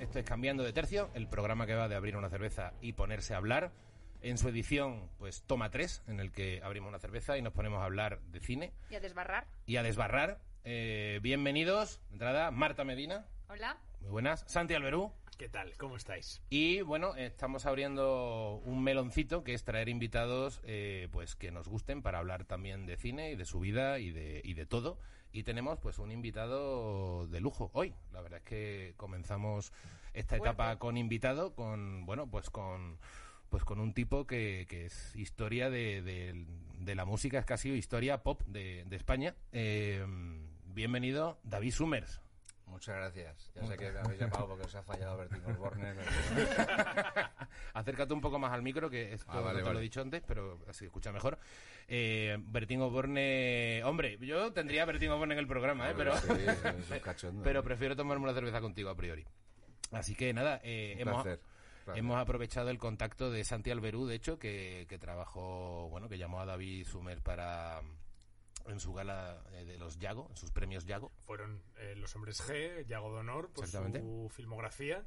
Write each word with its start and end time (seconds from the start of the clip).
Esto 0.00 0.18
es 0.18 0.24
Cambiando 0.24 0.62
de 0.62 0.72
Tercio, 0.72 1.10
el 1.14 1.28
programa 1.28 1.66
que 1.66 1.74
va 1.74 1.88
de 1.88 1.94
abrir 1.94 2.16
una 2.16 2.30
cerveza 2.30 2.72
y 2.80 2.92
ponerse 2.94 3.34
a 3.34 3.38
hablar. 3.38 3.72
En 4.22 4.38
su 4.38 4.48
edición, 4.48 5.10
pues 5.18 5.42
toma 5.42 5.70
tres, 5.70 6.02
en 6.06 6.18
el 6.18 6.32
que 6.32 6.62
abrimos 6.62 6.88
una 6.88 6.98
cerveza 6.98 7.36
y 7.36 7.42
nos 7.42 7.52
ponemos 7.52 7.82
a 7.82 7.84
hablar 7.84 8.20
de 8.22 8.40
cine 8.40 8.72
¿Y 8.88 8.94
a 8.94 9.00
desbarrar? 9.00 9.46
y 9.66 9.76
a 9.76 9.82
desbarrar. 9.82 10.40
Eh, 10.64 11.18
bienvenidos, 11.22 12.00
de 12.08 12.14
entrada, 12.14 12.50
Marta 12.50 12.84
Medina, 12.84 13.26
Hola. 13.48 13.76
muy 14.00 14.08
buenas, 14.10 14.42
Santi 14.46 14.72
Alberú. 14.72 15.12
¿Qué 15.36 15.50
tal? 15.50 15.76
¿Cómo 15.76 15.96
estáis? 15.96 16.40
Y 16.48 16.80
bueno, 16.80 17.16
estamos 17.16 17.66
abriendo 17.66 18.62
un 18.64 18.82
meloncito 18.82 19.44
que 19.44 19.52
es 19.52 19.64
traer 19.64 19.90
invitados 19.90 20.62
eh, 20.64 21.08
pues 21.12 21.34
que 21.34 21.50
nos 21.50 21.68
gusten 21.68 22.00
para 22.00 22.18
hablar 22.20 22.44
también 22.46 22.86
de 22.86 22.96
cine 22.96 23.32
y 23.32 23.36
de 23.36 23.44
su 23.44 23.60
vida 23.60 23.98
y 23.98 24.10
de, 24.10 24.40
y 24.42 24.54
de 24.54 24.64
todo. 24.64 24.98
Y 25.34 25.42
tenemos 25.42 25.80
pues 25.80 25.98
un 25.98 26.12
invitado 26.12 27.26
de 27.26 27.40
lujo 27.40 27.68
hoy. 27.74 27.92
La 28.12 28.20
verdad 28.20 28.38
es 28.38 28.44
que 28.44 28.94
comenzamos 28.96 29.72
esta 30.12 30.36
Fuerte. 30.36 30.54
etapa 30.54 30.78
con 30.78 30.96
invitado, 30.96 31.54
con 31.56 32.06
bueno, 32.06 32.30
pues 32.30 32.50
con 32.50 32.98
pues 33.50 33.64
con 33.64 33.80
un 33.80 33.94
tipo 33.94 34.26
que, 34.26 34.66
que 34.68 34.86
es 34.86 35.14
historia 35.16 35.70
de, 35.70 36.02
de- 36.02 36.46
de 36.78 36.94
la 36.94 37.04
música, 37.04 37.38
es 37.40 37.44
casi 37.46 37.70
historia 37.70 38.22
pop 38.22 38.42
de, 38.46 38.84
de 38.86 38.96
España. 38.96 39.34
Eh, 39.52 40.04
bienvenido, 40.66 41.38
David 41.42 41.72
Summers. 41.72 42.20
Muchas 42.74 42.96
gracias. 42.96 43.52
Ya 43.54 43.66
sé 43.68 43.76
que 43.76 43.92
me 43.92 44.00
habéis 44.00 44.20
llamado 44.20 44.48
porque 44.48 44.64
os 44.64 44.74
ha 44.74 44.82
fallado 44.82 45.16
Bertín 45.16 45.44
Osborne. 45.46 45.94
Acércate 47.72 48.12
un 48.12 48.20
poco 48.20 48.40
más 48.40 48.52
al 48.52 48.62
micro, 48.62 48.90
que 48.90 49.12
esto 49.12 49.30
Ah, 49.30 49.40
vale, 49.40 49.60
no 49.60 49.68
te 49.68 49.74
lo 49.74 49.78
he 49.78 49.82
dicho 49.82 50.00
antes, 50.00 50.24
pero 50.26 50.58
así 50.68 50.84
escucha 50.84 51.12
mejor. 51.12 51.38
Eh, 51.86 52.36
Bertín 52.40 52.82
Osborne... 52.82 53.80
Hombre, 53.84 54.18
yo 54.18 54.52
tendría 54.52 54.82
a 54.82 54.86
Bertín 54.86 55.10
Osborne 55.10 55.34
en 55.34 55.38
el 55.38 55.46
programa, 55.46 55.88
¿eh? 55.88 55.94
pero, 55.96 56.16
Sí, 56.18 56.32
es 56.32 56.90
un 56.90 56.98
cachondo. 57.04 57.42
pero 57.44 57.62
prefiero 57.62 57.94
tomarme 57.94 58.24
una 58.24 58.34
cerveza 58.34 58.60
contigo 58.60 58.90
a 58.90 58.96
priori. 58.96 59.24
Así 59.92 60.16
que 60.16 60.32
nada, 60.34 60.60
eh, 60.64 60.96
hemos, 60.98 61.22
placer, 61.22 61.40
hemos 61.94 62.16
aprovechado 62.16 62.70
el 62.70 62.78
contacto 62.78 63.30
de 63.30 63.44
Santi 63.44 63.70
Alberú, 63.70 64.06
de 64.06 64.16
hecho, 64.16 64.36
que, 64.40 64.86
que 64.88 64.98
trabajó, 64.98 65.88
bueno, 65.90 66.08
que 66.08 66.18
llamó 66.18 66.40
a 66.40 66.44
David 66.46 66.86
Sumer 66.88 67.22
para 67.22 67.82
en 68.66 68.80
su 68.80 68.92
gala 68.92 69.42
eh, 69.52 69.64
de 69.64 69.76
los 69.78 69.98
Yago, 69.98 70.26
en 70.30 70.36
sus 70.36 70.50
premios 70.50 70.86
Yago. 70.86 71.12
Fueron 71.26 71.62
eh, 71.76 71.94
los 71.96 72.14
hombres 72.16 72.40
G, 72.48 72.84
Yago 72.86 73.12
de 73.12 73.20
Honor, 73.20 73.50
por 73.50 73.66
su 73.68 74.28
filmografía, 74.32 75.04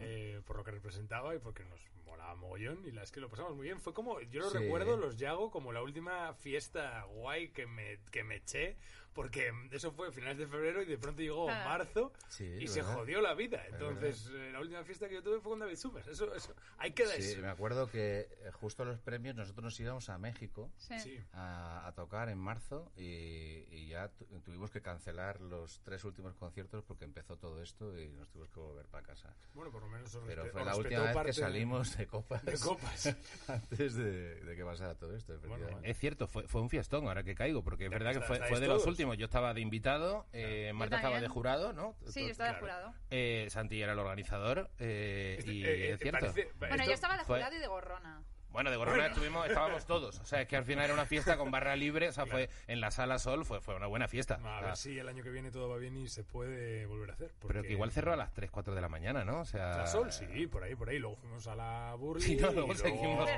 eh, 0.00 0.40
por 0.44 0.56
lo 0.56 0.64
que 0.64 0.72
representaba 0.72 1.34
y 1.34 1.38
porque 1.38 1.64
nos 1.64 1.80
molaba 2.04 2.34
mogollón. 2.34 2.84
Y 2.86 2.90
la 2.90 3.02
es 3.02 3.12
que 3.12 3.20
lo 3.20 3.28
pasamos 3.28 3.54
muy 3.54 3.64
bien. 3.64 3.80
Fue 3.80 3.94
como, 3.94 4.20
yo 4.22 4.40
lo 4.40 4.50
Sí. 4.50 4.58
recuerdo, 4.58 4.96
los 4.96 5.16
Yago, 5.16 5.50
como 5.50 5.72
la 5.72 5.82
última 5.82 6.34
fiesta 6.34 7.04
guay 7.04 7.50
que 7.50 7.66
me, 7.66 8.00
que 8.10 8.24
me 8.24 8.36
eché, 8.36 8.76
porque 9.16 9.50
eso 9.72 9.90
fue 9.92 10.08
a 10.08 10.12
finales 10.12 10.36
de 10.38 10.46
febrero 10.46 10.82
y 10.82 10.84
de 10.86 10.98
pronto 10.98 11.22
llegó 11.22 11.50
Ah. 11.50 11.64
marzo 11.64 12.12
Sí, 12.28 12.44
y 12.60 12.68
se 12.68 12.82
jodió 12.82 13.20
la 13.20 13.34
vida. 13.34 13.64
Entonces, 13.68 14.30
eh, 14.32 14.50
la 14.52 14.60
última 14.60 14.84
fiesta 14.84 15.08
que 15.08 15.14
yo 15.14 15.22
tuve 15.22 15.40
fue 15.40 15.50
con 15.52 15.58
David 15.58 15.76
Summers. 15.76 16.06
Eso, 16.06 16.32
eso, 16.34 16.54
ahí 16.78 16.92
queda 16.92 17.12
Sí, 17.14 17.32
eso. 17.32 17.40
me 17.40 17.48
acuerdo 17.48 17.88
que 17.90 18.28
eh, 18.30 18.50
justo 18.52 18.82
a 18.82 18.86
los 18.86 19.00
premios 19.00 19.34
nosotros 19.34 19.64
nos 19.64 19.80
íbamos 19.80 20.08
a 20.10 20.18
México 20.18 20.70
Sí. 20.76 21.18
A, 21.32 21.86
a 21.86 21.92
tocar 21.94 22.28
en 22.28 22.38
marzo 22.38 22.92
y, 22.96 23.64
y 23.70 23.88
ya 23.88 24.08
tu- 24.08 24.26
tuvimos 24.42 24.70
que 24.70 24.82
cancelar 24.82 25.40
los 25.40 25.80
tres 25.82 26.04
últimos 26.04 26.34
conciertos 26.34 26.84
porque 26.84 27.04
empezó 27.04 27.36
todo 27.38 27.62
esto 27.62 27.98
y 27.98 28.08
nos 28.12 28.28
tuvimos 28.28 28.50
que 28.50 28.60
volver 28.60 28.86
para 28.86 29.02
casa. 29.06 29.34
Bueno, 29.54 29.72
por 29.72 29.80
lo 29.82 29.88
menos 29.88 30.14
os 30.14 30.22
Pero 30.26 30.44
fue 30.46 30.62
la 30.64 30.76
última 30.76 31.02
vez 31.04 31.14
parte 31.14 31.30
que 31.30 31.32
salimos 31.32 31.96
de 31.96 32.06
copas, 32.06 32.44
de 32.44 32.58
copas. 32.58 33.16
antes 33.48 33.94
de, 33.94 34.34
de 34.44 34.56
que 34.56 34.64
pasara 34.64 34.94
todo 34.94 35.16
esto, 35.16 35.34
efectivamente. 35.34 35.90
Es 35.90 35.98
cierto, 35.98 36.26
fue, 36.26 36.46
fue 36.46 36.60
un 36.60 36.68
fiestón, 36.68 37.06
ahora 37.08 37.22
que 37.22 37.34
caigo, 37.34 37.62
porque 37.64 37.84
es 37.86 37.90
verdad 37.90 38.12
que 38.12 38.20
fue, 38.20 38.38
fue 38.48 38.60
de 38.60 38.66
los 38.66 38.76
todos. 38.82 38.84
Yo 39.14 39.26
estaba 39.26 39.54
de 39.54 39.60
invitado, 39.60 40.26
eh, 40.32 40.72
Marta 40.74 40.96
estaba 40.96 41.20
de 41.20 41.28
jurado, 41.28 41.72
¿no? 41.72 41.96
Sí, 42.08 42.22
yo 42.24 42.30
estaba 42.30 42.52
de 42.52 42.60
jurado. 42.60 42.94
Eh, 43.10 43.46
Santi 43.50 43.80
era 43.82 43.92
el 43.92 43.98
organizador 43.98 44.70
eh, 44.78 45.36
Este, 45.38 45.52
y 45.52 45.64
eh, 45.64 45.68
eh, 45.68 45.92
es 45.92 46.00
cierto. 46.00 46.20
parece- 46.20 46.48
Bueno, 46.58 46.74
esto- 46.76 46.86
yo 46.86 46.92
estaba 46.94 47.16
de 47.16 47.24
fue- 47.24 47.36
jurado 47.38 47.56
y 47.56 47.58
de 47.58 47.66
gorrona. 47.66 48.22
Bueno, 48.56 48.70
de 48.70 48.78
Gorrona 48.78 49.08
estuvimos, 49.08 49.46
estábamos 49.46 49.84
todos. 49.84 50.18
O 50.18 50.24
sea, 50.24 50.40
es 50.40 50.48
que 50.48 50.56
al 50.56 50.64
final 50.64 50.86
era 50.86 50.94
una 50.94 51.04
fiesta 51.04 51.36
con 51.36 51.50
barra 51.50 51.76
libre, 51.76 52.08
o 52.08 52.12
sea, 52.12 52.24
fue 52.24 52.48
en 52.66 52.80
la 52.80 52.90
sala 52.90 53.18
Sol, 53.18 53.44
fue, 53.44 53.60
fue 53.60 53.76
una 53.76 53.86
buena 53.86 54.08
fiesta. 54.08 54.40
A 54.42 54.62
ver 54.62 54.76
si 54.78 54.98
el 54.98 55.06
año 55.10 55.22
que 55.22 55.28
viene 55.28 55.50
todo 55.50 55.68
va 55.68 55.76
bien 55.76 55.94
y 55.94 56.08
se 56.08 56.24
puede 56.24 56.86
volver 56.86 57.10
a 57.10 57.12
hacer. 57.12 57.34
pero 57.46 57.62
que 57.62 57.72
igual 57.72 57.92
cerró 57.92 58.14
a 58.14 58.16
las 58.16 58.32
3, 58.32 58.50
4 58.50 58.74
de 58.74 58.80
la 58.80 58.88
mañana, 58.88 59.26
¿no? 59.26 59.40
O 59.40 59.44
sea... 59.44 59.76
La 59.76 59.86
Sol, 59.86 60.10
sí, 60.10 60.46
por 60.46 60.62
ahí, 60.64 60.74
por 60.74 60.88
ahí. 60.88 60.98
Luego 60.98 61.16
fuimos 61.16 61.46
a 61.48 61.54
la 61.54 61.94
Burley. 61.98 62.22
Sí, 62.26 62.36
no, 62.36 62.50
y 62.50 62.54
luego 62.54 62.74
seguimos. 62.74 63.28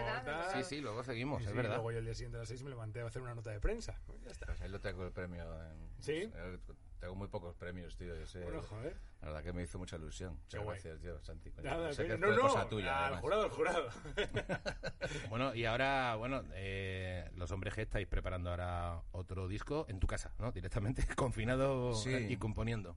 Sí, 0.52 0.62
sí, 0.62 0.80
luego 0.80 1.02
seguimos, 1.02 1.42
es 1.42 1.50
sí, 1.50 1.56
verdad. 1.56 1.74
Luego 1.74 1.90
yo 1.90 1.98
el 1.98 2.04
día 2.04 2.14
siguiente 2.14 2.36
a 2.36 2.40
las 2.40 2.48
6 2.48 2.62
me 2.62 2.70
levanté 2.70 3.00
a 3.00 3.06
hacer 3.06 3.20
una 3.20 3.34
nota 3.34 3.50
de 3.50 3.58
prensa. 3.58 4.00
Ya 4.24 4.30
está. 4.30 4.46
Pues 4.46 4.60
ahí 4.60 4.68
lo 4.68 4.78
tengo 4.80 5.04
el 5.04 5.10
premio. 5.10 5.42
en- 5.64 5.88
¿Sí? 5.98 6.30
Tengo 7.00 7.14
muy 7.14 7.28
pocos 7.28 7.54
premios, 7.54 7.96
tío. 7.96 8.14
yo 8.16 8.26
sé. 8.26 8.42
Bueno, 8.42 8.60
joder. 8.62 8.96
La 9.20 9.28
verdad 9.28 9.42
que 9.44 9.52
me 9.52 9.62
hizo 9.62 9.78
mucha 9.78 9.96
ilusión. 9.96 10.34
Muchas 10.42 10.64
gracias, 10.64 11.00
tío, 11.00 11.22
Santi. 11.22 11.50
coño. 11.52 11.70
Nada, 11.70 11.92
sé 11.92 12.02
que 12.06 12.10
coño, 12.18 12.26
fue 12.26 12.30
no, 12.30 12.42
no, 12.42 12.42
cosa 12.48 12.68
tuya, 12.68 13.06
al 13.06 13.16
jurado, 13.20 13.42
al 13.44 13.50
jurado. 13.50 13.88
Bueno, 15.30 15.54
y 15.54 15.64
ahora, 15.64 16.16
bueno, 16.16 16.42
eh, 16.52 17.30
los 17.36 17.50
hombres 17.52 17.74
G 17.74 17.82
estáis 17.82 18.06
preparando 18.06 18.50
ahora 18.50 19.00
otro 19.12 19.46
disco 19.48 19.86
en 19.88 20.00
tu 20.00 20.06
casa, 20.06 20.32
¿no? 20.38 20.50
Directamente, 20.52 21.06
confinado 21.16 21.94
Sí. 21.94 22.10
y 22.28 22.36
componiendo. 22.36 22.96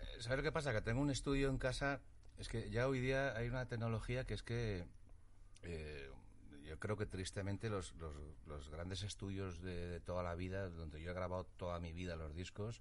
Eh, 0.00 0.20
¿Sabes 0.20 0.38
lo 0.38 0.42
que 0.44 0.52
pasa? 0.52 0.72
Que 0.72 0.80
tengo 0.80 1.00
un 1.00 1.10
estudio 1.10 1.48
en 1.50 1.58
casa. 1.58 2.00
Es 2.38 2.48
que 2.48 2.70
ya 2.70 2.88
hoy 2.88 3.00
día 3.00 3.36
hay 3.36 3.48
una 3.48 3.66
tecnología 3.66 4.24
que 4.24 4.34
es 4.34 4.42
que. 4.42 4.86
eh, 5.62 6.10
yo 6.64 6.78
creo 6.78 6.96
que 6.96 7.06
tristemente 7.06 7.68
los, 7.68 7.94
los, 7.96 8.14
los 8.46 8.68
grandes 8.70 9.02
estudios 9.02 9.60
de, 9.62 9.88
de 9.88 10.00
toda 10.00 10.22
la 10.22 10.34
vida, 10.34 10.68
donde 10.68 11.00
yo 11.02 11.10
he 11.10 11.14
grabado 11.14 11.44
toda 11.56 11.78
mi 11.78 11.92
vida 11.92 12.16
los 12.16 12.34
discos, 12.34 12.80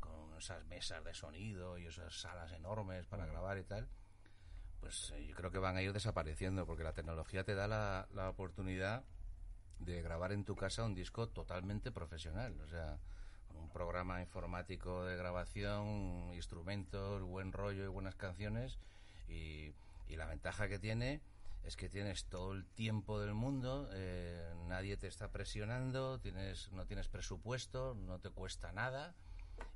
con 0.00 0.36
esas 0.36 0.64
mesas 0.66 1.02
de 1.04 1.14
sonido 1.14 1.78
y 1.78 1.86
esas 1.86 2.20
salas 2.20 2.52
enormes 2.52 3.06
para 3.06 3.26
grabar 3.26 3.58
y 3.58 3.64
tal, 3.64 3.88
pues 4.80 5.12
eh, 5.16 5.26
yo 5.26 5.34
creo 5.34 5.50
que 5.50 5.58
van 5.58 5.76
a 5.76 5.82
ir 5.82 5.92
desapareciendo, 5.92 6.66
porque 6.66 6.84
la 6.84 6.92
tecnología 6.92 7.44
te 7.44 7.54
da 7.54 7.66
la, 7.66 8.06
la 8.12 8.28
oportunidad 8.28 9.02
de 9.78 10.02
grabar 10.02 10.32
en 10.32 10.44
tu 10.44 10.56
casa 10.56 10.84
un 10.84 10.94
disco 10.94 11.28
totalmente 11.28 11.90
profesional. 11.90 12.60
O 12.60 12.68
sea, 12.68 12.98
con 13.48 13.56
un 13.56 13.70
programa 13.70 14.20
informático 14.20 15.04
de 15.04 15.16
grabación, 15.16 16.32
instrumentos, 16.34 17.22
buen 17.22 17.52
rollo 17.52 17.84
y 17.84 17.88
buenas 17.88 18.14
canciones. 18.14 18.78
Y, 19.28 19.72
y 20.06 20.16
la 20.16 20.26
ventaja 20.26 20.68
que 20.68 20.78
tiene 20.78 21.20
es 21.64 21.76
que 21.76 21.88
tienes 21.88 22.26
todo 22.26 22.52
el 22.52 22.64
tiempo 22.66 23.18
del 23.20 23.34
mundo, 23.34 23.88
eh, 23.92 24.52
nadie 24.66 24.96
te 24.96 25.06
está 25.06 25.30
presionando, 25.32 26.20
tienes, 26.20 26.70
no 26.72 26.86
tienes 26.86 27.08
presupuesto, 27.08 27.94
no 27.94 28.18
te 28.18 28.30
cuesta 28.30 28.72
nada. 28.72 29.14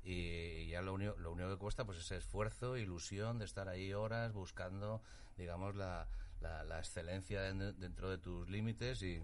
Y 0.03 0.67
ya 0.67 0.81
lo 0.81 0.93
único, 0.93 1.15
lo 1.17 1.31
único 1.31 1.49
que 1.49 1.57
cuesta 1.57 1.85
pues 1.85 1.97
es 1.99 2.11
esfuerzo, 2.11 2.77
ilusión 2.77 3.39
de 3.39 3.45
estar 3.45 3.67
ahí 3.69 3.93
horas 3.93 4.33
buscando, 4.33 5.01
digamos, 5.37 5.75
la, 5.75 6.07
la, 6.41 6.63
la 6.63 6.79
excelencia 6.79 7.41
den- 7.41 7.79
dentro 7.79 8.09
de 8.09 8.17
tus 8.17 8.49
límites 8.49 9.01
y, 9.01 9.21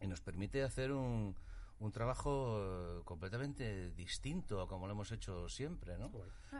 y 0.00 0.06
nos 0.06 0.20
permite 0.20 0.62
hacer 0.62 0.92
un, 0.92 1.34
un 1.80 1.92
trabajo 1.92 2.60
eh, 2.60 3.02
completamente 3.04 3.90
distinto 3.92 4.60
a 4.60 4.68
como 4.68 4.86
lo 4.86 4.92
hemos 4.92 5.10
hecho 5.10 5.48
siempre, 5.48 5.96
¿no? 5.98 6.10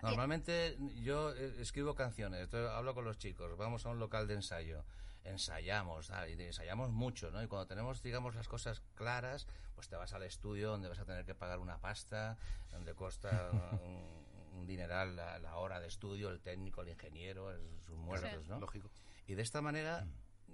Normalmente 0.03 0.79
yo 1.03 1.35
eh, 1.35 1.57
escribo 1.61 1.95
canciones, 1.95 2.41
entonces 2.45 2.71
hablo 2.71 2.95
con 2.95 3.05
los 3.05 3.19
chicos, 3.19 3.57
vamos 3.57 3.85
a 3.87 3.91
un 3.91 3.99
local 3.99 4.27
de 4.27 4.35
ensayo, 4.35 4.85
ensayamos, 5.25 6.11
y 6.29 6.43
ensayamos 6.43 6.91
mucho, 6.91 7.31
¿no? 7.31 7.43
Y 7.43 7.47
cuando 7.49 7.67
tenemos, 7.67 8.03
digamos, 8.03 8.35
las 8.35 8.49
cosas 8.49 8.83
claras, 8.95 9.47
pues 9.75 9.89
te 9.89 9.97
vas 9.97 10.13
al 10.13 10.23
estudio 10.23 10.71
donde 10.71 10.89
vas 10.89 10.99
a 10.99 11.05
tener 11.05 11.25
que 11.25 11.35
pagar 11.35 11.59
una 11.59 11.79
pasta, 11.79 12.37
donde 12.71 12.95
cuesta 12.95 13.51
un, 13.85 14.59
un 14.61 14.67
dineral 14.67 15.17
la, 15.17 15.39
la 15.39 15.57
hora 15.57 15.81
de 15.81 15.87
estudio, 15.89 16.31
el 16.31 16.41
técnico, 16.41 16.83
el 16.83 16.89
ingeniero, 16.89 17.53
es- 17.55 17.61
sus 17.87 17.97
muertos, 17.97 18.49
¿no? 18.49 18.61
Lógico. 18.61 18.91
Y 19.27 19.35
de 19.35 19.43
esta 19.43 19.61
manera 19.63 20.07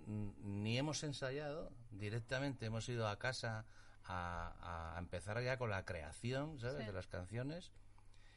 mm, 0.07 0.31
ni 0.63 0.79
hemos 0.79 1.03
ensayado, 1.05 1.71
directamente 1.91 2.67
hemos 2.67 2.89
ido 2.89 3.09
a 3.09 3.19
casa 3.19 3.65
a, 4.07 4.95
a 4.95 4.99
empezar 4.99 5.41
ya 5.43 5.57
con 5.57 5.71
la 5.71 5.85
creación, 5.85 6.59
¿sabes? 6.59 6.77
De 6.87 6.93
las 6.93 7.07
canciones. 7.07 7.73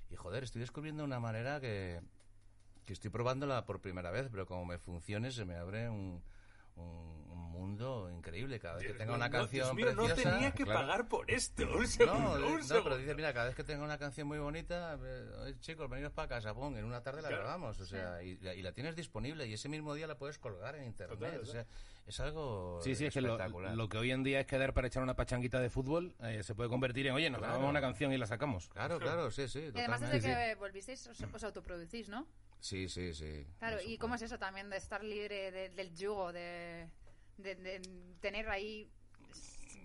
Y 0.10 0.16
joder, 0.16 0.44
estoy 0.44 0.62
descubriendo 0.62 1.04
una 1.04 1.20
manera 1.20 1.60
que, 1.60 2.02
que 2.88 2.94
estoy 2.94 3.12
probándola 3.12 3.66
por 3.66 3.82
primera 3.82 4.10
vez, 4.12 4.30
pero 4.32 4.46
como 4.48 4.66
me 4.66 4.78
funcione 4.80 5.30
se 5.32 5.44
me 5.44 5.56
abre 5.58 5.90
un, 5.90 6.24
un, 6.78 7.28
mundo 7.58 8.10
increíble. 8.12 8.60
Cada 8.60 8.76
vez 8.76 8.86
que 8.86 8.94
tenga 8.94 9.16
una 9.16 9.32
canción 9.32 9.76
Dios 9.76 9.76
mío, 9.76 9.86
preciosa... 10.06 10.30
no 10.30 10.36
tenía 10.38 10.52
que 10.52 10.64
pagar 10.66 11.08
por 11.10 11.30
esto. 11.32 11.64
Un 11.64 11.86
No, 12.06 12.34
un 12.34 12.60
no, 12.68 12.84
pero 12.84 12.98
dice, 12.98 13.16
mira, 13.16 13.34
cada 13.34 13.48
vez 13.48 13.56
que 13.56 13.64
tenga 13.64 13.84
una 13.84 13.98
canción 13.98 14.28
muy 14.28 14.38
bonita, 14.38 14.96
eh, 15.04 15.30
"Oye, 15.42 15.60
chicos, 15.60 15.90
veniros 15.90 16.14
para 16.14 16.28
casa, 16.28 16.54
pum, 16.54 16.78
en 16.78 16.86
una 16.86 17.02
tarde 17.02 17.24
la 17.24 17.30
Claro. 17.30 17.44
grabamos, 17.44 17.80
o 17.80 17.86
sea, 17.86 18.22
y, 18.22 18.38
la- 18.38 18.54
y 18.54 18.62
la 18.62 18.72
tienes 18.74 18.96
disponible 18.96 19.48
y 19.48 19.54
ese 19.54 19.70
mismo 19.70 19.96
día 19.96 20.06
la 20.08 20.18
puedes 20.20 20.38
colgar 20.38 20.76
en 20.76 20.84
internet, 20.84 21.18
Total, 21.20 21.40
o 21.42 21.46
sea, 21.46 21.66
es 22.06 22.20
algo 22.20 22.80
Sí, 22.84 22.94
sí, 22.96 23.08
es 23.08 23.14
que 23.14 23.22
lo, 23.22 23.32
espectacular. 23.34 23.76
lo 23.76 23.90
que 23.90 23.98
hoy 23.98 24.12
en 24.12 24.24
día 24.24 24.40
es 24.40 24.46
quedar 24.46 24.74
para 24.76 24.86
echar 24.88 25.02
una 25.02 25.16
pachanguita 25.16 25.60
de 25.60 25.70
fútbol 25.72 26.16
eh, 26.22 26.44
se 26.44 26.54
puede 26.54 26.70
convertir 26.70 27.08
en, 27.08 27.16
oye, 27.16 27.30
nos 27.32 27.40
Claro. 27.40 27.54
grabamos 27.54 27.72
una 27.72 27.82
canción 27.82 28.14
y 28.14 28.18
la 28.20 28.28
sacamos. 28.28 28.70
Claro, 28.70 29.00
claro, 29.00 29.32
sí, 29.32 29.48
sí, 29.50 29.72
Y 29.74 29.80
además 29.80 30.00
desde 30.02 30.20
totalmente. 30.20 30.50
que 30.54 30.56
volvisteis 30.56 31.08
os, 31.08 31.20
os 31.22 31.44
autoproducís, 31.44 32.08
¿no? 32.08 32.28
Sí, 32.60 32.90
sí, 32.90 33.14
sí. 33.14 33.46
Claro, 33.60 33.82
¿y 33.82 33.98
cómo 33.98 34.16
es 34.16 34.22
eso 34.22 34.38
también 34.38 34.70
de 34.70 34.78
estar 34.78 35.04
libre 35.04 35.52
de- 35.52 35.70
del 35.70 35.96
yugo, 35.96 36.34
de, 36.34 36.90
de- 37.38 37.56
de 37.56 37.82
tener 38.20 38.50
ahí 38.50 38.90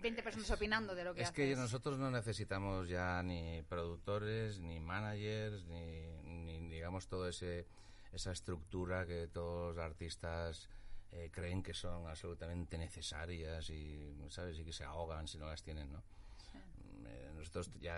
20 0.01 0.21
personas 0.23 0.49
opinando 0.51 0.95
de 0.95 1.03
lo 1.03 1.13
que 1.13 1.21
Es 1.21 1.29
haces? 1.29 1.35
que 1.35 1.55
nosotros 1.55 1.97
no 1.97 2.11
necesitamos 2.11 2.89
ya 2.89 3.21
ni 3.23 3.61
productores, 3.69 4.59
ni 4.59 4.79
managers, 4.79 5.63
ni, 5.65 6.21
ni, 6.23 6.67
digamos 6.69 7.07
todo 7.07 7.27
ese 7.29 7.65
esa 8.11 8.31
estructura 8.31 9.07
que 9.07 9.27
todos 9.27 9.75
los 9.75 9.83
artistas 9.83 10.69
eh, 11.11 11.29
creen 11.31 11.63
que 11.63 11.73
son 11.73 12.07
absolutamente 12.07 12.77
necesarias 12.77 13.69
y 13.71 14.13
sabes 14.29 14.59
y 14.59 14.63
que 14.65 14.71
se 14.73 14.83
ahogan 14.83 15.27
si 15.27 15.39
no 15.39 15.47
las 15.47 15.63
tienen, 15.63 15.91
¿no? 15.91 16.03
Eh, 17.07 17.31
nosotros 17.35 17.71
ya, 17.79 17.97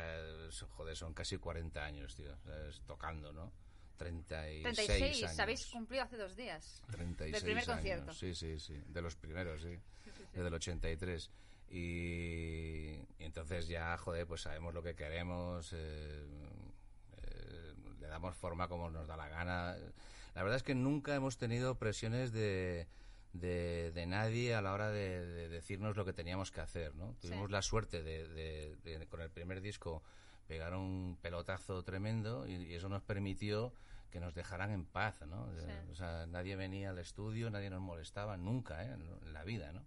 joder, 0.69 0.95
son 0.95 1.13
casi 1.13 1.37
40 1.37 1.83
años, 1.83 2.15
tío, 2.15 2.33
¿sabes? 2.45 2.81
tocando, 2.85 3.33
¿no? 3.33 3.51
36, 3.97 4.63
36, 4.63 5.23
años. 5.23 5.39
habéis 5.39 5.65
cumplido 5.67 6.03
hace 6.03 6.17
dos 6.17 6.35
días. 6.35 6.81
36 6.91 7.31
Del 7.33 7.41
primer 7.43 7.63
años. 7.63 7.75
concierto. 7.75 8.13
Sí, 8.13 8.35
sí, 8.35 8.59
sí. 8.59 8.81
De 8.87 9.01
los 9.01 9.15
primeros, 9.15 9.61
sí. 9.61 9.77
Desde 10.33 10.47
el 10.47 10.53
83. 10.53 11.29
Y, 11.69 11.77
y 11.77 13.23
entonces 13.23 13.67
ya, 13.67 13.97
joder, 13.97 14.27
pues 14.27 14.41
sabemos 14.41 14.73
lo 14.73 14.83
que 14.83 14.95
queremos, 14.95 15.73
eh, 15.73 16.25
eh, 17.17 17.73
le 17.99 18.07
damos 18.07 18.35
forma 18.35 18.67
como 18.67 18.89
nos 18.89 19.07
da 19.07 19.17
la 19.17 19.27
gana. 19.29 19.75
La 20.35 20.43
verdad 20.43 20.57
es 20.57 20.63
que 20.63 20.75
nunca 20.75 21.15
hemos 21.15 21.37
tenido 21.37 21.75
presiones 21.75 22.31
de, 22.31 22.87
de, 23.33 23.91
de 23.91 24.05
nadie 24.05 24.53
a 24.55 24.61
la 24.61 24.73
hora 24.73 24.89
de, 24.89 25.25
de 25.25 25.49
decirnos 25.49 25.97
lo 25.97 26.05
que 26.05 26.13
teníamos 26.13 26.51
que 26.51 26.61
hacer, 26.61 26.93
¿no? 26.95 27.15
Tuvimos 27.21 27.49
la 27.51 27.61
suerte 27.61 28.03
de, 28.03 29.07
con 29.09 29.21
el 29.21 29.29
primer 29.29 29.61
disco, 29.61 30.03
pegar 30.47 30.73
un 30.75 31.17
pelotazo 31.21 31.83
tremendo 31.83 32.47
y, 32.47 32.53
y 32.55 32.75
eso 32.75 32.89
nos 32.89 33.01
permitió 33.03 33.73
que 34.11 34.19
nos 34.19 34.33
dejaran 34.33 34.71
en 34.71 34.85
paz, 34.85 35.21
¿no? 35.27 35.49
Sí. 35.59 35.91
O 35.91 35.95
sea, 35.95 36.25
nadie 36.27 36.55
venía 36.55 36.91
al 36.91 36.99
estudio, 36.99 37.49
nadie 37.49 37.69
nos 37.69 37.81
molestaba, 37.81 38.37
nunca, 38.37 38.83
¿eh? 38.83 38.93
En 38.93 39.33
la 39.33 39.43
vida, 39.43 39.73
¿no? 39.73 39.85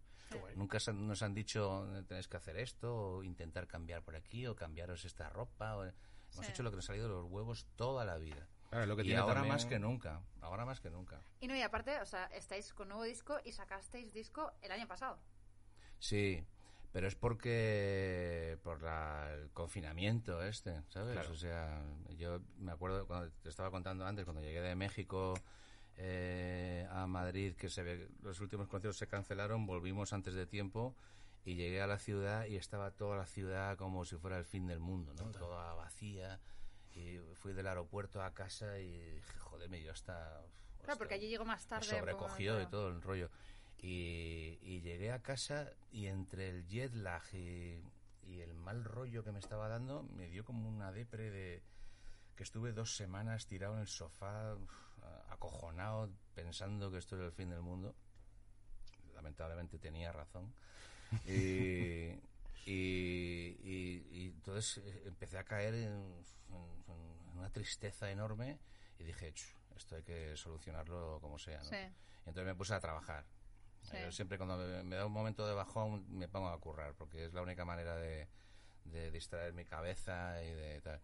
Nunca 0.57 0.79
se- 0.79 0.93
nos 0.93 1.23
han 1.23 1.33
dicho 1.33 1.89
tenéis 2.07 2.29
que 2.29 2.37
hacer 2.37 2.59
esto 2.59 2.95
o 2.95 3.23
intentar 3.25 3.67
cambiar 3.67 4.03
por 4.03 4.15
aquí 4.17 4.47
o 4.47 4.55
cambiaros 4.55 5.05
esta 5.07 5.31
ropa. 5.31 5.77
o- 5.77 5.85
Hemos 5.85 6.45
Sí. 6.45 6.53
hecho 6.53 6.63
lo 6.63 6.71
que 6.71 6.77
nos 6.77 6.85
ha 6.85 6.89
salido 6.89 7.09
de 7.09 7.15
los 7.15 7.25
huevos 7.25 7.67
toda 7.77 8.05
la 8.05 8.19
vida. 8.19 8.47
Claro, 8.69 8.85
lo 8.85 8.97
que 8.97 9.03
y 9.03 9.05
tiene 9.07 9.21
ahora 9.21 9.37
también- 9.37 9.55
más 9.55 9.65
que 9.65 9.79
nunca. 9.79 10.21
Ahora 10.43 10.67
más 10.67 10.79
que 10.81 10.91
nunca. 10.91 11.23
Y 11.41 11.49
no, 11.49 11.57
y 11.57 11.63
aparte, 11.63 11.99
o 12.03 12.05
sea, 12.05 12.27
estáis 12.27 12.75
con 12.75 12.89
nuevo 12.89 13.05
disco 13.05 13.39
y 13.47 13.53
sacasteis 13.53 14.13
disco 14.13 14.53
el 14.61 14.71
año 14.73 14.87
pasado. 14.87 15.19
Sí, 15.99 16.45
pero 16.99 17.07
es 17.07 17.15
porque 17.15 18.59
por 18.65 18.83
la- 18.83 19.33
el 19.33 19.51
confinamiento 19.53 20.43
este, 20.43 20.83
¿sabes? 20.89 21.13
Claro. 21.13 21.31
O 21.31 21.37
sea, 21.37 21.81
yo 22.17 22.41
me 22.59 22.73
acuerdo 22.73 23.07
cuando 23.07 23.31
te 23.41 23.49
estaba 23.49 23.71
contando 23.71 24.05
antes, 24.05 24.25
cuando 24.25 24.43
llegué 24.43 24.61
de 24.61 24.75
México 24.75 25.35
eh, 25.97 26.89
a 26.91 27.07
Madrid, 27.07 27.55
que 27.55 27.69
se 27.69 27.85
ve, 27.85 28.09
los 28.23 28.41
últimos 28.41 28.67
conciertos 28.67 28.97
se 28.99 29.07
cancelaron, 29.07 29.65
volvimos 29.65 30.13
antes 30.13 30.35
de 30.35 30.45
tiempo 30.47 30.97
y 31.45 31.55
llegué 31.55 31.81
a 31.81 31.87
la 31.87 32.01
ciudad 32.01 32.47
y 32.47 32.57
estaba 32.57 32.91
toda 32.91 33.17
la 33.17 33.27
ciudad 33.27 33.77
como 33.77 34.05
si 34.05 34.17
fuera 34.17 34.37
el 34.37 34.45
fin 34.45 34.67
del 34.67 34.81
mundo, 34.81 35.15
¿no? 35.15 35.31
Toda 35.31 35.75
vacía. 35.75 36.41
Y 36.97 37.19
fui 37.35 37.53
del 37.53 37.69
aeropuerto 37.69 38.21
a 38.25 38.35
casa 38.35 38.81
y 38.81 38.91
dije, 38.91 39.39
joder, 39.39 39.71
me 39.71 39.79
dio 39.79 39.93
hasta... 39.93 40.43
Claro, 40.83 40.99
porque 40.99 41.15
allí 41.15 41.29
llegó 41.29 41.45
más 41.45 41.63
me 41.63 41.69
tarde. 41.69 41.87
sobrecogió 41.87 42.55
por- 42.55 42.63
y 42.63 42.67
todo 42.67 42.89
el 42.89 43.01
rollo. 43.03 43.31
Y, 43.81 44.59
y 44.63 44.81
llegué 44.81 45.13
a 45.13 45.23
casa 45.23 45.71
y 45.93 46.07
entre 46.07 46.49
el 46.49 46.67
jet 46.67 46.93
lag 46.95 47.23
y, 47.33 47.81
y 48.27 48.41
el 48.41 48.55
mal 48.55 48.85
rollo 48.85 49.23
que 49.23 49.31
me 49.33 49.39
estaba 49.39 49.69
dando, 49.69 50.03
me 50.03 50.29
dio 50.29 50.45
como 50.45 50.69
una 50.69 50.91
depre 50.93 51.31
de 51.31 51.63
que 52.37 52.43
estuve 52.43 52.73
dos 52.73 52.97
semanas 52.97 53.47
tirado 53.47 53.75
en 53.75 53.81
el 53.81 53.87
sofá, 53.89 54.55
uf, 54.55 54.71
acojonado, 55.31 56.11
pensando 56.35 56.91
que 56.91 56.99
esto 56.99 57.17
era 57.17 57.27
el 57.27 57.33
fin 57.33 57.51
del 57.51 57.61
mundo. 57.63 57.95
Lamentablemente 59.15 59.79
tenía 59.79 60.13
razón. 60.13 60.53
Y, 61.27 62.19
y, 62.67 64.27
entonces 64.35 64.79
eh, 64.85 65.03
empecé 65.07 65.39
a 65.39 65.45
caer 65.45 65.75
en, 65.75 65.93
en- 65.93 66.93
en 67.33 67.39
una 67.39 67.51
tristeza 67.51 68.11
enorme 68.11 68.59
y 68.99 69.05
dije, 69.05 69.33
"Ch, 69.33 69.55
esto 69.77 69.97
hay 69.97 70.03
que 70.03 70.37
solucionarlo 70.37 71.19
como 71.21 71.39
sea. 71.39 71.59
¿no? 71.59 71.65
Sí. 71.65 71.77
Entonces 72.27 72.45
me 72.45 72.55
puse 72.55 72.75
a 72.75 72.81
trabajar. 72.81 73.25
Sí. 73.83 73.97
Yo 74.03 74.13
siempre 74.13 74.37
cuando 74.39 74.57
me, 74.59 74.83
me 74.83 74.97
da 74.97 75.07
un 75.07 75.13
momento 75.13 75.47
de 75.47 75.55
bajón 75.55 76.05
me 76.11 76.29
pongo 76.29 76.49
a 76.49 76.61
currar 76.61 76.95
porque 76.95 77.25
es 77.25 77.33
la 77.33 77.43
única 77.43 77.65
manera 77.65 77.97
de, 77.97 78.29
de 78.85 79.11
distraer 79.11 79.53
mi 79.55 79.65
cabeza 79.65 80.43
y 80.43 80.51
de 80.51 80.81
tal. 80.83 81.01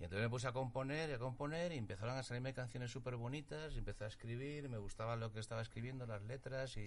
Y 0.00 0.04
entonces 0.04 0.22
me 0.24 0.30
puse 0.30 0.46
a 0.46 0.52
componer 0.52 1.10
y 1.10 1.14
a 1.14 1.18
componer 1.18 1.72
y 1.72 1.76
empezaron 1.78 2.16
a 2.16 2.22
salirme 2.22 2.54
canciones 2.54 2.92
súper 2.92 3.16
bonitas 3.16 3.76
empecé 3.76 4.04
a 4.04 4.06
escribir 4.06 4.68
me 4.68 4.78
gustaba 4.78 5.16
lo 5.16 5.32
que 5.32 5.40
estaba 5.40 5.60
escribiendo, 5.60 6.06
las 6.06 6.22
letras 6.22 6.76
y 6.76 6.84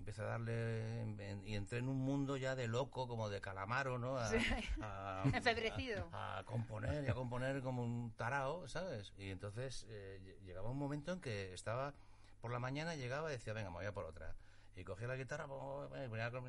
empecé 0.00 0.22
a 0.22 0.24
darle 0.24 1.02
en- 1.02 1.46
y 1.46 1.54
entré 1.54 1.78
en 1.78 1.88
un 1.88 1.98
mundo 1.98 2.36
ya 2.36 2.56
de 2.56 2.66
loco 2.66 3.06
como 3.06 3.28
de 3.28 3.40
calamaro, 3.40 3.98
¿no? 4.00 4.18
A, 4.18 4.26
Sí. 4.30 4.38
a- 4.80 5.22
Enfebrecido. 5.32 6.08
a, 6.12 6.38
a 6.38 6.44
componer 6.44 7.04
y 7.04 7.08
a 7.08 7.14
componer 7.14 7.62
como 7.62 7.84
un 7.84 8.10
tarao, 8.16 8.66
¿sabes? 8.66 9.12
Y 9.16 9.30
entonces 9.30 9.86
eh, 9.88 10.18
lle- 10.24 10.44
llegaba 10.44 10.70
un 10.70 10.78
momento 10.78 11.12
en 11.12 11.20
que 11.20 11.54
estaba 11.54 11.94
por 12.40 12.50
la 12.50 12.58
mañana 12.58 12.96
llegaba 12.96 13.28
y 13.30 13.34
decía, 13.34 13.52
venga, 13.52 13.70
me 13.70 13.76
voy 13.76 13.86
a 13.86 13.92
por 13.92 14.06
otra. 14.06 14.34
Y 14.76 14.84
cogía 14.84 15.08
la 15.08 15.16
guitarra, 15.16 15.46
pum, 15.46 15.88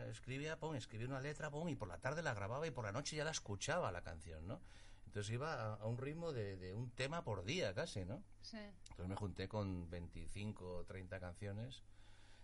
escribía, 0.09 0.59
pum, 0.59 0.75
escribía 0.75 1.07
una 1.07 1.19
letra, 1.19 1.49
pum, 1.49 1.67
y 1.69 1.75
por 1.75 1.87
la 1.87 1.97
tarde 1.97 2.21
la 2.21 2.33
grababa 2.33 2.65
y 2.67 2.71
por 2.71 2.85
la 2.85 2.91
noche 2.91 3.15
ya 3.15 3.23
la 3.23 3.31
escuchaba 3.31 3.91
la 3.91 4.01
canción, 4.01 4.47
¿no? 4.47 4.61
Entonces 5.07 5.33
iba 5.33 5.53
a, 5.53 5.73
a 5.75 5.85
un 5.87 5.97
ritmo 5.97 6.31
de, 6.31 6.55
de 6.55 6.73
un 6.73 6.91
tema 6.91 7.23
por 7.23 7.43
día 7.43 7.73
casi, 7.73 8.05
¿no? 8.05 8.23
Sí. 8.41 8.57
Entonces 8.91 9.07
me 9.07 9.15
junté 9.15 9.49
con 9.49 9.89
25 9.89 10.77
o 10.77 10.85
30 10.85 11.19
canciones 11.19 11.83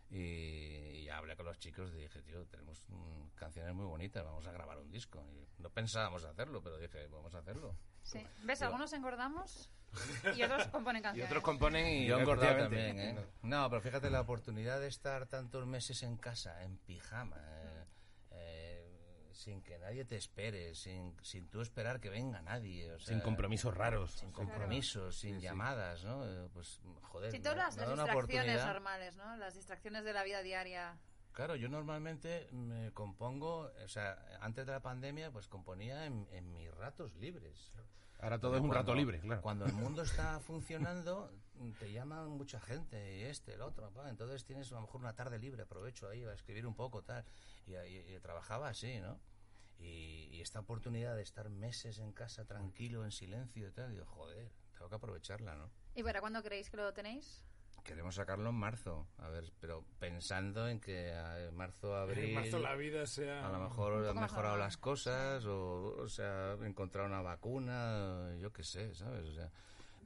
y, 0.10 1.04
y 1.04 1.10
hablé 1.10 1.36
con 1.36 1.46
los 1.46 1.58
chicos 1.60 1.92
y 1.94 1.98
dije, 1.98 2.22
tío, 2.22 2.46
tenemos 2.48 2.84
mm, 2.90 3.30
canciones 3.36 3.74
muy 3.74 3.86
bonitas, 3.86 4.24
vamos 4.24 4.46
a 4.48 4.52
grabar 4.52 4.78
un 4.78 4.90
disco. 4.92 5.24
Y 5.34 5.62
no 5.62 5.70
pensábamos 5.70 6.24
hacerlo, 6.24 6.62
pero 6.62 6.78
dije, 6.78 7.08
vamos 7.08 7.34
a 7.36 7.40
hacerlo. 7.40 7.76
sí. 8.04 8.26
¿Ves? 8.44 8.60
Yo- 8.60 8.66
Algunos 8.68 8.92
engordamos 8.94 9.70
y 10.36 10.44
otros 10.44 10.68
componen 10.68 11.00
Y 11.00 11.04
canciones. 11.04 11.32
otros 11.32 11.44
componen 11.44 11.88
y... 11.88 12.06
Yo 12.08 12.20
engordado 12.20 12.58
también, 12.58 13.00
¿eh? 13.00 13.18
No, 13.42 13.70
pero 13.70 13.82
fíjate, 13.82 14.10
la 14.10 14.22
oportunidad 14.22 14.80
de 14.80 14.88
estar 14.88 15.28
tantos 15.28 15.66
meses 15.66 16.04
en 16.04 16.18
casa, 16.18 16.64
en 16.64 16.78
pijama, 16.78 17.38
eh, 17.38 17.57
eh, 17.57 17.57
sin 19.38 19.62
que 19.62 19.78
nadie 19.78 20.04
te 20.04 20.16
espere, 20.18 20.74
sin, 20.76 21.16
sin 21.22 21.48
tú 21.48 21.62
esperar 21.62 22.00
que 22.00 22.10
venga 22.10 22.42
nadie. 22.42 22.92
o 22.92 23.00
sea, 23.00 23.14
Sin 23.14 23.22
compromisos 23.22 23.76
raros. 23.76 24.12
Sin 24.14 24.32
compromisos, 24.32 25.16
sin 25.18 25.40
llamadas, 25.40 26.04
¿no? 26.04 26.26
Eh, 26.26 26.50
Pues, 26.54 26.82
joder. 27.04 27.32
Sí, 27.32 27.40
todas 27.40 27.76
da- 27.76 27.86
las, 27.86 27.98
distracciones 28.06 28.66
normales, 28.66 29.16
¿no? 29.16 29.38
Las 29.38 29.54
distracciones 29.56 30.04
de 30.04 30.14
la 30.14 30.24
vida 30.24 30.42
diaria. 30.42 30.98
Claro, 31.34 31.56
yo 31.56 31.70
normalmente 31.70 32.50
me 32.52 32.92
compongo, 32.94 33.72
o 33.84 33.88
sea, 33.88 34.18
antes 34.42 34.66
de 34.66 34.72
la 34.72 34.80
pandemia, 34.82 35.30
pues 35.32 35.48
componía 35.48 36.06
en, 36.08 36.28
en 36.32 36.52
mis 36.52 36.74
ratos 36.74 37.16
libres. 37.16 37.72
Ahora 38.20 38.40
todo 38.40 38.56
es 38.56 38.62
un 38.62 38.70
Cuando- 38.70 38.82
rato 38.82 38.96
libre, 38.96 39.20
claro. 39.20 39.42
Cuando 39.44 39.66
el 39.66 39.74
mundo 39.74 40.02
está 40.02 40.40
funcionando, 40.40 41.32
te 41.80 41.92
llaman 41.92 42.30
mucha 42.30 42.60
gente, 42.60 43.18
y 43.18 43.24
este, 43.24 43.54
el 43.54 43.62
otro, 43.62 43.90
pa, 43.92 44.10
entonces 44.10 44.44
tienes 44.46 44.72
a 44.72 44.76
lo 44.76 44.82
mejor 44.82 45.02
una 45.02 45.16
tarde 45.16 45.40
libre, 45.40 45.64
aprovecho 45.64 46.10
ahí 46.10 46.24
a 46.24 46.34
escribir 46.34 46.66
un 46.68 46.76
poco, 46.76 47.04
tal. 47.04 47.24
Y, 47.66 47.74
y- 47.76 48.16
y 48.16 48.20
trabajaba 48.20 48.70
así, 48.70 49.00
¿no? 49.00 49.20
Y, 49.80 50.30
y 50.32 50.42
esta 50.42 50.60
oportunidad 50.60 51.16
de 51.16 51.22
estar 51.22 51.50
meses 51.50 52.00
en 52.00 52.12
casa 52.12 52.46
tranquilo, 52.46 53.04
en 53.06 53.12
silencio 53.12 53.68
y 53.68 53.72
tal, 53.72 53.92
digo, 53.92 54.06
joder, 54.06 54.50
tengo 54.74 54.90
que 54.90 54.96
aprovecharla, 54.96 55.56
¿no? 55.56 55.70
¿Y 55.96 56.04
para 56.04 56.20
cuándo 56.22 56.42
creéis 56.44 56.70
que 56.70 56.78
lo 56.78 56.92
tenéis? 56.94 57.44
Queremos 57.84 58.16
sacarlo 58.16 58.50
en 58.50 58.56
marzo, 58.56 59.08
a 59.18 59.30
ver, 59.30 59.54
pero 59.62 59.86
pensando 59.98 60.68
en 60.68 60.80
que 60.82 61.10
en 61.12 61.56
marzo, 61.56 61.96
abril... 61.96 62.26
En 62.26 62.34
marzo 62.36 62.60
la 62.60 62.76
vida 62.76 63.06
sea... 63.06 63.48
A 63.48 63.52
lo 63.52 63.60
mejor 63.60 64.06
han 64.08 64.20
mejorado 64.20 64.58
las 64.58 64.76
cosas 64.78 65.46
o, 65.46 65.96
o 65.98 66.10
sea, 66.10 66.54
encontrar 66.64 67.06
una 67.06 67.22
vacuna, 67.22 68.36
yo 68.40 68.52
qué 68.52 68.64
sé, 68.64 68.94
¿sabes? 68.94 69.26
O 69.28 69.32
sea, 69.34 69.50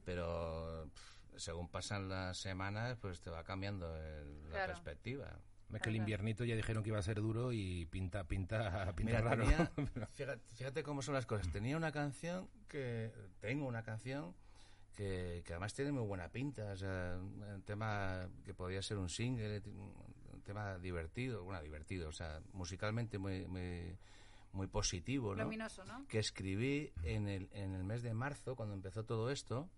pero 0.04 0.86
pff, 0.94 1.11
según 1.36 1.68
pasan 1.68 2.08
las 2.08 2.38
semanas, 2.38 2.96
pues 3.00 3.20
te 3.20 3.30
va 3.30 3.42
cambiando 3.44 3.96
el- 3.96 4.50
la 4.50 4.66
perspectiva. 4.66 5.38
Es 5.72 5.80
que 5.80 5.88
el 5.88 5.96
inviernito 5.96 6.44
ya 6.44 6.54
dijeron 6.54 6.82
que 6.82 6.90
iba 6.90 6.98
a 6.98 7.02
ser 7.02 7.16
duro 7.20 7.50
y 7.52 7.86
pinta, 7.86 8.24
pinta, 8.24 8.92
pinta 8.96 9.18
Mira, 9.18 9.20
raro. 9.22 9.44
tenía- 9.44 9.72
fíjate, 10.14 10.42
fíjate 10.54 10.82
cómo 10.82 11.00
son 11.00 11.14
las 11.14 11.24
cosas. 11.24 11.50
Tenía 11.50 11.76
una 11.76 11.92
canción 11.92 12.48
que. 12.68 13.10
Tengo 13.40 13.66
una 13.66 13.82
canción 13.82 14.34
que, 14.94 15.42
que 15.46 15.52
además 15.54 15.72
tiene 15.72 15.92
muy 15.92 16.02
buena 16.06 16.28
pinta. 16.28 16.72
O 16.72 16.76
sea, 16.76 17.16
un 17.18 17.62
tema 17.64 18.28
que 18.44 18.52
podría 18.52 18.82
ser 18.82 18.98
un 18.98 19.08
single, 19.08 19.62
un 19.64 20.42
tema 20.44 20.76
divertido. 20.78 21.42
Bueno, 21.44 21.62
divertido, 21.62 22.10
o 22.10 22.12
sea, 22.12 22.40
musicalmente 22.52 23.16
muy, 23.16 23.46
muy, 23.46 23.96
muy 24.52 24.66
positivo, 24.66 25.34
¿no? 25.34 25.44
Luminoso, 25.44 25.84
¿no? 25.86 26.06
que 26.06 26.18
escribí 26.18 26.92
en 27.04 27.28
el, 27.28 27.48
en 27.52 27.72
el 27.74 27.84
mes 27.84 28.02
de 28.02 28.12
marzo, 28.12 28.56
cuando 28.56 28.74
empezó 28.74 29.04
todo 29.06 29.30
esto, 29.30 29.70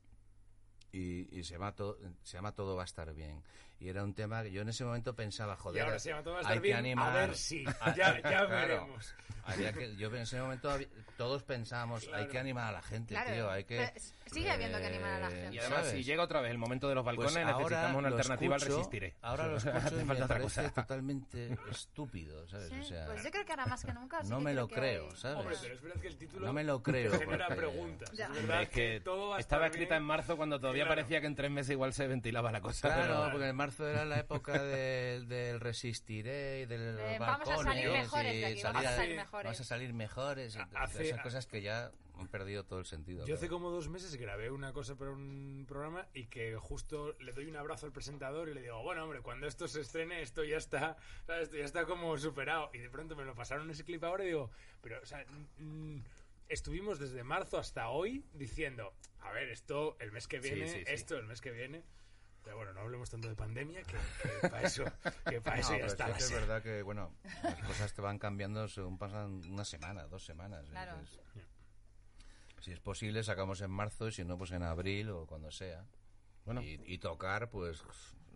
y, 0.96 1.28
y 1.38 1.42
se, 1.44 1.54
llama 1.54 1.72
todo, 1.74 1.98
se 2.22 2.36
llama 2.36 2.52
Todo 2.52 2.76
va 2.76 2.82
a 2.82 2.86
estar 2.86 3.12
bien. 3.14 3.42
Y 3.80 3.88
era 3.88 4.04
un 4.04 4.14
tema 4.14 4.42
que 4.42 4.52
yo 4.52 4.62
en 4.62 4.68
ese 4.68 4.84
momento 4.84 5.14
pensaba, 5.14 5.54
Y 5.54 5.56
joder, 5.58 5.82
ahora 5.82 5.98
se 5.98 6.10
llama 6.10 6.22
todo 6.22 6.34
va 6.34 6.40
a 6.40 6.42
hay 6.42 6.44
estar 6.46 6.56
que 6.62 6.68
bien. 6.68 6.76
animar. 6.78 7.08
A 7.16 7.26
ver 7.26 7.36
si. 7.36 7.64
Ya, 7.86 7.94
ya 7.96 8.20
claro. 8.22 8.48
veremos. 8.48 9.14
Había 9.46 9.72
que, 9.74 9.94
yo 9.96 10.08
en 10.08 10.16
ese 10.22 10.40
momento 10.40 10.74
todos 11.18 11.42
pensábamos, 11.42 12.08
hay 12.14 12.28
que 12.28 12.38
animar 12.38 12.68
a 12.68 12.72
la 12.72 12.82
gente, 12.82 13.12
Claro. 13.12 13.30
tío, 13.34 13.50
hay 13.50 13.64
que... 13.64 13.92
Sigue 14.24 14.50
habiendo 14.50 14.78
que 14.78 14.86
animar 14.86 15.12
a 15.12 15.18
la 15.28 15.28
eh, 15.36 15.40
gente. 15.42 15.56
Y 15.56 15.58
además, 15.58 15.78
¿sabes? 15.80 15.92
si 15.92 16.02
llega 16.02 16.22
otra 16.22 16.40
vez 16.40 16.50
el 16.50 16.56
momento 16.56 16.88
de 16.88 16.94
los 16.94 17.04
balcones, 17.04 17.32
Pues 17.34 17.44
ahora 17.44 17.58
necesitamos 17.58 17.98
una 17.98 18.08
alternativa 18.08 18.56
escucho- 18.56 18.72
al 18.72 18.78
resistiré. 18.78 19.14
Ahora 19.20 19.46
lo 19.48 19.56
escucho 19.58 19.94
y 19.94 19.98
me 19.98 20.04
falta 20.06 20.24
otra 20.24 20.36
parece 20.38 20.62
cosa. 20.62 20.72
totalmente 20.72 21.58
estúpido, 21.70 22.48
¿sabes? 22.48 22.68
Sí, 22.70 22.80
O 22.80 22.84
sea, 22.84 23.04
pues 23.06 23.22
yo 23.22 23.30
creo 23.30 23.44
que 23.44 23.52
ahora 23.52 23.66
más 23.66 23.84
que 23.84 23.92
nunca. 23.92 24.22
no 24.22 24.38
que 24.38 24.44
me 24.44 24.54
lo 24.54 24.66
que 24.66 24.74
creo, 24.76 25.04
hay- 25.10 25.16
¿sabes? 25.16 25.38
Hombre, 25.38 25.56
pero 25.60 25.74
es 25.74 25.82
verdad 25.82 26.00
que 26.00 26.08
el 26.08 26.16
título 26.16 26.46
no 26.46 26.52
me 26.54 26.64
lo 26.64 26.82
creo. 26.82 27.12
genera 27.18 27.46
porque- 27.48 27.60
preguntas. 27.60 28.10
Es 28.12 28.18
verdad 28.18 28.62
es 28.62 28.68
que 28.70 29.00
todo 29.04 29.28
va 29.28 29.36
a 29.36 29.40
estaba 29.40 29.66
escrita 29.66 29.96
en 29.96 30.02
marzo 30.04 30.38
cuando 30.38 30.58
todavía 30.58 30.83
Claro. 30.84 30.96
parecía 30.96 31.20
que 31.20 31.26
en 31.26 31.34
tres 31.34 31.50
meses 31.50 31.70
igual 31.70 31.92
se 31.92 32.06
ventilaba 32.06 32.50
la 32.52 32.60
cosa. 32.60 32.88
Claro, 32.88 33.14
pero- 33.18 33.30
porque 33.32 33.48
en 33.48 33.56
marzo 33.56 33.88
era 33.88 34.04
la 34.04 34.18
época 34.20 34.52
del, 34.62 35.28
del 35.28 35.60
resistiré 35.60 36.60
y 36.62 36.66
del 36.66 36.98
Eh, 36.98 37.16
vamos 37.18 37.48
a 37.48 37.56
salir 37.62 37.90
mejores 37.90 38.32
de 38.32 38.62
vamos 38.62 38.84
a 38.84 38.96
salir- 38.96 39.16
mejores. 39.16 39.44
Vamos 39.44 39.60
a 39.60 39.64
salir 39.64 39.92
mejores. 39.92 40.58
hace- 40.74 41.08
esas 41.08 41.20
cosas 41.20 41.46
que 41.46 41.62
ya 41.62 41.90
han 42.16 42.28
perdido 42.28 42.62
todo 42.64 42.78
el 42.78 42.86
sentido. 42.86 43.26
Yo 43.26 43.34
hace 43.34 43.48
como 43.48 43.70
dos 43.70 43.88
meses 43.88 44.14
grabé 44.14 44.50
una 44.52 44.72
cosa 44.72 44.94
para 44.94 45.10
un 45.10 45.64
programa 45.66 46.06
y 46.14 46.26
que 46.26 46.54
justo 46.56 47.16
le 47.18 47.32
doy 47.32 47.46
un 47.46 47.56
abrazo 47.56 47.86
al 47.86 47.92
presentador 47.92 48.48
y 48.48 48.54
le 48.54 48.62
digo, 48.62 48.80
bueno, 48.84 49.02
hombre, 49.02 49.20
cuando 49.20 49.48
esto 49.48 49.66
se 49.66 49.80
estrene, 49.80 50.22
esto 50.22 50.44
ya 50.44 50.56
está, 50.56 50.96
¿sabes? 51.26 51.44
Esto 51.44 51.56
ya 51.56 51.64
está 51.64 51.84
como 51.86 52.16
superado. 52.16 52.70
Y 52.72 52.78
de 52.78 52.88
pronto 52.88 53.16
me 53.16 53.24
lo 53.24 53.34
pasaron 53.34 53.68
ese 53.70 53.82
clip 53.84 54.04
ahora 54.04 54.22
y 54.22 54.28
digo, 54.28 54.50
pero, 54.80 55.00
o 55.02 55.06
sea, 55.06 55.24
estuvimos 56.48 56.98
desde 56.98 57.24
marzo 57.24 57.58
hasta 57.58 57.88
hoy 57.88 58.24
diciendo, 58.32 58.94
a 59.20 59.32
ver, 59.32 59.48
esto 59.48 59.96
el 60.00 60.12
mes 60.12 60.28
que 60.28 60.38
viene, 60.38 60.68
sí, 60.68 60.78
sí. 60.78 60.84
esto 60.86 61.16
el 61.16 61.26
mes 61.26 61.40
que 61.40 61.50
viene. 61.50 61.82
Pero 62.42 62.56
bueno, 62.56 62.74
no 62.74 62.80
hablemos 62.80 63.08
tanto 63.08 63.28
de 63.28 63.36
pandemia, 63.36 63.82
que, 63.84 63.96
para 64.48 64.62
eso, 64.62 64.84
que 65.26 65.40
pa' 65.40 65.54
eso 65.58 65.78
ya 65.78 65.86
está 65.86 66.10
es 66.10 66.24
serie. 66.24 66.40
verdad 66.40 66.62
que, 66.62 66.82
bueno, 66.82 67.14
las 67.42 67.66
cosas 67.66 67.94
te 67.94 68.02
van 68.02 68.18
cambiando 68.18 68.68
según 68.68 68.98
pasan 68.98 69.40
una 69.50 69.64
semana, 69.64 70.06
dos 70.08 70.26
semanas. 70.26 70.66
Claro. 70.68 70.92
entonces, 70.92 71.20
si 72.60 72.72
es 72.72 72.80
posible, 72.80 73.22
sacamos 73.22 73.62
en 73.62 73.70
marzo 73.70 74.08
y 74.08 74.12
si 74.12 74.24
no, 74.24 74.36
pues 74.36 74.50
en 74.50 74.62
abril 74.62 75.08
o 75.10 75.26
cuando 75.26 75.50
sea. 75.50 75.86
Bueno. 76.44 76.62
Y, 76.62 76.78
y 76.84 76.98
tocar, 76.98 77.50
pues 77.50 77.82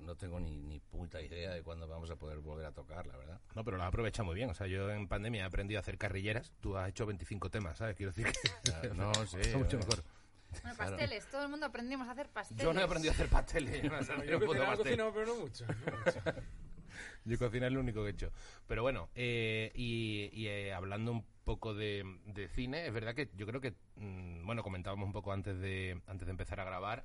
no 0.00 0.16
tengo 0.16 0.40
ni, 0.40 0.62
ni 0.62 0.80
puta 0.80 1.20
idea 1.20 1.52
de 1.52 1.62
cuándo 1.62 1.86
vamos 1.88 2.10
a 2.10 2.16
poder 2.16 2.38
volver 2.38 2.66
a 2.66 2.72
tocar, 2.72 3.06
la 3.06 3.16
verdad. 3.16 3.40
No, 3.54 3.64
pero 3.64 3.76
lo 3.76 3.84
aprovecha 3.84 4.22
muy 4.22 4.34
bien. 4.34 4.50
O 4.50 4.54
sea, 4.54 4.66
yo 4.66 4.90
en 4.90 5.08
pandemia 5.08 5.42
he 5.42 5.46
aprendido 5.46 5.78
a 5.78 5.80
hacer 5.80 5.98
carrilleras. 5.98 6.52
Tú 6.60 6.76
has 6.76 6.88
hecho 6.88 7.06
25 7.06 7.50
temas, 7.50 7.78
¿sabes? 7.78 7.96
Quiero 7.96 8.12
decir 8.12 8.26
que 8.32 8.32
Claro, 8.64 8.94
no, 8.94 9.14
sí, 9.26 9.38
está 9.40 9.58
mucho 9.58 9.78
mejor. 9.78 10.02
Bueno, 10.62 10.76
pasteles. 10.78 11.26
Todo 11.30 11.42
el 11.42 11.48
mundo 11.48 11.66
aprendimos 11.66 12.08
a 12.08 12.12
hacer 12.12 12.28
pasteles. 12.28 12.64
Yo 12.64 12.72
no 12.72 12.80
he 12.80 12.84
aprendido 12.84 13.12
a 13.12 13.14
hacer 13.14 13.28
pasteles. 13.28 13.82
yo 13.82 13.90
no 13.90 13.98
pastel. 13.98 14.40
cocinaba, 14.40 14.76
pero 15.12 15.26
no 15.26 15.36
mucho. 15.36 15.66
no 15.66 15.98
mucho. 15.98 16.42
Yo 17.24 17.38
cocina 17.38 17.66
es 17.66 17.72
lo 17.72 17.80
único 17.80 18.02
que 18.02 18.08
he 18.08 18.12
hecho. 18.12 18.32
Pero 18.66 18.82
bueno, 18.82 19.10
eh, 19.14 19.70
y, 19.74 20.30
y, 20.32 20.48
eh, 20.48 20.72
hablando 20.72 21.12
un 21.12 21.24
poco 21.44 21.74
de, 21.74 22.04
de 22.26 22.48
cine, 22.48 22.86
es 22.86 22.92
verdad 22.92 23.14
que 23.14 23.30
yo 23.36 23.46
creo 23.46 23.60
que, 23.60 23.74
mm, 23.96 24.46
bueno, 24.46 24.62
comentábamos 24.62 25.06
un 25.06 25.12
poco 25.12 25.32
antes 25.32 25.58
de, 25.60 26.00
antes 26.06 26.26
de 26.26 26.30
empezar 26.30 26.60
a 26.60 26.64
grabar 26.64 27.04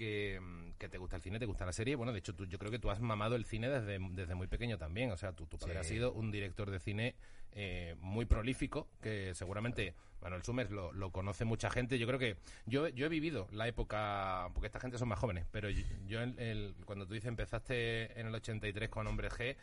que, 0.00 0.40
mm, 0.40 0.72
que 0.78 0.88
te 0.88 0.96
gusta 0.96 1.16
el 1.16 1.22
cine, 1.22 1.38
te 1.38 1.44
gusta 1.44 1.66
la 1.66 1.72
serie. 1.74 1.94
Bueno, 1.94 2.12
de 2.12 2.18
hecho, 2.20 2.34
tú, 2.34 2.46
yo 2.46 2.58
creo 2.58 2.70
que 2.70 2.78
tú 2.78 2.90
has 2.90 3.00
mamado 3.00 3.36
el 3.36 3.44
cine 3.44 3.68
desde, 3.68 3.98
desde 4.12 4.34
muy 4.34 4.46
pequeño 4.46 4.78
también. 4.78 5.10
O 5.12 5.16
sea, 5.18 5.32
tu, 5.32 5.46
tu 5.46 5.58
padre 5.58 5.74
Sí. 5.74 5.78
ha 5.80 5.84
sido 5.84 6.12
un 6.12 6.30
director 6.30 6.70
de 6.70 6.80
cine 6.80 7.14
eh, 7.52 7.96
muy 8.00 8.24
prolífico, 8.24 8.88
que 9.02 9.34
seguramente 9.34 9.94
Manuel 10.22 10.42
Summers 10.42 10.70
lo, 10.70 10.92
lo 10.92 11.10
conoce 11.10 11.44
mucha 11.44 11.68
gente. 11.68 11.98
Yo 11.98 12.06
creo 12.06 12.18
que 12.18 12.36
yo, 12.64 12.88
yo 12.88 13.04
he 13.06 13.08
vivido 13.10 13.46
la 13.52 13.68
época, 13.68 14.48
porque 14.54 14.66
esta 14.68 14.80
gente 14.80 14.96
son 14.98 15.08
más 15.08 15.18
jóvenes, 15.18 15.46
pero 15.50 15.68
yo, 15.68 15.82
yo 16.06 16.22
el- 16.22 16.38
el- 16.38 16.74
cuando 16.86 17.06
tú 17.06 17.12
dices 17.14 17.28
empezaste 17.28 18.18
en 18.18 18.26
el 18.28 18.34
83 18.34 18.88
con 18.88 19.06
Hombres 19.06 19.32
G, 19.32 19.56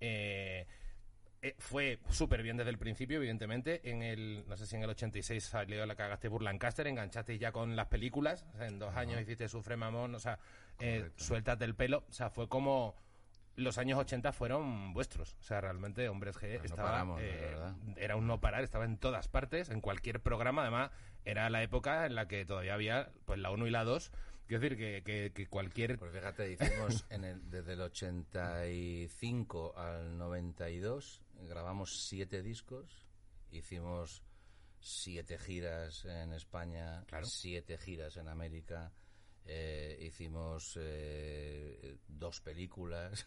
eh, 0.00 0.66
eh, 1.40 1.54
fue 1.58 2.00
súper 2.10 2.42
bien 2.42 2.56
desde 2.56 2.70
el 2.70 2.78
principio, 2.78 3.18
evidentemente. 3.18 3.88
En 3.90 4.02
el, 4.02 4.44
no 4.48 4.56
sé 4.56 4.66
si 4.66 4.76
en 4.76 4.82
el 4.82 4.90
86 4.90 5.44
salió 5.44 5.86
la 5.86 5.94
cagaste 5.94 6.28
Burlancaster, 6.28 6.86
enganchaste 6.86 7.38
ya 7.38 7.52
con 7.52 7.76
las 7.76 7.86
películas. 7.86 8.44
o 8.54 8.58
sea, 8.58 8.66
en 8.66 8.78
dos 8.78 8.94
años 8.96 9.20
hiciste 9.20 9.48
Sufre 9.48 9.76
Mamón, 9.76 10.14
o 10.14 10.18
sea, 10.18 10.38
eh, 10.80 11.10
suéltate 11.16 11.64
el 11.64 11.74
pelo. 11.74 12.04
O 12.08 12.12
sea, 12.12 12.30
fue 12.30 12.48
como. 12.48 12.94
Los 13.54 13.76
años 13.76 13.98
80 13.98 14.32
fueron 14.32 14.92
vuestros. 14.92 15.36
O 15.40 15.42
sea, 15.42 15.60
realmente 15.60 16.08
Hombres 16.08 16.36
G 16.36 16.58
no 16.58 16.64
estaba. 16.64 16.90
paramos, 16.90 17.20
eh, 17.20 17.56
era 17.96 18.14
un 18.14 18.28
no 18.28 18.40
parar, 18.40 18.62
estaba 18.62 18.84
en 18.84 18.98
todas 18.98 19.26
partes, 19.26 19.68
en 19.68 19.80
cualquier 19.80 20.20
programa. 20.20 20.62
Además, 20.62 20.92
era 21.24 21.50
la 21.50 21.62
época 21.62 22.06
en 22.06 22.14
la 22.14 22.28
que 22.28 22.44
todavía 22.44 22.74
había 22.74 23.10
pues 23.24 23.38
la 23.40 23.50
1 23.50 23.66
y 23.66 23.70
la 23.70 23.82
2. 23.84 24.12
Quiero 24.46 24.62
decir 24.62 24.78
que, 24.78 25.02
que, 25.04 25.32
que 25.34 25.46
cualquier. 25.46 25.98
Pues 25.98 26.12
fíjate, 26.12 26.52
hicimos 26.52 27.04
en 27.10 27.24
el, 27.24 27.50
desde 27.50 27.74
el 27.74 27.82
85 27.82 29.74
al 29.76 30.16
92, 30.16 31.22
grabamos 31.38 32.06
siete 32.08 32.42
discos, 32.42 33.06
hicimos 33.50 34.22
siete 34.80 35.38
giras 35.38 36.04
en 36.04 36.32
España, 36.32 37.04
Claro. 37.06 37.26
siete 37.26 37.78
giras 37.78 38.16
en 38.16 38.28
América, 38.28 38.92
eh, 39.44 39.98
hicimos 40.00 40.78
eh, 40.80 41.96
dos 42.06 42.40
películas. 42.40 43.26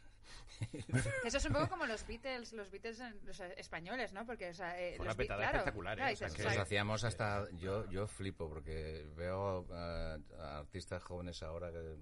Eso 1.26 1.38
es 1.38 1.46
un 1.46 1.54
poco 1.54 1.68
como 1.70 1.86
los 1.86 2.06
Beatles, 2.08 2.54
los 2.54 2.70
Beatles 2.70 3.00
en- 3.00 3.20
los 3.26 3.40
eh, 3.40 3.54
españoles, 3.58 4.14
¿no? 4.14 4.26
Porque, 4.26 4.50
o 4.50 4.54
sea, 4.54 4.80
eh, 4.80 4.96
Fue 4.98 5.06
los 5.06 5.16
una 5.16 5.26
claro, 5.26 5.44
espectacular, 5.44 5.96
claro, 5.98 6.12
¿eh? 6.12 6.14
O 6.14 6.18
sea, 6.18 6.28
dices, 6.28 6.42
que- 6.42 6.48
o 6.48 6.52
Los 6.52 6.60
hacíamos 6.60 7.04
hasta 7.04 7.50
yo 7.58 7.90
yo 7.90 8.08
flipo 8.08 8.48
porque 8.48 9.08
veo 9.16 9.66
a, 9.74 10.18
a 10.38 10.60
artistas 10.60 11.04
jóvenes 11.04 11.42
ahora 11.44 11.72
que, 11.72 11.98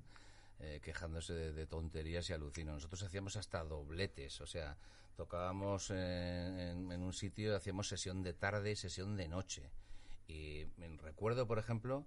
eh, 0.60 0.80
quejándose 0.84 1.34
de, 1.34 1.54
de 1.54 1.66
tonterías 1.66 2.30
y 2.30 2.34
alucino. 2.34 2.74
Nosotros 2.74 3.02
hacíamos 3.04 3.36
hasta 3.38 3.64
dobletes, 3.64 4.42
o 4.42 4.46
sea, 4.46 4.78
tocábamos 5.24 5.90
en, 5.92 5.98
en- 5.98 6.92
en 6.94 7.02
un 7.02 7.12
sitio, 7.12 7.54
hacíamos 7.54 7.90
sesión 7.90 8.24
de 8.24 8.34
tarde 8.34 8.72
y 8.72 8.76
sesión 8.78 9.18
de 9.18 9.28
noche. 9.28 9.70
Y 10.30 10.66
me 10.78 10.88
recuerdo, 10.98 11.46
por 11.46 11.60
ejemplo, 11.60 12.06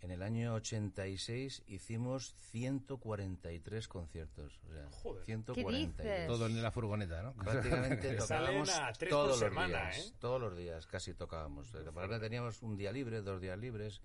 en 0.00 0.10
el 0.10 0.22
año 0.22 0.54
86 0.54 1.64
hicimos 1.66 2.32
143 2.52 3.88
conciertos. 3.88 4.58
O 4.68 4.72
sea, 4.72 4.88
Joder. 4.90 5.24
143. 5.24 5.96
dices? 5.96 6.26
Todo 6.26 6.46
en 6.46 6.62
la 6.62 6.70
furgoneta, 6.70 7.22
¿no? 7.22 7.34
Prácticamente 7.34 8.14
tocábamos 8.16 8.70
tres 8.98 9.10
todos 9.10 9.28
los 9.28 9.38
semana, 9.38 9.90
días. 9.90 9.98
¿eh? 9.98 10.12
Todos 10.18 10.40
los 10.40 10.56
días 10.56 10.86
casi 10.86 11.12
tocábamos. 11.12 11.68
Por 11.70 11.82
ejemplo, 11.82 12.20
teníamos 12.20 12.62
un 12.62 12.76
día 12.78 12.90
libre, 12.90 13.20
dos 13.20 13.38
días 13.40 13.58
libres, 13.58 14.00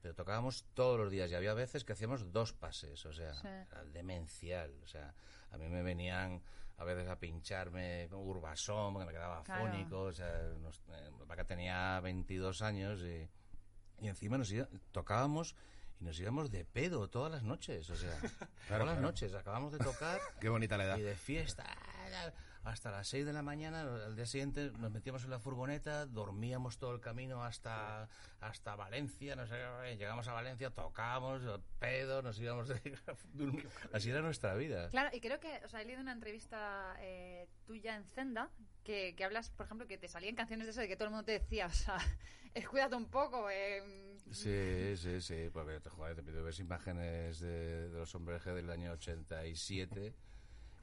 pero 0.00 0.14
tocábamos 0.14 0.64
todos 0.74 0.98
los 0.98 1.10
días 1.12 1.30
y 1.30 1.34
había 1.36 1.54
veces 1.54 1.84
que 1.84 1.92
hacíamos 1.92 2.32
dos 2.32 2.52
pases, 2.52 3.06
o 3.06 3.12
sea, 3.12 3.32
Sí. 3.34 3.46
era 3.46 3.84
demencial. 3.92 4.72
O 4.82 4.86
sea, 4.88 5.14
a 5.52 5.56
mí 5.56 5.68
me 5.68 5.82
venían 5.82 6.42
a 6.78 6.84
veces 6.84 7.08
a 7.08 7.18
pincharme 7.18 8.08
con 8.10 8.20
Urbasón, 8.20 8.92
porque 8.92 9.06
me 9.06 9.12
quedaba 9.12 9.42
Claro. 9.44 9.66
afónico, 9.66 10.00
o 10.02 10.12
sea, 10.12 10.32
nos, 10.60 10.78
eh, 10.90 11.10
Paca 11.28 11.44
tenía 11.44 12.00
22 12.00 12.62
años 12.62 13.00
y, 13.02 13.28
y 14.04 14.08
encima 14.08 14.36
nos 14.38 14.50
iba- 14.52 14.68
tocábamos 14.90 15.54
y 16.00 16.04
nos 16.04 16.18
íbamos 16.18 16.50
de 16.50 16.64
pedo 16.64 17.08
todas 17.08 17.30
las 17.30 17.42
noches, 17.42 17.88
o 17.90 17.96
sea, 17.96 18.18
todas 18.68 18.86
las 18.86 18.98
noches, 19.00 19.32
acabamos 19.34 19.72
de 19.72 19.78
tocar 19.78 20.20
Qué 20.40 20.48
bonita 20.48 20.76
la 20.76 20.84
edad. 20.84 20.98
y 20.98 21.02
de 21.02 21.14
fiesta 21.16 21.64
hasta 22.64 22.90
las 22.90 23.08
6 23.08 23.26
de 23.26 23.32
la 23.32 23.42
mañana. 23.42 23.82
Al 23.82 24.14
día 24.14 24.26
siguiente 24.26 24.70
nos 24.78 24.90
metíamos 24.90 25.24
en 25.24 25.30
la 25.30 25.38
furgoneta, 25.38 26.06
dormíamos 26.06 26.78
todo 26.78 26.94
el 26.94 27.00
camino 27.00 27.44
hasta, 27.44 28.08
hasta 28.40 28.76
Valencia. 28.76 29.36
No 29.36 29.46
sé, 29.46 29.56
llegamos 29.96 30.28
a 30.28 30.32
Valencia, 30.32 30.70
tocábamos, 30.70 31.42
pedo, 31.78 32.22
nos 32.22 32.38
íbamos 32.38 32.68
de 32.68 32.80
Así 33.92 34.10
era 34.10 34.20
nuestra 34.20 34.54
vida. 34.54 34.90
Claro, 34.90 35.10
y 35.12 35.20
creo 35.20 35.40
que, 35.40 35.60
o 35.64 35.68
sea, 35.68 35.82
he 35.82 35.84
leído 35.84 36.00
una 36.00 36.12
entrevista 36.12 36.96
eh, 37.00 37.48
tuya 37.66 37.96
en 37.96 38.04
Zenda 38.04 38.50
que, 38.84 39.14
que 39.16 39.24
hablas, 39.24 39.50
por 39.50 39.66
ejemplo, 39.66 39.86
que 39.86 39.98
te 39.98 40.08
salían 40.08 40.34
canciones 40.34 40.66
de 40.66 40.70
eso 40.70 40.80
de 40.80 40.88
que 40.88 40.96
todo 40.96 41.06
el 41.06 41.10
mundo 41.10 41.24
te 41.24 41.32
decía, 41.32 41.66
o 41.66 41.70
sea, 41.70 41.98
cuídate 42.70 42.94
un 42.94 43.06
poco, 43.06 43.50
eh, 43.50 44.12
Sí, 44.30 44.96
sí, 44.96 45.20
sí, 45.20 45.50
porque 45.52 45.80
te, 45.80 45.90
joder, 45.90 46.16
te 46.16 46.22
pido 46.22 46.42
ves 46.42 46.58
imágenes 46.58 47.40
de, 47.40 47.90
de 47.90 47.98
los 47.98 48.14
hombres 48.14 48.42
G 48.42 48.54
del 48.54 48.70
año 48.70 48.92
87 48.92 50.14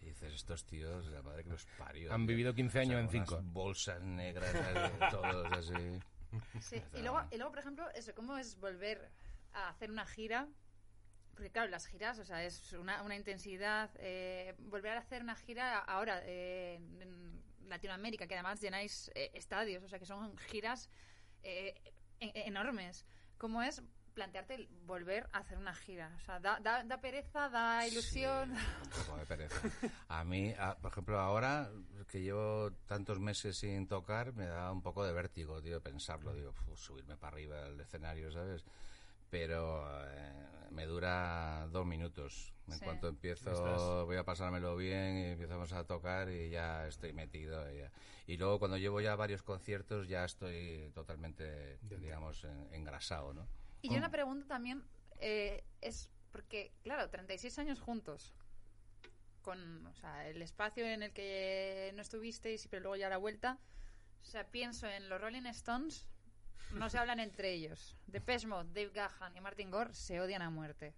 y 0.01 0.05
dices, 0.05 0.33
estos 0.33 0.65
tíos, 0.65 1.05
la 1.07 1.21
madre 1.21 1.43
que 1.43 1.49
los 1.51 1.65
parió. 1.77 2.11
Han 2.13 2.21
tío. 2.21 2.27
vivido 2.27 2.53
15 2.53 2.79
años 2.79 2.89
O 2.89 2.93
sea, 2.93 2.99
en 2.99 3.05
unas 3.17 3.29
cinco. 3.29 3.41
bolsas 3.51 4.01
negras, 4.01 4.51
todos 5.11 5.51
así. 5.51 5.99
Sí, 6.61 6.81
y 6.93 7.01
luego, 7.01 7.21
y 7.31 7.37
luego, 7.37 7.51
por 7.51 7.59
ejemplo, 7.59 7.89
eso, 7.95 8.13
¿cómo 8.13 8.37
es 8.37 8.59
volver 8.59 9.09
a 9.53 9.69
hacer 9.69 9.89
una 9.91 10.05
gira? 10.05 10.47
porque 11.33 11.51
claro, 11.51 11.69
las 11.71 11.87
giras, 11.87 12.19
o 12.19 12.25
sea, 12.25 12.43
es 12.43 12.73
una, 12.73 13.01
una 13.01 13.15
intensidad. 13.15 13.89
eh, 13.95 14.55
volver 14.59 14.97
a 14.97 14.99
hacer 14.99 15.21
una 15.23 15.35
gira 15.35 15.77
ahora 15.79 16.21
eh, 16.25 16.75
en 16.99 17.41
Latinoamérica, 17.69 18.27
que 18.27 18.33
además 18.33 18.59
llenáis 18.59 19.09
eh, 19.15 19.31
estadios, 19.33 19.81
o 19.83 19.87
sea, 19.87 19.99
que 19.99 20.05
son 20.05 20.37
giras 20.37 20.89
eh, 21.43 21.75
en- 22.19 22.31
enormes. 22.47 23.05
¿Cómo 23.37 23.63
es 23.63 23.81
plantearte 24.19 24.67
volver 24.85 25.29
a 25.31 25.37
hacer 25.39 25.57
una 25.57 25.73
gira? 25.73 26.11
O 26.17 26.19
sea, 26.19 26.39
da, 26.41 26.59
da, 26.59 26.83
da 26.83 26.99
pereza, 26.99 27.47
da 27.47 27.87
ilusión. 27.87 28.51
Un 28.51 28.89
poco 29.05 29.17
de 29.17 29.25
pereza. 29.25 29.55
A 30.09 30.25
mí, 30.25 30.53
a- 30.59 30.75
por 30.75 30.91
ejemplo, 30.91 31.17
ahora 31.19 31.71
que 32.09 32.19
llevo 32.21 32.71
tantos 32.85 33.17
meses 33.19 33.57
sin 33.57 33.87
tocar, 33.87 34.33
me 34.33 34.45
da 34.45 34.71
un 34.73 34.81
poco 34.81 35.05
de 35.05 35.13
vértigo, 35.13 35.61
tío, 35.61 35.81
pensarlo. 35.81 36.33
Digo, 36.33 36.51
"Fu, 36.51 36.75
subirme 36.75 37.15
para 37.15 37.33
arriba 37.37 37.61
del 37.63 37.79
escenario, 37.79 38.29
¿sabes? 38.29 38.65
Pero 39.29 39.87
eh, 40.09 40.47
me 40.71 40.85
dura 40.85 41.65
dos 41.71 41.85
minutos. 41.85 42.53
En 42.67 42.73
Sí. 42.77 42.83
cuanto 42.85 43.07
empiezo, 43.07 43.51
Estás- 43.51 44.05
voy 44.05 44.17
a 44.17 44.23
pasármelo 44.25 44.75
bien 44.75 45.17
y 45.17 45.23
empezamos 45.31 45.71
a 45.73 45.85
tocar 45.85 46.29
y 46.29 46.49
ya 46.49 46.85
estoy 46.87 47.13
metido. 47.13 47.71
Y, 47.71 47.77
ya. 47.79 47.91
y 48.27 48.37
luego 48.37 48.59
cuando 48.59 48.77
llevo 48.77 48.99
ya 49.01 49.15
varios 49.15 49.43
conciertos 49.43 50.07
ya 50.09 50.25
estoy 50.25 50.91
totalmente, 50.93 51.79
digamos, 51.81 52.43
en- 52.43 52.67
engrasado, 52.73 53.33
¿no? 53.33 53.47
Y 53.81 53.89
yo 53.89 53.97
una 53.97 54.11
pregunta 54.11 54.47
también 54.47 54.83
eh, 55.19 55.63
es 55.81 56.09
porque, 56.31 56.71
claro, 56.83 57.09
36 57.09 57.57
años 57.59 57.79
juntos, 57.79 58.33
con 59.41 59.85
o 59.87 59.93
sea, 59.95 60.27
el 60.27 60.41
espacio 60.41 60.85
en 60.85 61.03
el 61.03 61.13
que 61.13 61.91
no 61.95 62.01
estuvisteis, 62.01 62.67
pero 62.67 62.83
luego 62.83 62.95
ya 62.97 63.09
la 63.09 63.17
vuelta. 63.17 63.59
O 64.21 64.25
sea, 64.25 64.45
pienso 64.49 64.87
en 64.87 65.09
los 65.09 65.19
Rolling 65.19 65.45
Stones, 65.47 66.07
no 66.73 66.89
se 66.89 66.97
hablan 66.97 67.19
entre 67.19 67.53
ellos. 67.53 67.97
Depeche 68.07 68.47
Mode, 68.47 68.69
Dave 68.73 68.91
Gahan 68.93 69.35
y 69.35 69.41
Martin 69.41 69.71
Gore 69.71 69.93
se 69.93 70.19
odian 70.21 70.41
a 70.41 70.49
muerte. 70.49 70.93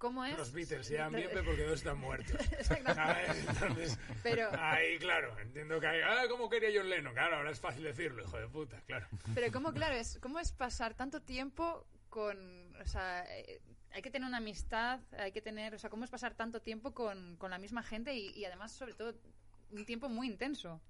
¿Cómo 0.00 0.24
es? 0.24 0.34
Los 0.38 0.50
Beatles 0.50 0.86
se 0.86 0.94
llevan 0.94 1.12
bien, 1.12 1.28
pero 1.30 1.44
porque 1.44 1.62
dos 1.62 1.74
están 1.74 1.98
muertos. 1.98 2.34
Entonces, 2.70 3.98
Pero- 4.22 4.48
ahí, 4.58 4.98
claro, 4.98 5.38
entiendo 5.38 5.78
que 5.78 5.86
hay... 5.88 6.00
Ah, 6.00 6.24
¿cómo 6.26 6.48
quería 6.48 6.70
John 6.74 6.88
Lennon? 6.88 7.12
Claro, 7.12 7.36
ahora 7.36 7.50
es 7.50 7.60
fácil 7.60 7.82
decirlo, 7.82 8.22
hijo 8.22 8.38
de 8.38 8.48
puta, 8.48 8.80
claro. 8.86 9.06
Pero 9.34 9.52
cómo, 9.52 9.74
claro, 9.74 9.96
es, 9.96 10.18
cómo 10.22 10.38
es 10.40 10.52
pasar 10.52 10.94
tanto 10.94 11.20
tiempo 11.20 11.86
con... 12.08 12.74
O 12.80 12.86
sea, 12.86 13.26
eh, 13.28 13.60
hay 13.90 14.00
que 14.00 14.10
tener 14.10 14.26
una 14.26 14.38
amistad, 14.38 15.00
hay 15.18 15.32
que 15.32 15.42
tener... 15.42 15.74
O 15.74 15.78
sea, 15.78 15.90
cómo 15.90 16.04
es 16.04 16.10
pasar 16.10 16.34
tanto 16.34 16.62
tiempo 16.62 16.94
con, 16.94 17.36
con 17.36 17.50
la 17.50 17.58
misma 17.58 17.82
gente 17.82 18.14
y, 18.14 18.30
y 18.30 18.46
además, 18.46 18.72
sobre 18.72 18.94
todo, 18.94 19.14
un 19.70 19.84
tiempo 19.84 20.08
muy 20.08 20.28
intenso. 20.28 20.80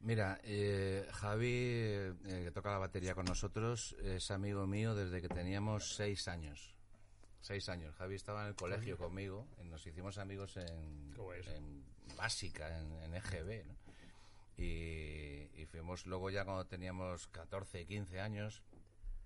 Mira, 0.00 0.38
eh, 0.44 1.08
Javi, 1.12 1.50
eh, 1.50 2.14
que 2.44 2.50
toca 2.52 2.72
la 2.72 2.78
batería 2.78 3.14
con 3.14 3.24
nosotros, 3.24 3.96
es 4.02 4.30
amigo 4.30 4.66
mío 4.66 4.94
desde 4.94 5.22
que 5.22 5.28
teníamos 5.28 5.94
seis 5.96 6.28
años. 6.28 6.76
Seis 7.42 7.68
años. 7.68 7.94
Javi 7.96 8.14
estaba 8.14 8.42
en 8.42 8.48
el 8.48 8.54
colegio 8.54 8.96
conmigo, 8.96 9.46
nos 9.64 9.84
hicimos 9.86 10.16
amigos 10.18 10.56
en, 10.56 11.14
básica, 12.16 12.78
en, 12.80 12.92
en 13.02 13.14
EGB, 13.14 13.66
¿no? 13.66 13.76
Y, 14.56 15.50
y 15.60 15.66
fuimos 15.66 16.06
luego 16.06 16.30
ya 16.30 16.44
cuando 16.44 16.66
teníamos 16.66 17.26
14, 17.28 17.84
15 17.86 18.20
años, 18.20 18.62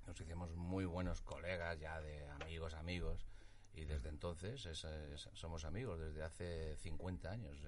nos 0.07 0.19
hicimos 0.21 0.51
muy 0.55 0.85
buenos 0.87 1.21
colegas 1.21 1.79
ya 1.79 2.01
de 2.01 2.27
amigos, 2.29 2.75
amigos. 2.75 3.27
Y 3.75 3.85
desde 3.85 4.09
entonces 4.09 4.65
es- 4.65 4.85
es- 4.85 5.29
somos 5.35 5.65
amigos, 5.67 6.01
desde 6.01 6.23
hace 6.23 6.77
50 6.79 7.31
años. 7.31 7.59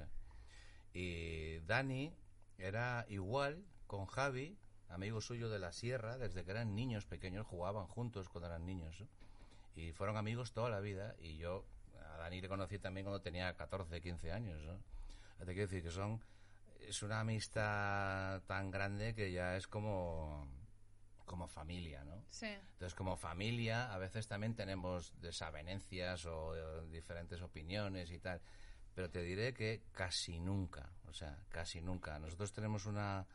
Y 0.94 1.58
Dani 1.60 2.14
era 2.56 3.04
igual 3.08 3.62
con 3.86 4.06
Javi, 4.06 4.56
amigo 4.88 5.20
suyo 5.20 5.50
de 5.50 5.58
la 5.58 5.72
sierra, 5.72 6.16
desde 6.16 6.44
que 6.44 6.50
eran 6.52 6.74
niños 6.74 7.04
pequeños, 7.04 7.46
jugaban 7.46 7.86
juntos 7.86 8.28
cuando 8.30 8.46
eran 8.48 8.64
niños. 8.64 8.98
¿no? 9.00 9.08
Y 9.78 9.92
fueron 9.92 10.16
amigos 10.16 10.52
toda 10.52 10.70
la 10.70 10.80
vida. 10.80 11.14
Y 11.20 11.36
yo 11.36 11.64
a 12.12 12.16
Dani 12.18 12.40
le 12.40 12.48
conocí 12.48 12.80
también 12.80 13.04
cuando 13.04 13.20
tenía 13.20 13.54
14, 13.54 14.00
15 14.00 14.32
años. 14.32 14.60
¿no? 14.64 14.76
Te 15.38 15.52
quiero 15.52 15.68
decir 15.68 15.82
que 15.82 15.90
son. 15.90 16.20
Es 16.80 17.02
una 17.02 17.20
amistad 17.20 18.42
tan 18.42 18.70
grande 18.70 19.14
que 19.14 19.30
ya 19.30 19.56
es 19.56 19.68
como. 19.68 20.48
como 21.26 21.46
familia, 21.46 22.02
¿no? 22.04 22.24
Sí. 22.28 22.46
Entonces, 22.72 22.94
como 22.94 23.16
familia, 23.16 23.92
a 23.92 23.98
veces 23.98 24.26
también 24.26 24.56
tenemos 24.56 25.12
desavenencias 25.20 26.26
o 26.26 26.56
eh, 26.56 26.88
diferentes 26.90 27.40
opiniones 27.40 28.10
y 28.10 28.18
tal. 28.18 28.40
Pero 28.94 29.10
te 29.10 29.22
diré 29.22 29.54
que 29.54 29.84
casi 29.92 30.40
nunca, 30.40 30.90
o 31.06 31.12
sea, 31.12 31.38
casi 31.50 31.80
nunca. 31.80 32.18
Nosotros 32.18 32.52
tenemos 32.52 32.86
una, 32.86 33.26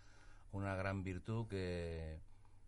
una 0.51 0.75
gran 0.75 1.03
virtud 1.03 1.47
que, 1.47 2.19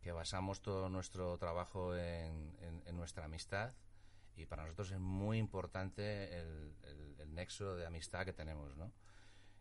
que 0.06 0.12
basamos 0.12 0.62
todo 0.62 0.88
nuestro 0.88 1.36
trabajo 1.40 1.98
en, 1.98 2.54
nuestra 2.94 3.26
amistad 3.26 3.74
y 4.36 4.46
para 4.46 4.62
nosotros 4.62 4.92
es 4.92 5.00
muy 5.00 5.40
importante 5.40 6.38
el, 6.38 6.76
nexo 7.34 7.76
de 7.76 7.88
amistad 7.88 8.24
que 8.24 8.32
tenemos, 8.32 8.78
¿no? 8.78 8.94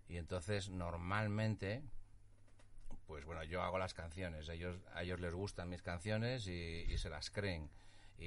Y 0.06 0.18
entonces, 0.18 0.68
normalmente, 0.68 1.82
pues 3.06 3.24
bueno, 3.24 3.42
yo 3.44 3.62
hago 3.62 3.78
las 3.78 3.94
canciones, 3.94 4.50
ellos, 4.50 4.76
a 4.92 5.02
ellos 5.02 5.18
les 5.18 5.32
gustan 5.32 5.70
mis 5.70 5.80
canciones 5.80 6.46
y, 6.46 6.94
se 6.98 7.08
las 7.08 7.30
creen 7.30 7.70
y, 8.18 8.26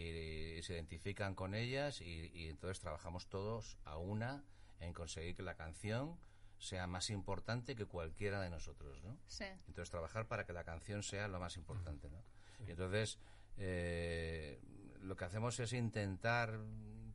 y 0.58 0.64
se 0.64 0.74
identifican 0.74 1.36
con 1.36 1.54
ellas 1.54 2.02
y, 2.02 2.32
y 2.34 2.50
entonces 2.50 2.80
trabajamos 2.80 3.28
todos 3.28 3.78
a 3.86 3.98
una 3.98 4.44
en 4.80 4.92
conseguir 4.92 5.36
que 5.36 5.44
la 5.44 5.54
canción 5.54 6.18
sea 6.60 6.88
más 6.88 7.10
importante 7.10 7.76
que 7.76 7.86
cualquiera 7.86 8.42
de 8.42 8.50
nosotros, 8.50 9.02
¿no? 9.04 9.18
Sí. 9.28 9.46
Entonces 9.68 9.90
trabajar 9.92 10.28
para 10.28 10.46
que 10.46 10.54
la 10.54 10.64
canción 10.64 11.04
sea 11.04 11.28
lo 11.28 11.40
más 11.40 11.56
importante, 11.58 12.10
¿no? 12.10 12.24
Y 12.68 12.72
entonces 12.72 13.20
eh, 13.58 14.60
lo 15.02 15.16
que 15.16 15.26
hacemos 15.26 15.60
es 15.60 15.74
intentar 15.74 16.60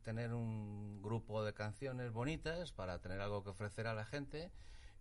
tener 0.03 0.33
un 0.33 1.01
grupo 1.01 1.43
de 1.43 1.53
canciones 1.53 2.11
bonitas 2.11 2.71
para 2.73 2.99
tener 2.99 3.21
algo 3.21 3.43
que 3.43 3.49
ofrecer 3.51 3.87
a 3.87 3.93
la 3.93 4.05
gente 4.05 4.51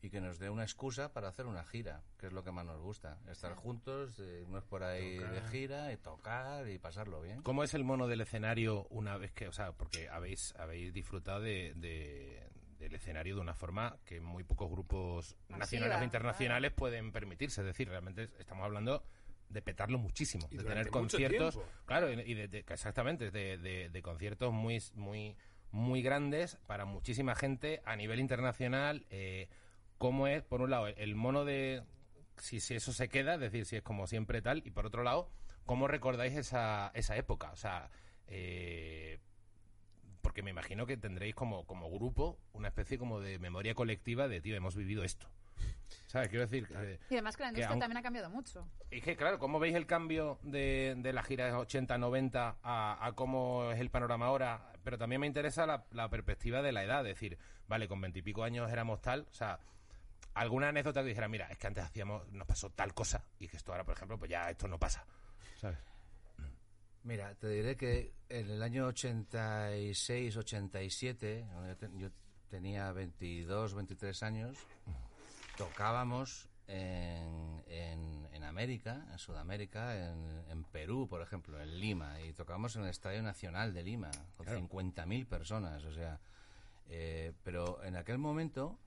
y 0.01 0.11
que 0.11 0.21
nos 0.21 0.39
dé 0.41 0.51
una 0.51 0.65
excusa 0.65 1.13
para 1.13 1.29
hacer 1.29 1.47
una 1.47 1.63
gira, 1.65 2.03
que 2.19 2.27
es 2.27 2.33
lo 2.33 2.43
que 2.43 2.51
más 2.51 2.65
nos 2.65 2.81
gusta. 2.81 3.19
Estar 3.29 3.55
juntos, 3.55 4.19
eh, 4.19 4.41
irnos 4.43 4.65
por 4.65 4.83
ahí 4.83 5.19
de 5.19 5.25
Tocar. 5.25 5.49
gira 5.51 5.93
y 5.93 5.97
tocar 5.97 6.69
y 6.69 6.79
pasarlo 6.79 7.21
bien. 7.21 7.43
¿Cómo 7.43 7.63
es 7.63 7.75
el 7.75 7.85
mono 7.85 8.09
del 8.09 8.21
escenario 8.21 8.87
una 8.91 9.17
vez 9.17 9.33
que, 9.33 9.47
o 9.47 9.53
sea, 9.53 9.71
porque 9.73 10.09
habéis, 10.09 10.55
habéis 10.57 10.93
disfrutado 10.93 11.41
de, 11.41 11.73
de- 11.77 12.49
del 12.83 12.95
escenario 12.97 13.37
de 13.37 13.41
una 13.41 13.55
forma 13.55 13.97
que 14.05 14.21
muy 14.21 14.45
pocos 14.45 14.71
grupos 14.71 15.37
Masiva, 15.49 15.59
nacionales 15.59 16.01
o 16.01 16.05
internacionales 16.05 16.73
pueden 16.73 17.13
permitirse? 17.13 17.61
Es 17.61 17.67
decir, 17.67 17.89
realmente 17.89 18.29
estamos 18.39 18.65
hablando 18.65 19.05
de 19.49 19.63
petarlo 19.63 19.99
muchísimo, 19.99 20.49
Y 20.51 20.57
de 20.57 20.65
tener 20.65 20.89
conciertos, 20.91 21.55
tiempo. 21.55 21.71
claro, 21.85 22.13
y 22.13 22.19
y 22.21 22.35
de, 22.35 22.49
de- 22.49 22.59
exactamente, 22.61 23.31
de, 23.31 23.59
de- 23.59 23.89
de 23.91 24.03
conciertos 24.03 24.53
muy, 24.53 24.83
muy, 24.95 25.37
muy 25.71 26.03
grandes 26.03 26.57
para 26.67 26.85
muchísima 26.85 27.35
gente 27.35 27.81
a 27.85 27.95
nivel 27.97 28.19
internacional. 28.19 29.07
Eh, 29.11 29.49
¿Cómo 29.99 30.27
es, 30.27 30.43
por 30.43 30.61
un 30.63 30.71
lado, 30.71 30.89
el, 30.89 30.95
el 30.99 31.15
mono 31.15 31.45
de 31.45 31.83
si, 32.39 32.61
si 32.61 32.75
eso 32.75 32.93
se 32.93 33.09
queda, 33.09 33.35
es 33.35 33.41
decir, 33.41 33.65
si 33.67 33.77
es 33.77 33.83
como 33.83 34.07
siempre 34.07 34.43
tal, 34.43 34.63
y 34.67 34.71
por 34.71 34.87
otro 34.87 35.03
lado, 35.05 35.31
¿cómo 35.67 35.87
recordáis 35.87 36.35
esa, 36.35 36.91
esa 36.95 37.17
época? 37.17 37.53
O 37.53 37.57
sea, 37.57 37.91
eh, 38.27 39.21
porque 40.23 40.43
me 40.43 40.51
imagino 40.51 40.87
que 40.87 40.97
tendréis 40.97 41.35
como, 41.35 41.67
como 41.67 41.91
grupo 41.91 42.39
una 42.53 42.69
especie 42.69 42.97
como 42.99 43.21
de 43.21 43.39
memoria 43.39 43.75
colectiva 43.75 44.29
de, 44.29 44.41
tío, 44.41 44.57
hemos 44.57 44.75
vivido 44.75 45.05
esto. 45.05 45.29
¿Sabes? 46.07 46.29
Quiero 46.29 46.47
decir, 46.47 46.67
eh, 46.75 46.99
Y 47.11 47.15
además 47.15 47.37
que 47.37 47.43
la 47.43 47.49
industria 47.51 47.79
también 47.79 47.97
ha 47.99 48.03
cambiado 48.03 48.31
mucho. 48.31 48.67
es 48.91 49.03
que, 49.03 49.17
claro, 49.17 49.39
¿cómo 49.39 49.59
veis 49.59 49.75
el 49.75 49.87
cambio 49.87 50.39
de, 50.43 50.95
de 50.97 51.13
la 51.13 51.23
gira 51.23 51.47
de 51.47 51.53
80-90 51.53 52.57
a, 52.63 53.07
a 53.07 53.13
cómo 53.13 53.71
es 53.73 53.81
el 53.81 53.91
panorama 53.91 54.27
ahora? 54.27 54.73
Pero 54.85 54.97
también 54.99 55.21
me 55.21 55.27
interesa 55.27 55.67
la, 55.67 55.85
la 55.93 56.09
perspectiva 56.09 56.63
de 56.63 56.73
la 56.73 56.83
edad, 56.85 57.07
es 57.07 57.15
decir, 57.15 57.39
vale, 57.69 57.89
con 57.89 58.01
veintipico 58.01 58.43
años 58.43 58.71
éramos 58.71 59.01
tal, 59.01 59.27
o 59.31 59.35
sea, 59.35 59.59
alguna 60.35 60.69
anécdota 60.69 61.03
que 61.03 61.09
dijera, 61.09 61.29
mira, 61.29 61.47
es 61.47 61.59
que 61.59 61.67
antes 61.67 61.85
hacíamos, 61.85 62.27
nos 62.33 62.47
pasó 62.47 62.71
tal 62.71 62.95
cosa, 62.95 63.25
y 63.39 63.49
que 63.49 63.57
esto 63.57 63.73
ahora, 63.73 63.85
por 63.85 63.95
ejemplo, 63.95 64.19
pues 64.19 64.31
ya 64.31 64.51
esto 64.51 64.67
no 64.69 64.79
pasa, 64.79 65.05
¿sabes? 65.57 65.79
Mira, 67.05 67.35
te 67.35 67.49
diré 67.49 67.77
que 67.77 68.13
en 68.29 68.49
el 68.51 68.63
año 68.63 68.87
86, 68.87 70.37
87, 70.37 71.47
cuando 71.53 71.69
yo, 71.69 71.77
te- 71.77 71.91
yo 71.99 72.09
tenía 72.49 72.93
22, 72.93 73.75
23 73.75 74.23
años, 74.23 74.57
tocábamos 75.57 76.49
en, 76.69 77.63
en, 77.67 78.29
en 78.33 78.45
América, 78.45 79.05
en 79.11 79.19
Sudamérica, 79.19 79.97
en, 80.13 80.45
en 80.49 80.65
Perú, 80.65 81.09
por 81.09 81.23
ejemplo, 81.23 81.61
en 81.61 81.81
Lima, 81.81 82.21
y 82.21 82.33
tocábamos 82.35 82.77
en 82.77 82.83
el 82.85 82.91
Estadio 82.91 83.23
Nacional 83.23 83.75
de 83.75 83.83
Lima, 83.83 84.11
con 84.37 84.47
Claro. 84.47 84.61
50.000 84.61 85.27
personas, 85.27 85.85
o 85.85 85.93
sea, 85.93 86.21
eh, 86.89 87.33
pero 87.43 87.83
en 87.85 87.97
aquel 87.97 88.19
momento 88.19 88.79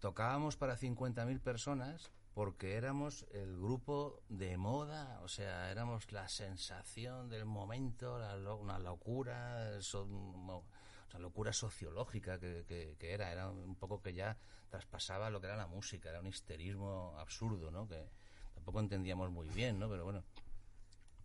tocábamos 0.00 0.56
para 0.56 0.76
50.000 0.76 1.40
personas 1.40 2.10
porque 2.36 2.74
éramos 2.74 3.24
el 3.32 3.56
grupo 3.56 4.20
de 4.28 4.58
moda, 4.58 5.20
o 5.22 5.26
sea, 5.28 5.70
éramos 5.70 6.12
la 6.12 6.28
sensación 6.28 7.30
del 7.30 7.46
momento, 7.46 8.18
la 8.18 8.36
lo- 8.36 8.58
una 8.58 8.78
locura, 8.78 9.80
so- 9.80 10.02
o 10.02 10.62
sea, 11.10 11.18
locura 11.18 11.54
sociológica 11.54 12.38
que, 12.38 12.66
que- 12.68 12.94
que 12.98 13.14
era, 13.14 13.32
era 13.32 13.48
un 13.48 13.74
poco 13.76 14.02
que 14.02 14.12
ya 14.12 14.36
traspasaba 14.68 15.30
lo 15.30 15.40
que 15.40 15.46
era 15.46 15.56
la 15.56 15.66
música, 15.66 16.10
era 16.10 16.20
un 16.20 16.26
histerismo 16.26 17.14
absurdo, 17.18 17.70
¿no? 17.70 17.88
Que 17.88 18.06
tampoco 18.54 18.80
entendíamos 18.80 19.30
muy 19.30 19.48
bien, 19.48 19.78
¿no? 19.78 19.88
Pero 19.88 20.04
bueno. 20.04 20.22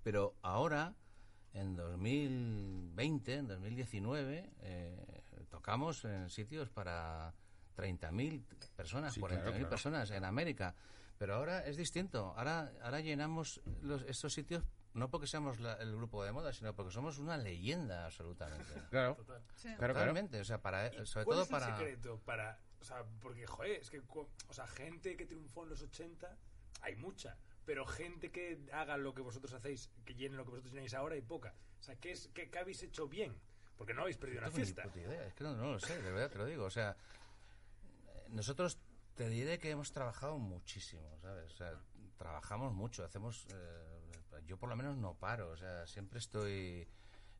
Pero 0.04 0.36
ahora 0.44 0.96
en 1.54 1.76
2020, 1.76 3.34
en 3.36 3.48
2019, 3.50 4.50
eh, 4.62 5.24
tocamos 5.50 6.06
en 6.06 6.30
sitios 6.30 6.70
para 6.70 7.34
30.000 7.76 8.46
personas, 8.78 9.14
Sí, 9.14 9.20
40.000 9.20 9.42
claro, 9.42 9.58
claro. 9.58 9.70
personas 9.70 10.10
en 10.12 10.24
América. 10.24 10.74
Pero 11.22 11.36
ahora 11.36 11.64
es 11.68 11.78
distinto. 11.78 12.34
Ahora, 12.36 12.74
ahora 12.82 13.00
llenamos 13.00 13.62
los, 13.84 14.02
estos 14.04 14.34
sitios 14.34 14.64
no 14.96 15.08
porque 15.12 15.28
seamos 15.28 15.60
la- 15.60 15.76
el 15.76 15.96
grupo 15.96 16.24
de 16.26 16.32
moda, 16.32 16.52
sino 16.52 16.74
porque 16.76 16.92
somos 16.92 17.20
una 17.20 17.38
leyenda 17.38 18.06
absolutamente. 18.08 18.66
Claro, 18.90 19.14
Total. 19.14 19.40
Sí. 19.56 19.70
Totalmente. 19.80 20.40
O 20.42 20.44
sea, 20.44 20.60
para, 20.64 20.90
sobre 21.06 21.26
¿Cuál 21.26 21.36
todo 21.36 21.42
es 21.44 21.48
el 21.50 21.52
para. 21.52 21.78
secreto 21.78 22.20
para... 22.26 22.60
O 22.80 22.84
sea, 22.84 23.04
porque, 23.22 23.46
joder, 23.46 23.74
es 23.82 23.92
que... 23.92 24.02
O 24.10 24.28
sea, 24.54 24.66
gente 24.66 25.16
que 25.16 25.28
triunfó 25.28 25.62
en 25.62 25.70
los 25.70 25.84
80, 25.84 26.36
hay 26.82 26.96
mucha. 26.96 27.38
Pero 27.66 27.86
gente 27.86 28.32
que 28.32 28.60
haga 28.74 28.98
lo 28.98 29.14
que 29.14 29.22
vosotros 29.22 29.54
hacéis, 29.54 29.92
que 30.04 30.16
llene 30.16 30.36
lo 30.38 30.44
que 30.44 30.50
vosotros 30.50 30.74
llenáis 30.74 30.96
ahora, 30.96 31.14
hay 31.14 31.22
poca. 31.22 31.54
O 31.80 31.84
sea, 31.84 31.96
¿qué, 31.98 32.14
es, 32.14 32.32
qué, 32.34 32.50
qué 32.50 32.58
habéis 32.58 32.82
hecho 32.82 33.08
bien? 33.08 33.38
Porque 33.78 33.94
no 33.94 34.02
habéis 34.02 34.18
perdido 34.18 34.42
No 34.42 34.48
una 34.48 34.56
tengo 34.56 34.66
ni 34.68 34.74
fiesta. 34.74 34.90
puta 34.90 35.00
idea, 35.00 35.28
Es 35.28 35.36
que 35.36 35.44
no, 35.44 35.56
no 35.56 35.74
lo 35.74 35.80
sé, 35.80 36.02
de 36.02 36.12
verdad 36.12 36.32
te 36.32 36.40
lo 36.40 36.46
digo. 36.48 36.66
O 36.66 36.72
sea, 36.72 36.98
eh, 38.08 38.26
nosotros 38.30 38.80
te 39.16 39.30
diré 39.30 39.60
que 39.60 39.72
hemos 39.72 39.92
trabajado 39.92 40.38
muchísimo, 40.38 41.18
¿sabes? 41.22 41.52
O 41.54 41.58
sea, 41.58 41.74
trabajamos 42.18 42.74
mucho, 42.74 43.04
hacemos... 43.04 43.46
eh, 43.54 44.02
yo 44.48 44.58
por 44.58 44.70
lo 44.70 44.76
menos 44.76 44.98
no 44.98 45.14
paro, 45.14 45.50
o 45.52 45.58
sea, 45.58 45.86
siempre 45.86 46.20
estoy 46.20 46.88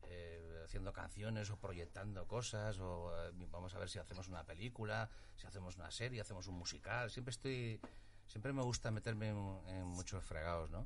eh, 0.08 0.62
haciendo 0.64 0.92
canciones 0.92 1.50
o 1.50 1.56
proyectando 1.56 2.26
cosas 2.26 2.78
o 2.80 3.12
eh, 3.14 3.32
vamos 3.50 3.74
a 3.74 3.78
ver 3.78 3.88
si 3.88 3.98
hacemos 3.98 4.28
una 4.28 4.44
película, 4.44 5.08
si 5.36 5.46
hacemos 5.46 5.76
una 5.76 5.90
serie, 5.90 6.20
hacemos 6.20 6.46
un 6.48 6.56
musical. 6.56 7.10
Siempre 7.10 7.30
estoy... 7.30 7.80
Siempre 8.26 8.52
me 8.52 8.62
gusta 8.62 8.90
meterme 8.90 9.28
en, 9.28 9.84
muchos 9.84 10.24
fregados, 10.24 10.70
¿no? 10.70 10.82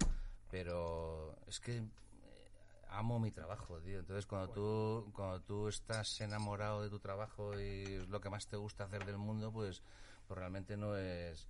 Pero 0.51 1.37
es 1.46 1.61
que 1.61 1.77
eh, 1.77 1.85
amo 2.88 3.20
mi 3.20 3.31
trabajo, 3.31 3.81
tío. 3.81 4.01
Entonces, 4.01 4.27
cuando 4.27 4.53
tú, 4.53 5.12
cuando 5.12 5.40
tú 5.42 5.68
estás 5.68 6.20
enamorado 6.20 6.83
de 6.83 6.90
tu 6.90 6.99
trabajo 6.99 7.59
y 7.61 7.83
es 7.85 8.09
lo 8.09 8.20
que 8.20 8.31
más 8.31 8.49
te 8.49 8.57
gusta 8.57 8.85
hacer 8.85 9.05
del 9.05 9.18
mundo, 9.18 9.53
pues, 9.53 9.83
pues 10.26 10.38
realmente 10.38 10.76
no 10.76 10.96
es, 10.96 11.48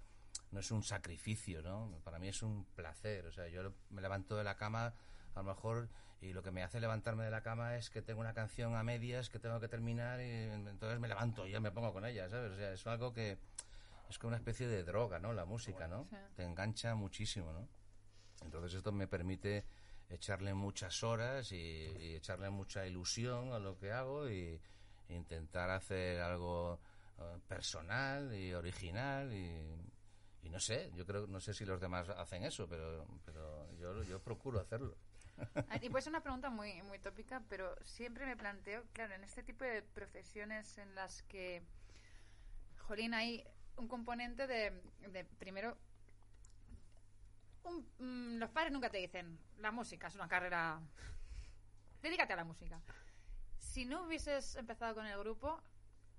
no 0.51 0.61
es 0.61 0.71
un 0.71 0.83
sacrificio, 0.83 1.63
¿no? 1.63 2.01
Para 2.05 2.19
mí 2.19 2.29
es 2.29 2.43
un 2.43 2.65
placer. 2.75 3.27
O 3.27 3.33
sea, 3.33 3.49
yo 3.49 3.73
me 3.91 4.03
levanto 4.03 4.37
de 4.37 4.45
la 4.45 4.57
cama, 4.57 4.95
a 5.35 5.39
lo 5.39 5.45
mejor, 5.45 5.89
y 6.21 6.33
lo 6.33 6.43
que 6.43 6.51
me 6.51 6.63
hace 6.63 6.81
levantarme 6.81 7.25
de 7.25 7.31
la 7.31 7.43
cama 7.43 7.77
es 7.77 7.91
que 7.91 8.03
tengo 8.03 8.21
una 8.21 8.35
canción 8.35 8.75
a 8.75 8.83
medias 8.83 9.29
que 9.29 9.39
tengo 9.39 9.61
que 9.61 9.69
terminar 9.69 10.21
y 10.21 10.31
entonces 10.45 10.99
me 10.99 11.09
levanto 11.09 11.47
y 11.47 11.53
ya 11.53 11.61
me 11.61 11.71
pongo 11.71 11.93
con 11.93 12.07
ella, 12.07 12.29
¿sabes? 12.29 12.53
O 12.53 12.57
sea, 12.57 12.73
es 12.73 12.87
algo 12.87 13.13
que 13.13 13.39
es 14.09 14.19
como 14.19 14.29
una 14.29 14.39
especie 14.39 14.67
de 14.67 14.83
droga, 14.85 15.19
¿no? 15.19 15.33
La 15.33 15.45
música, 15.45 15.89
¿no? 15.89 16.07
Sí. 16.11 16.17
Te 16.37 16.45
engancha 16.45 16.95
muchísimo, 16.95 17.53
¿no? 17.53 17.69
Entonces 18.43 18.75
esto 18.75 18.93
me 18.93 19.07
permite 19.09 19.65
echarle 20.09 20.55
muchas 20.55 21.03
horas 21.03 21.53
y, 21.53 21.57
y 21.57 22.15
echarle 22.15 22.49
mucha 22.51 22.87
ilusión 22.87 23.53
a 23.53 23.59
lo 23.59 23.77
que 23.77 23.93
hago 23.93 24.31
y 24.31 24.61
e 25.09 25.15
intentar 25.15 25.71
hacer 25.71 26.21
algo 26.21 26.81
personal 27.49 28.35
y 28.35 28.53
original 28.55 29.33
y, 29.33 30.49
no 30.51 30.61
sé, 30.61 30.91
yo 30.95 31.05
creo, 31.07 31.27
no 31.27 31.41
sé 31.41 31.53
si 31.55 31.65
los 31.65 31.81
demás 31.81 32.09
hacen 32.09 32.45
eso, 32.45 32.67
pero, 32.69 33.07
pero 33.25 33.71
yo, 33.79 34.03
yo 34.05 34.21
procuro 34.23 34.61
hacerlo. 34.61 34.97
Ah, 35.69 35.79
Y 35.83 35.91
puede 35.91 36.01
ser 36.03 36.13
una 36.13 36.23
pregunta 36.23 36.49
muy, 36.49 36.81
muy 36.83 36.99
tópica, 36.99 37.43
pero 37.51 37.75
siempre 37.85 38.25
me 38.25 38.37
planteo, 38.37 38.85
claro, 38.95 39.15
en 39.15 39.23
este 39.25 39.43
tipo 39.43 39.65
de 39.65 39.83
profesiones 39.83 40.79
en 40.79 40.95
las 40.95 41.23
que, 41.25 41.63
jolín, 42.87 43.13
hay 43.13 43.45
un 43.77 43.87
componente 43.87 44.47
de, 44.47 44.73
primero, 45.39 45.77
un- 47.65 47.87
mm, 47.99 48.39
los 48.39 48.51
padres 48.51 48.73
nunca 48.73 48.89
te 48.91 48.99
dicen, 48.99 49.39
la 49.59 49.71
música 49.73 50.07
es 50.07 50.15
una 50.15 50.29
carrera, 50.29 50.81
dedícate 52.03 52.33
a 52.33 52.37
la 52.37 52.45
música. 52.45 52.81
Si 53.59 53.85
no 53.85 54.05
hubieses 54.05 54.57
empezado 54.57 54.95
con 54.95 55.05
el 55.07 55.19
grupo, 55.19 55.61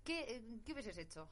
¿qué, 0.08 0.42
qué 0.66 0.74
hubieses 0.74 0.98
hecho? 0.98 1.28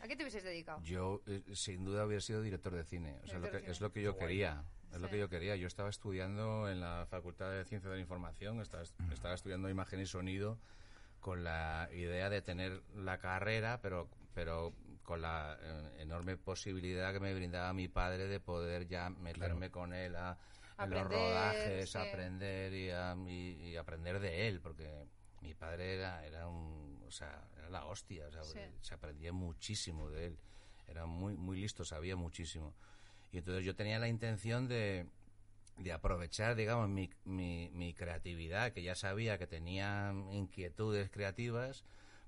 ¿A 0.00 0.06
qué 0.08 0.16
te 0.16 0.22
hubieses 0.22 0.42
dedicado? 0.44 0.80
Yo, 0.82 1.22
eh, 1.26 1.42
sin 1.54 1.84
duda, 1.84 2.04
hubiera 2.04 2.20
sido 2.20 2.42
director 2.42 2.74
de 2.74 2.84
cine. 2.84 3.18
O 3.24 3.26
sea, 3.26 3.38
lo 3.38 3.46
es 3.46 3.80
lo 3.80 3.92
que 3.92 4.02
yo 4.02 4.14
Guay. 4.14 4.26
quería. 4.26 4.64
Es 4.92 5.00
lo 5.00 5.08
que 5.08 5.18
yo 5.18 5.28
quería. 5.28 5.56
Yo 5.56 5.66
estaba 5.66 5.88
estudiando 5.88 6.68
en 6.68 6.80
la 6.80 7.06
Facultad 7.08 7.50
de 7.50 7.64
Ciencias 7.64 7.90
de 7.90 7.96
la 7.96 8.02
Información, 8.02 8.60
estaba, 8.60 8.82
estaba 9.10 9.34
estudiando 9.34 9.70
imagen 9.70 10.00
y 10.00 10.06
sonido 10.06 10.58
con 11.20 11.44
la 11.44 11.88
idea 11.92 12.28
de 12.28 12.42
tener 12.42 12.82
la 12.96 13.18
carrera, 13.18 13.80
pero, 13.80 14.08
pero 14.34 14.74
con 15.04 15.22
la 15.22 15.56
eh, 15.60 16.02
enorme 16.02 16.36
posibilidad 16.36 17.12
que 17.12 17.20
me 17.20 17.32
brindaba 17.34 17.72
mi 17.72 17.88
padre 17.88 18.26
de 18.26 18.40
poder 18.40 18.86
ya 18.88 19.08
meterme 19.08 19.70
con 19.70 19.94
él 19.94 20.14
a, 20.16 20.36
en 20.78 20.90
los 20.90 21.04
rodajes, 21.04 21.90
sí. 21.92 21.98
aprender 21.98 22.74
y, 22.74 22.90
a- 22.90 23.16
y- 23.28 23.68
y 23.70 23.76
aprender 23.76 24.18
de 24.20 24.48
él, 24.48 24.60
porque 24.60 25.06
mi 25.40 25.54
padre 25.54 25.94
era, 25.94 26.26
era 26.26 26.48
un, 26.48 27.01
sea, 27.12 27.48
era 27.58 27.68
la 27.70 27.84
hostia, 27.86 28.26
o 28.26 28.32
sea, 28.32 28.42
Sí. 28.44 28.58
se 28.80 28.94
aprendía 28.94 29.32
muchísimo 29.32 30.10
de 30.10 30.26
él. 30.26 30.38
Era 30.88 31.06
muy, 31.06 31.34
muy 31.36 31.60
listo, 31.60 31.84
sabía 31.84 32.16
muchísimo. 32.16 32.74
Y 33.30 33.38
entonces 33.38 33.64
yo 33.64 33.74
tenía 33.74 33.98
la 33.98 34.08
intención 34.08 34.68
de, 34.68 35.06
de 35.78 35.92
aprovechar, 35.92 36.54
digamos, 36.54 36.88
mi, 36.88 37.08
mi, 37.24 37.70
mi 37.72 37.94
creatividad, 37.94 38.72
que 38.72 38.82
ya 38.82 38.94
sabía 38.94 39.38
que 39.38 39.46
tenía 39.46 40.12
inquietudes 40.32 41.10
creativas, 41.10 41.84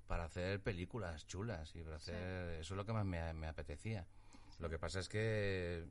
para 0.07 0.25
hacer 0.25 0.59
películas 0.61 1.25
chulas 1.25 1.75
y 1.75 1.81
para 1.81 1.95
hacer... 1.95 2.59
Eso 2.59 2.73
es 2.73 2.77
lo 2.77 2.85
que 2.85 2.93
más 2.93 3.05
me, 3.05 3.33
me 3.33 3.47
apetecía. 3.47 4.05
Lo 4.59 4.69
que 4.69 4.77
pasa 4.77 4.99
es 4.99 5.09
que... 5.09 5.83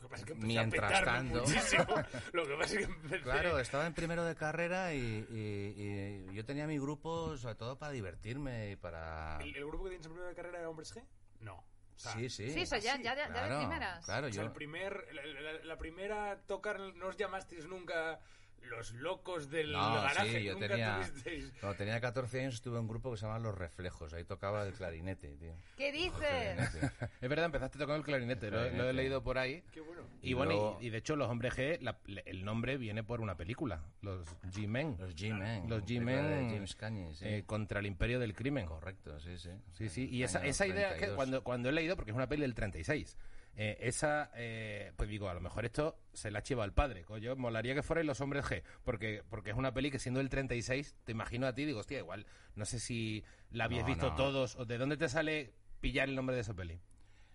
Lo 0.00 0.08
que 0.08 0.08
pasa 0.08 0.20
es 0.22 0.26
que 0.26 0.32
empecé 0.32 0.58
a 0.58 0.62
Mientras 0.62 0.92
petarme 1.00 1.30
tanto- 1.30 1.40
muchísimo. 1.44 1.84
Lo 2.32 2.46
que 2.46 2.54
pasa 2.56 2.72
es 2.80 2.86
que 2.86 2.92
empecé... 2.92 3.22
Claro, 3.22 3.58
estaba 3.58 3.86
en 3.86 3.94
primero 3.94 4.24
de 4.24 4.34
carrera 4.36 4.94
y, 4.94 4.98
y- 5.30 6.26
y 6.30 6.34
yo 6.34 6.44
tenía 6.44 6.66
mi 6.66 6.78
grupo 6.78 7.36
sobre 7.36 7.54
todo 7.56 7.78
para 7.78 7.92
divertirme 7.92 8.70
y 8.72 8.76
para... 8.76 9.38
¿El, 9.40 9.56
el 9.56 9.66
grupo 9.66 9.84
que 9.84 9.90
tienes 9.90 10.06
en 10.06 10.12
primera 10.12 10.28
de 10.30 10.34
carrera 10.36 10.58
era 10.60 10.68
Hombres 10.70 10.94
G? 10.94 11.02
No. 11.40 11.54
O 11.56 11.64
sea, 12.00 12.12
Sí, 12.12 12.30
sí. 12.30 12.50
Sí, 12.52 12.60
eso 12.60 12.76
ya, 12.76 12.96
ya, 12.96 13.02
ya, 13.02 13.14
ya 13.16 13.26
de 13.26 13.32
Claro, 13.32 13.58
primeras. 13.58 14.04
Claro, 14.04 14.26
O 14.28 14.30
sea, 14.30 14.42
yo... 14.42 14.46
el 14.48 14.52
primer, 14.52 15.04
la, 15.12 15.24
la- 15.52 15.64
la 15.64 15.78
primera 15.78 16.38
tocar, 16.46 16.78
no 16.78 17.06
os 17.08 17.16
llamasteis 17.16 17.66
nunca 17.66 18.20
los 18.62 18.92
locos 18.92 19.50
del 19.50 19.72
No, 19.72 19.94
garaje, 19.94 20.38
sí, 20.40 20.44
yo 20.44 20.52
nunca 20.54 20.68
tenía... 20.68 20.96
tuvisteis... 20.96 21.52
Cuando 21.60 21.76
tenía 21.78 22.00
14 22.00 22.40
años 22.40 22.54
estuve 22.54 22.76
en 22.76 22.82
un 22.82 22.88
grupo 22.88 23.10
que 23.10 23.16
se 23.16 23.22
llamaba 23.22 23.38
Los 23.40 23.56
Reflejos. 23.56 24.12
Ahí 24.12 24.24
tocaba 24.24 24.62
el 24.66 24.72
clarinete, 24.74 25.28
tío. 25.36 25.52
¿Qué 25.76 25.90
dices? 25.92 26.58
Es 27.20 27.28
verdad, 27.28 27.46
empezaste 27.46 27.78
tocando 27.78 27.96
el 27.96 28.04
clarinete, 28.04 28.50
lo, 28.50 28.68
lo 28.70 28.90
he 28.90 28.92
leído 28.92 29.22
por 29.22 29.38
ahí. 29.38 29.62
Qué 29.72 29.80
bueno. 29.80 30.02
Y, 30.22 30.30
Y 30.30 30.34
bueno, 30.34 30.52
luego- 30.52 30.78
y, 30.80 30.86
y 30.86 30.90
de 30.90 30.98
hecho 30.98 31.16
los 31.16 31.28
hombres 31.28 31.54
G, 31.54 31.80
la- 31.80 31.98
el 32.26 32.44
nombre 32.44 32.76
viene 32.76 33.02
por 33.02 33.20
una 33.20 33.36
película, 33.36 33.82
los 34.02 34.26
G-Men, 34.52 34.96
Los 34.98 35.14
G-Men. 35.16 35.68
Los 35.68 35.84
G-Men, 35.84 36.50
James 36.50 36.74
Cagney, 36.76 37.14
sí. 37.14 37.24
eh, 37.26 37.42
contra 37.46 37.80
el 37.80 37.86
imperio 37.86 38.18
del 38.20 38.34
crimen. 38.34 38.66
Correcto, 38.66 39.18
sí, 39.20 39.38
sí. 39.38 39.50
Sí, 39.72 39.88
sí, 39.88 40.08
y 40.10 40.22
esa, 40.22 40.44
esa 40.44 40.66
idea 40.66 40.90
que 40.90 41.06
32. 41.06 41.16
cuando, 41.16 41.42
cuando 41.44 41.68
he 41.68 41.72
leído, 41.72 41.96
porque 41.96 42.10
es 42.10 42.16
una 42.16 42.28
peli 42.28 42.42
del 42.42 42.54
36, 42.54 43.16
eh, 43.56 43.76
esa, 43.80 44.30
eh, 44.36 44.92
pues 44.96 45.08
digo, 45.08 45.28
a 45.28 45.34
lo 45.34 45.40
mejor 45.40 45.64
esto 45.64 45.98
se 46.12 46.30
la 46.30 46.42
chiva 46.42 46.64
al 46.64 46.72
padre. 46.72 47.04
Coño, 47.04 47.34
molaría 47.36 47.74
que 47.74 47.82
fueran 47.82 48.06
los 48.06 48.20
hombres 48.20 48.44
G, 48.44 48.62
porque, 48.84 49.22
porque 49.28 49.50
es 49.50 49.56
una 49.56 49.72
peli 49.74 49.90
que 49.90 49.98
siendo 49.98 50.20
el 50.20 50.28
36, 50.28 50.94
te 51.04 51.12
imagino 51.12 51.46
a 51.46 51.54
ti, 51.54 51.64
digo, 51.64 51.80
hostia, 51.80 51.98
igual, 51.98 52.26
no 52.54 52.64
sé 52.64 52.78
si 52.78 53.24
la 53.50 53.64
habías 53.64 53.82
No, 53.82 53.88
visto 53.88 54.08
no. 54.10 54.14
todos, 54.14 54.56
o 54.56 54.64
de 54.64 54.78
dónde 54.78 54.96
te 54.96 55.08
sale 55.08 55.52
pillar 55.80 56.08
el 56.08 56.14
nombre 56.14 56.36
de 56.36 56.42
esa 56.42 56.54
peli. 56.54 56.80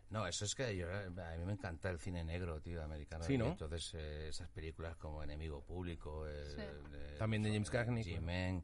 No, 0.09 0.27
eso 0.27 0.45
es 0.45 0.53
que 0.53 0.77
yo, 0.77 0.87
a 0.93 1.09
mí 1.37 1.45
me 1.45 1.53
encanta 1.53 1.89
el 1.89 1.97
cine 1.99 2.23
negro, 2.23 2.61
tío, 2.61 2.83
americano. 2.83 3.23
Sí, 3.23 3.35
¿no? 3.35 3.47
Entonces, 3.47 3.93
eh, 3.95 4.27
esas 4.29 4.47
películas 4.49 4.95
como 4.97 5.23
Enemigo 5.23 5.63
Público, 5.63 6.27
eh, 6.27 6.45
Sí. 6.55 6.61
eh, 6.61 7.15
También 7.17 7.41
de 7.41 7.51
James 7.51 7.69
Cagney. 7.71 8.03
G-Men, 8.03 8.63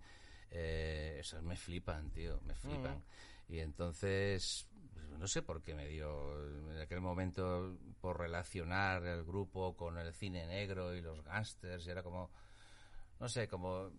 eh, 0.51 1.17
esas 1.19 1.41
me 1.41 1.55
flipan, 1.55 2.11
tío, 2.11 2.39
me 2.45 2.53
flipan. 2.53 2.97
Mm. 2.99 3.53
Y 3.53 3.59
entonces, 3.61 4.67
pues, 4.67 4.68
no 5.17 5.27
sé 5.27 5.41
por 5.41 5.61
qué 5.61 5.73
me 5.73 5.87
dio 5.87 6.45
en 6.71 6.79
aquel 6.79 7.01
momento 7.01 7.77
por 8.01 8.19
relacionar 8.19 9.05
el 9.05 9.23
grupo 9.23 9.75
con 9.75 9.97
el 9.97 10.13
cine 10.13 10.45
negro 10.47 10.93
y 10.95 11.01
los 11.01 11.23
gángsters, 11.23 11.85
y 11.87 11.89
era 11.89 12.03
como, 12.03 12.29
no 13.19 13.27
sé, 13.29 13.47
como 13.47 13.91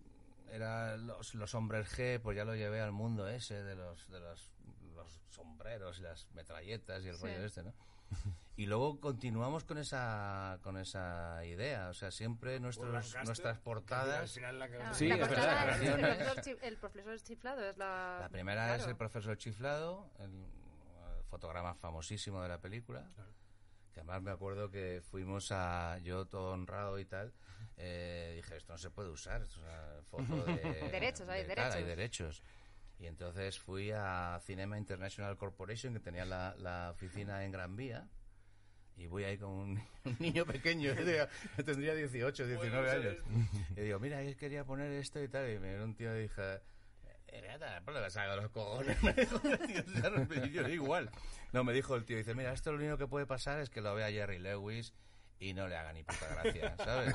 era 0.51 0.97
los, 0.97 1.33
los 1.35 1.55
hombres 1.55 1.87
G, 1.97 2.19
pues 2.19 2.35
ya 2.35 2.43
lo 2.45 2.55
llevé 2.55 2.81
al 2.81 2.91
mundo 2.91 3.27
ese 3.27 3.63
de 3.63 3.75
los 3.75 4.09
de 4.09 4.19
los, 4.19 4.51
los 4.95 5.21
sombreros 5.29 5.99
y 5.99 6.01
las 6.03 6.27
metralletas 6.33 7.03
y 7.03 7.07
el 7.07 7.15
Sí. 7.15 7.21
rollo 7.23 7.45
este, 7.45 7.63
¿no? 7.63 7.73
Y 8.57 8.65
luego 8.65 8.99
continuamos 8.99 9.63
con 9.63 9.77
esa 9.77 10.59
con 10.61 10.77
esa 10.77 11.43
idea, 11.45 11.87
o 11.87 11.93
sea, 11.93 12.11
siempre 12.11 12.59
nuestros, 12.59 12.91
Lancaster, 12.91 13.25
nuestras 13.25 13.57
portadas 13.59 14.33
final 14.33 14.59
la 14.59 14.65
Ah. 14.65 14.93
Sí, 14.93 15.07
la 15.07 15.15
es 15.15 15.21
portada 15.21 15.65
verdad, 15.65 15.81
es 15.81 16.43
claro. 16.43 16.59
el, 16.61 16.77
profesor 16.77 17.21
chiflado 17.21 17.69
es 17.69 17.77
la... 17.77 18.17
La 18.19 18.29
primera 18.29 18.65
claro. 18.65 18.81
es 18.83 18.87
el 18.89 18.97
profesor 18.97 19.37
chiflado, 19.37 20.11
el, 20.19 20.29
fotograma 21.31 21.73
famosísimo 21.73 22.43
de 22.43 22.49
la 22.49 22.59
película. 22.59 23.09
Que 23.93 24.01
además 24.01 24.21
me 24.21 24.31
acuerdo 24.31 24.69
que 24.69 25.01
fuimos 25.09 25.51
a. 25.51 25.97
Yo 25.99 26.25
todo 26.27 26.51
honrado 26.51 26.99
y 26.99 27.05
tal. 27.05 27.33
eh, 27.77 28.33
dije, 28.35 28.57
esto 28.57 28.73
no 28.73 28.77
se 28.77 28.89
puede 28.91 29.09
usar. 29.09 29.41
Esto 29.41 29.59
es 29.59 29.63
una 29.63 30.01
foto 30.03 30.43
de. 30.45 30.89
Derechos, 30.91 31.27
hay 31.29 31.45
de 31.45 31.55
tal, 31.55 31.71
hay 31.71 31.83
derechos. 31.83 32.41
derechos. 32.41 32.43
Y 32.99 33.07
entonces 33.07 33.57
fui 33.59 33.91
a 33.91 34.39
Cinema 34.45 34.77
International 34.77 35.35
Corporation, 35.37 35.93
que 35.93 35.99
tenía 35.99 36.23
la, 36.25 36.53
la 36.59 36.91
oficina 36.91 37.43
en 37.43 37.51
Gran 37.51 37.75
Vía. 37.75 38.07
Y 38.97 39.07
voy 39.07 39.23
ahí 39.23 39.37
con 39.37 39.49
un, 39.49 39.83
un 40.05 40.17
niño 40.19 40.45
pequeño, 40.45 40.93
yo 40.93 41.63
tendría 41.65 41.95
18, 41.95 42.45
19 42.45 42.91
años. 42.91 43.15
Y 43.75 43.81
digo, 43.81 43.99
mira, 43.99 44.21
él 44.21 44.35
quería 44.35 44.63
poner 44.65 44.91
esto 44.91 45.21
y 45.23 45.27
tal. 45.27 45.49
Y 45.49 45.57
me 45.59 45.69
viene 45.69 45.83
un 45.83 45.95
tío 45.95 46.15
y 46.15 46.23
dije, 46.23 46.61
eh, 47.31 47.81
por 47.85 47.93
la 47.93 48.09
saga 48.09 48.35
de 48.35 48.41
los 48.41 48.51
cojones. 48.51 49.01
Me 49.03 49.13
dijo, 49.13 49.39
tío, 49.39 50.45
y 50.45 50.51
yo, 50.51 50.67
igual. 50.67 51.09
No, 51.53 51.63
me 51.63 51.73
dijo 51.73 51.95
el 51.95 52.05
tío, 52.05 52.17
dice, 52.17 52.33
mira, 52.33 52.53
esto 52.53 52.71
lo 52.71 52.77
único 52.77 52.97
que 52.97 53.07
puede 53.07 53.25
pasar 53.25 53.59
es 53.59 53.69
que 53.69 53.81
lo 53.81 53.93
vea 53.93 54.09
Jerry 54.09 54.39
Lewis 54.39 54.93
y 55.39 55.53
no 55.53 55.67
le 55.67 55.75
haga 55.75 55.91
ni 55.91 56.03
puta 56.03 56.27
gracia, 56.29 56.75
¿sabes? 56.77 57.13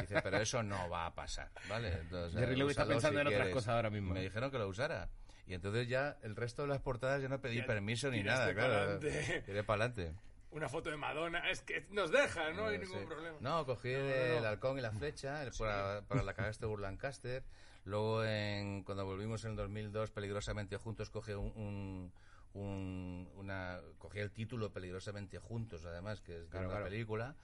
Dice, 0.00 0.20
pero 0.22 0.38
eso 0.38 0.62
no 0.62 0.88
va 0.90 1.06
a 1.06 1.14
pasar, 1.14 1.50
¿vale? 1.68 1.92
Entonces, 1.92 2.38
Jerry 2.38 2.56
Lewis 2.56 2.72
está 2.72 2.86
pensando 2.86 3.18
si 3.18 3.20
en 3.22 3.26
otras 3.28 3.38
quieres. 3.38 3.54
cosas 3.54 3.68
ahora 3.76 3.90
mismo. 3.90 4.12
Me 4.12 4.20
dijeron 4.22 4.50
que 4.50 4.58
lo 4.58 4.68
usara. 4.68 5.08
Y 5.46 5.54
entonces 5.54 5.88
ya 5.88 6.16
el 6.22 6.36
resto 6.36 6.62
de 6.62 6.68
las 6.68 6.80
portadas 6.80 7.22
ya 7.22 7.28
no 7.28 7.40
pedí 7.40 7.56
Ya 7.58 7.66
permiso 7.66 8.10
ni 8.10 8.22
nada, 8.22 8.52
claro. 8.54 8.98
Tiré 8.98 9.64
para 9.64 9.84
adelante. 9.84 10.12
Una 10.52 10.68
foto 10.68 10.90
de 10.90 10.96
Madonna. 10.96 11.48
Es 11.48 11.62
que 11.62 11.86
nos 11.90 12.10
deja, 12.10 12.50
no 12.50 12.66
hay 12.66 12.78
ningún 12.78 13.06
problema. 13.06 13.36
No, 13.40 13.64
cogí 13.64 13.92
No, 13.92 13.98
no, 14.00 14.04
el 14.14 14.42
no. 14.42 14.48
halcón 14.48 14.78
y 14.78 14.80
la 14.80 14.90
flecha 14.90 15.42
el- 15.44 15.52
para, 15.52 16.02
para 16.02 16.22
la 16.22 16.34
cagaste 16.34 16.66
de 16.66 16.76
Lancaster. 16.76 17.44
Luego, 17.84 18.24
en, 18.24 18.82
cuando 18.84 19.04
volvimos 19.06 19.44
en 19.44 19.52
el 19.52 19.56
2002, 19.56 20.10
peligrosamente 20.10 20.76
juntos, 20.76 21.10
cogí 21.10 21.32
un, 21.32 21.52
un- 21.56 22.12
un- 22.52 23.30
una, 23.36 23.80
cogí 23.98 24.18
el 24.18 24.30
título 24.32 24.72
peligrosamente 24.72 25.38
juntos, 25.38 25.84
además, 25.84 26.20
que 26.20 26.36
es 26.36 26.42
de 26.44 26.48
Claro, 26.50 26.66
una 26.68 26.76
claro. 26.76 26.90
película. 26.90 27.36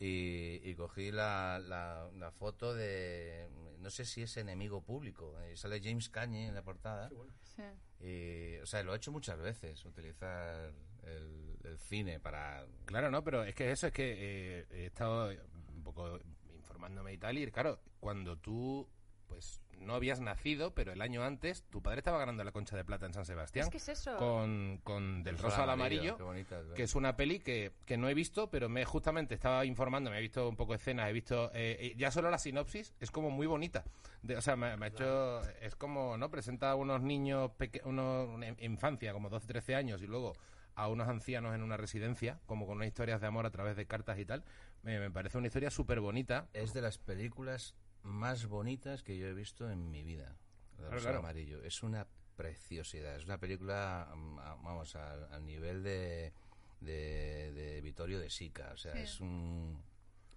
Y, 0.00 0.60
y 0.62 0.74
cogí 0.76 1.10
la, 1.10 1.58
la, 1.58 2.08
la 2.16 2.30
foto 2.30 2.72
de, 2.72 3.48
no 3.80 3.90
sé 3.90 4.04
si 4.04 4.22
es 4.22 4.36
enemigo 4.36 4.80
público, 4.80 5.34
y 5.52 5.56
sale 5.56 5.80
James 5.82 6.08
Cagney 6.08 6.44
en 6.46 6.54
la 6.54 6.62
portada. 6.62 7.08
Bueno. 7.08 7.32
Sí. 7.42 7.62
Y, 8.06 8.58
o 8.58 8.66
sea, 8.66 8.84
lo 8.84 8.94
he 8.94 8.96
hecho 8.96 9.10
muchas 9.10 9.40
veces, 9.40 9.84
utilizar 9.84 10.72
el, 11.02 11.56
el 11.64 11.78
cine 11.78 12.20
para... 12.20 12.64
Claro, 12.84 13.10
no, 13.10 13.24
pero 13.24 13.42
es 13.42 13.56
que 13.56 13.72
eso 13.72 13.88
es 13.88 13.92
que 13.92 14.14
eh, 14.60 14.66
he 14.70 14.86
estado 14.86 15.30
un 15.74 15.82
poco 15.82 16.20
informándome 16.54 17.12
y 17.14 17.18
tal, 17.18 17.36
y 17.38 17.50
claro, 17.50 17.80
cuando 17.98 18.36
tú 18.38 18.88
pues 19.28 19.60
no 19.78 19.94
habías 19.94 20.20
nacido, 20.20 20.74
pero 20.74 20.92
el 20.92 21.00
año 21.00 21.22
antes 21.22 21.62
tu 21.70 21.80
padre 21.82 21.98
estaba 21.98 22.18
ganando 22.18 22.42
la 22.42 22.50
concha 22.50 22.76
de 22.76 22.84
plata 22.84 23.06
en 23.06 23.14
San 23.14 23.24
Sebastián 23.24 23.66
Es 23.66 23.70
que 23.70 23.76
es 23.78 23.88
eso. 23.88 24.16
con, 24.16 24.80
con 24.82 25.22
Del 25.22 25.38
Rosa 25.38 25.62
al 25.62 25.70
Amarillo, 25.70 26.16
qué 26.16 26.22
bonita, 26.24 26.56
¿verdad? 26.56 26.74
que 26.74 26.82
es 26.82 26.94
una 26.96 27.16
peli 27.16 27.38
que, 27.38 27.72
que 27.86 27.96
no 27.96 28.08
he 28.08 28.14
visto, 28.14 28.50
pero 28.50 28.68
me 28.68 28.84
justamente 28.84 29.34
estaba 29.34 29.64
informando, 29.64 30.10
me 30.10 30.18
he 30.18 30.20
visto 30.20 30.48
un 30.48 30.56
poco 30.56 30.74
escenas, 30.74 31.08
he 31.08 31.12
visto 31.12 31.50
eh, 31.54 31.76
eh, 31.80 31.94
ya 31.96 32.10
solo 32.10 32.28
la 32.30 32.38
sinopsis 32.38 32.92
es 32.98 33.10
como 33.12 33.30
muy 33.30 33.46
bonita, 33.46 33.84
De- 34.22 34.36
o 34.36 34.42
sea, 34.42 34.56
me, 34.56 34.76
me 34.76 34.86
ha 34.86 34.88
hecho 34.88 35.40
es 35.60 35.76
como 35.76 36.16
no 36.16 36.28
presenta 36.30 36.70
a 36.70 36.74
unos 36.74 37.00
niños 37.02 37.52
peque- 37.56 37.82
unos 37.84 38.28
una 38.28 38.48
infancia 38.58 39.12
como 39.12 39.28
12, 39.28 39.46
13 39.46 39.74
años 39.76 40.02
y 40.02 40.06
luego 40.08 40.32
a 40.74 40.86
unos 40.88 41.08
ancianos 41.08 41.54
en 41.54 41.62
una 41.62 41.76
residencia, 41.76 42.38
como 42.46 42.64
con 42.66 42.76
unas 42.76 42.86
historias 42.88 43.20
de 43.20 43.26
amor 43.26 43.46
a 43.46 43.50
través 43.50 43.76
de 43.76 43.86
cartas 43.86 44.16
y 44.18 44.24
tal. 44.24 44.44
Me, 44.84 45.00
me 45.00 45.10
parece 45.10 45.36
una 45.36 45.48
historia 45.48 45.70
súper 45.70 45.98
bonita. 45.98 46.46
Es 46.52 46.72
de 46.72 46.80
las 46.82 46.98
películas 46.98 47.74
más 48.08 48.46
bonitas 48.46 49.02
que 49.02 49.16
yo 49.16 49.26
he 49.26 49.34
visto 49.34 49.70
en 49.70 49.90
mi 49.90 50.02
vida. 50.02 50.36
El 50.72 50.76
Claro, 50.78 50.90
Rosa 50.92 51.02
claro. 51.04 51.18
Amarillo. 51.20 51.62
Es 51.62 51.82
una 51.82 52.06
preciosidad. 52.36 53.16
Es 53.16 53.24
una 53.24 53.38
película, 53.38 54.12
mm, 54.14 54.36
vamos, 54.64 54.94
al, 54.96 55.32
al 55.32 55.44
nivel 55.44 55.82
de, 55.82 56.32
de, 56.80 57.52
de 57.52 57.80
Vittorio 57.80 58.18
de 58.20 58.30
Sica. 58.30 58.70
O 58.72 58.76
sea, 58.76 58.92
Sí. 58.94 58.98
es 59.00 59.20
un... 59.20 59.82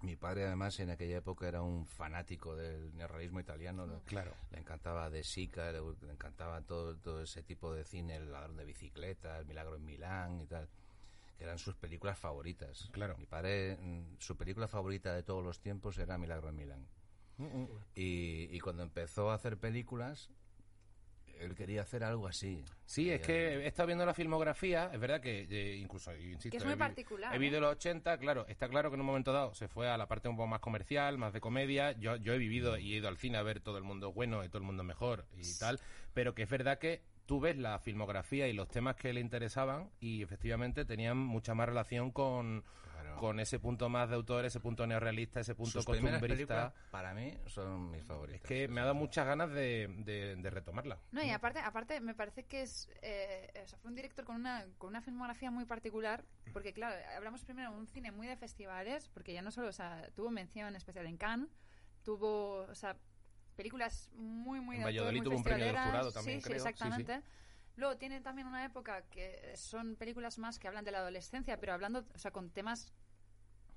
Mi 0.01 0.15
padre, 0.15 0.47
además, 0.47 0.79
en 0.79 0.89
aquella 0.89 1.17
época 1.17 1.47
era 1.47 1.61
un 1.61 1.85
fanático 1.85 2.55
del 2.55 2.91
neorrealismo 2.97 3.39
italiano. 3.39 3.85
¿no? 3.85 3.99
Claro. 4.05 4.33
Le 4.51 4.57
encantaba 4.57 5.11
De 5.11 5.23
Sica, 5.23 5.71
le, 5.71 5.79
le 5.79 6.11
encantaba 6.13 6.59
todo, 6.63 6.95
todo 6.97 7.21
ese 7.21 7.43
tipo 7.43 7.71
de 7.71 7.83
cine, 7.83 8.15
El 8.15 8.31
ladrón 8.31 8.57
de 8.57 8.65
bicicletas, 8.65 9.45
Milagro 9.45 9.75
en 9.75 9.85
Milán 9.85 10.41
y 10.41 10.47
tal, 10.47 10.67
que 11.37 11.43
eran 11.43 11.59
sus 11.59 11.75
películas 11.75 12.17
favoritas. 12.17 12.89
Claro. 12.91 13.15
Mi 13.19 13.27
padre, 13.27 13.77
mm, 13.79 14.15
su 14.17 14.35
película 14.35 14.67
favorita 14.67 15.13
de 15.13 15.21
todos 15.21 15.43
los 15.43 15.59
tiempos 15.59 15.99
era 15.99 16.17
Milagro 16.17 16.49
en 16.49 16.55
Milán. 16.55 16.87
Y, 17.95 18.49
y 18.51 18.59
cuando 18.59 18.83
empezó 18.83 19.31
a 19.31 19.35
hacer 19.35 19.57
películas, 19.57 20.29
él 21.41 21.55
quería 21.55 21.81
hacer 21.81 22.03
algo 22.03 22.27
así. 22.27 22.63
Sí, 22.85 23.09
es 23.09 23.21
que 23.21 23.55
he 23.55 23.67
estado 23.67 23.87
viendo 23.87 24.05
la 24.05 24.13
filmografía, 24.13 24.89
es 24.93 24.99
verdad 24.99 25.21
que 25.21 25.47
eh, 25.49 25.77
incluso, 25.77 26.15
insisto, 26.15 26.49
Que 26.49 26.57
es 26.57 26.65
muy 26.65 26.73
he 26.73 26.77
particular, 26.77 27.33
He 27.35 27.39
vivido 27.39 27.57
¿eh? 27.57 27.61
los 27.61 27.71
80, 27.71 28.17
claro, 28.19 28.45
está 28.47 28.69
claro 28.69 28.89
que 28.89 28.95
en 28.95 29.01
un 29.01 29.07
momento 29.07 29.33
dado 29.33 29.53
se 29.55 29.67
fue 29.67 29.89
a 29.89 29.97
la 29.97 30.07
parte 30.07 30.29
un 30.29 30.35
poco 30.35 30.47
más 30.47 30.59
comercial, 30.59 31.17
más 31.17 31.33
de 31.33 31.41
comedia. 31.41 31.93
Yo, 31.93 32.15
yo 32.17 32.33
he 32.33 32.37
vivido 32.37 32.77
y 32.77 32.93
he 32.93 32.97
ido 32.97 33.07
al 33.07 33.17
cine 33.17 33.37
a 33.37 33.43
ver 33.43 33.59
todo 33.59 33.77
el 33.77 33.83
mundo 33.83 34.13
bueno 34.13 34.43
y 34.43 34.49
todo 34.49 34.59
el 34.59 34.65
mundo 34.65 34.83
mejor 34.83 35.25
y 35.35 35.57
tal, 35.57 35.79
pero 36.13 36.35
que 36.35 36.43
es 36.43 36.49
verdad 36.49 36.77
que 36.77 37.01
tú 37.25 37.39
ves 37.39 37.57
la 37.57 37.79
filmografía 37.79 38.47
y 38.47 38.53
los 38.53 38.69
temas 38.69 38.95
que 38.95 39.13
le 39.13 39.21
interesaban 39.21 39.89
y 39.99 40.21
efectivamente 40.21 40.85
tenían 40.85 41.17
mucha 41.17 41.55
más 41.55 41.67
relación 41.67 42.11
con, 42.11 42.63
Claro. 43.11 43.19
con 43.19 43.39
ese 43.39 43.59
punto 43.59 43.89
más 43.89 44.09
de 44.09 44.15
autor, 44.15 44.45
ese 44.45 44.59
punto 44.59 44.85
neorrealista, 44.87 45.39
ese 45.39 45.55
punto 45.55 45.71
Sus 45.71 45.85
costumbrista. 45.85 46.73
para 46.91 47.13
mí, 47.13 47.37
son 47.47 47.91
mis 47.91 48.03
favoritas. 48.03 48.41
Es 48.41 48.47
que 48.47 48.67
me 48.67 48.81
ha 48.81 48.83
dado 48.83 48.95
muchas 48.95 49.25
ganas 49.25 49.49
de, 49.51 49.87
de- 49.99 50.35
de 50.35 50.49
retomarla. 50.49 50.99
No, 51.11 51.23
y 51.23 51.29
aparte, 51.29 51.59
aparte 51.59 51.99
me 52.01 52.13
parece 52.15 52.45
que 52.45 52.61
es, 52.63 52.89
eh, 53.01 53.51
o 53.63 53.67
sea, 53.67 53.77
fue 53.79 53.89
un 53.89 53.95
director 53.95 54.25
con 54.25 54.35
una, 54.37 54.65
con 54.77 54.89
una 54.89 55.01
filmografía 55.01 55.51
muy 55.51 55.65
particular, 55.65 56.23
porque 56.53 56.73
claro, 56.73 56.95
hablamos 57.15 57.43
primero 57.43 57.71
de 57.71 57.77
un 57.77 57.87
cine 57.87 58.11
muy 58.11 58.27
de 58.27 58.35
festivales, 58.37 59.09
porque 59.09 59.33
ya 59.33 59.41
no 59.41 59.51
solo, 59.51 59.67
o 59.69 59.73
sea, 59.73 60.09
tuvo 60.15 60.29
mención 60.31 60.75
especial 60.75 61.05
en 61.07 61.17
Cannes, 61.17 61.49
tuvo, 62.03 62.61
o 62.63 62.75
sea, 62.75 62.97
películas 63.55 64.09
muy, 64.15 64.59
muy 64.59 64.77
En 64.77 64.83
de 64.83 64.87
autor, 64.87 65.03
Valladolid 65.05 65.17
muy 65.19 65.25
tuvo 65.25 65.37
un 65.37 65.43
premio 65.43 65.65
del 65.65 65.73
festivaleras. 65.75 65.91
jurado 66.05 66.11
también, 66.11 66.39
sí, 66.41 66.43
creo. 66.43 66.59
Sí, 66.59 66.59
Sí, 66.59 66.67
sí. 66.67 66.73
exactamente. 66.85 67.21
Luego 67.77 67.97
tiene 67.97 68.19
también 68.21 68.47
una 68.47 68.65
época 68.65 69.03
que 69.09 69.53
son 69.55 69.95
películas 69.95 70.37
más 70.37 70.59
que 70.59 70.67
hablan 70.67 70.83
de 70.83 70.91
la 70.91 70.99
adolescencia, 70.99 71.57
pero 71.59 71.73
hablando, 71.73 72.05
o 72.13 72.17
sea, 72.17 72.31
con 72.31 72.49
temas 72.49 72.91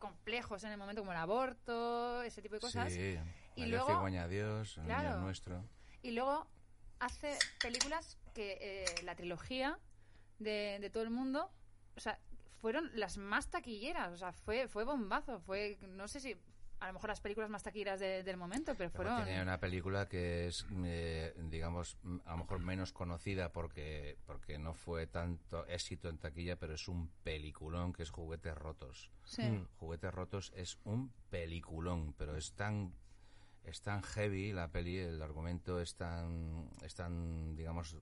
complejos 0.08 0.62
en 0.64 0.70
el 0.72 0.78
momento 0.78 1.00
como 1.02 1.12
el 1.12 1.18
aborto, 1.18 2.22
ese 2.22 2.42
tipo 2.42 2.54
de 2.56 2.60
cosas. 2.60 2.92
Sí, 2.92 3.18
Y 3.56 3.60
María 3.62 3.66
luego- 3.76 3.88
Cigüeña 3.88 4.28
Dios, 4.28 4.78
Claro. 4.84 5.20
Nuestro. 5.20 5.64
Y 6.02 6.10
luego 6.10 6.46
hace 7.00 7.38
películas 7.60 8.18
que 8.34 8.58
eh, 8.60 8.84
la 9.04 9.14
trilogía 9.14 9.78
de, 10.38 10.78
de 10.80 10.90
todo 10.90 11.02
el 11.02 11.10
mundo, 11.10 11.50
o 11.96 12.00
sea, 12.00 12.18
fueron 12.60 12.90
las 12.94 13.16
más 13.16 13.48
taquilleras, 13.48 14.12
o 14.12 14.16
sea, 14.16 14.32
fue, 14.32 14.68
fue 14.68 14.84
bombazo, 14.84 15.40
fue, 15.40 15.78
no 15.88 16.06
sé 16.08 16.20
si, 16.20 16.36
a 16.84 16.88
lo 16.88 16.92
mejor 16.94 17.08
las 17.08 17.20
películas 17.20 17.48
más 17.48 17.62
taquilleras 17.62 17.98
de- 17.98 18.22
del 18.22 18.36
momento, 18.36 18.74
pero 18.76 18.90
fueron... 18.90 19.24
Tiene 19.24 19.40
una 19.42 19.58
película 19.58 20.06
que 20.06 20.48
es, 20.48 20.66
eh, 20.84 21.34
digamos, 21.50 21.96
a 22.26 22.32
lo 22.32 22.38
mejor 22.38 22.58
menos 22.60 22.92
conocida 22.92 23.50
porque, 23.52 24.18
porque 24.26 24.58
no 24.58 24.74
fue 24.74 25.06
tanto 25.06 25.66
éxito 25.66 26.10
en 26.10 26.18
taquilla, 26.18 26.56
pero 26.56 26.74
es 26.74 26.86
un 26.86 27.08
peliculón 27.22 27.92
que 27.94 28.02
es 28.02 28.10
Juguetes 28.10 28.54
Rotos. 28.54 29.10
Sí. 29.24 29.42
Mm. 29.42 29.66
Juguetes 29.78 30.12
Rotos 30.12 30.52
es 30.54 30.78
un 30.84 31.10
peliculón, 31.30 32.12
pero 32.18 32.36
es 32.36 32.52
tan 32.52 32.92
es 33.64 33.80
tan 33.80 34.02
heavy 34.02 34.52
la 34.52 34.68
peli, 34.68 34.98
el 34.98 35.22
argumento 35.22 35.80
es 35.80 35.94
tan 35.94 36.68
es 36.82 36.94
tan 36.94 37.56
digamos 37.56 37.96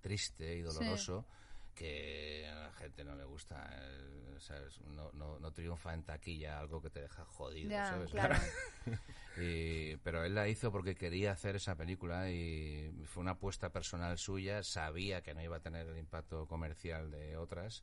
triste 0.00 0.56
y 0.56 0.62
doloroso 0.62 1.26
que 1.74 2.46
a 2.48 2.54
la 2.54 2.72
gente 2.72 3.04
no 3.04 3.14
le 3.16 3.24
gusta, 3.24 3.68
eh, 3.72 4.36
¿sabes? 4.38 4.80
No, 4.82 5.10
no, 5.12 5.38
no 5.38 5.52
triunfa 5.52 5.92
en 5.94 6.04
taquilla 6.04 6.58
algo 6.60 6.80
que 6.80 6.90
te 6.90 7.00
deja 7.00 7.24
jodido, 7.24 7.70
Ya, 7.70 7.86
¿sabes? 7.86 8.10
claro. 8.10 8.34
Y- 9.36 9.96
pero 9.98 10.24
él 10.24 10.34
la 10.36 10.46
hizo 10.48 10.70
porque 10.70 10.94
quería 10.94 11.32
hacer 11.32 11.56
esa 11.56 11.74
película 11.74 12.30
y 12.30 12.92
fue 13.06 13.20
una 13.22 13.32
apuesta 13.32 13.70
personal 13.72 14.16
suya. 14.16 14.62
Sabía 14.62 15.22
que 15.22 15.34
no 15.34 15.42
iba 15.42 15.56
a 15.56 15.60
tener 15.60 15.88
el 15.88 15.98
impacto 15.98 16.46
comercial 16.46 17.10
de 17.10 17.36
otras, 17.36 17.82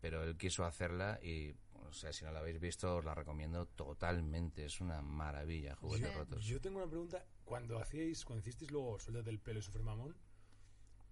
pero 0.00 0.22
él 0.24 0.38
quiso 0.38 0.64
hacerla 0.64 1.18
y, 1.22 1.54
o 1.74 1.92
sea, 1.92 2.14
si 2.14 2.24
no 2.24 2.32
la 2.32 2.38
habéis 2.38 2.60
visto, 2.60 2.96
os 2.96 3.04
la 3.04 3.14
recomiendo 3.14 3.66
totalmente. 3.66 4.64
Es 4.64 4.80
una 4.80 5.02
maravilla, 5.02 5.76
Juguetes 5.76 6.08
Sí. 6.12 6.14
Rotos. 6.16 6.44
Yo 6.46 6.60
tengo 6.62 6.78
una 6.78 6.88
pregunta. 6.88 7.26
Cuando 7.44 7.78
hacíais, 7.78 8.24
cuando 8.24 8.40
hicisteis 8.40 8.70
luego 8.70 8.98
Suéltate 8.98 9.26
del 9.26 9.38
pelo 9.40 9.58
y 9.58 9.62
Sufre 9.62 9.82
Mamón, 9.82 10.16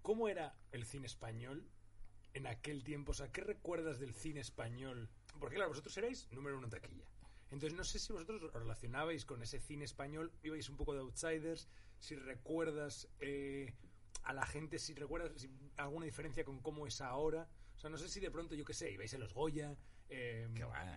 ¿cómo 0.01 0.29
era 0.29 0.55
el 0.71 0.85
cine 0.85 1.05
español 1.05 1.69
en 2.33 2.47
aquel 2.47 2.83
tiempo? 2.83 3.11
O 3.11 3.13
sea, 3.15 3.31
¿qué 3.31 3.41
recuerdas 3.41 3.99
del 3.99 4.13
cine 4.13 4.39
español? 4.41 5.09
Porque 5.39 5.55
claro, 5.55 5.69
vosotros 5.69 5.95
erais 5.97 6.27
número 6.31 6.57
uno 6.57 6.67
en 6.67 6.71
taquilla. 6.71 7.05
Entonces 7.51 7.75
no 7.77 7.83
sé 7.83 7.97
si 7.99 8.13
vosotros 8.13 8.43
os 8.43 8.53
relacionabais 8.53 9.25
con 9.25 9.41
ese 9.41 9.59
cine 9.59 9.85
español, 9.85 10.31
ibais 10.43 10.69
un 10.69 10.77
poco 10.77 10.93
de 10.93 10.99
outsiders, 10.99 11.67
si 11.97 12.15
recuerdas 12.15 13.07
eh, 13.19 13.73
a 14.23 14.33
la 14.33 14.45
gente, 14.45 14.77
si 14.77 14.93
recuerdas 14.93 15.31
si- 15.35 15.49
alguna 15.77 16.05
diferencia 16.05 16.43
con 16.45 16.59
cómo 16.59 16.85
es 16.85 17.01
ahora. 17.01 17.47
O 17.75 17.79
sea, 17.79 17.89
no 17.89 17.97
sé 17.97 18.07
si 18.09 18.19
de 18.19 18.29
pronto, 18.29 18.53
yo 18.55 18.65
qué 18.65 18.73
sé, 18.73 18.91
ibais 18.91 19.13
a 19.13 19.17
los 19.17 19.33
Goya, 19.33 19.75
eh, 20.09 20.47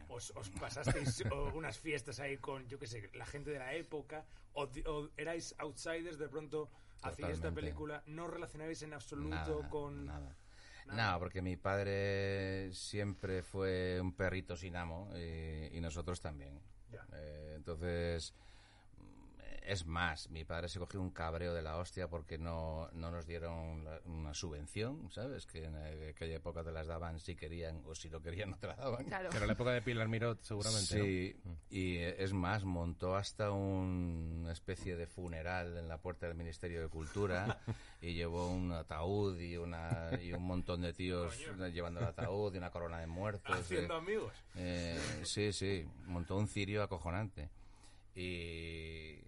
os, 0.09 0.33
os 0.37 0.51
pasasteis 0.51 1.23
unas 1.55 1.79
fiestas 1.79 2.19
ahí 2.21 2.37
con, 2.39 2.67
yo 2.69 2.79
qué 2.79 2.87
sé, 2.87 3.11
la 3.15 3.25
gente 3.27 3.51
de 3.51 3.59
la 3.59 3.75
época, 3.75 4.27
o, 4.55 4.69
erais 5.17 5.55
outsiders, 5.59 6.19
de 6.19 6.29
pronto 6.29 6.71
hacíais 7.03 7.35
esta 7.37 7.49
película, 7.55 8.03
no 8.07 8.27
relacionabais 8.27 8.83
en 8.83 8.93
absoluto 8.95 9.35
Nada, 9.37 9.69
con... 9.71 10.05
nada. 10.07 10.37
No, 10.87 11.19
porque 11.19 11.43
mi 11.43 11.57
padre 11.57 12.73
siempre 12.73 13.43
fue 13.43 13.99
un 14.01 14.13
perrito 14.13 14.57
sin 14.57 14.77
amo 14.77 15.11
y, 15.17 15.77
y 15.77 15.81
nosotros 15.81 16.21
también. 16.21 16.61
Ya. 16.91 17.07
Eh, 17.15 17.55
entonces, 17.57 18.35
es 19.65 19.87
más, 19.87 20.29
mi 20.31 20.45
padre 20.45 20.69
se 20.69 20.79
cogió 20.79 21.01
un 21.01 21.11
cabreo 21.11 21.55
de 21.55 21.63
la 21.63 21.77
hostia 21.77 22.09
porque 22.09 22.37
no, 22.39 22.89
no 22.93 23.11
nos 23.11 23.27
dieron 23.27 23.85
la- 23.85 24.01
una 24.07 24.35
subvención, 24.35 25.11
¿sabes? 25.11 25.47
Que 25.47 25.65
en 25.65 25.77
aquella 25.77 26.37
época 26.37 26.65
te 26.65 26.73
las 26.73 26.87
daban 26.87 27.21
si 27.21 27.37
querían 27.37 27.83
o 27.87 27.95
si 27.95 28.11
no 28.11 28.21
querían 28.21 28.51
no 28.51 28.59
te 28.59 28.67
la 28.67 28.75
daban. 28.77 29.05
Claro. 29.05 29.31
Que 29.31 29.37
era 29.37 29.47
la 29.47 29.53
época 29.53 29.71
de 29.73 29.83
Pilar 29.83 30.09
Miró, 30.09 30.37
seguramente. 30.43 30.87
Sí, 30.87 31.37
y 31.71 31.97
es 31.99 32.33
más, 32.33 32.65
montó 32.65 33.15
hasta 33.17 33.51
una 33.51 34.53
especie 34.53 34.97
de 34.97 35.07
funeral 35.07 35.77
en 35.77 35.89
la 35.89 35.99
puerta 35.99 36.27
del 36.27 36.35
Ministerio 36.37 36.81
de 36.83 36.89
Cultura 36.89 37.61
y 38.01 38.15
llevó 38.15 38.49
un 38.49 38.73
ataúd 38.73 39.39
y, 39.39 39.57
una, 39.57 40.11
y 40.21 40.33
un 40.33 40.43
montón 40.43 40.83
de 40.83 40.93
tíos 40.93 41.39
llevando 41.73 42.01
el 42.01 42.07
ataúd 42.07 42.55
y 42.55 42.59
una 42.59 42.71
corona 42.71 42.99
de 42.99 43.07
muertos. 43.07 43.55
Haciendo 43.59 43.95
eh, 43.95 43.99
amigos. 43.99 44.33
eh, 44.57 45.01
sí, 45.25 45.53
sí, 45.53 45.87
montó 46.07 46.37
un 46.37 46.49
cirio 46.49 46.83
acojonante. 46.83 47.49
Y, 48.15 49.19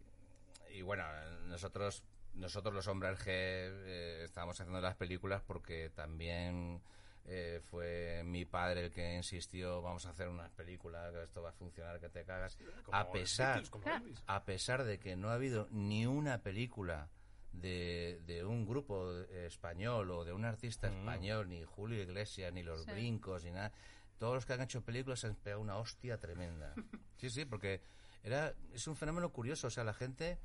y 0.75 0.83
bueno, 0.83 1.05
nosotros, 1.47 2.03
nosotros 2.35 2.75
los 2.75 2.87
hombres 2.89 3.19
G 3.21 3.25
eh, 3.29 4.23
estábamos 4.25 4.61
haciendo 4.61 4.81
las 4.81 4.97
películas 4.97 5.43
porque 5.43 5.91
también 5.91 6.83
eh, 7.27 7.61
fue 7.71 8.23
mi 8.25 8.45
padre 8.45 8.87
el 8.87 8.91
que 8.91 9.15
insistió, 9.15 9.81
vamos 9.83 10.05
a 10.07 10.11
hacer 10.11 10.29
unas 10.29 10.51
películas, 10.51 11.13
que 11.13 11.23
esto 11.23 11.43
va 11.43 11.51
a 11.51 11.53
funcionar, 11.53 12.01
que 12.01 12.09
te 12.09 12.25
cagas. 12.25 12.59
Como 12.85 12.97
A 12.97 13.11
pesar, 13.11 13.63
Beatles, 13.73 14.23
a 14.27 14.45
pesar 14.45 14.85
de 14.85 14.99
que 14.99 15.17
no 15.17 15.31
ha 15.31 15.35
habido 15.35 15.69
ni 15.71 16.07
una 16.07 16.43
película 16.43 17.09
de, 17.53 18.21
de 18.27 18.45
un 18.45 18.67
grupo 18.67 19.13
español 19.31 20.11
o 20.11 20.25
de 20.25 20.33
un 20.33 20.45
artista 20.45 20.89
español, 20.89 21.49
ni 21.49 21.63
Julio 21.65 22.03
Iglesias, 22.03 22.53
ni 22.53 22.63
Los 22.65 22.83
Sí. 22.85 22.91
Brincos, 22.91 23.45
ni 23.45 23.53
nada. 23.53 23.73
Todos 24.19 24.35
los 24.35 24.45
que 24.47 24.53
han 24.55 24.63
hecho 24.63 24.83
películas 24.83 25.21
se 25.21 25.29
han 25.29 25.37
pegado 25.37 25.63
una 25.63 25.77
hostia 25.77 26.19
tremenda. 26.19 26.75
Sí, 27.17 27.31
sí, 27.31 27.45
porque 27.45 27.81
era, 28.23 28.53
es 28.73 28.87
un 28.89 28.97
fenómeno 28.97 29.31
curioso. 29.31 29.69
O 29.69 29.71
sea, 29.71 29.83
la 29.85 29.95
gente 29.95 30.39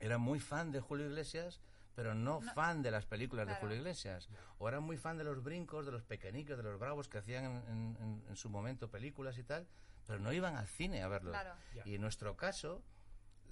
era 0.00 0.18
muy 0.18 0.40
fan 0.40 0.70
de 0.72 0.80
Julio 0.80 1.06
Iglesias, 1.06 1.60
pero 1.94 2.14
no, 2.14 2.40
fan 2.40 2.82
de 2.82 2.90
las 2.90 3.06
películas 3.06 3.46
de. 3.46 3.54
Julio 3.56 3.76
Iglesias. 3.76 4.28
O 4.58 4.68
eran 4.68 4.82
muy 4.84 4.96
fan 4.96 5.18
de 5.18 5.24
los 5.24 5.42
brincos, 5.42 5.84
de 5.86 5.92
los 5.92 6.02
pequeñicos, 6.04 6.56
de 6.56 6.62
los 6.62 6.78
bravos 6.78 7.08
que 7.08 7.18
hacían 7.18 7.44
en, 7.44 7.52
en- 7.68 7.96
en- 8.00 8.24
en 8.28 8.36
su 8.36 8.48
momento 8.50 8.88
películas 8.90 9.36
y 9.38 9.42
tal, 9.44 9.66
pero 10.06 10.18
no 10.20 10.32
iban 10.32 10.56
al 10.56 10.66
cine 10.68 11.02
a. 11.02 11.08
Claro. 11.20 11.54
Ya. 11.74 11.82
Y 11.86 11.96
en 11.96 12.00
nuestro 12.00 12.36
caso, 12.36 12.82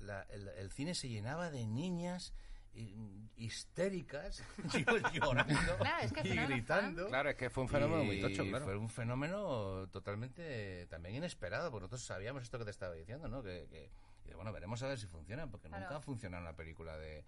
la- 0.01 0.23
el, 0.31 0.49
el 0.49 0.71
cine 0.71 0.95
se 0.95 1.09
llenaba 1.09 1.51
de 1.51 1.67
niñas 1.67 2.33
hi- 2.75 3.29
histéricas, 3.37 4.43
llorando 5.13 5.77
Claro, 5.79 6.05
es 6.05 6.13
que 6.13 6.21
al 6.21 6.27
y 6.27 6.37
gritando. 6.37 7.09
Claro, 7.09 7.31
es 7.31 7.37
que 7.37 7.51
fue 7.51 7.63
un 7.65 7.69
fenómeno 7.69 8.05
muy 8.05 8.21
tocho, 8.21 8.45
claro. 8.45 8.65
Fue 8.65 8.77
un 8.77 8.89
fenómeno 8.89 9.89
totalmente 9.91 10.87
también 10.89 11.17
inesperado, 11.17 11.71
porque 11.71 11.83
nosotros 11.85 12.05
sabíamos 12.05 12.43
esto 12.43 12.59
que 12.59 12.65
te 12.65 12.71
estaba 12.71 12.95
diciendo, 12.95 13.29
¿no? 13.29 13.43
Que, 13.43 13.67
que- 13.71 13.91
y 14.29 14.35
bueno, 14.35 14.53
veremos 14.53 14.83
a 14.83 14.89
ver 14.89 14.99
si 14.99 15.07
funciona, 15.07 15.47
porque 15.51 15.69
Claro. 15.69 15.85
nunca 15.85 15.97
ha 15.97 16.01
funcionado 16.01 16.43
una 16.43 16.57
película 16.57 16.97
de, 16.97 17.25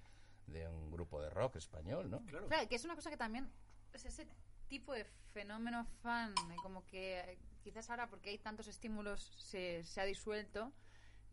de 0.46 0.68
un 0.68 0.90
grupo 0.90 1.20
de 1.20 1.30
rock 1.30 1.56
español, 1.56 2.10
¿no? 2.10 2.24
Claro. 2.26 2.46
Claro, 2.48 2.68
que 2.68 2.74
es 2.74 2.84
una 2.84 2.94
cosa 2.94 3.10
que 3.10 3.16
también 3.16 3.50
es 3.92 4.04
ese 4.04 4.26
tipo 4.68 4.92
de 4.92 5.04
fenómeno 5.32 5.84
fan, 6.02 6.34
eh, 6.50 6.56
como 6.62 6.84
que 6.86 7.20
eh, 7.20 7.38
quizás 7.62 7.88
ahora 7.90 8.08
porque 8.08 8.30
hay 8.30 8.38
tantos 8.38 8.66
estímulos 8.68 9.32
se, 9.38 9.82
se 9.84 10.00
ha 10.00 10.04
disuelto, 10.04 10.72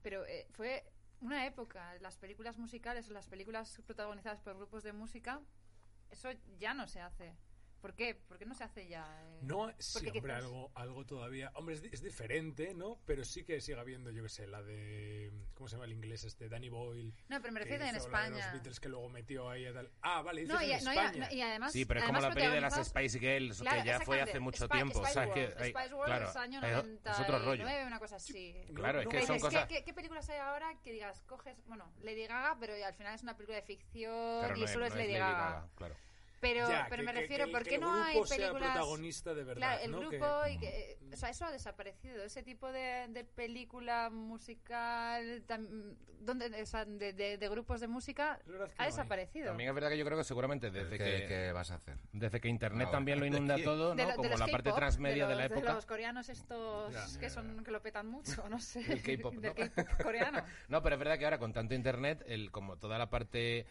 pero 0.02 0.26
eh, 0.26 0.48
fue 0.52 0.84
una 1.22 1.46
época, 1.46 1.96
las 2.00 2.18
películas 2.18 2.58
musicales, 2.58 3.10
las 3.10 3.28
películas 3.28 3.82
protagonizadas 3.86 4.42
por 4.42 4.56
grupos 4.56 4.84
de 4.84 4.94
música, 4.94 5.42
eso 6.10 6.30
ya 6.60 6.74
no 6.74 6.88
se 6.88 7.02
hace. 7.02 7.34
¿Por 7.86 7.94
qué? 7.94 8.16
¿Por 8.16 8.40
qué 8.40 8.48
no 8.48 8.56
se 8.56 8.64
hace 8.64 8.88
ya? 8.88 9.06
eh? 9.22 9.40
No, 9.44 9.72
sí, 9.78 10.08
hombre, 10.10 10.34
algo, 10.34 10.72
algo 10.74 11.06
todavía. 11.06 11.52
Hombre, 11.54 11.76
es, 11.76 11.84
es 11.84 12.02
diferente, 12.02 12.74
¿no? 12.74 12.98
Pero 13.06 13.24
sí 13.24 13.44
que 13.44 13.62
sigue 13.62 13.80
habiendo, 13.80 14.10
yo 14.10 14.24
qué 14.24 14.30
sé, 14.30 14.48
la 14.48 14.64
de. 14.64 15.32
¿Cómo 15.54 15.68
se 15.68 15.76
llama 15.76 15.86
el 15.86 15.92
inglés 15.94 16.24
este? 16.24 16.50
Danny 16.50 16.70
Boyle. 16.70 17.14
No, 17.30 17.40
pero 17.40 17.54
me 17.54 17.60
que 17.60 17.66
refiero 17.66 17.86
en 17.86 17.96
hizo 17.96 18.10
la 18.10 18.22
de 18.22 18.26
España. 18.26 18.44
los 18.46 18.54
Beatles 18.54 18.80
que 18.80 18.90
luego 18.90 19.08
metió 19.10 19.48
ahí 19.52 19.68
a 19.68 19.74
tal. 19.74 19.92
Ah, 20.02 20.24
vale, 20.24 20.46
No, 20.46 20.60
y, 20.64 20.72
en 20.72 20.84
no, 20.84 20.94
y- 20.94 20.98
España. 20.98 21.28
no, 21.30 21.36
y 21.36 21.42
además. 21.44 21.72
Sí, 21.74 21.86
pero 21.86 22.00
es 22.00 22.06
como 22.08 22.20
la 22.22 22.34
peli 22.34 22.48
de 22.48 22.60
las 22.62 22.88
Spice 22.88 23.20
Girls, 23.20 23.62
Claro, 23.62 23.82
que 23.84 23.88
ya 23.88 24.00
fue 24.00 24.20
hace 24.20 24.40
mucho 24.40 24.68
tiempo. 24.68 24.98
Spice 25.02 25.14
¿sabes? 25.14 25.34
Que 25.36 25.42
World. 25.46 25.62
hay- 25.62 25.70
Spice 25.72 25.94
World 25.94 26.06
claro, 26.08 26.30
es 26.32 26.36
año 26.38 26.58
es- 26.58 26.72
99, 26.74 27.00
es 27.12 27.20
otro 27.20 27.40
rollo. 27.46 27.66
una 27.86 28.00
cosa 28.00 28.16
así. 28.16 28.56
Claro, 28.74 29.00
es 29.02 29.06
No, 29.06 29.12
que 29.12 29.20
Que 29.20 29.28
son 29.28 29.40
cosas... 29.40 29.68
¿qué, 29.68 29.94
películas 29.94 30.28
hay 30.28 30.40
ahora 30.40 30.74
que 30.84 30.92
digas, 30.92 31.22
coges, 31.28 31.56
bueno, 31.68 31.92
Lady 32.02 32.26
Gaga, 32.26 32.58
pero 32.60 32.74
al 32.84 32.96
final 32.96 33.14
es 33.14 33.22
una 33.22 33.36
película 33.38 33.58
de 33.58 33.62
ficción 33.62 34.58
y 34.58 34.68
solo 34.68 34.88
es, 34.88 34.96
Lady, 34.96 35.14
Gaga. 35.14 35.70
claro. 35.76 35.96
Pero, 36.46 36.70
Ya, 36.70 36.86
pero 36.90 37.02
que- 37.02 37.06
me 37.06 37.12
refiero, 37.12 37.46
que 37.46 37.52
¿por 37.52 37.64
que 37.64 37.70
qué 37.70 37.76
el 37.76 37.82
no 37.82 38.04
hay 38.04 38.14
grupo 38.14 38.28
sea 38.28 38.38
películas... 38.38 38.72
protagonista 38.74 39.34
de 39.34 39.44
verdad, 39.44 39.58
Claro, 39.58 39.82
el 39.84 39.92
¿no? 39.92 40.10
Que- 40.10 40.18
grupo, 40.18 40.48
y 40.48 40.58
que, 40.60 40.98
o 41.12 41.16
sea, 41.18 41.30
eso 41.30 41.46
ha 41.46 41.52
desaparecido. 41.52 42.24
Ese 42.24 42.44
tipo 42.44 42.72
de, 42.72 43.08
de 43.10 43.24
película 43.24 44.10
musical, 44.12 45.44
tam- 45.48 45.96
donde, 46.22 46.62
o 46.62 46.66
sea, 46.66 46.86
de, 46.86 47.14
de- 47.14 47.38
de 47.38 47.50
grupos 47.50 47.80
de 47.82 47.88
música, 47.88 48.40
Es 48.42 48.48
verdad 48.48 48.68
que 48.68 48.74
ha 48.74 48.78
no 48.78 48.84
hay. 48.84 48.90
desaparecido. 48.92 49.48
También 49.48 49.70
es 49.70 49.76
verdad 49.76 49.90
que 49.90 49.98
yo 49.98 50.06
creo 50.06 50.18
que 50.18 50.24
seguramente 50.24 50.72
desde 50.72 50.98
¿Qué, 50.98 51.04
que... 51.22 51.28
qué 51.28 51.52
vas 51.52 51.72
a 51.72 51.76
hacer? 51.76 51.98
Desde 52.14 52.40
que 52.40 52.48
Internet 52.48 52.88
Ah, 52.90 52.92
también 52.92 53.20
lo 53.20 53.24
¿de 53.26 53.28
inunda 53.30 53.56
todo, 53.64 53.96
de, 53.96 54.04
¿no? 54.04 54.10
lo- 54.10 54.22
de 54.22 54.30
Como 54.30 54.38
la 54.38 54.48
parte 54.48 54.72
transmedia 54.72 55.26
de, 55.28 55.32
los, 55.34 55.38
la 55.40 55.46
época. 55.46 55.74
los 55.74 55.86
coreanos 55.86 56.30
estos 56.30 56.94
Ya. 56.94 57.20
que 57.20 57.30
son 57.30 57.64
que 57.64 57.72
lo 57.72 57.82
petan 57.82 58.08
mucho, 58.08 58.48
no 58.50 58.60
sé. 58.60 58.82
El 58.92 59.02
K-pop, 59.02 59.34
¿no? 59.42 59.54
K-pop 59.54 60.04
coreano. 60.04 60.44
No, 60.70 60.82
pero 60.82 60.96
es 60.96 61.00
verdad 61.00 61.18
que 61.18 61.26
ahora 61.26 61.38
con 61.40 61.54
tanto 61.54 61.74
internet, 61.76 62.24
el, 62.28 62.52
como 62.52 62.78
toda 62.78 62.98
la 62.98 63.10
parte 63.10 63.66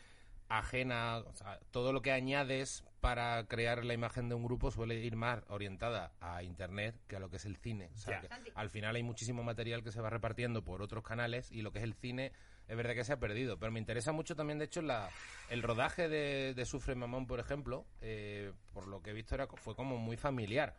ajena, 0.49 1.19
o 1.19 1.35
sea, 1.35 1.59
todo 1.71 1.93
lo 1.93 2.03
que 2.03 2.13
añades 2.13 2.85
para 3.01 3.47
crear 3.47 3.85
la 3.85 3.95
imagen 3.95 4.29
de 4.29 4.35
un 4.35 4.45
grupo 4.45 4.71
suele 4.71 4.95
ir 4.97 5.17
más 5.17 5.43
orientada 5.49 6.13
a 6.21 6.43
internet 6.43 6.97
que 7.07 7.17
a 7.17 7.21
lo 7.21 7.29
que 7.29 7.37
es 7.37 7.45
el 7.45 7.57
cine. 7.57 7.91
O 7.95 7.99
sea, 7.99 8.23
al 8.55 8.71
final 8.71 8.97
hay 8.97 9.03
muchísimo 9.03 9.43
material 9.43 9.83
que 9.83 9.93
se 9.93 10.01
va 10.01 10.11
repartiendo 10.11 10.65
por 10.65 10.81
otros 10.81 11.05
canales 11.05 11.51
y 11.53 11.63
lo 11.63 11.73
que 11.73 11.79
es 11.79 11.85
el 11.85 11.95
cine 11.95 12.33
es 12.67 12.77
verdad 12.77 12.95
que 12.95 13.05
se 13.05 13.13
ha 13.13 13.19
perdido. 13.19 13.59
Pero 13.59 13.73
me 13.73 13.79
interesa 13.79 14.13
mucho 14.13 14.35
también, 14.35 14.59
de 14.59 14.67
hecho, 14.67 14.81
la, 14.81 15.11
el 15.51 15.63
rodaje 15.63 16.09
de, 16.09 16.55
de 16.55 16.65
Sufre 16.65 16.95
Mamón, 16.95 17.27
por 17.27 17.41
ejemplo, 17.41 17.87
eh, 18.01 18.53
por 18.73 18.87
lo 18.87 19.03
que 19.03 19.11
he 19.11 19.13
visto 19.13 19.35
era, 19.35 19.47
fue 19.47 19.75
como 19.75 19.99
muy 19.99 20.17
familiar. 20.17 20.75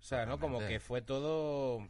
O 0.00 0.04
sea, 0.04 0.24
¿no? 0.26 0.38
Como 0.38 0.60
que 0.60 0.80
fue 0.80 1.02
todo... 1.02 1.88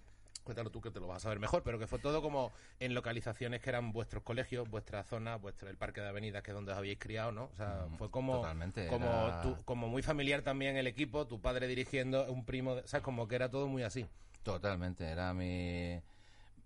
Cuéntalo 0.49 0.71
tú 0.71 0.81
que 0.81 0.91
te 0.91 0.99
lo 0.99 1.07
vas 1.07 1.19
a 1.19 1.21
saber 1.25 1.39
mejor, 1.41 1.63
pero 1.63 1.79
que 1.79 1.87
fue 1.87 1.99
todo 1.99 2.23
como 2.23 2.53
en 2.81 2.95
localizaciones 2.95 3.61
que 3.61 3.69
eran 3.69 3.93
vuestros 3.93 4.23
colegios, 4.23 4.67
vuestra 4.71 5.05
zona, 5.05 5.37
vuestro 5.37 5.69
el 5.69 5.77
parque 5.77 6.01
de 6.01 6.09
avenidas 6.09 6.43
que 6.43 6.53
es 6.53 6.55
donde 6.55 6.73
os 6.73 6.79
habíais 6.79 6.99
criado, 6.99 7.33
¿no? 7.33 7.51
O 7.53 7.55
sea, 7.55 7.85
Mm, 7.87 7.99
fue 7.99 8.11
como 8.11 8.37
totalmente, 8.37 8.87
como 8.87 9.29
era- 9.29 9.43
tú- 9.43 9.59
como 9.67 9.89
muy 9.89 10.01
familiar 10.01 10.41
también 10.41 10.79
el 10.79 10.87
equipo, 10.87 11.27
tu 11.27 11.39
padre 11.39 11.67
dirigiendo, 11.67 12.33
un 12.33 12.47
primo, 12.47 12.77
de- 12.77 12.89
¿sabes? 12.89 13.05
Como 13.05 13.29
que 13.29 13.35
era 13.35 13.51
todo 13.51 13.69
muy 13.69 13.83
así. 13.83 14.07
Totalmente, 14.43 15.05
era 15.05 15.35
mi, 15.35 16.01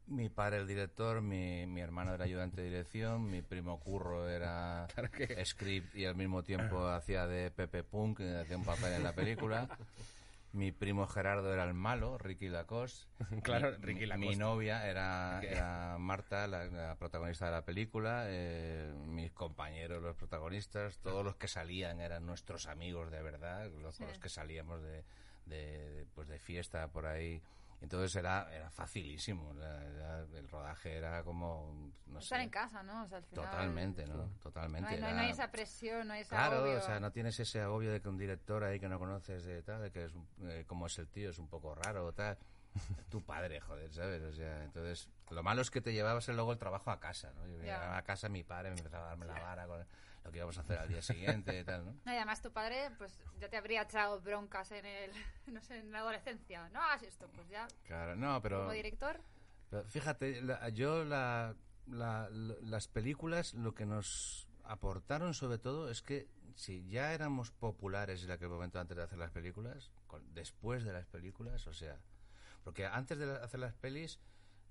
mi 0.07 0.29
padre 0.29 0.59
el 0.59 0.68
director, 0.68 1.21
mi, 1.21 1.66
mi 1.66 1.81
hermano 1.81 2.14
era 2.14 2.25
ayudante 2.25 2.61
de 2.61 2.68
dirección, 2.71 3.29
mi 3.29 3.42
primo 3.42 3.81
Curro 3.81 4.29
era 4.29 4.87
Claro 4.95 5.11
que- 5.11 5.45
script 5.45 5.92
y 5.97 6.05
al 6.05 6.14
mismo 6.14 6.45
tiempo 6.45 6.87
hacía 6.87 7.27
de 7.27 7.51
Pepe 7.51 7.83
Punk, 7.83 8.21
hacía 8.21 8.57
un 8.57 8.64
papel 8.64 8.92
en 8.92 9.03
la 9.03 9.12
película. 9.12 9.68
Mi 10.53 10.71
primo 10.71 11.07
Gerardo 11.07 11.53
era 11.53 11.65
el 11.65 11.73
malo, 11.75 12.19
Ricky 12.19 12.49
Lacoste. 12.49 13.07
Claro, 13.43 13.71
Mi- 13.71 13.77
Ricky 13.87 14.07
Lacoste. 14.07 14.29
Mi 14.31 14.37
novia 14.37 14.87
era, 14.87 15.97
Marta, 15.99 16.47
la, 16.47 16.65
la 16.67 16.95
protagonista 16.97 17.47
de 17.47 17.53
la 17.53 17.65
película. 17.65 18.25
eh, 18.27 18.93
mis 19.07 19.33
compañeros, 19.33 20.03
los 20.03 20.15
protagonistas, 20.17 20.99
todos 20.99 21.25
los 21.25 21.37
que 21.37 21.49
salían 21.49 22.01
eran 22.01 22.27
nuestros 22.27 22.67
amigos 22.67 23.11
de 23.11 23.23
verdad, 23.23 23.71
los 23.81 23.97
Sí. 23.97 24.05
los 24.05 24.19
que 24.19 24.29
salíamos 24.29 24.83
de, 24.83 25.05
de, 25.47 26.07
pues 26.15 26.29
de 26.29 26.38
fiesta 26.38 26.87
por 26.88 27.07
ahí. 27.07 27.41
Entonces 27.83 28.14
era, 28.16 28.49
era 28.55 28.71
facilísimo. 28.71 29.53
era- 29.55 29.85
era- 29.85 30.18
el 30.38 30.49
rodaje 30.49 30.97
era 30.97 31.23
como, 31.25 31.92
no 32.07 32.18
Estar 32.21 32.38
sé. 32.38 32.45
en 32.45 32.51
casa, 32.51 32.83
¿no? 32.83 33.03
O 33.03 33.09
sea, 33.09 33.18
al 33.18 33.25
final, 33.25 33.45
Totalmente, 33.45 34.07
¿no? 34.07 34.29
Totalmente. 34.42 34.83
No 34.88 34.95
hay, 34.95 35.01
no 35.01 35.07
hay- 35.07 35.12
era- 35.12 35.21
no 35.21 35.27
hay 35.27 35.31
esa 35.33 35.51
presión, 35.51 36.07
no 36.07 36.14
hay 36.14 36.21
ese 36.21 36.31
Claro, 36.31 36.59
agobio. 36.59 36.79
o 36.79 36.81
sea, 36.81 37.01
no 37.01 37.11
tienes 37.11 37.38
ese 37.40 37.61
agobio 37.61 37.90
de 37.92 38.01
que 38.01 38.09
un 38.09 38.16
director 38.18 38.62
ahí 38.64 38.79
que 38.79 38.88
no 38.88 38.99
conoces 38.99 39.45
de 39.45 39.62
tal, 39.62 39.83
de 39.83 39.90
que 39.90 40.05
es 40.05 40.14
un- 40.14 40.29
eh, 40.49 40.64
como 40.66 40.87
es 40.87 40.97
el 40.99 41.09
tío, 41.09 41.31
es 41.31 41.38
un 41.38 41.49
poco 41.49 41.75
raro 41.75 42.07
o 42.07 42.12
tal. 42.12 42.38
Tu 43.11 43.21
padre, 43.23 43.61
joder, 43.61 43.92
¿sabes? 43.92 44.23
O 44.23 44.33
sea, 44.33 44.62
entonces, 44.64 45.09
lo 45.31 45.42
malo 45.42 45.61
es 45.61 45.71
que 45.71 45.81
te 45.81 45.92
llevabas 45.92 46.29
luego 46.29 46.53
el 46.53 46.59
trabajo 46.59 46.90
a 46.90 47.01
casa, 47.01 47.33
¿no? 47.35 47.47
Yo 47.47 47.57
Ya. 47.59 47.62
llegaba 47.64 47.97
a 47.99 48.03
casa, 48.03 48.29
mi 48.29 48.45
padre 48.45 48.71
me 48.71 48.77
empezaba 48.79 49.05
a 49.07 49.09
darme 49.09 49.27
la 49.27 49.38
vara 49.40 49.66
con 49.66 49.85
lo 50.25 50.31
que 50.31 50.39
íbamos 50.39 50.57
a 50.59 50.61
hacer 50.61 50.79
al 50.79 50.89
día 50.89 51.03
siguiente 51.03 51.59
y 51.61 51.65
tal, 51.65 51.85
¿no? 51.85 51.93
No, 52.05 52.13
y 52.13 52.17
además 52.17 52.41
tu 52.43 52.53
padre, 52.53 52.91
pues 52.99 53.19
ya 53.41 53.49
te 53.49 53.57
habría 53.57 53.83
echado 53.83 54.21
broncas 54.21 54.71
en 54.73 54.85
el, 54.87 55.11
no 55.53 55.61
sé, 55.63 55.79
en 55.79 55.91
la 55.93 55.99
adolescencia. 56.01 56.69
No 56.71 56.81
hagas 56.81 57.03
esto, 57.03 57.29
pues 57.35 57.49
ya, 57.49 57.67
Claro, 57.87 58.15
no, 58.17 58.41
pero... 58.43 58.61
como 58.61 58.73
director. 58.73 59.21
Pero 59.71 59.85
fíjate, 59.85 60.43
la- 60.43 60.69
yo 60.69 61.05
la, 61.05 61.55
la- 61.87 62.29
la- 62.31 62.55
las 62.63 62.89
películas 62.89 63.55
lo 63.55 63.75
que 63.75 63.87
nos 63.87 64.47
aportaron 64.65 65.35
sobre 65.35 65.59
todo 65.59 65.91
es 65.91 66.03
que 66.03 66.29
si 66.55 66.87
ya 66.89 67.15
éramos 67.15 67.51
populares 67.51 68.23
en 68.23 68.31
aquel 68.31 68.49
momento 68.51 68.79
antes 68.79 68.97
de 68.97 69.03
hacer 69.03 69.19
las 69.19 69.31
películas, 69.31 69.91
con- 70.07 70.35
después 70.35 70.85
de 70.85 70.93
las 70.93 71.07
películas, 71.07 71.67
o 71.67 71.73
sea, 71.73 71.99
porque 72.62 72.87
antes 72.87 73.18
de 73.18 73.33
hacer 73.39 73.59
las 73.59 73.73
pelis 73.75 74.20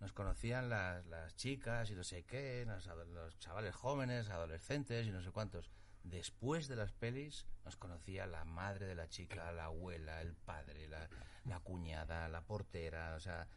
nos 0.02 0.14
conocían 0.14 0.68
las, 0.68 1.06
las 1.06 1.36
chicas 1.36 1.92
y 1.92 1.96
no 1.96 2.04
sé 2.04 2.24
qué, 2.24 2.66
los, 2.66 3.38
chavales 3.40 3.76
jóvenes, 3.76 4.30
adolescentes 4.30 5.06
y 5.06 5.12
no 5.12 5.22
sé 5.22 5.32
cuántos. 5.32 5.70
Después 6.04 6.68
de 6.68 6.76
las 6.76 6.92
pelis 6.92 7.46
nos 7.64 7.78
conocía 7.78 8.26
la 8.26 8.44
madre 8.44 8.88
de 8.88 8.96
la 8.96 9.08
chica, 9.08 9.52
la 9.52 9.66
abuela, 9.66 10.20
el 10.22 10.34
padre, 10.34 10.88
la, 10.88 11.08
la 11.46 11.60
cuñada, 11.60 12.28
la 12.30 12.42
portera, 12.42 13.14
o 13.16 13.20
sea, 13.20 13.48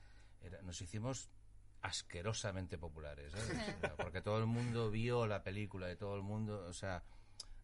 era- 0.42 0.60
nos 0.60 0.80
hicimos 0.82 1.30
asquerosamente 1.80 2.76
populares, 2.76 3.32
¿sabes? 3.32 3.76
O 3.76 3.80
sea, 3.80 3.96
porque 3.96 4.20
todo 4.20 4.38
el 4.38 4.46
mundo 4.46 4.90
vio 4.90 5.26
la 5.26 5.42
película 5.42 5.90
y 5.90 5.96
todo 5.96 6.14
el 6.14 6.22
mundo, 6.22 6.66
o 6.68 6.72
sea, 6.74 7.02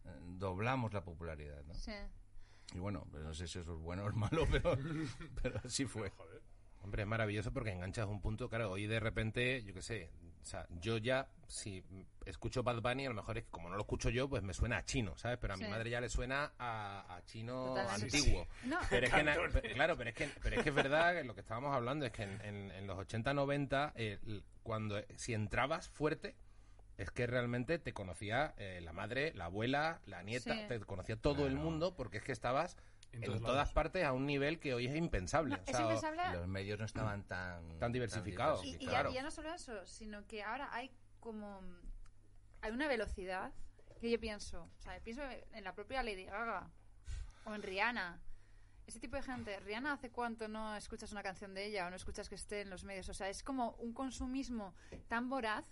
eh, 0.05 0.09
doblamos 0.23 0.91
la 0.91 1.03
popularidad, 1.03 1.63
¿no? 1.65 1.75
Sí. 1.75 1.93
Y 2.73 2.79
bueno, 2.79 3.05
pues 3.11 3.23
no 3.23 3.33
sé 3.35 3.47
si 3.47 3.59
eso 3.59 3.73
es 3.73 3.79
bueno 3.79 4.05
o 4.05 4.09
es 4.09 4.15
malo, 4.15 4.47
pero, 4.51 4.75
pero 5.41 5.61
así 5.63 5.85
fue. 5.85 6.11
Hombre, 6.83 7.03
es 7.03 7.07
maravilloso 7.07 7.51
porque 7.53 7.71
enganchas 7.71 8.07
un 8.07 8.21
punto, 8.21 8.49
claro, 8.49 8.71
hoy 8.71 8.87
de 8.87 8.99
repente, 8.99 9.63
yo 9.63 9.73
qué 9.73 9.81
sé, 9.83 10.09
o 10.41 10.45
sea, 10.45 10.65
yo 10.79 10.97
ya, 10.97 11.27
si 11.47 11.83
escucho 12.25 12.63
Bad 12.63 12.81
Bunny, 12.81 13.05
a 13.05 13.09
lo 13.09 13.15
mejor 13.15 13.37
es 13.37 13.43
que 13.43 13.51
como 13.51 13.69
no 13.69 13.75
lo 13.75 13.81
escucho 13.81 14.09
yo, 14.09 14.27
pues 14.27 14.41
me 14.41 14.53
suena 14.55 14.77
a 14.77 14.85
chino, 14.85 15.15
¿sabes? 15.17 15.37
Pero 15.39 15.53
a 15.53 15.57
mi 15.57 15.67
madre 15.67 15.91
ya 15.91 16.01
le 16.01 16.09
suena 16.09 16.53
a, 16.57 17.15
a 17.17 17.23
chino 17.25 17.65
Totalmente. 17.75 18.17
antiguo. 18.17 18.47
No, 18.63 18.79
Pero 18.89 19.05
es 19.05 19.13
que, 19.13 19.21
claro, 19.73 19.95
pero 19.97 20.09
es 20.09 20.15
que, 20.15 20.29
pero 20.41 20.55
es 20.55 20.63
que 20.63 20.69
es 20.69 20.75
verdad 20.75 21.13
que 21.13 21.23
lo 21.23 21.35
que 21.35 21.41
estábamos 21.41 21.75
hablando 21.75 22.05
es 22.07 22.11
que 22.11 22.23
en, 22.23 22.41
en- 22.41 22.71
en 22.71 22.87
los 22.87 22.97
80, 22.97 23.33
90, 23.35 23.93
eh, 23.95 24.17
l- 24.25 24.41
cuando 24.63 24.99
si 25.15 25.35
entrabas 25.35 25.87
fuerte, 25.89 26.35
es 26.97 27.11
que 27.11 27.27
realmente 27.27 27.77
te 27.77 27.93
conocía 27.93 28.53
eh, 28.57 28.79
la 28.81 28.93
madre, 28.93 29.33
la 29.35 29.45
abuela, 29.45 30.01
la 30.07 30.23
nieta, 30.23 30.53
Sí. 30.55 30.65
te 30.67 30.79
conocía 30.79 31.15
todo 31.15 31.45
el 31.45 31.55
mundo 31.55 31.95
porque 31.95 32.17
es 32.17 32.23
que 32.23 32.31
estabas 32.31 32.77
En 33.13 33.23
en, 33.23 33.39
todas 33.41 33.55
lados. 33.55 33.73
partes 33.73 34.05
a 34.05 34.13
un 34.13 34.25
nivel 34.25 34.59
que 34.59 34.73
hoy 34.73 34.87
es 34.87 34.95
impensable. 34.95 35.55
No, 35.55 35.61
O 35.61 35.65
es 35.65 35.75
sea, 35.75 35.81
impensable. 35.81 36.21
Los 36.37 36.47
medios 36.47 36.79
no 36.79 36.85
estaban 36.85 37.23
tan... 37.23 37.77
Tan 37.79 37.91
diversificados. 37.91 38.65
Y, 38.65 38.77
claro. 38.77 39.11
y 39.11 39.15
ya 39.15 39.23
no 39.23 39.31
solo 39.31 39.53
eso, 39.53 39.85
sino 39.85 40.25
que 40.27 40.43
ahora 40.43 40.69
hay 40.73 40.91
como... 41.19 41.61
Hay 42.61 42.71
una 42.71 42.87
velocidad 42.87 43.51
que 43.99 44.09
yo 44.09 44.19
pienso, 44.19 44.63
o 44.63 44.81
sea, 44.81 44.99
pienso 44.99 45.21
en 45.53 45.63
la 45.63 45.73
propia 45.73 46.03
Lady 46.03 46.25
Gaga 46.25 46.69
o 47.45 47.53
en 47.53 47.61
Rihanna. 47.61 48.19
Ese 48.87 48.99
tipo 48.99 49.15
de 49.15 49.21
gente. 49.21 49.59
Rihanna, 49.59 49.93
¿hace 49.93 50.09
cuánto 50.11 50.47
no 50.47 50.75
escuchas 50.75 51.11
una 51.11 51.23
canción 51.23 51.53
de 51.53 51.65
ella 51.65 51.87
o 51.87 51.89
no 51.89 51.95
escuchas 51.95 52.27
que 52.27 52.35
esté 52.35 52.61
en 52.61 52.69
los 52.69 52.83
medios? 52.83 53.09
O 53.09 53.13
sea, 53.13 53.29
es 53.29 53.43
como 53.43 53.71
un 53.73 53.93
consumismo 53.93 54.73
tan 55.07 55.29
voraz 55.29 55.65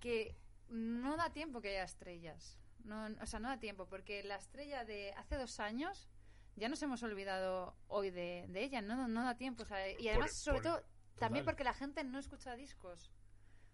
que 0.00 0.36
no 0.68 1.16
da 1.16 1.30
tiempo 1.30 1.60
que 1.60 1.68
haya 1.70 1.84
estrellas. 1.84 2.58
No, 2.84 3.06
o 3.20 3.26
sea, 3.26 3.38
no 3.38 3.48
da 3.48 3.58
tiempo, 3.58 3.86
porque 3.86 4.22
la 4.24 4.36
estrella 4.36 4.84
de 4.84 5.12
hace 5.14 5.36
dos 5.36 5.58
años 5.60 6.08
ya 6.56 6.68
nos 6.68 6.82
hemos 6.82 7.02
olvidado 7.02 7.76
hoy 7.88 8.10
de, 8.10 8.46
de 8.48 8.62
ella, 8.64 8.80
no, 8.82 9.08
no 9.08 9.24
da 9.24 9.36
tiempo. 9.36 9.62
o 9.62 9.66
sea, 9.66 9.90
y 9.98 10.08
además, 10.08 10.36
sobre 10.36 10.60
por- 10.62 10.70
todo, 10.80 10.84
también 11.18 11.44
total. 11.44 11.54
porque 11.54 11.64
la 11.64 11.74
gente 11.74 12.04
no 12.04 12.18
escucha 12.18 12.54
discos. 12.56 13.10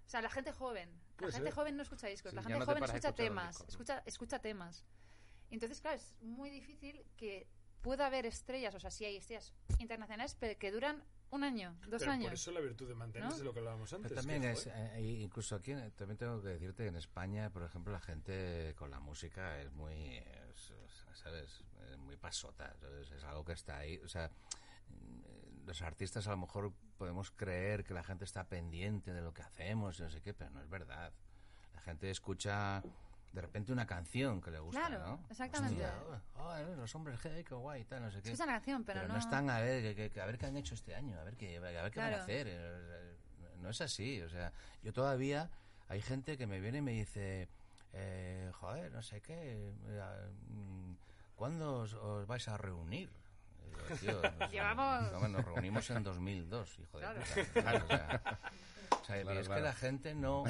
O 0.06 0.08
sea, 0.10 0.22
la 0.22 0.30
gente 0.30 0.52
joven. 0.52 0.90
La 1.18 1.30
gente 1.30 1.50
joven 1.52 1.76
no 1.76 1.82
escucha 1.82 2.08
discos. 2.08 2.30
Sí, 2.30 2.36
la 2.36 2.42
gente 2.42 2.58
no 2.58 2.64
joven 2.66 2.82
escucha 2.84 3.14
temas. 3.14 3.48
discos, 3.48 3.66
¿no? 3.66 3.70
escucha, 3.70 4.02
escucha 4.06 4.38
temas. 4.40 4.84
Entonces, 5.50 5.80
claro, 5.80 5.96
es 5.96 6.14
muy 6.20 6.50
difícil 6.50 7.04
que 7.16 7.48
pueda 7.82 8.06
haber 8.06 8.26
estrellas, 8.26 8.74
o 8.74 8.80
sea, 8.80 8.90
sí 8.90 9.04
hay 9.04 9.16
estrellas 9.16 9.52
internacionales, 9.78 10.36
pero 10.38 10.58
que 10.58 10.70
duran 10.70 11.02
un 11.30 11.44
año, 11.44 11.74
dos 11.88 12.00
Pero 12.00 12.12
años. 12.12 12.24
por 12.26 12.34
eso 12.34 12.50
la 12.52 12.60
virtud 12.60 12.88
de 12.88 12.94
mantenerse 12.94 13.44
lo 13.44 13.52
que 13.52 13.58
hablábamos 13.60 13.92
antes. 13.92 14.10
Pero 14.10 14.20
también 14.20 14.44
es, 14.44 14.66
eh, 14.66 15.00
y 15.00 15.22
incluso 15.22 15.54
aquí, 15.56 15.72
en- 15.72 15.90
también 15.92 16.18
tengo 16.18 16.42
que 16.42 16.48
decirte 16.48 16.82
que 16.84 16.88
en 16.88 16.96
España, 16.96 17.50
por 17.50 17.62
ejemplo, 17.62 17.92
la 17.92 18.00
gente 18.00 18.74
con 18.76 18.90
la 18.90 19.00
música 19.00 19.60
es 19.60 19.70
muy, 19.72 19.94
es- 19.94 20.70
es- 20.70 21.06
¿sabes? 21.14 21.64
Es 21.90 21.96
muy 21.98 22.16
pasota, 22.16 22.74
¿sabes? 22.80 23.10
es 23.12 23.24
algo 23.24 23.44
que 23.44 23.52
está 23.52 23.78
ahí, 23.78 23.98
o 23.98 24.08
sea, 24.08 24.28
mm, 24.88 25.66
los 25.66 25.82
artistas 25.82 26.26
a 26.26 26.30
lo 26.30 26.36
mejor 26.38 26.72
podemos 26.98 27.30
creer 27.30 27.84
que 27.84 27.94
la 27.94 28.02
gente 28.02 28.24
está 28.24 28.44
pendiente 28.48 29.12
de 29.12 29.20
lo 29.22 29.32
que 29.32 29.42
hacemos 29.42 29.98
y 29.98 30.02
no 30.02 30.10
sé 30.10 30.20
qué, 30.20 30.34
pero 30.34 30.50
no 30.50 30.60
es 30.60 30.68
verdad. 30.68 31.12
La 31.74 31.80
gente 31.80 32.10
escucha 32.10 32.82
de 33.32 33.40
repente 33.40 33.72
una 33.72 33.86
canción 33.86 34.40
que 34.40 34.50
le 34.50 34.58
gusta, 34.58 34.86
Claro, 34.86 35.06
¿no? 35.06 35.24
exactamente. 35.30 35.84
Hostia, 35.84 36.22
oh, 36.36 36.56
eh, 36.56 36.76
los 36.76 36.94
hombres 36.96 37.20
G, 37.20 37.44
qué 37.44 37.54
guay, 37.54 37.84
tal, 37.84 38.02
no 38.02 38.10
sé 38.10 38.20
qué. 38.22 38.30
Escuchan 38.30 38.48
la 38.48 38.54
canción, 38.54 38.84
pero, 38.84 39.00
Pero 39.02 39.12
no 39.12 39.18
están 39.18 39.48
a 39.50 39.60
ver, 39.60 39.94
que- 39.94 40.10
que- 40.10 40.20
a 40.20 40.26
ver 40.26 40.36
qué 40.36 40.46
han 40.46 40.56
hecho 40.56 40.74
este 40.74 40.94
año, 40.96 41.18
a 41.18 41.22
ver 41.24 41.36
qué, 41.36 41.56
a 41.56 41.60
ver 41.60 41.72
qué 41.92 42.00
van 42.00 42.08
a 42.08 42.10
Claro. 42.10 42.22
hacer. 42.22 42.46
eh, 42.50 43.16
No 43.60 43.68
es 43.68 43.80
así, 43.82 44.20
o 44.22 44.28
sea, 44.30 44.52
yo 44.82 44.90
todavía 44.92 45.50
hay 45.88 46.00
gente 46.00 46.38
que 46.38 46.46
me 46.46 46.60
viene 46.60 46.78
y 46.78 46.82
me 46.82 46.92
dice, 46.92 47.46
eh, 47.92 48.50
joder, 48.54 48.90
no 48.90 49.02
sé 49.02 49.20
qué, 49.20 49.70
mm, 50.48 50.94
¿cuándo 51.36 51.80
os, 51.80 51.92
os 51.92 52.26
vais 52.26 52.48
a 52.48 52.56
reunir? 52.56 53.10
Digo, 53.60 53.82
"Tío, 54.00 54.22
nos- 54.40 54.50
Llevamos- 54.50 55.12
no, 55.12 55.28
nos 55.28 55.44
reunimos 55.44 55.88
en 55.90 56.02
2002, 56.02 56.78
hijo 56.78 56.98
de 56.98 57.04
Claro. 57.04 57.20
puta. 57.20 57.60
Claro, 57.60 57.84
o 57.84 57.88
sea, 57.88 58.22
o 59.02 59.04
sea, 59.04 59.16
Claro, 59.22 59.40
es 59.40 59.46
claro. 59.46 59.60
que 59.60 59.64
la 59.68 59.74
gente 59.74 60.14
no... 60.14 60.44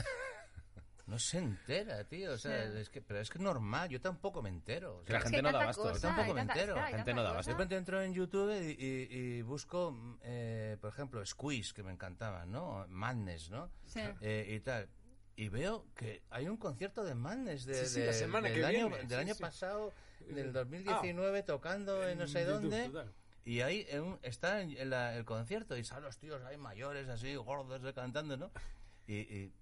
No 1.11 1.19
se 1.19 1.39
entera, 1.39 2.05
tío. 2.05 2.33
O 2.33 2.39
sea, 2.39 2.71
Sí. 2.71 2.79
es 2.79 2.89
que, 2.89 3.03
pero 3.03 3.21
es 3.21 3.29
que 3.31 3.39
es 3.39 3.43
normal. 3.45 3.89
Yo 3.89 4.01
tampoco 4.01 4.41
me 4.43 4.49
entero. 4.49 4.99
o 4.99 5.05
Que 5.05 5.13
la 5.13 5.19
sea, 5.19 5.19
Es 5.19 5.25
gente 5.25 5.37
hay 5.37 5.53
no 5.53 5.59
da 5.59 5.65
abasto. 5.65 5.93
Yo 5.93 6.01
tampoco 6.01 6.35
me 6.35 6.41
entero. 6.43 6.75
que 6.75 6.81
La 6.81 6.87
gente 6.87 7.15
no 7.15 7.23
da 7.23 7.31
abasto. 7.31 7.51
de 7.51 7.55
repente 7.57 7.77
entro 7.77 8.01
en 8.01 8.15
YouTube 8.15 8.53
y, 8.53 8.83
y- 8.85 9.09
y 9.39 9.43
busco, 9.43 10.17
eh, 10.23 10.77
por 10.81 10.91
ejemplo, 10.91 11.27
Squeeze, 11.27 11.75
que 11.75 11.83
me 11.83 11.91
encantaban, 11.93 12.51
¿no? 12.53 12.87
Madness, 12.89 13.51
¿no? 13.51 13.71
Sí. 13.87 14.01
Eh, 14.21 14.55
y 14.57 14.61
tal. 14.61 14.89
Y 15.37 15.49
veo 15.49 15.87
que 15.95 16.23
hay 16.31 16.49
un 16.49 16.57
concierto 16.59 17.03
de 17.03 17.15
Madness 17.15 17.65
de, 17.67 17.75
Sí, 17.87 17.95
sí, 17.95 18.01
de- 18.01 18.07
la 18.07 18.13
semana 18.13 18.49
del 18.49 18.59
que 18.61 18.65
año, 18.67 18.89
viene, 18.89 18.99
del 18.99 19.09
sí, 19.09 19.15
año 19.15 19.35
sí. 19.35 19.41
pasado, 19.43 19.93
del 20.29 20.53
2019, 20.53 21.43
tocando 21.43 22.07
en 22.09 22.19
no 22.19 22.29
sé 22.29 22.41
YouTube, 22.45 22.61
dónde. 22.71 22.85
total. 22.87 23.13
Y 23.45 23.63
ahí 23.63 23.87
en 23.89 24.03
un- 24.03 24.19
está 24.23 24.61
en 24.61 24.91
la- 24.91 25.17
el 25.17 25.25
concierto 25.25 25.77
y 25.77 25.83
salen 25.83 26.05
los 26.05 26.19
tíos 26.19 26.43
ahí 26.45 26.57
mayores, 26.59 27.09
así, 27.09 27.35
gordos, 27.37 27.83
eh, 27.85 27.93
cantando, 27.95 28.37
¿no? 28.37 28.53
Y, 29.07 29.15
y, 29.21 29.53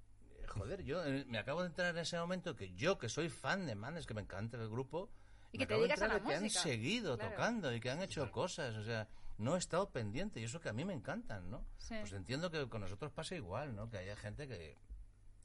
joder, 0.49 0.83
yo 0.83 1.05
eh, 1.05 1.25
me 1.29 1.39
acabo 1.39 1.61
de 1.63 1.69
entrar 1.69 1.91
en 1.95 1.99
ese 1.99 2.19
momento 2.19 2.57
que 2.57 2.73
yo, 2.75 2.99
que 2.99 3.09
soy 3.09 3.29
fan 3.29 3.67
de 3.67 3.75
Manes, 3.75 4.07
que 4.07 4.15
me 4.15 4.23
encanta 4.23 4.57
el 4.57 4.69
grupo, 4.69 5.11
Y 5.53 5.59
me 5.59 5.65
que 5.65 5.67
te 5.69 5.75
de 5.75 5.81
dedicas 5.81 6.03
a 6.03 6.09
la 6.09 6.21
que 6.23 6.35
han 6.35 6.51
seguido 6.51 7.17
Claro. 7.17 7.31
tocando 7.33 7.73
y 7.75 7.81
que 7.81 7.91
han 7.91 8.03
hecho 8.03 8.31
cosas, 8.31 8.77
o 8.77 8.85
sea, 8.85 9.09
no 9.39 9.55
he 9.55 9.59
estado 9.59 9.91
pendiente 9.91 10.41
y 10.41 10.45
eso 10.45 10.61
que 10.61 10.69
a 10.69 10.73
mí 10.73 10.85
me 10.85 10.93
encantan, 10.93 11.49
¿no? 11.51 11.65
Sí. 11.79 11.95
Pues 12.01 12.13
entiendo 12.13 12.51
que 12.51 12.69
con 12.69 12.81
nosotros 12.81 13.13
pasa 13.13 13.35
igual, 13.37 13.75
¿no? 13.77 13.89
Que 13.89 13.99
haya 13.99 14.17
gente 14.17 14.49
que 14.49 14.77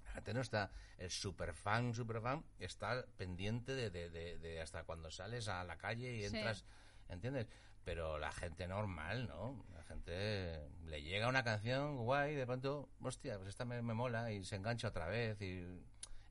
la 0.05 0.11
gente 0.13 0.33
no 0.33 0.41
está, 0.41 0.71
el 0.97 1.09
super 1.11 1.53
fan, 1.53 1.93
super 1.93 2.21
fan, 2.21 2.43
está 2.59 3.05
pendiente 3.17 3.73
de, 3.75 3.89
de- 3.91 4.09
de- 4.09 4.37
de 4.39 4.61
hasta 4.61 4.83
cuando 4.83 5.09
sales 5.11 5.47
a 5.47 5.63
la 5.63 5.77
calle 5.77 6.15
y 6.15 6.19
Sí. 6.27 6.35
entras, 6.35 6.65
¿entiendes? 7.09 7.47
Pero 7.85 8.17
la 8.17 8.31
gente 8.31 8.67
normal, 8.67 9.27
¿no? 9.27 9.65
La 9.73 9.83
gente 9.83 10.69
le 10.85 11.01
llega 11.03 11.27
una 11.27 11.43
canción 11.43 11.97
guay 11.97 12.33
y 12.33 12.35
de 12.35 12.45
pronto, 12.45 12.89
hostia, 13.01 13.35
pues 13.37 13.49
esta 13.49 13.65
me, 13.65 13.81
me 13.81 13.93
mola 13.93 14.31
y 14.31 14.43
se 14.45 14.55
engancha 14.55 14.87
otra 14.87 15.07
vez 15.07 15.41
y 15.41 15.65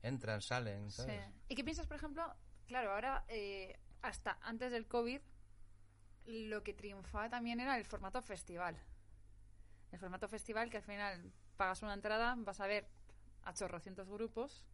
entran, 0.02 0.40
salen, 0.40 0.90
Sí. 0.90 1.02
¿sabes? 1.02 1.22
¿Y 1.48 1.54
qué 1.54 1.62
piensas, 1.64 1.86
por 1.86 1.96
ejemplo? 1.96 2.24
Claro, 2.66 2.92
ahora, 2.92 3.24
eh, 3.28 3.78
hasta 4.00 4.38
antes 4.42 4.72
del 4.72 4.86
COVID, 4.86 5.20
lo 6.24 6.62
que 6.62 6.72
triunfaba 6.72 7.28
también 7.28 7.60
era 7.60 7.76
el 7.76 7.84
formato 7.84 8.22
festival. 8.22 8.76
El 9.90 9.98
formato 9.98 10.28
festival 10.28 10.70
que 10.70 10.78
al 10.78 10.82
final 10.82 11.32
pagas 11.56 11.82
una 11.82 11.92
entrada, 11.94 12.34
vas 12.38 12.60
a 12.60 12.66
ver 12.66 12.88
a 13.42 13.52
chorrocientos 13.52 14.08
grupos, 14.08 14.64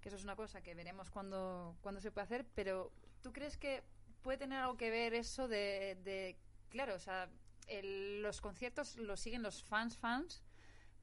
que 0.00 0.08
eso 0.10 0.16
es 0.16 0.22
una 0.24 0.36
cosa 0.36 0.62
que 0.62 0.74
veremos 0.74 1.10
cuando, 1.10 1.76
cuando 1.80 2.00
se 2.00 2.12
puede 2.12 2.24
hacer, 2.26 2.46
pero 2.54 2.92
¿tú 3.22 3.32
crees 3.32 3.56
que 3.56 3.82
puede 4.22 4.38
tener 4.38 4.58
algo 4.60 4.76
que 4.76 4.90
ver 4.90 5.14
eso 5.14 5.48
de, 5.48 5.96
de- 6.04 6.36
claro, 6.70 6.94
o 6.94 6.98
sea, 6.98 7.28
el- 7.66 8.22
los 8.22 8.40
conciertos 8.40 8.96
los 8.96 9.20
siguen 9.20 9.42
los 9.42 9.62
fans, 9.62 9.96
fans, 9.96 10.42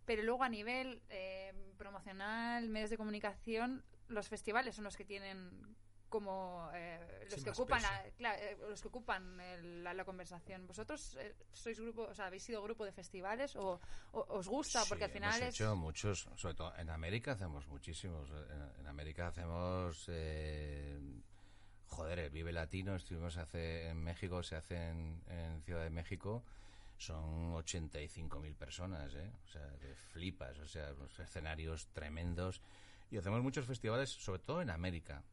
pero 0.06 0.24
luego 0.24 0.44
a 0.44 0.50
nivel 0.50 1.02
eh, 1.10 1.54
promocional, 1.78 2.70
medios 2.70 2.90
de 2.90 2.98
comunicación, 2.98 3.84
los 4.08 4.28
festivales 4.30 4.76
son 4.76 4.84
los 4.84 4.96
que 4.98 5.06
tienen 5.06 5.76
como 6.10 6.70
eh, 6.74 7.00
los 7.30 7.40
Sí, 7.40 7.44
que 7.44 7.50
ocupan 7.50 7.82
la, 8.20 8.36
eh, 8.40 8.56
los 8.70 8.82
que 8.82 8.88
ocupan 8.88 9.40
el- 9.42 9.84
la, 9.84 9.94
la 9.94 10.06
conversación. 10.06 10.66
¿Vosotros 10.68 11.18
eh, 11.20 11.36
sois 11.52 11.80
grupo, 11.80 12.04
o 12.04 12.14
sea, 12.14 12.28
habéis 12.28 12.44
sido 12.44 12.62
grupo 12.62 12.86
de 12.86 12.92
festivales 12.94 13.56
o, 13.56 13.82
o- 14.12 14.26
os 14.30 14.48
gusta? 14.48 14.82
Sí, 14.84 14.90
Porque 14.90 15.06
al 15.06 15.10
final 15.12 15.42
hemos 15.42 15.50
es 15.50 15.56
hecho 15.56 15.76
muchos, 15.76 16.30
sobre 16.36 16.54
todo 16.54 16.74
en 16.78 16.90
América 16.92 17.32
hacemos 17.34 17.68
muchísimos. 17.68 18.30
En, 18.30 18.80
en 18.82 18.88
América 18.88 19.28
hacemos, 19.28 20.06
eh, 20.08 21.00
joder, 21.88 22.20
el 22.20 22.30
Vive 22.30 22.52
Latino, 22.52 22.96
estuvimos 22.96 23.38
hace 23.38 23.90
en 23.90 24.04
México, 24.04 24.44
se 24.44 24.56
hace 24.56 24.90
en, 24.90 25.22
en 25.28 25.62
Ciudad 25.64 25.84
de 25.84 25.90
México, 25.90 26.44
son 26.98 27.54
85.000 27.54 28.56
personas, 28.56 29.14
¿eh? 29.16 29.32
O 29.46 29.48
sea, 29.48 29.68
que 29.80 29.96
flipas, 29.96 30.58
o 30.60 30.68
sea, 30.68 30.94
unos 30.94 31.20
escenarios 31.20 31.88
tremendos. 31.94 32.62
Y 33.12 33.18
hacemos 33.18 33.42
muchos 33.42 33.66
festivales, 33.66 34.10
sobre 34.10 34.40
todo 34.40 34.62
en 34.62 34.70
América. 34.70 35.24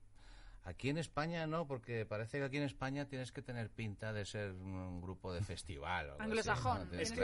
Aquí 0.65 0.91
en 0.91 0.99
España 0.99 1.47
no, 1.47 1.67
porque 1.67 2.07
parece 2.07 2.39
que 2.39 2.45
aquí 2.45 2.57
en 2.57 2.63
España 2.63 3.07
tienes 3.07 3.33
que 3.33 3.43
tener 3.43 3.69
pinta 3.71 4.13
de 4.13 4.25
ser 4.25 4.53
un 4.53 5.01
grupo 5.01 5.33
de 5.33 5.43
festival. 5.43 6.11
o 6.11 6.13
algo 6.13 6.23
así, 6.23 6.49
Anglosajón, 6.49 6.89
ese 6.93 7.17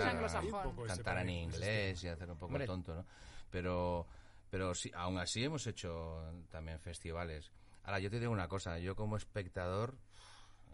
cantar 0.86 1.18
en 1.18 1.30
inglés 1.30 2.02
y 2.02 2.08
hacer 2.08 2.28
un 2.30 2.36
poco 2.36 2.46
Hombre. 2.46 2.66
tonto, 2.66 2.94
¿no? 2.96 3.04
Pero, 3.50 4.06
pero 4.50 4.74
sí, 4.74 4.90
aún 4.92 5.18
así 5.18 5.44
hemos 5.44 5.64
hecho 5.68 6.20
también 6.50 6.80
festivales. 6.80 7.52
Ahora, 7.88 8.00
yo 8.00 8.10
te 8.10 8.20
digo 8.20 8.30
una 8.30 8.48
cosa, 8.48 8.78
yo 8.78 8.94
como 8.94 9.16
espectador, 9.16 9.96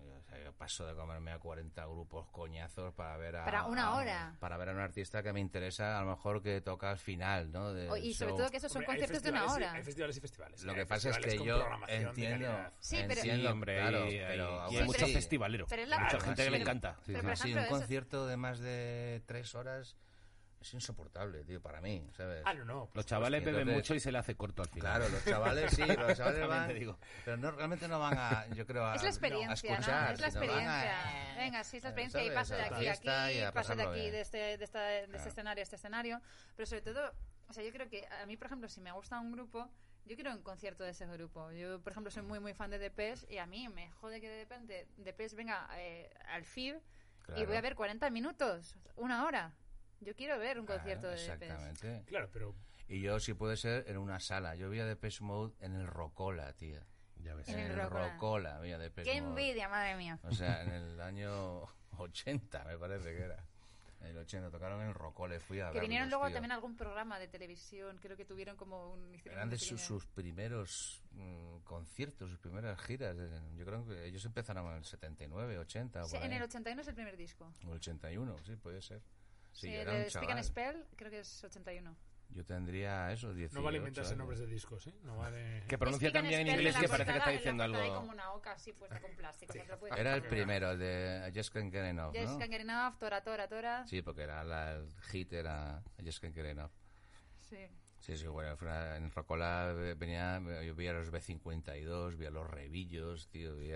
eh, 0.00 0.16
o 0.18 0.22
sea, 0.28 0.42
yo 0.42 0.52
paso 0.52 0.84
de 0.84 0.96
comerme 0.96 1.30
a 1.30 1.38
40 1.38 1.86
grupos 1.86 2.26
coñazos 2.32 2.92
para 2.92 3.16
ver 3.16 3.36
a... 3.36 3.44
Para 3.44 3.66
una 3.66 3.84
a- 3.84 3.94
hora. 3.94 4.36
para 4.40 4.56
ver 4.56 4.70
a 4.70 4.72
un 4.72 4.80
artista 4.80 5.22
que 5.22 5.32
me 5.32 5.38
interesa, 5.38 5.96
a 5.96 6.02
lo 6.02 6.10
mejor 6.10 6.42
que 6.42 6.60
toca 6.60 6.90
al 6.90 6.98
final, 6.98 7.52
¿no? 7.52 7.70
y 7.96 8.12
sobre 8.14 8.30
show. 8.32 8.38
todo 8.38 8.50
que 8.50 8.56
esos 8.56 8.72
son 8.72 8.82
Hombre, 8.82 8.96
conciertos 8.98 9.22
de 9.22 9.30
una 9.30 9.42
festivales 9.42 9.62
y- 9.62 9.64
hora. 9.68 9.72
Hay 9.78 9.82
festivales 9.84 10.16
y 10.16 10.20
festivales. 10.20 10.64
Lo 10.64 10.72
Hay 10.72 10.78
que 10.78 10.86
pasa 10.86 11.10
es 11.10 11.18
que 11.18 11.38
yo 11.38 11.64
entiendo. 11.86 12.56
Sí, 12.80 12.96
pero- 13.06 13.12
entiendo, 13.20 13.42
Sí, 13.42 13.46
hombre, 13.46 13.76
claro, 13.76 14.02
hay, 14.06 14.18
pero 14.18 14.66
y 14.72 14.76
hay 14.76 14.84
mucho 14.84 15.04
así- 15.04 15.14
festivalero. 15.14 15.66
pero 15.68 15.82
es 15.82 15.88
la- 15.88 15.98
mucha 16.00 16.18
gente 16.18 16.44
que 16.44 16.50
le 16.50 16.56
sí. 16.56 16.62
encanta. 16.62 16.96
Sí, 16.96 17.12
Pero, 17.12 17.18
sí. 17.20 17.22
por 17.26 17.32
ejemplo, 17.32 17.60
un 17.60 17.66
eso- 17.68 17.76
concierto 17.78 18.26
de 18.26 18.36
más 18.36 18.58
de 18.58 19.22
tres 19.26 19.54
horas 19.54 19.96
es 20.66 20.74
insoportable, 20.74 21.44
tío, 21.44 21.60
para 21.60 21.80
mí, 21.80 22.08
¿sabes? 22.16 22.42
Ah, 22.46 22.54
no, 22.54 22.64
no. 22.64 22.90
Los 22.94 23.04
chavales 23.04 23.42
Y 23.42 23.44
beben 23.44 23.60
entonces- 23.60 23.82
mucho 23.82 23.94
y 23.94 24.00
se 24.00 24.10
le 24.10 24.18
hace 24.18 24.34
corto 24.34 24.62
al 24.62 24.68
final. 24.68 24.96
Claro, 24.96 25.08
los 25.12 25.24
chavales 25.24 25.70
sí, 25.74 25.82
los 25.84 25.86
chavales 26.18 26.48
van, 26.48 26.68
te 26.68 26.74
digo. 26.74 26.98
pero 27.24 27.36
no, 27.36 27.50
realmente 27.50 27.86
no 27.86 27.98
van 27.98 28.16
a, 28.16 28.46
yo 28.54 28.66
creo, 28.66 28.86
a, 28.86 28.94
Es 28.94 29.02
la 29.02 29.08
experiencia, 29.10 29.50
a 29.70 29.74
escuchar, 29.74 30.08
¿no? 30.08 30.14
Es 30.14 30.20
la 30.20 30.26
a- 30.26 30.28
experiencia. 30.30 31.34
Venga, 31.36 31.64
sí, 31.64 31.76
es 31.76 31.82
la 31.84 31.88
eh, 31.90 31.92
experiencia 31.92 32.24
y 32.24 32.30
paso 32.30 32.54
de 32.54 32.62
aquí 32.62 32.74
a 32.74 32.82
y 32.82 32.88
aquí, 32.88 33.40
a 33.42 33.52
paso 33.52 33.76
de 33.76 33.82
aquí, 33.82 34.00
bien. 34.00 34.12
de 34.12 34.20
este, 34.22 34.38
de, 34.58 34.64
esta- 34.64 34.80
de 34.82 35.16
este 35.16 35.28
escenario 35.28 35.60
a 35.60 35.64
este 35.64 35.76
escenario. 35.76 36.20
Pero 36.56 36.66
sobre 36.66 36.82
todo, 36.82 37.12
o 37.48 37.52
sea, 37.52 37.62
yo 37.62 37.70
creo 37.72 37.88
que 37.88 38.06
a 38.06 38.24
mí, 38.26 38.36
por 38.36 38.46
ejemplo, 38.46 38.68
si 38.68 38.80
me 38.80 38.90
gusta 38.92 39.20
un 39.20 39.32
grupo, 39.32 39.68
yo 40.06 40.14
quiero 40.16 40.32
un 40.32 40.42
concierto 40.42 40.82
de 40.84 40.90
ese 40.90 41.06
grupo. 41.06 41.50
Yo, 41.52 41.80
por 41.82 41.92
ejemplo, 41.92 42.10
soy 42.10 42.22
muy, 42.22 42.40
muy 42.40 42.54
fan 42.54 42.70
de 42.70 42.78
Depeche 42.78 43.26
y 43.28 43.36
a 43.38 43.46
mí 43.46 43.68
me 43.68 43.90
jode 43.92 44.20
que 44.20 44.28
de 44.30 44.40
repente 44.40 44.88
Depeche 44.96 45.36
venga 45.36 45.68
eh, 45.76 46.10
al 46.28 46.44
FIB 46.44 46.80
y 47.36 47.44
voy 47.46 47.56
a 47.56 47.60
ver 47.62 47.74
40 47.74 48.08
minutos, 48.10 48.76
una 48.96 49.24
hora. 49.26 49.52
Yo 50.04 50.14
quiero 50.14 50.38
ver 50.38 50.58
un 50.60 50.66
concierto 50.66 51.08
de 51.08 51.16
Depeche. 51.16 51.32
Exactamente. 51.32 52.04
Claro, 52.06 52.28
pero 52.32 52.54
Y 52.88 53.00
yo, 53.00 53.18
si 53.20 53.34
puede 53.34 53.56
ser, 53.56 53.84
en 53.88 53.96
una 53.98 54.20
sala. 54.20 54.54
Yo 54.56 54.68
vi 54.70 54.80
a 54.80 54.84
Depeche 54.86 55.24
Mode 55.24 55.54
en 55.60 55.74
el 55.74 55.86
Rocola, 55.86 56.52
tía. 56.52 56.84
Ya 57.22 57.34
ves. 57.34 57.48
En 57.48 57.58
En 57.58 57.66
el 57.66 57.70
el 57.72 57.76
Rocola. 57.84 58.12
Rocola, 58.12 58.60
vi 58.60 58.72
a 58.72 58.78
Depeche 58.78 59.10
¡Qué 59.10 59.20
Mode. 59.22 59.30
envidia, 59.30 59.68
madre 59.68 59.96
mía! 59.96 60.18
O 60.24 60.32
sea, 60.32 60.62
en 60.62 60.70
el 60.72 61.00
año 61.00 61.62
80, 61.98 62.64
me 62.64 62.76
parece 62.78 63.04
que 63.16 63.22
era. 63.22 63.44
En 64.00 64.08
el 64.10 64.18
80 64.18 64.50
tocaron 64.50 64.82
en 64.82 64.88
el 64.88 64.94
Rocola 64.94 65.34
y 65.36 65.38
fui 65.38 65.60
a 65.60 65.70
Que 65.70 65.80
vinieron 65.80 66.08
verlos, 66.08 66.10
luego 66.20 66.26
tío. 66.26 66.34
también 66.34 66.52
a 66.52 66.56
algún 66.56 66.76
programa 66.76 67.18
de 67.18 67.26
televisión, 67.26 67.96
creo 68.02 68.18
que 68.18 68.26
tuvieron 68.26 68.54
como 68.54 68.92
un... 68.92 69.14
Eran 69.24 69.48
de 69.48 69.56
sus, 69.56 69.80
sus 69.80 70.04
primeros 70.04 71.02
mm, 71.12 71.60
conciertos, 71.60 72.28
sus 72.28 72.38
primeras 72.38 72.78
giras. 72.82 73.16
Yo 73.56 73.64
creo 73.64 73.86
que 73.86 74.04
ellos 74.04 74.22
empezaron 74.26 74.66
en 74.66 74.74
el 74.74 74.84
79, 74.84 75.56
80. 75.58 76.02
o 76.02 76.04
Sí, 76.04 76.16
por 76.16 76.26
en 76.26 76.32
ahí. 76.32 76.36
el 76.36 76.42
81 76.42 76.82
es 76.82 76.88
el 76.88 76.94
primer 76.94 77.16
disco. 77.16 77.50
O 77.64 77.68
el 77.70 77.76
81, 77.76 78.36
sí, 78.44 78.56
puede 78.56 78.82
ser. 78.82 79.00
Sí, 79.54 79.68
Sí, 79.68 79.72
de 79.72 80.10
Speak 80.10 80.30
and. 80.30 80.42
Spell 80.44 80.84
creo 80.96 81.10
que 81.10 81.20
es 81.20 81.44
81. 81.44 81.96
Yo 82.30 82.44
tendría 82.44 83.12
eso, 83.12 83.32
18 83.32 83.54
no 83.54 83.62
vale 83.62 83.78
inventarse 83.78 84.08
años. 84.10 84.18
nombres 84.18 84.40
de 84.40 84.46
discos, 84.46 84.86
¿eh? 84.88 84.94
No 85.04 85.18
vale... 85.18 85.62
Que 85.68 85.78
pronuncia 85.78 86.08
and 86.08 86.14
también 86.14 86.40
en 86.40 86.48
inglés 86.48 86.76
que 86.76 86.88
parece 86.88 87.12
que 87.12 87.18
está 87.18 87.30
diciendo 87.30 87.62
portada 87.62 87.84
Hay 87.84 87.90
algo. 87.90 88.00
como 88.00 88.12
una 88.12 88.32
oca 88.32 88.52
así 88.52 88.72
puesta 88.72 89.00
con 89.00 89.14
plástico. 89.14 89.52
puedes 89.78 89.96
Era 89.96 90.14
el 90.16 90.22
primero, 90.24 90.70
el 90.72 90.78
de 90.80 91.32
Just 91.34 91.52
Can't 91.54 91.70
Get 91.72 91.84
Enough, 91.84 92.12
Yes, 92.12 92.30
¿no? 92.30 92.38
Can't 92.38 92.50
Get 92.50 92.60
Enough, 92.62 92.98
Tora, 92.98 93.22
Tora, 93.22 93.46
Tora. 93.48 93.86
Sí, 93.86 94.02
porque 94.02 94.22
era 94.22 94.42
la, 94.42 94.72
el 94.72 94.92
hit, 95.12 95.32
era 95.32 95.80
Just 96.04 96.20
Can't 96.20 96.34
Get 96.34 96.46
Enough. 96.46 96.72
Sí. 97.38 97.58
Sí, 98.00 98.16
sí, 98.16 98.26
bueno, 98.26 98.56
una- 98.56 98.96
en 98.96 99.10
Rocola 99.12 99.72
venía, 99.96 100.40
yo 100.62 100.74
vi 100.74 100.88
a 100.88 100.92
los 100.92 101.12
B52, 101.12 102.16
vi 102.16 102.26
a 102.26 102.30
los 102.30 102.50
Revillos, 102.50 103.28
tío, 103.28 103.54
vi 103.56 103.72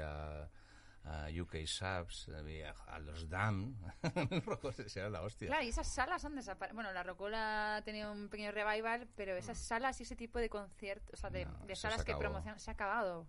a, 1.09 1.29
UK 1.43 1.65
Subs, 1.67 2.29
a, 2.29 2.95
a 2.95 2.99
los 2.99 3.29
Dam. 3.29 3.77
La 5.11 5.23
hostia. 5.23 5.49
Claro, 5.49 5.65
y 5.65 5.69
esas 5.69 5.87
salas 5.93 6.25
han 6.25 6.35
desaparecido. 6.37 6.75
Bueno, 6.75 6.93
la 6.93 7.03
Rocola 7.03 7.77
ha 7.77 7.83
tenido 7.83 8.13
un 8.13 8.29
pequeño 8.29 8.53
revival, 8.53 9.09
pero 9.17 9.37
esas 9.37 9.59
salas 9.59 9.99
y 10.01 10.03
ese 10.05 10.17
tipo 10.17 10.39
de 10.39 10.49
conciertos, 10.49 11.15
o 11.15 11.17
sea, 11.17 11.31
de, 11.31 11.45
No, 11.47 11.59
de 11.67 11.73
eso 11.73 11.83
salas 11.83 12.01
se 12.01 12.07
que 12.07 12.17
promocionan, 12.17 12.59
se 12.61 12.71
ha 12.71 12.75
acabado. 12.75 13.27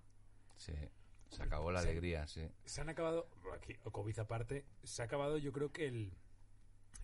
Sí, 0.58 0.74
se 1.30 1.44
acabó 1.44 1.72
la 1.72 1.80
alegría, 1.80 2.28
sí. 2.28 2.50
Se 2.66 2.82
han 2.82 2.90
acabado, 2.90 3.30
aquí, 3.56 3.76
o 3.84 3.92
COVID 3.92 4.20
aparte, 4.20 4.66
se 4.84 5.02
ha 5.02 5.06
acabado 5.06 5.38
yo 5.38 5.52
creo 5.54 5.72
que 5.72 5.88
el, 5.88 6.14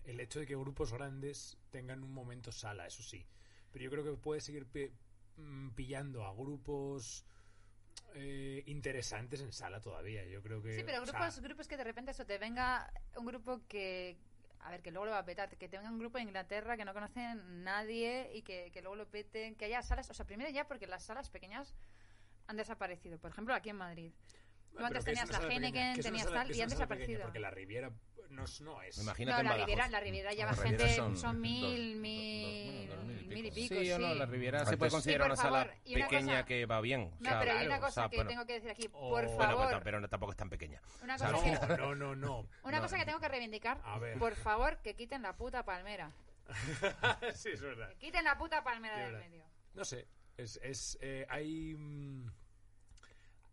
el 0.04 0.20
hecho 0.20 0.40
de 0.40 0.46
que 0.46 0.56
grupos 0.56 0.92
grandes 0.92 1.58
tengan 1.70 2.02
un 2.04 2.12
momento 2.12 2.52
sala, 2.52 2.86
eso 2.86 3.02
sí. 3.02 3.26
Pero 3.72 3.84
yo 3.84 3.90
creo 3.90 4.04
que 4.04 4.12
puede 4.20 4.40
seguir 4.40 4.66
pi- 4.66 4.92
mm, 5.36 5.70
pillando 5.70 6.24
a 6.24 6.32
grupos 6.34 7.24
eh, 8.14 8.62
interesantes 8.66 9.40
en 9.40 9.52
sala 9.52 9.80
todavía. 9.80 10.24
Yo 10.24 10.42
creo 10.42 10.62
que... 10.62 10.76
Sí, 10.76 10.82
pero 10.84 11.04
sea, 11.04 11.12
grupos, 11.18 11.40
grupos 11.40 11.68
que 11.68 11.76
de 11.76 11.84
repente 11.84 12.10
eso 12.10 12.24
te 12.24 12.38
venga 12.38 12.90
un 13.16 13.26
grupo 13.26 13.60
que. 13.68 14.16
A 14.60 14.70
ver, 14.70 14.82
que 14.82 14.90
luego 14.90 15.06
lo 15.06 15.12
va 15.12 15.18
a 15.18 15.24
petar. 15.24 15.56
Que 15.56 15.68
te 15.68 15.76
venga 15.76 15.90
un 15.90 15.98
grupo 15.98 16.18
de 16.18 16.24
Inglaterra 16.24 16.76
que 16.76 16.84
no 16.84 16.92
conocen 16.92 17.62
nadie 17.62 18.30
y 18.34 18.42
que, 18.42 18.70
que 18.72 18.80
luego 18.80 18.96
lo 18.96 19.06
peten. 19.08 19.54
Que 19.54 19.66
haya 19.66 19.82
salas. 19.82 20.10
O 20.10 20.14
sea, 20.14 20.26
primero 20.26 20.50
ya 20.50 20.66
porque 20.66 20.86
las 20.86 21.04
salas 21.04 21.30
pequeñas 21.30 21.74
han 22.48 22.56
desaparecido. 22.56 23.18
Por 23.18 23.30
ejemplo, 23.30 23.54
aquí 23.54 23.70
en 23.70 23.76
Madrid. 23.76 24.12
Tú 24.76 24.84
antes 24.84 25.04
tenías 25.04 25.30
la 25.30 25.38
Heineken, 25.38 26.00
tenías 26.00 26.24
sala- 26.24 26.36
tal 26.42 26.48
y 26.48 26.50
han 26.50 26.54
pequeña, 26.54 26.66
desaparecido. 26.66 27.22
Porque 27.22 27.38
la 27.38 27.50
Riviera 27.50 27.92
no, 28.30 28.44
es- 28.44 28.60
no 28.60 28.82
es... 28.82 28.98
Imagínate 28.98 29.42
No, 29.42 29.50
la. 29.50 29.56
Riviera, 29.56 29.88
la 29.88 30.00
Riviera 30.00 30.32
ya 30.32 30.46
va 30.46 30.52
La 30.52 30.62
Riviera 30.62 30.78
gente, 30.84 30.96
son 30.96 31.16
son, 31.16 31.32
dos- 31.34 31.40
mil, 31.40 31.92
dos- 31.92 32.00
mil, 32.02 32.86
bueno, 32.88 32.94
dos 32.96 33.04
mil 33.06 33.22
y 33.22 33.26
mil 33.34 33.46
y 33.46 33.50
pico. 33.50 33.68
pico. 33.74 33.80
Sí 33.82 33.92
o 33.92 33.98
no, 33.98 34.14
la 34.14 34.26
Riviera 34.26 34.64
se 34.66 34.76
puede 34.76 34.90
considerar 34.90 35.26
Sí, 35.28 35.32
una 35.32 35.36
sala 35.42 35.62
una 35.86 36.06
pequeña 36.06 36.32
cosa- 36.34 36.44
que 36.46 36.66
va 36.66 36.80
bien. 36.80 37.00
o 37.00 37.16
No, 37.20 37.28
sea, 37.30 37.38
pero 37.40 37.52
hay 37.52 37.66
una 37.66 37.76
o 37.76 37.80
cosa 37.80 37.92
sea, 38.02 38.08
que 38.08 38.16
pero- 38.18 38.28
tengo 38.28 38.46
que 38.46 38.52
decir 38.54 38.70
aquí, 38.70 38.88
Oh. 38.92 39.10
por 39.10 39.10
Bueno, 39.10 39.28
Bueno, 39.36 39.52
favor. 39.52 39.68
pero, 39.68 39.80
pero 39.82 40.00
no- 40.00 40.08
tampoco 40.08 40.32
es 40.32 40.36
tan 40.38 40.50
pequeña. 40.50 40.80
Una 41.02 41.16
cosa, 41.18 41.32
que, 41.66 41.76
No, 41.76 41.94
no, 41.94 42.14
no. 42.14 42.46
una 42.62 42.76
no, 42.76 42.82
cosa 42.82 42.96
que 42.96 43.02
no. 43.02 43.06
tengo 43.06 43.20
que 43.20 43.28
reivindicar, 43.28 43.80
A 43.84 43.98
ver. 43.98 44.18
por 44.18 44.34
favor, 44.34 44.78
que 44.82 44.94
quiten 44.94 45.22
la 45.22 45.36
puta 45.36 45.64
palmera. 45.64 46.12
sí, 47.34 47.50
es 47.52 47.60
verdad. 47.60 47.88
Que 47.90 47.96
quiten 48.06 48.24
la 48.24 48.38
puta 48.38 48.62
palmera 48.62 48.96
De 48.98 49.04
del 49.10 49.18
medio. 49.18 49.44
No 49.74 49.84
sé, 49.84 50.06
es, 50.36 50.58
es 50.62 50.96
eh, 51.00 51.26
hay 51.28 51.74
mm, 51.74 52.30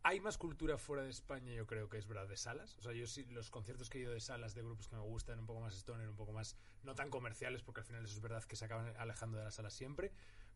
hay 0.03 0.19
más 0.19 0.37
cultura 0.37 0.77
fuera 0.77 1.03
de 1.03 1.09
España, 1.09 1.53
yo 1.53 1.65
creo 1.65 1.89
que 1.89 1.97
es 1.97 2.07
verdad, 2.07 2.27
de 2.27 2.35
salas. 2.35 2.77
O 2.77 2.81
sea, 2.81 2.91
yo 2.91 3.07
sí, 3.07 3.25
los 3.31 3.49
conciertos 3.49 3.89
que 3.89 3.99
he 3.99 4.01
ido 4.01 4.11
de 4.11 4.19
salas 4.19 4.53
de 4.53 4.61
grupos 4.61 4.89
que 4.89 4.97
me 4.97 5.01
gustan, 5.01 5.39
un 5.39 5.45
poco 5.45 5.61
más 5.61 5.73
stoner, 5.75 6.09
un 6.09 6.17
poco 6.17 6.33
más, 6.33 6.57
no 6.83 6.93
tan 6.93 7.09
comerciales, 7.09 7.63
porque 7.63 7.79
al 7.79 7.85
final 7.85 8.03
eso 8.03 8.13
es 8.13 8.21
verdad 8.21 8.43
que 8.43 8.57
se 8.57 8.65
acaban 8.65 8.93
alejando 8.97 9.37
de 9.37 9.45
las 9.45 9.55
salas 9.55 9.73
siempre. 9.73 10.11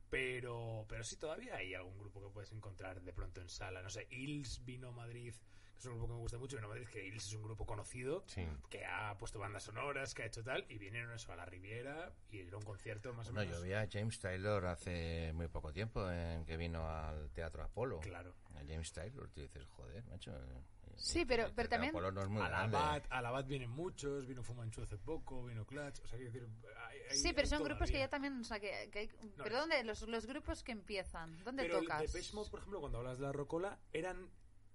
Pero, 0.10 0.86
pero 0.88 1.04
sí, 1.04 1.16
todavía 1.16 1.56
hay 1.56 1.74
algún 1.74 1.98
grupo 1.98 2.22
que 2.22 2.30
puedes 2.30 2.52
encontrar 2.52 3.02
de 3.02 3.14
pronto 3.14 3.42
en 3.42 3.50
sala. 3.50 3.82
No 3.82 3.90
sé, 3.90 4.08
Hills 4.10 4.66
vino 4.66 4.90
a 4.90 4.92
Madrid, 4.92 5.34
es 5.80 5.86
un 5.86 5.94
grupo 5.94 6.08
que 6.08 6.14
me 6.14 6.20
gusta 6.20 6.38
mucho. 6.38 6.56
Vino 6.58 6.68
a 6.68 6.70
Madrid, 6.70 6.88
que 6.88 7.06
Hills 7.06 7.28
es 7.28 7.34
un 7.34 7.44
grupo 7.44 7.66
conocido, 7.66 8.24
Sí. 8.28 8.46
que 8.70 8.86
ha 8.86 9.18
puesto 9.18 9.40
bandas 9.40 9.64
sonoras, 9.64 10.14
que 10.14 10.24
ha 10.24 10.26
hecho 10.26 10.44
tal, 10.44 10.66
y 10.70 10.78
vinieron 10.78 11.12
eso 11.14 11.32
a 11.32 11.36
la 11.36 11.46
Riviera 11.46 12.12
y 12.32 12.40
era 12.40 12.58
un 12.58 12.64
concierto 12.64 13.14
más 13.14 13.30
o 13.30 13.34
Bueno, 13.34 13.50
menos. 13.50 13.60
yo 13.60 13.66
vi 13.66 13.74
a 13.74 13.88
James 13.92 14.20
Taylor 14.20 14.66
hace 14.66 15.32
muy 15.34 15.48
poco 15.48 15.72
tiempo 15.72 16.10
en 16.10 16.46
que 16.46 16.58
vino 16.58 16.88
al 16.90 17.30
Teatro 17.32 17.64
Apolo. 17.64 18.00
Claro. 18.00 18.34
A 18.56 18.60
James 18.68 18.92
Taylor, 18.92 19.30
tú 19.30 19.42
dices, 19.42 19.66
joder, 19.68 20.04
macho. 20.06 20.32
eh, 20.36 20.62
Sí, 21.00 21.20
el 21.20 21.28
pero- 21.28 21.44
Teatro 21.44 21.56
pero 21.58 21.70
también- 21.70 21.92
Apolo 21.92 22.12
no 22.12 22.22
es 22.24 22.28
muy 22.28 22.42
a 22.42 22.46
la 22.46 22.50
grande. 22.50 22.76
Bat, 22.78 23.06
a 23.12 23.22
la 23.22 23.30
Bat 23.30 23.46
vienen 23.48 23.70
muchos, 23.70 24.26
vino 24.26 24.42
Fumanchu 24.42 24.82
hace 24.82 24.98
poco, 24.98 25.44
vino 25.46 25.64
Clutch, 25.64 26.00
o 26.00 26.08
sea, 26.08 26.18
quiero 26.18 26.34
decir, 26.34 26.50
hay- 26.90 27.00
hay- 27.12 27.16
Sí, 27.16 27.34
pero 27.34 27.42
hay 27.46 27.48
son 27.50 27.64
grupos 27.64 27.92
que 27.92 28.00
ya 28.00 28.08
también, 28.10 28.40
o 28.40 28.44
sea, 28.44 28.60
que, 28.60 28.90
que 28.92 29.00
hay... 29.00 29.08
No, 29.38 29.44
pero 29.44 29.56
es- 29.58 29.62
¿dónde? 29.62 29.84
Los, 29.84 30.02
los 30.08 30.26
grupos 30.26 30.64
que 30.64 30.72
empiezan, 30.72 31.38
¿dónde 31.44 31.64
Pero 31.64 31.82
tocas? 31.82 32.02
el 32.02 32.08
Depeche 32.08 32.34
Mode, 32.34 32.50
por 32.50 32.60
ejemplo, 32.62 32.80
cuando 32.80 32.98
hablas 32.98 33.20
de 33.20 33.26
la 33.26 33.32
Rocola, 33.32 33.78
¿eran 33.94 34.28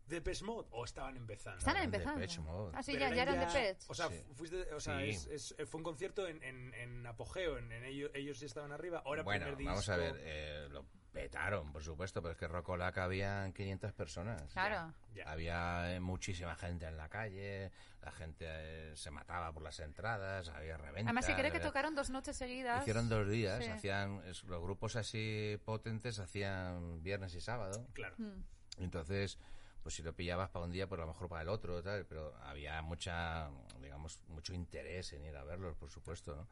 Depeche 0.06 0.44
Mode 0.44 0.68
o 0.72 0.84
estaban 0.84 1.16
empezando? 1.16 1.58
Están 1.58 1.76
Eran 1.76 1.84
empezando. 1.86 2.20
Depeche 2.20 2.40
Mode. 2.40 2.72
Ah, 2.74 2.82
sí, 2.82 2.92
Pero 2.92 3.08
ya, 3.08 3.14
ya 3.14 3.22
eran 3.22 3.38
de 3.40 3.46
Pets. 3.46 3.86
O 3.88 3.94
sea, 3.94 4.08
Sí. 4.08 4.22
fuiste, 4.34 4.74
o 4.74 4.80
sea 4.80 4.98
Sí. 4.98 5.08
es- 5.10 5.26
es- 5.58 5.68
fue 5.68 5.78
un 5.78 5.84
concierto 5.84 6.26
en, 6.26 6.42
en, 6.42 6.74
en 6.74 7.06
apogeo, 7.06 7.58
en, 7.58 7.70
en 7.72 7.84
ellos, 7.84 8.10
ellos 8.14 8.38
ya 8.40 8.46
estaban 8.46 8.72
arriba, 8.72 9.02
ahora 9.06 9.22
Bueno, 9.22 9.40
primer 9.46 9.56
disco... 9.58 9.70
vamos 9.70 9.88
a 9.88 9.96
ver, 9.96 10.16
eh, 10.18 10.68
lo 10.70 10.84
petaron, 11.12 11.72
por 11.72 11.82
supuesto, 11.82 12.22
pero 12.22 12.32
es 12.32 12.38
que 12.38 12.48
Rocola 12.48 12.88
habían 12.96 13.52
500 13.52 13.92
personas. 13.92 14.50
Claro. 14.52 14.94
Ya. 15.14 15.30
Había 15.30 15.94
eh, 15.94 16.00
muchísima 16.00 16.56
gente 16.56 16.86
en 16.86 16.96
la 16.96 17.08
calle, 17.10 17.70
la 18.00 18.10
gente 18.12 18.46
eh, 18.48 18.96
se 18.96 19.10
mataba 19.10 19.52
por 19.52 19.62
las 19.62 19.78
entradas, 19.80 20.48
había 20.48 20.76
reventas. 20.78 21.04
Además, 21.08 21.26
que 21.26 21.34
creo 21.34 21.50
que 21.50 21.58
había- 21.58 21.68
tocaron 21.68 21.94
dos 21.94 22.08
noches 22.10 22.36
seguidas. 22.36 22.80
Hicieron 22.82 23.08
dos 23.10 23.28
días, 23.28 23.62
Sí. 23.64 23.70
hacían 23.70 24.22
es- 24.26 24.42
los 24.44 24.62
grupos 24.62 24.96
así 24.96 25.60
potentes 25.66 26.18
hacían 26.18 27.02
viernes 27.02 27.34
y 27.34 27.40
sábado. 27.42 27.86
Claro. 27.92 28.14
Mm. 28.18 28.42
Entonces, 28.78 29.38
pues 29.82 29.94
si 29.96 30.02
lo 30.02 30.14
pillabas 30.14 30.48
para 30.50 30.64
un 30.64 30.70
día, 30.72 30.88
pues 30.88 30.98
a 31.00 31.02
lo 31.02 31.08
mejor 31.12 31.28
para 31.28 31.42
el 31.42 31.48
otro, 31.48 31.82
tal, 31.82 32.06
pero 32.06 32.34
había 32.42 32.80
mucha, 32.82 33.50
digamos, 33.80 34.20
mucho 34.28 34.54
interés 34.54 35.12
en 35.12 35.24
ir 35.24 35.36
a 35.36 35.44
verlos, 35.44 35.76
por 35.76 35.90
supuesto, 35.90 36.36
¿no? 36.36 36.48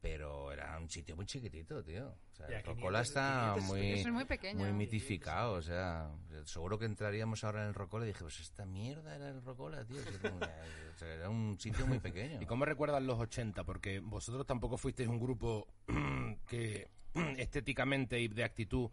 Pero 0.00 0.50
era 0.50 0.76
un 0.78 0.90
sitio 0.90 1.14
muy 1.14 1.26
chiquitito, 1.26 1.84
tío. 1.84 2.08
O 2.08 2.34
sea, 2.34 2.48
Ya, 2.48 2.56
el 2.56 2.62
500, 2.64 2.76
Rocola 2.76 3.00
está 3.02 3.52
500 3.54 3.64
muy, 3.64 3.90
Es 3.92 4.10
muy 4.10 4.24
pequeño. 4.24 4.58
muy 4.58 4.72
mitificado, 4.72 5.52
o 5.52 5.62
sea, 5.62 6.10
seguro 6.44 6.76
que 6.76 6.86
entraríamos 6.86 7.44
ahora 7.44 7.62
en 7.62 7.68
el 7.68 7.74
Rocola 7.74 8.04
y 8.04 8.08
dije, 8.08 8.20
pues 8.22 8.40
esta 8.40 8.66
mierda 8.66 9.14
era 9.14 9.28
el 9.28 9.42
Rocola, 9.44 9.84
tío. 9.84 9.98
O 10.00 10.98
sea, 10.98 11.14
era 11.14 11.28
un 11.28 11.56
sitio 11.60 11.86
muy 11.86 12.00
pequeño. 12.00 12.42
¿Y 12.42 12.46
cómo 12.46 12.64
recuerdan 12.64 13.06
los 13.06 13.18
80? 13.20 13.62
Porque 13.62 14.00
vosotros 14.00 14.44
tampoco 14.44 14.76
fuisteis 14.76 15.08
un 15.08 15.20
grupo 15.20 15.68
que 16.48 16.90
estéticamente 17.38 18.18
y 18.18 18.26
de 18.26 18.42
actitud 18.42 18.90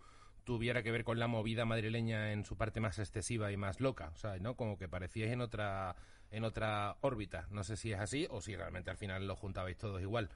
tuviera 0.49 0.81
que 0.81 0.91
ver 0.91 1.03
con 1.03 1.19
la 1.19 1.27
movida 1.27 1.63
madrileña 1.63 2.31
en 2.33 2.43
su 2.43 2.57
parte 2.57 2.79
más 2.79 2.97
excesiva 2.97 3.51
y 3.51 3.57
más 3.57 3.79
loca, 3.79 4.09
o 4.15 4.17
sea, 4.17 4.35
¿no? 4.39 4.55
Como 4.55 4.79
que 4.79 4.87
parecíais 4.87 5.31
en 5.31 5.41
otra 5.41 5.95
en 6.31 6.43
otra 6.43 6.97
órbita. 7.01 7.45
No 7.51 7.63
sé 7.63 7.77
si 7.77 7.91
es 7.93 7.99
así 7.99 8.25
o 8.31 8.41
si 8.41 8.55
realmente 8.55 8.89
al 8.89 8.97
final 8.97 9.27
lo 9.27 9.35
juntabais 9.35 9.77
todos 9.77 10.01
igual. 10.01 10.29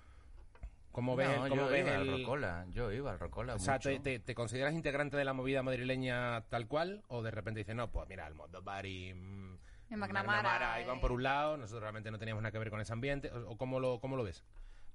¿Cómo 0.91 1.15
ves, 1.15 1.27
No, 1.27 1.49
cómo 1.49 1.55
yo 1.65 1.67
ves 1.71 1.79
iba 1.87 1.95
al 1.95 2.07
el- 2.07 2.19
Rocola, 2.19 2.65
yo 2.69 2.91
iba 2.91 3.11
al 3.11 3.19
Rocola 3.19 3.55
O 3.55 3.59
sea, 3.59 3.73
mucho. 3.73 3.89
¿te, 3.89 3.99
te, 3.99 4.19
te 4.19 4.35
consideras 4.35 4.75
integrante 4.75 5.17
de 5.17 5.25
la 5.25 5.33
movida 5.33 5.63
madrileña 5.63 6.41
tal 6.49 6.67
cual? 6.67 7.01
¿O 7.07 7.23
de 7.23 7.31
repente 7.31 7.61
dices, 7.61 7.75
no, 7.75 7.89
pues 7.91 8.07
mira, 8.07 8.27
el 8.27 8.35
Mondo 8.35 8.61
Bari, 8.61 9.15
mm, 9.15 9.57
En 9.89 9.99
McNamara, 9.99 10.79
iban 10.79 10.99
por 10.99 11.11
un 11.11 11.23
lado, 11.23 11.57
nosotros 11.57 11.81
realmente 11.81 12.11
no 12.11 12.19
teníamos 12.19 12.43
nada 12.43 12.51
que 12.51 12.59
ver 12.59 12.69
con 12.69 12.81
ese 12.81 12.93
ambiente? 12.93 13.31
¿O, 13.31 13.53
o 13.53 13.57
cómo, 13.57 13.79
lo, 13.79 13.99
cómo 13.99 14.15
lo 14.15 14.23
ves? 14.23 14.43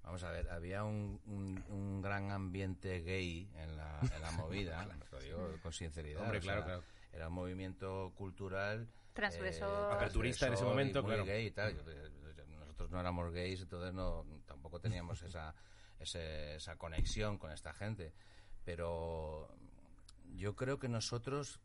Vamos 0.02 0.22
a 0.22 0.30
ver, 0.30 0.48
había 0.50 0.84
un, 0.84 1.20
un, 1.26 1.62
un 1.68 2.00
gran 2.00 2.30
ambiente 2.30 3.00
gay 3.00 3.50
en 3.56 3.76
la, 3.76 4.00
en 4.00 4.22
la 4.22 4.30
movida, 4.32 4.86
lo 5.12 5.20
digo 5.20 5.52
con 5.62 5.72
sinceridad. 5.72 6.22
Hombre, 6.22 6.40
sea, 6.40 6.64
claro. 6.64 6.82
Era 7.12 7.28
un 7.28 7.34
movimiento 7.34 8.12
cultural. 8.16 8.88
Transgresor. 9.12 9.92
Aperturista 9.92 10.46
en 10.46 10.52
ese 10.54 10.64
momento, 10.64 11.02
muy 11.02 11.10
claro. 11.12 11.24
gay 11.26 11.46
y 11.46 11.50
tal. 11.50 11.76
Nosotros 12.58 12.90
no 12.90 13.00
éramos 13.00 13.32
gays, 13.32 13.60
entonces 13.62 13.92
no 13.92 14.24
tampoco 14.46 14.80
teníamos 14.80 15.20
esa 15.22 15.54
ese- 15.98 16.54
esa 16.56 16.76
conexión 16.76 17.36
con 17.38 17.50
esta 17.50 17.72
gente. 17.74 18.12
Pero 18.64 19.48
yo 20.34 20.54
creo 20.54 20.78
que 20.78 20.88
nosotros 20.88 21.60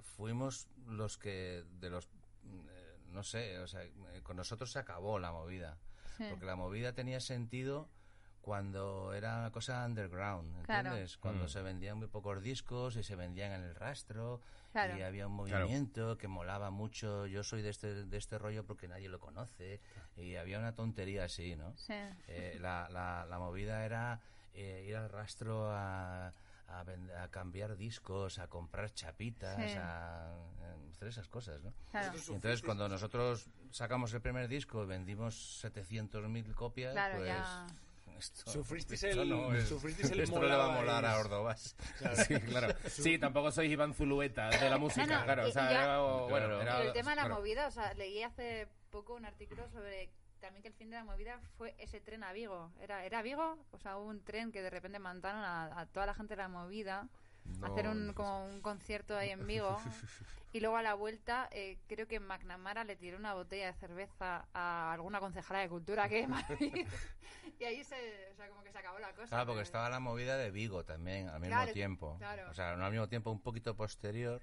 fuimos 0.00 0.68
los 0.86 1.16
que, 1.16 1.64
de 1.80 1.88
los, 1.90 2.06
eh, 2.44 2.98
no 3.08 3.22
sé, 3.22 3.58
o 3.60 3.66
sea, 3.66 3.82
eh, 3.84 4.20
con 4.22 4.36
nosotros 4.36 4.70
se 4.70 4.78
acabó 4.78 5.18
la 5.18 5.32
movida. 5.32 5.78
Sí. 6.20 6.26
Porque 6.28 6.44
la 6.44 6.54
movida 6.54 6.92
tenía 6.92 7.18
sentido 7.18 7.88
cuando 8.42 9.12
era 9.14 9.38
una 9.38 9.50
cosa 9.52 9.84
underground, 9.86 10.62
Claro. 10.64 10.88
¿entiendes? 10.88 11.16
Cuando 11.16 11.44
Mm. 11.44 11.48
se 11.48 11.62
vendían 11.62 11.96
muy 11.98 12.08
pocos 12.08 12.42
discos 12.42 12.96
y 12.96 13.02
se 13.02 13.16
vendían 13.16 13.52
en 13.52 13.62
el 13.62 13.74
rastro 13.74 14.40
Claro. 14.72 14.98
y 14.98 15.02
había 15.02 15.26
un 15.26 15.44
Claro. 15.46 15.64
movimiento 15.64 16.18
que 16.18 16.28
molaba 16.28 16.70
mucho. 16.70 17.26
Yo 17.26 17.42
soy 17.42 17.62
de 17.62 17.70
este, 17.70 18.04
de 18.04 18.16
este 18.18 18.36
rollo 18.38 18.64
porque 18.66 18.86
nadie 18.86 19.08
lo 19.08 19.18
conoce 19.18 19.80
y 20.16 20.36
había 20.36 20.58
una 20.58 20.74
tontería 20.74 21.24
así, 21.24 21.56
¿no? 21.56 21.74
Sí. 21.76 21.94
Eh, 22.28 22.58
la, 22.60 22.88
la, 22.90 23.24
la 23.28 23.38
movida 23.38 23.84
era 23.86 24.20
eh, 24.52 24.84
ir 24.86 24.96
al 24.96 25.08
rastro 25.08 25.70
a, 25.70 26.32
a, 26.70 26.84
vend- 26.84 27.10
a 27.16 27.28
cambiar 27.28 27.76
discos, 27.76 28.38
a 28.38 28.46
comprar 28.48 28.92
chapitas, 28.92 29.56
Sí. 29.56 29.76
a, 29.78 30.32
eh, 30.62 30.88
hacer 30.92 31.08
esas 31.08 31.28
cosas, 31.28 31.60
¿no? 31.62 31.72
Claro. 31.90 32.12
Y 32.28 32.32
entonces 32.32 32.62
cuando 32.62 32.88
nosotros 32.88 33.46
sacamos 33.70 34.12
el 34.14 34.20
primer 34.20 34.48
disco, 34.48 34.86
vendimos 34.86 35.62
700.000 35.64 36.54
copias, 36.54 36.92
Claro, 36.92 37.16
pues... 37.16 37.28
ya. 37.28 37.66
Esto, 38.18 38.50
Sufristeis 38.50 39.02
esto 39.02 39.22
el- 39.22 39.30
no 39.30 39.54
es- 39.54 39.66
sufristeis 39.66 40.10
el 40.10 40.20
esto 40.20 40.38
no 40.40 40.46
le 40.46 40.54
va 40.54 40.66
a 40.66 40.68
molar 40.80 41.04
a 41.06 41.08
molabais. 41.22 41.24
Ordovás. 41.24 41.76
Sí, 42.28 42.34
claro. 42.40 42.74
Sí, 42.86 43.18
tampoco 43.18 43.50
sois 43.50 43.70
Iván 43.70 43.94
Zulueta 43.94 44.50
de 44.50 44.68
la 44.68 44.76
música, 44.76 45.06
No, 45.06 45.18
no, 45.20 45.24
claro. 45.24 45.46
y- 45.46 45.50
o 45.50 45.52
sea, 45.52 45.70
y 45.70 45.74
ya- 45.74 45.82
era, 45.84 45.98
bueno, 46.00 46.28
Claro. 46.28 46.60
era- 46.60 46.76
Pero 46.76 46.88
el 46.88 46.92
tema 46.92 47.10
de 47.12 47.16
la 47.16 47.22
claro. 47.22 47.36
movida, 47.36 47.66
o 47.66 47.70
sea, 47.70 47.94
leí 47.94 48.22
hace 48.22 48.68
poco 48.90 49.14
un 49.14 49.24
artículo 49.24 49.66
sobre 49.70 50.10
también 50.40 50.62
que 50.62 50.68
el 50.68 50.74
fin 50.74 50.90
de 50.90 50.96
la 50.96 51.04
movida 51.04 51.40
fue 51.56 51.74
ese 51.78 52.00
tren 52.00 52.24
a 52.24 52.32
Vigo. 52.32 52.70
¿Era, 52.80 53.04
era 53.04 53.22
Vigo? 53.22 53.58
O 53.70 53.78
sea, 53.78 53.96
hubo 53.98 54.08
un 54.08 54.22
tren 54.24 54.50
que 54.52 54.62
de 54.62 54.70
repente 54.70 54.98
mandaron 54.98 55.42
a, 55.42 55.80
a 55.80 55.86
toda 55.86 56.06
la 56.06 56.14
gente 56.14 56.34
de 56.34 56.42
la 56.42 56.48
movida 56.48 57.08
a 57.62 57.66
hacer 57.66 57.88
un, 57.88 58.08
No, 58.08 58.14
como 58.14 58.46
un 58.46 58.60
concierto 58.60 59.16
ahí 59.16 59.30
en 59.30 59.46
Vigo. 59.46 59.76
y 60.52 60.60
luego 60.60 60.76
a 60.76 60.82
la 60.82 60.94
vuelta, 60.94 61.48
eh, 61.52 61.78
creo 61.88 62.06
que 62.08 62.18
McNamara 62.20 62.84
le 62.84 62.96
tiró 62.96 63.16
una 63.18 63.34
botella 63.34 63.66
de 63.66 63.74
cerveza 63.74 64.46
a 64.52 64.92
alguna 64.92 65.20
concejala 65.20 65.60
de 65.60 65.68
cultura 65.68 66.08
que 66.08 66.26
Madrid. 66.28 66.86
y 67.58 67.64
ahí 67.64 67.84
se, 67.84 68.30
o 68.32 68.36
sea, 68.36 68.48
como 68.48 68.62
que 68.62 68.72
se 68.72 68.78
acabó 68.78 68.98
la 68.98 69.12
cosa. 69.12 69.28
Claro, 69.28 69.46
porque 69.46 69.58
pero- 69.58 69.62
estaba 69.64 69.90
la 69.90 70.00
movida 70.00 70.36
de 70.36 70.50
Vigo 70.50 70.84
también, 70.84 71.28
al 71.28 71.40
mismo 71.40 71.54
Claro, 71.56 71.72
tiempo. 71.72 72.16
claro. 72.18 72.50
O 72.50 72.54
sea, 72.54 72.76
no 72.76 72.84
al 72.84 72.92
mismo 72.92 73.08
tiempo, 73.08 73.30
un 73.30 73.40
poquito 73.40 73.76
posterior. 73.76 74.42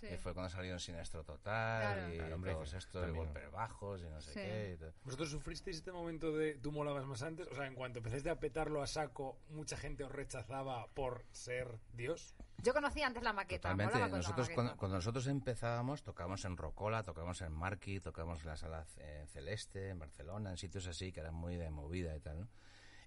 Sí. 0.00 0.06
eh, 0.06 0.18
fue 0.18 0.32
cuando 0.34 0.48
salieron 0.50 0.78
Sinestro 0.78 1.24
Total 1.24 1.82
Claro. 1.94 2.14
y 2.14 2.16
Claro, 2.18 2.34
hombre, 2.36 2.52
todos 2.52 2.72
estos 2.74 3.02
también. 3.02 3.24
golpes 3.24 3.50
bajos 3.50 4.00
y 4.00 4.04
no 4.08 4.20
sé 4.20 4.32
Sí. 4.32 4.40
qué. 4.40 4.72
y 4.74 4.76
todo. 4.78 4.92
¿Vosotros 5.04 5.30
sufristeis 5.30 5.76
este 5.78 5.90
momento 5.92 6.30
de 6.32 6.54
tú 6.58 6.70
molabas 6.72 7.04
más 7.06 7.22
antes? 7.22 7.46
O 7.48 7.54
sea, 7.54 7.66
en 7.66 7.74
cuanto 7.74 7.98
empezaste 7.98 8.30
a 8.30 8.38
petarlo 8.38 8.80
a 8.82 8.86
saco, 8.86 9.38
mucha 9.50 9.76
gente 9.76 10.04
os 10.04 10.12
rechazaba 10.12 10.86
por 10.94 11.24
ser 11.32 11.78
Dios. 11.94 12.34
Yo 12.62 12.72
conocí 12.74 13.02
antes 13.02 13.22
la 13.22 13.32
maqueta. 13.32 13.70
Totalmente. 13.70 13.92
con 13.92 14.00
la 14.10 14.16
Nosotros 14.16 14.46
maqueta. 14.46 14.54
cuando, 14.54 14.76
cuando 14.76 14.96
nosotros 14.98 15.26
empezábamos, 15.26 16.02
tocábamos 16.02 16.44
en 16.44 16.56
Rocola, 16.56 17.02
tocábamos 17.02 17.40
en 17.42 17.52
Marqui, 17.52 18.00
tocábamos 18.00 18.40
en 18.40 18.46
la 18.46 18.56
sala 18.56 18.84
eh, 18.98 19.24
Celeste, 19.28 19.88
en 19.90 19.98
Barcelona, 19.98 20.50
en 20.50 20.56
sitios 20.56 20.86
así 20.86 21.12
que 21.12 21.20
eran 21.20 21.34
muy 21.34 21.56
de 21.56 21.70
movida 21.70 22.16
y 22.16 22.20
tal, 22.20 22.40
¿no? 22.40 22.48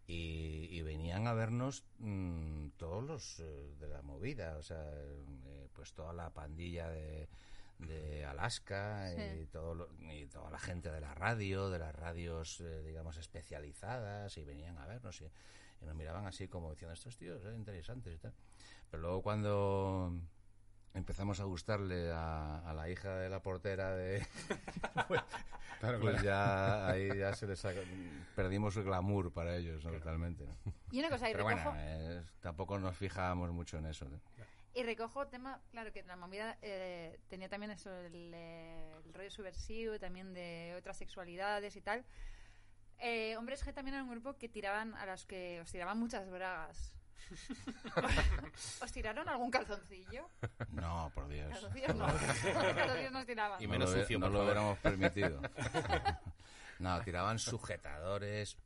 Y, 0.08 0.68
y 0.72 0.82
venían 0.82 1.28
a 1.28 1.34
vernos 1.34 1.84
mm, 2.00 2.70
todos 2.78 3.04
los 3.04 3.40
eh, 3.40 3.76
de 3.80 3.88
la 3.88 4.02
movida, 4.02 4.58
o 4.58 4.64
sea, 4.64 4.84
eh, 4.94 5.68
pues 5.74 5.94
toda 5.94 6.12
la 6.12 6.30
pandilla 6.32 6.90
de, 6.90 7.30
de 7.80 8.26
Alaska 8.26 9.10
Sí. 9.16 9.42
y, 9.44 9.46
todo 9.48 9.74
lo- 9.76 9.90
y 10.12 10.26
toda 10.28 10.50
la 10.52 10.60
gente 10.60 10.92
de 10.92 11.00
la 11.02 11.14
radio, 11.14 11.70
de 11.70 11.80
las 11.80 11.96
radios, 11.96 12.60
eh, 12.62 12.82
digamos, 12.84 13.16
especializadas, 13.18 14.38
y 14.38 14.44
venían 14.44 14.78
a 14.80 14.86
vernos 14.86 15.22
y, 15.22 15.26
y 15.82 15.86
nos 15.86 15.96
miraban 15.96 16.26
así 16.26 16.48
como 16.48 16.72
diciendo, 16.72 16.94
estos 16.94 17.16
tíos 17.18 17.42
son 17.42 17.56
interesantes 17.56 18.14
y 18.14 18.18
tal. 18.18 18.34
Pero 18.90 19.02
luego 19.04 19.22
cuando 19.22 20.14
empezamos 20.94 21.40
a 21.40 21.46
gustarle 21.46 22.12
a, 22.12 22.60
a 22.70 22.74
la 22.74 22.90
hija 22.90 23.16
de 23.18 23.30
la 23.30 23.42
portera 23.42 23.96
de 23.96 24.26
pues, 25.08 25.22
pues 26.00 26.22
ya 26.22 26.88
ahí 26.88 27.10
ya 27.18 27.34
se 27.34 27.48
les 27.48 27.60
saca- 27.60 27.82
perdimos 28.36 28.76
el 28.78 28.84
glamour 28.84 29.32
para 29.32 29.56
ellos 29.56 29.84
¿no? 29.86 29.92
totalmente 29.92 30.46
¿no? 30.46 30.56
Y 30.92 31.00
una 31.00 31.10
cosa, 31.10 31.30
y 31.30 31.34
pero 31.34 31.48
recojo, 31.48 31.70
bueno 31.72 31.82
eh, 31.84 32.24
tampoco 32.42 32.78
nos 32.80 32.96
fijábamos 32.98 33.52
mucho 33.52 33.78
en 33.78 33.86
eso 33.86 34.06
¿no? 34.10 34.20
y 34.74 34.84
recojo 34.84 35.28
tema, 35.28 35.60
claro, 35.72 35.92
que 35.92 36.02
la 36.04 36.16
movida 36.16 36.58
eh, 36.62 37.20
tenía 37.28 37.50
también 37.50 37.72
eso, 37.72 37.94
el, 37.94 38.32
eh, 38.34 38.90
el 39.06 39.14
rollo 39.14 39.30
subversivo, 39.30 40.00
también 40.00 40.34
de 40.34 40.74
otras 40.78 40.96
sexualidades 40.96 41.76
y 41.76 41.82
tal. 41.82 42.06
Eh, 42.98 43.36
Hombres 43.36 43.66
G 43.68 43.74
también 43.74 43.96
era 43.96 44.04
un 44.06 44.10
grupo 44.12 44.38
que 44.38 44.48
tiraban 44.48 44.94
a 44.96 45.06
los 45.06 45.26
que 45.26 45.60
os 45.60 45.70
tiraban 45.70 45.98
muchas 46.00 46.30
bragas. 46.32 46.94
¿Os 48.82 48.92
tiraron 48.92 49.28
algún 49.30 49.50
calzoncillo? 49.52 50.28
no 50.72 51.12
por 51.14 51.28
Dios 51.28 51.50
Calzoncillos 51.50 51.96
no. 51.96 52.06
calzoncillos 52.76 53.12
nos 53.12 53.26
tiraban. 53.26 53.62
Y 53.62 53.66
no 53.68 53.72
menos 53.72 53.92
lo, 53.92 54.00
sucio, 54.02 54.20
no 54.20 54.26
por 54.26 54.32
lo 54.34 54.40
favor. 54.40 54.46
hubiéramos 54.52 54.78
permitido 54.80 55.42
no 56.80 57.02
tiraban 57.02 57.40
sujetadores 57.40 58.58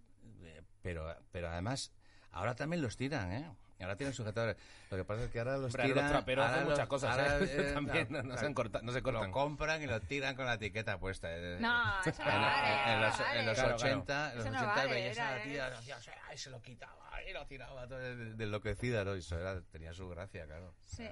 eh, 0.44 0.62
pero 0.82 1.16
pero 1.32 1.50
además 1.50 1.92
ahora 2.32 2.56
también 2.56 2.82
los 2.82 2.96
tiran 2.98 3.32
¿eh? 3.32 3.52
Ahora 3.80 3.98
tienen 3.98 4.14
sujetadores. 4.14 4.56
Lo 4.90 4.98
que 4.98 5.04
pasa 5.04 5.24
es 5.26 5.32
que 5.32 5.40
ahora 5.40 5.58
los 5.58 5.66
Hombre, 5.66 5.84
ahora 5.84 5.94
tiran... 5.94 6.04
los 6.06 6.12
traperos 6.14 6.46
ahora 6.46 6.56
hacen 6.56 6.64
muchas 6.70 6.80
los- 6.80 6.88
cosas, 6.88 7.12
ahora, 7.12 7.40
¿eh? 7.40 7.72
También, 7.74 8.08
no- 8.10 8.18
no 8.20 8.24
claro, 8.24 8.40
se 8.40 8.46
han 8.46 8.54
corta- 8.54 8.82
no 8.82 8.92
se 8.94 9.02
cortan. 9.02 9.24
Lo 9.28 9.32
compran 9.32 9.82
y 9.84 9.88
lo 9.88 10.02
tiran 10.02 10.36
con 10.36 10.46
la 10.46 10.54
etiqueta 10.54 10.98
puesta. 10.98 11.28
eh. 11.36 11.58
No, 11.60 12.02
eso 12.06 12.24
no 12.24 12.32
En, 12.32 12.42
vale. 12.42 12.94
en 12.94 13.02
los, 13.02 13.20
vale. 13.20 13.40
en 13.40 13.46
los 13.46 13.54
Claro, 13.56 13.76
claro. 13.76 13.96
80, 13.98 14.32
en 14.32 14.38
los 14.38 14.46
Eso 14.46 14.54
no 14.54 14.60
80 14.62 14.76
vale, 14.76 14.94
veías 14.94 15.18
a 15.18 15.22
era- 15.30 15.38
la 15.38 15.44
tía 15.44 15.68
hacía 15.78 15.96
así, 15.98 16.10
ay, 16.30 16.38
se 16.38 16.50
lo 16.50 16.62
quitaba 16.62 17.24
y 17.30 17.34
lo 17.34 17.46
tiraba 17.48 17.88
todo 17.88 17.98
de, 18.00 18.44
enloquecida, 18.44 19.04
¿no? 19.04 19.16
Y 19.16 19.20
eso 19.20 19.38
era, 19.38 19.60
tenía 19.72 19.94
su 19.94 20.08
gracia, 20.08 20.46
claro. 20.46 20.74
Sí. 20.80 21.08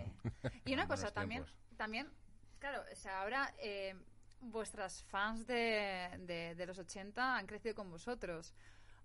Y 0.66 0.74
una 0.74 0.88
cosa 0.88 1.12
también, 1.12 1.44
tiempos. 1.44 1.76
también, 1.78 2.10
claro, 2.60 2.84
o 2.92 2.96
sea, 2.96 3.22
ahora 3.24 3.54
eh, 3.58 3.94
vuestras 4.40 5.04
fans 5.04 5.46
de, 5.48 6.10
de, 6.20 6.56
de 6.56 6.66
los 6.66 6.78
80 6.80 7.36
han 7.38 7.46
crecido 7.46 7.76
con 7.76 7.90
vosotros. 7.90 8.54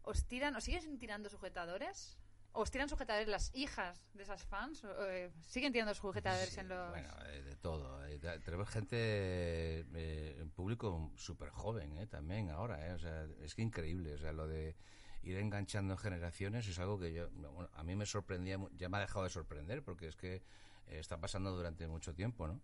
¿Os 0.03 0.25
tiran, 0.27 0.55
os 0.55 0.65
siguen 0.65 0.99
tirando 0.99 1.29
sujetadores? 1.29 2.19
¿Os 2.53 2.71
tiran 2.71 2.89
sujetadores 2.89 3.29
las 3.29 3.55
hijas 3.55 4.01
de 4.15 4.23
esas 4.25 4.43
fans? 4.45 4.83
¿O, 4.85 5.07
eh, 5.07 5.31
¿Siguen 5.43 5.73
tirando 5.73 5.95
sujetadores 5.95 6.51
Sí, 6.55 6.61
en 6.61 6.69
los...? 6.69 6.91
Bueno, 6.91 7.09
eh, 7.27 7.43
de 7.43 7.57
todo. 7.57 8.05
eh, 8.07 8.19
te- 8.19 8.41
Tenemos 8.41 8.69
gente, 8.69 8.97
eh, 8.99 10.37
en 10.41 10.51
público 10.51 11.13
súper 11.17 11.51
joven, 11.51 11.97
eh, 11.99 12.07
también 12.07 12.51
ahora, 12.51 12.89
eh, 12.89 12.93
o 12.95 12.99
sea, 12.99 13.27
es 13.43 13.55
que 13.55 13.63
increíble, 13.63 14.15
o 14.15 14.19
sea, 14.19 14.33
lo 14.33 14.47
de 14.49 14.75
ir 15.23 15.37
enganchando 15.37 15.97
generaciones 15.97 16.67
es 16.67 16.79
algo 16.79 16.99
que 16.99 17.13
yo, 17.13 17.29
bueno, 17.31 17.69
a 17.75 17.83
mí 17.85 17.95
me 17.97 18.07
sorprendía, 18.07 18.59
ya 18.77 18.89
me 18.89 18.97
ha 18.97 19.01
dejado 19.01 19.25
de 19.25 19.31
sorprender, 19.31 19.83
porque 19.85 20.09
es 20.09 20.17
que 20.17 20.43
está 20.87 21.21
pasando 21.21 21.55
durante 21.55 21.87
mucho 21.87 22.15
tiempo, 22.15 22.47
¿no? 22.49 22.61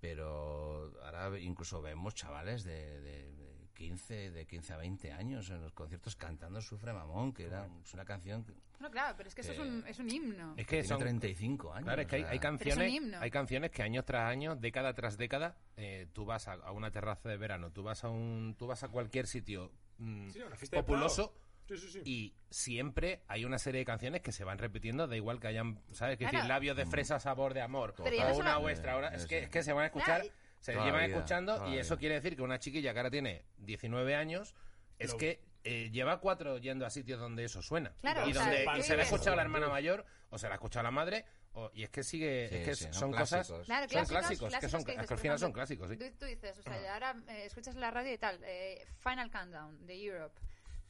Pero 0.00 0.92
ahora 1.02 1.38
incluso 1.40 1.82
vemos 1.82 2.14
chavales 2.14 2.62
de, 2.64 3.00
de, 3.00 3.32
de 3.32 3.55
15, 3.76 4.30
de 4.30 4.46
15 4.46 4.72
a 4.72 4.76
20 4.78 5.12
años 5.12 5.50
en 5.50 5.60
los 5.62 5.72
conciertos 5.72 6.16
cantando 6.16 6.60
Sufre 6.60 6.92
Mamón, 6.92 7.32
que 7.32 7.44
era, 7.44 7.68
es 7.82 7.92
una 7.94 8.04
canción 8.04 8.42
que 8.42 8.54
No, 8.80 8.90
claro, 8.90 9.14
pero 9.16 9.28
es 9.28 9.34
que 9.34 9.42
eso 9.42 9.52
es 9.52 9.58
un, 9.58 9.84
es 9.86 9.98
un 9.98 10.10
himno. 10.10 10.54
Es 10.56 10.66
que 10.66 10.82
son, 10.82 10.98
35 10.98 11.72
años. 11.72 11.84
Claro, 11.84 12.02
es 12.02 12.08
que 12.08 12.16
hay, 12.24 12.38
canciones, 12.38 12.92
himno. 12.92 13.18
hay 13.20 13.30
canciones 13.30 13.70
que 13.70 13.82
año 13.82 14.02
tras 14.02 14.30
año, 14.30 14.56
década 14.56 14.94
tras 14.94 15.18
década, 15.18 15.56
eh, 15.76 16.08
tú 16.12 16.24
vas 16.24 16.48
a, 16.48 16.54
a 16.54 16.72
una 16.72 16.90
terraza 16.90 17.28
de 17.28 17.36
verano, 17.36 17.70
tú 17.70 17.82
vas 17.82 18.02
a 18.02 18.08
un, 18.08 18.56
tú 18.58 18.66
vas 18.66 18.82
a 18.82 18.88
cualquier 18.88 19.26
sitio 19.26 19.70
mm, 19.98 20.30
Sí, 20.30 20.40
una 20.40 20.56
fiesta 20.56 20.76
de 20.78 20.82
populoso 20.82 21.32
Prado. 21.32 21.46
Sí, 21.68 21.76
sí, 21.76 21.88
sí. 21.90 22.02
y 22.04 22.34
siempre 22.48 23.22
hay 23.28 23.44
una 23.44 23.58
serie 23.58 23.80
de 23.80 23.84
canciones 23.84 24.22
que 24.22 24.32
se 24.32 24.44
van 24.44 24.56
repitiendo, 24.58 25.06
da 25.06 25.16
igual 25.16 25.38
que 25.38 25.48
hayan, 25.48 25.82
¿sabes? 25.92 26.16
Que 26.16 26.24
Claro. 26.24 26.38
decir 26.38 26.48
labios 26.48 26.76
de 26.76 26.86
fresa, 26.86 27.18
sabor 27.20 27.54
de 27.54 27.60
amor, 27.60 27.94
Pero 28.02 28.16
o 28.32 28.38
una 28.38 28.56
vuestra, 28.58 28.92
ahora 28.92 29.08
es 29.08 29.26
que, 29.26 29.40
es 29.44 29.50
que 29.50 29.62
se 29.62 29.72
van 29.72 29.84
a 29.84 29.86
escuchar, 29.86 30.22
Claro, 30.22 30.34
se 30.66 30.72
Toda 30.72 30.84
llevan 30.84 31.06
vida, 31.06 31.16
escuchando 31.16 31.54
toda 31.56 31.68
y 31.68 31.78
eso 31.78 31.94
vida. 31.94 32.00
quiere 32.00 32.14
decir 32.16 32.34
que 32.36 32.42
una 32.42 32.58
chiquilla 32.58 32.92
que 32.92 32.98
ahora 32.98 33.10
tiene 33.10 33.44
19 33.58 34.16
años 34.16 34.54
es 34.98 35.12
Lo- 35.12 35.18
que 35.18 35.40
eh, 35.62 35.90
lleva 35.92 36.18
cuatro 36.20 36.58
yendo 36.58 36.84
a 36.86 36.90
sitios 36.90 37.20
donde 37.20 37.44
eso 37.44 37.62
suena 37.62 37.92
Claro, 38.00 38.28
y 38.28 38.32
donde 38.32 38.66
y 38.78 38.82
se 38.82 38.96
la 38.96 39.02
ha 39.02 39.04
escuchado 39.04 39.36
la 39.36 39.42
hermana 39.42 39.68
mayor 39.68 40.04
o 40.30 40.38
se 40.38 40.46
la 40.48 40.54
ha 40.54 40.56
escuchado 40.56 40.82
la 40.82 40.90
madre 40.90 41.24
o- 41.52 41.70
y 41.72 41.84
es 41.84 41.90
que 41.90 42.02
sigue 42.02 42.48
Sí, 42.48 42.54
es 42.56 42.64
que 42.64 42.74
sí, 42.74 42.84
son, 42.84 42.94
son 42.94 43.10
cosas 43.12 43.28
clásicos. 43.46 43.66
Claro, 43.66 43.88
son 43.88 43.90
clásicos, 44.06 44.10
clásicos, 44.10 44.60
que 44.60 44.68
son 44.68 44.82
clásicos 44.82 44.84
que 44.84 44.92
que 44.92 44.92
dices, 44.92 44.98
al 45.00 45.06
por 45.08 45.18
final 45.22 45.38
son 45.38 45.46
ejemplo, 45.50 45.58
clásicos 45.60 45.90
sí. 45.90 45.96
Tú, 45.96 46.18
tú 46.18 46.24
dices, 46.26 46.58
o 46.58 46.62
sea, 46.62 46.94
ahora 46.94 47.16
eh, 47.28 47.44
escuchas 47.46 47.76
la 47.76 47.90
radio 47.92 48.12
y 48.12 48.18
tal, 48.18 48.40
eh, 48.44 48.84
Final 48.98 49.30
Countdown 49.30 49.86
de 49.86 49.94
Europe. 50.04 50.34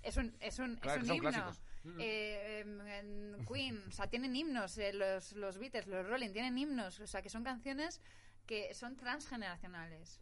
Es 0.03 0.17
un, 0.17 0.35
es 0.41 0.59
un, 0.59 0.77
Claro, 0.77 1.03
es 1.03 1.07
que 1.07 1.13
un 1.13 1.17
son 1.17 1.17
himno. 1.17 1.31
clásicos. 1.31 1.63
Eh, 2.01 2.61
em, 2.61 2.81
en 2.87 3.47
Queen, 3.47 3.85
o 3.89 3.93
sea, 3.93 4.09
tienen 4.09 4.35
himnos, 4.35 4.77
eh, 4.79 4.93
los, 4.93 5.33
los 5.33 5.59
Beatles, 5.59 5.87
los 5.87 6.07
Rolling, 6.09 6.31
tienen 6.33 6.57
himnos, 6.59 6.99
o 7.01 7.07
sea, 7.07 7.23
que 7.23 7.29
son 7.29 7.45
canciones 7.45 8.01
que 8.47 8.73
son 8.75 8.97
transgeneracionales. 8.97 10.21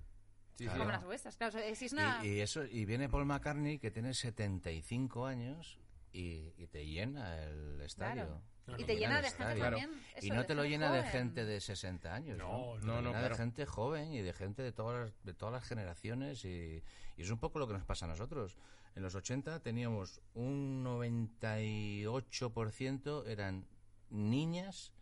Sí. 0.55 0.67
Como 0.67 0.85
las 0.85 1.05
vuestras, 1.05 1.37
claro. 1.37 1.59
o 1.59 1.61
sea, 1.61 1.75
si 1.75 1.87
es 1.87 1.93
una... 1.93 2.25
Y, 2.25 2.29
y 2.29 2.41
eso 2.41 2.65
y 2.65 2.85
viene 2.85 3.09
Paul 3.09 3.27
McCartney 3.27 3.79
que 3.79 3.91
tiene 3.91 4.15
75 4.15 5.27
años 5.27 5.81
y, 6.13 6.53
y 6.57 6.69
te 6.69 6.87
llena 6.87 7.43
el 7.43 7.81
estadio. 7.81 8.27
Claro. 8.27 8.41
No, 8.67 8.79
y 8.79 8.81
no, 8.81 8.87
te 8.87 8.95
no, 8.95 8.99
llena 8.99 9.17
no 9.17 9.23
de 9.23 9.31
gente 9.31 9.55
claro. 9.57 9.77
también. 9.77 10.01
y 10.23 10.27
eso, 10.27 10.35
no 10.35 10.47
te 10.47 10.55
lo 10.55 10.65
llena 10.65 10.91
de 10.91 11.01
joven. 11.01 11.13
gente 11.13 11.45
de 11.45 11.61
60 11.61 12.15
años, 12.15 12.39
¿no? 12.39 12.77
No, 12.77 12.81
no, 12.81 13.03
no, 13.03 13.09
llena 13.09 13.19
de 13.19 13.19
claro. 13.19 13.37
gente 13.37 13.67
joven 13.67 14.15
y 14.15 14.23
de 14.23 14.33
gente 14.33 14.63
de 14.63 14.73
todas 14.73 15.01
las, 15.01 15.13
de 15.25 15.35
todas 15.35 15.53
las 15.53 15.65
generaciones 15.65 16.47
y, 16.47 16.83
y 17.17 17.23
es 17.23 17.31
un 17.31 17.39
poco 17.39 17.59
lo 17.59 17.67
que 17.67 17.75
nos 17.75 17.85
pasa 17.85 18.07
a 18.07 18.09
nosotros. 18.09 18.57
En 18.95 19.03
los 19.03 19.15
80 19.15 19.61
teníamos 19.61 20.23
un 20.35 20.83
98% 20.85 23.27
eran 23.27 23.67
niñas 24.09 24.93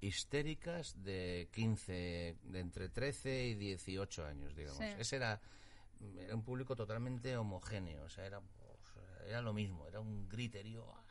histéricas 0.00 1.02
de 1.02 1.48
15, 1.52 2.36
de 2.42 2.60
entre 2.60 2.88
13 2.88 3.46
y 3.46 3.54
18 3.54 4.26
años, 4.26 4.54
digamos. 4.54 4.78
Sí. 4.78 4.84
Ese 4.98 5.16
era, 5.16 5.40
era 6.18 6.34
un 6.34 6.42
público 6.42 6.76
totalmente 6.76 7.36
homogéneo, 7.36 8.04
o 8.04 8.08
sea, 8.08 8.26
era, 8.26 8.40
era 9.26 9.42
lo 9.42 9.52
mismo, 9.52 9.86
era 9.86 10.00
un 10.00 10.28
griterío, 10.28 10.86
¡ah! 10.92 11.04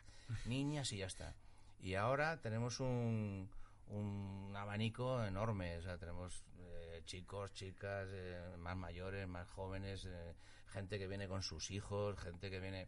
niñas 0.45 0.91
y 0.91 0.97
ya 0.97 1.07
está. 1.07 1.35
Y 1.79 1.95
ahora 1.95 2.41
tenemos 2.41 2.79
un, 2.79 3.49
un 3.87 4.53
abanico 4.55 5.23
enorme, 5.23 5.77
o 5.77 5.81
sea, 5.81 5.97
tenemos 5.97 6.43
eh, 6.59 7.01
chicos, 7.05 7.53
chicas, 7.53 8.07
eh, 8.11 8.55
más 8.57 8.75
mayores, 8.75 9.27
más 9.27 9.47
jóvenes, 9.49 10.05
eh, 10.05 10.35
gente 10.67 10.97
que 10.97 11.07
viene 11.07 11.27
con 11.27 11.43
sus 11.43 11.71
hijos, 11.71 12.17
gente 12.19 12.49
que 12.49 12.59
viene, 12.59 12.87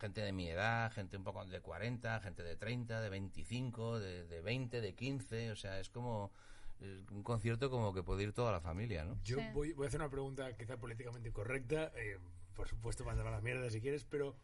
gente 0.00 0.22
de 0.22 0.32
mi 0.32 0.48
edad, 0.48 0.90
gente 0.92 1.16
un 1.16 1.24
poco 1.24 1.44
de 1.44 1.60
40, 1.60 2.20
gente 2.20 2.42
de 2.42 2.56
30, 2.56 3.00
de 3.00 3.10
25, 3.10 4.00
de, 4.00 4.24
de 4.26 4.40
20, 4.40 4.80
de 4.80 4.94
15, 4.94 5.50
o 5.52 5.56
sea, 5.56 5.78
es 5.78 5.90
como 5.90 6.32
eh, 6.80 7.04
un 7.10 7.22
concierto 7.22 7.68
como 7.70 7.92
que 7.92 8.02
puede 8.02 8.22
ir 8.22 8.32
toda 8.32 8.50
la 8.52 8.60
familia, 8.60 9.04
¿no? 9.04 9.18
Yo 9.22 9.36
Sí. 9.38 9.44
voy, 9.52 9.72
voy 9.74 9.84
a 9.84 9.88
hacer 9.88 10.00
una 10.00 10.08
pregunta 10.10 10.56
quizá 10.56 10.78
políticamente 10.78 11.30
correcta, 11.32 11.92
eh, 11.96 12.18
por 12.54 12.68
supuesto 12.68 13.04
mandar 13.04 13.26
a 13.26 13.30
la 13.30 13.40
mierda 13.42 13.68
si 13.70 13.80
quieres, 13.80 14.04
pero 14.04 14.34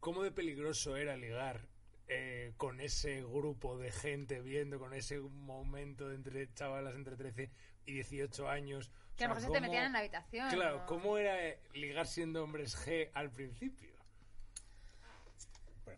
¿cómo 0.00 0.22
de 0.22 0.30
peligroso 0.32 0.96
era 0.96 1.16
ligar 1.16 1.62
eh, 2.08 2.52
con 2.58 2.80
ese 2.80 3.22
grupo 3.22 3.78
de 3.78 3.90
gente 3.90 4.40
viendo, 4.40 4.78
con 4.78 4.92
ese 4.94 5.18
momento 5.20 6.08
de 6.08 6.14
entre 6.16 6.52
chavalas 6.52 6.94
entre 6.94 7.16
13 7.16 7.50
y 7.86 7.94
18 7.94 8.48
años? 8.48 8.92
Que 9.16 9.24
a 9.24 9.28
lo 9.28 9.34
mejor 9.34 9.46
se 9.48 9.52
te 9.52 9.58
¿cómo- 9.58 9.66
metían 9.72 9.86
en 9.86 9.92
la 9.92 9.98
habitación. 10.00 10.50
Claro, 10.50 10.82
o- 10.84 10.86
¿cómo 10.86 11.16
era 11.16 11.34
ligar 11.72 12.06
siendo 12.06 12.44
hombres 12.44 12.76
G 12.86 13.10
al 13.14 13.30
principio? 13.30 13.95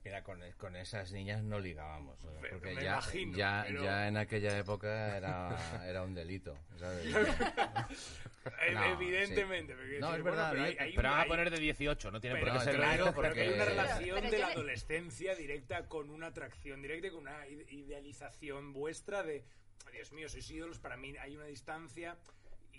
Mira, 0.09 0.23
con, 0.25 0.41
con 0.57 0.75
esas 0.75 1.13
niñas 1.13 1.43
no 1.43 1.61
ligábamos, 1.61 2.19
porque 2.51 2.75
me 2.75 2.83
ya, 2.83 2.93
imagino, 2.93 3.37
ya, 3.37 3.65
pero- 3.67 3.85
ya 3.85 4.09
en 4.09 4.17
aquella 4.17 4.57
época 4.59 5.19
era, 5.19 5.85
era 5.87 6.03
un 6.03 6.15
delito, 6.15 6.57
¿sabes? 6.79 7.05
No, 8.73 8.85
Evidentemente. 8.85 9.75
sí. 9.75 9.79
porque 9.79 9.99
No, 10.01 10.07
decir, 10.07 10.19
es 10.21 10.25
verdad, 10.25 10.51
pero 10.53 10.63
hay- 10.63 10.71
bien, 10.73 10.83
hay 10.83 10.93
Pero 10.97 11.09
un- 11.11 11.15
van 11.15 11.21
a 11.21 11.27
poner 11.29 11.51
de 11.51 11.59
18, 11.61 12.11
no 12.11 12.21
tiene 12.23 12.37
Pero, 12.37 12.47
por 12.53 12.59
qué 12.59 12.65
ser 12.65 12.77
claro, 12.77 12.97
claro, 13.03 13.15
porque- 13.15 13.41
hay 13.43 13.49
una 13.53 13.65
relación 13.67 14.17
pero 14.21 14.31
de 14.31 14.39
la 14.39 14.47
le- 14.47 14.53
adolescencia 14.55 15.35
directa 15.35 15.87
con 15.89 16.09
una 16.09 16.29
atracción 16.29 16.81
directa 16.81 17.09
y 17.09 17.11
con 17.11 17.21
una 17.21 17.47
ide- 17.47 17.67
idealización 17.71 18.73
vuestra 18.73 19.23
de, 19.23 19.45
Dios 19.93 20.13
mío, 20.13 20.31
sois 20.31 20.51
ídolos, 20.51 20.79
para 20.79 20.97
mí 20.97 21.15
hay 21.21 21.37
una 21.37 21.45
distancia 21.45 22.17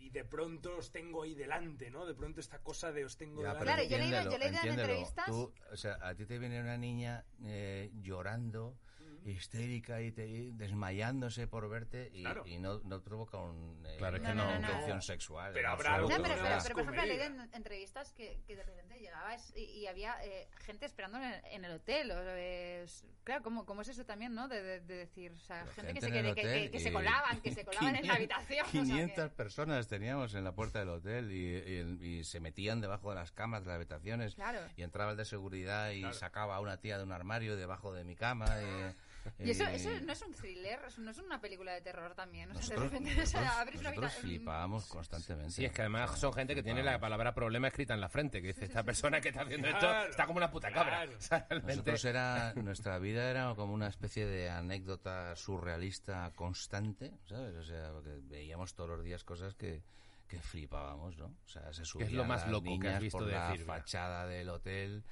y 0.01 0.09
de 0.11 0.23
pronto 0.25 0.77
os 0.77 0.91
tengo 0.91 1.23
ahí 1.23 1.33
delante, 1.35 1.89
¿no? 1.91 2.05
De 2.05 2.13
pronto 2.15 2.39
esta 2.39 2.59
cosa 2.59 2.91
de 2.91 3.05
os 3.05 3.17
tengo 3.17 3.41
Ya, 3.41 3.49
delante. 3.53 3.65
Claro, 3.65 3.83
yo 3.83 3.97
le 3.97 4.03
he 4.03 4.07
ido- 4.07 4.17
entiéndelo, 4.17 4.31
yo 4.31 4.37
le 4.37 4.45
he 4.45 4.49
ido 4.49 4.73
en 4.73 4.79
entrevistas- 4.79 5.25
Tú, 5.27 5.53
o 5.71 5.77
sea, 5.77 5.97
a 6.01 6.15
ti 6.15 6.25
te 6.25 6.39
viene 6.39 6.61
una 6.61 6.77
niña 6.77 7.25
eh, 7.43 7.91
llorando, 8.01 8.77
histérica 9.31 10.01
y, 10.01 10.11
te- 10.11 10.27
y 10.27 10.51
desmayándose 10.51 11.47
por 11.47 11.67
verte 11.69 12.09
y, 12.13 12.21
Claro. 12.21 12.45
y 12.45 12.57
no, 12.57 12.79
no 12.83 13.01
provoca 13.01 13.37
un, 13.37 13.83
eh, 13.85 13.95
Claro, 13.97 14.17
es 14.17 14.21
que 14.23 14.27
no, 14.33 14.43
una 14.43 14.45
no, 14.45 14.59
no. 14.61 14.67
intención 14.67 15.01
sexual. 15.01 15.51
Pero 15.53 15.69
habrá 15.69 15.95
algo 15.95 16.07
pero, 16.09 16.23
pero, 16.23 16.35
pero, 16.35 16.47
por 16.59 16.81
ejemplo, 16.83 16.85
comedida. 17.01 17.25
en 17.25 17.39
entrevistas 17.53 18.13
que, 18.13 18.41
que 18.47 18.55
de 18.55 18.63
repente 18.63 18.99
llegabas 18.99 19.53
y, 19.55 19.61
y 19.63 19.87
había 19.87 20.15
eh, 20.25 20.47
gente 20.65 20.85
esperando 20.85 21.17
en 21.17 21.25
el, 21.25 21.41
en 21.51 21.65
el 21.65 21.71
hotel. 21.73 22.11
O, 22.11 22.15
eh, 22.21 22.83
es- 22.83 23.05
claro, 23.23 23.43
¿cómo, 23.43 23.65
¿cómo 23.65 23.81
es 23.81 23.87
eso 23.89 24.05
también, 24.05 24.33
no? 24.33 24.47
De, 24.47 24.61
de- 24.61 24.79
de 24.81 24.95
decir, 24.95 25.31
o 25.33 25.39
sea, 25.39 25.65
gente, 25.67 25.93
que, 25.93 26.01
se, 26.01 26.11
que, 26.11 26.71
que- 26.71 26.79
se 26.79 26.91
colaban, 26.91 27.41
que 27.41 27.53
se 27.53 27.63
colaban 27.65 27.95
en 27.95 28.07
la 28.07 28.15
500 28.15 28.37
habitación. 28.37 28.65
o 28.65 28.69
sea, 28.71 28.81
que- 28.81 28.87
500 28.89 29.31
personas 29.31 29.87
teníamos 29.87 30.33
en 30.35 30.43
la 30.43 30.53
puerta 30.53 30.79
del 30.79 30.89
hotel 30.89 31.31
y, 31.31 31.55
y- 31.57 32.19
y 32.19 32.23
se 32.23 32.39
metían 32.39 32.81
debajo 32.81 33.09
de 33.09 33.15
las 33.15 33.31
camas 33.31 33.61
de 33.63 33.67
las 33.67 33.75
habitaciones 33.75 34.35
Claro. 34.35 34.59
y 34.75 34.83
entraba 34.83 35.11
el 35.11 35.17
de 35.17 35.25
seguridad 35.25 35.91
y 35.91 35.99
Claro. 36.01 36.13
sacaba 36.15 36.55
a 36.55 36.59
una 36.59 36.77
tía 36.77 36.97
de 36.97 37.03
un 37.03 37.11
armario 37.11 37.55
debajo 37.55 37.93
de 37.93 38.03
mi 38.03 38.15
cama. 38.15 38.45
Y, 38.61 38.95
Y 39.39 39.51
eso, 39.51 39.63
y- 39.69 39.75
eso 39.75 39.89
no 40.05 40.11
es 40.13 40.21
un 40.21 40.33
thriller, 40.33 40.79
eso 40.87 41.01
no 41.01 41.11
es 41.11 41.17
una 41.19 41.39
película 41.39 41.71
de 41.73 41.81
terror 41.81 42.13
también. 42.15 42.49
O 42.51 42.53
sea, 42.53 42.61
Nosotros, 42.75 42.91
de 42.91 42.97
repente 42.99 43.21
o 43.21 43.25
sea, 43.25 43.39
nosotros- 43.41 43.61
abres 43.61 43.79
una 43.79 43.89
nosotros 43.89 44.11
habitación- 44.13 44.21
flipábamos 44.29 44.85
constantemente. 44.87 45.51
Sí, 45.51 45.65
es 45.65 45.71
que 45.71 45.81
además 45.81 46.19
son 46.19 46.33
gente 46.33 46.55
que 46.55 46.63
tiene 46.63 46.83
la 46.83 46.99
palabra 46.99 47.33
problema 47.33 47.67
escrita 47.67 47.93
en 47.93 48.01
la 48.01 48.09
frente, 48.09 48.41
que 48.41 48.47
dice, 48.49 48.65
esta 48.65 48.83
persona 48.83 49.21
que 49.21 49.29
está 49.29 49.41
haciendo 49.43 49.67
esto 49.67 49.91
está 50.05 50.25
como 50.25 50.37
una 50.37 50.51
puta 50.51 50.71
cabra. 50.71 51.05
O 51.17 51.21
sea, 51.21 51.47
Nosotros 51.63 52.03
era, 52.05 52.53
nuestra 52.55 52.97
vida 52.99 53.29
era 53.29 53.53
como 53.55 53.73
una 53.73 53.87
especie 53.87 54.25
de 54.25 54.49
anécdota 54.49 55.35
surrealista 55.35 56.31
constante, 56.35 57.11
¿sabes? 57.25 57.55
O 57.55 57.63
sea, 57.63 57.91
porque 57.91 58.19
veíamos 58.23 58.73
todos 58.73 58.89
los 58.89 59.03
días 59.03 59.23
cosas 59.23 59.53
que, 59.55 59.83
que 60.27 60.39
flipábamos, 60.41 61.17
¿no? 61.17 61.25
O 61.45 61.47
sea, 61.47 61.71
se 61.73 61.85
subían 61.85 62.15
lo 62.15 62.25
más 62.25 62.47
loco 62.47 62.77
que 62.79 62.89
has 62.89 62.99
visto 63.01 63.19
por 63.19 63.27
de 63.27 63.33
la 63.33 63.51
Cirvia? 63.51 63.65
fachada 63.65 64.25
del 64.27 64.49
hotel, 64.49 65.03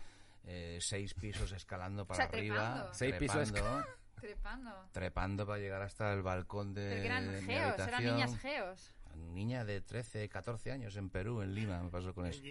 eh, 0.48 0.78
seis 0.82 1.14
pisos 1.14 1.52
escalando 1.52 2.06
para 2.08 2.18
sea, 2.28 2.40
arriba, 2.40 2.56
trepando. 2.74 2.94
Seis 2.94 3.16
pisos 3.16 3.52
trepando, 3.52 3.88
Trepando. 4.20 4.90
trepando 4.92 5.46
para 5.46 5.60
llegar 5.60 5.82
hasta 5.84 6.12
el 6.14 6.22
balcón 6.24 6.74
de, 6.74 7.06
eran 7.06 7.32
de 7.32 7.42
mi 7.42 7.48
geos, 7.54 7.74
eran 7.76 7.82
habitación. 7.94 8.16
niñas 8.16 8.40
geos. 8.40 8.94
Niña 9.16 9.66
de 9.66 9.82
13, 9.82 10.30
14 10.30 10.72
años 10.72 10.96
en 10.96 11.10
Perú, 11.10 11.42
en 11.42 11.54
Lima, 11.56 11.82
me 11.82 11.90
pasó 11.90 12.14
con 12.14 12.26
eso. 12.28 12.42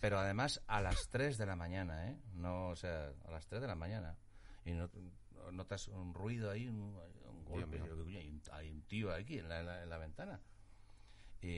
Pero 0.00 0.18
además 0.18 0.60
a 0.66 0.80
las 0.80 1.08
3 1.08 1.38
de 1.38 1.46
la 1.46 1.56
mañana, 1.56 2.10
¿eh? 2.10 2.16
No, 2.34 2.68
o 2.68 2.76
sea, 2.76 3.10
a 3.26 3.30
las 3.30 3.46
3 3.46 3.62
de 3.62 3.68
la 3.68 3.74
mañana. 3.76 4.16
Y 4.64 4.72
no- 4.72 4.90
notas 5.52 5.88
un 5.88 6.12
ruido 6.14 6.50
ahí, 6.50 6.66
un, 6.68 6.96
un 7.28 7.44
golpe. 7.44 7.78
mío. 7.78 7.84
Digo, 7.94 8.04
"Coño, 8.04 8.18
Hay 8.18 8.28
un, 8.28 8.42
hay 8.52 8.70
un 8.70 8.82
tío 8.82 9.12
aquí 9.14 9.38
en 9.38 9.48
la, 9.48 9.60
en 9.60 9.66
la- 9.66 9.82
en 9.84 9.90
la 9.90 9.98
ventana. 9.98 10.40
Y, 11.40 11.48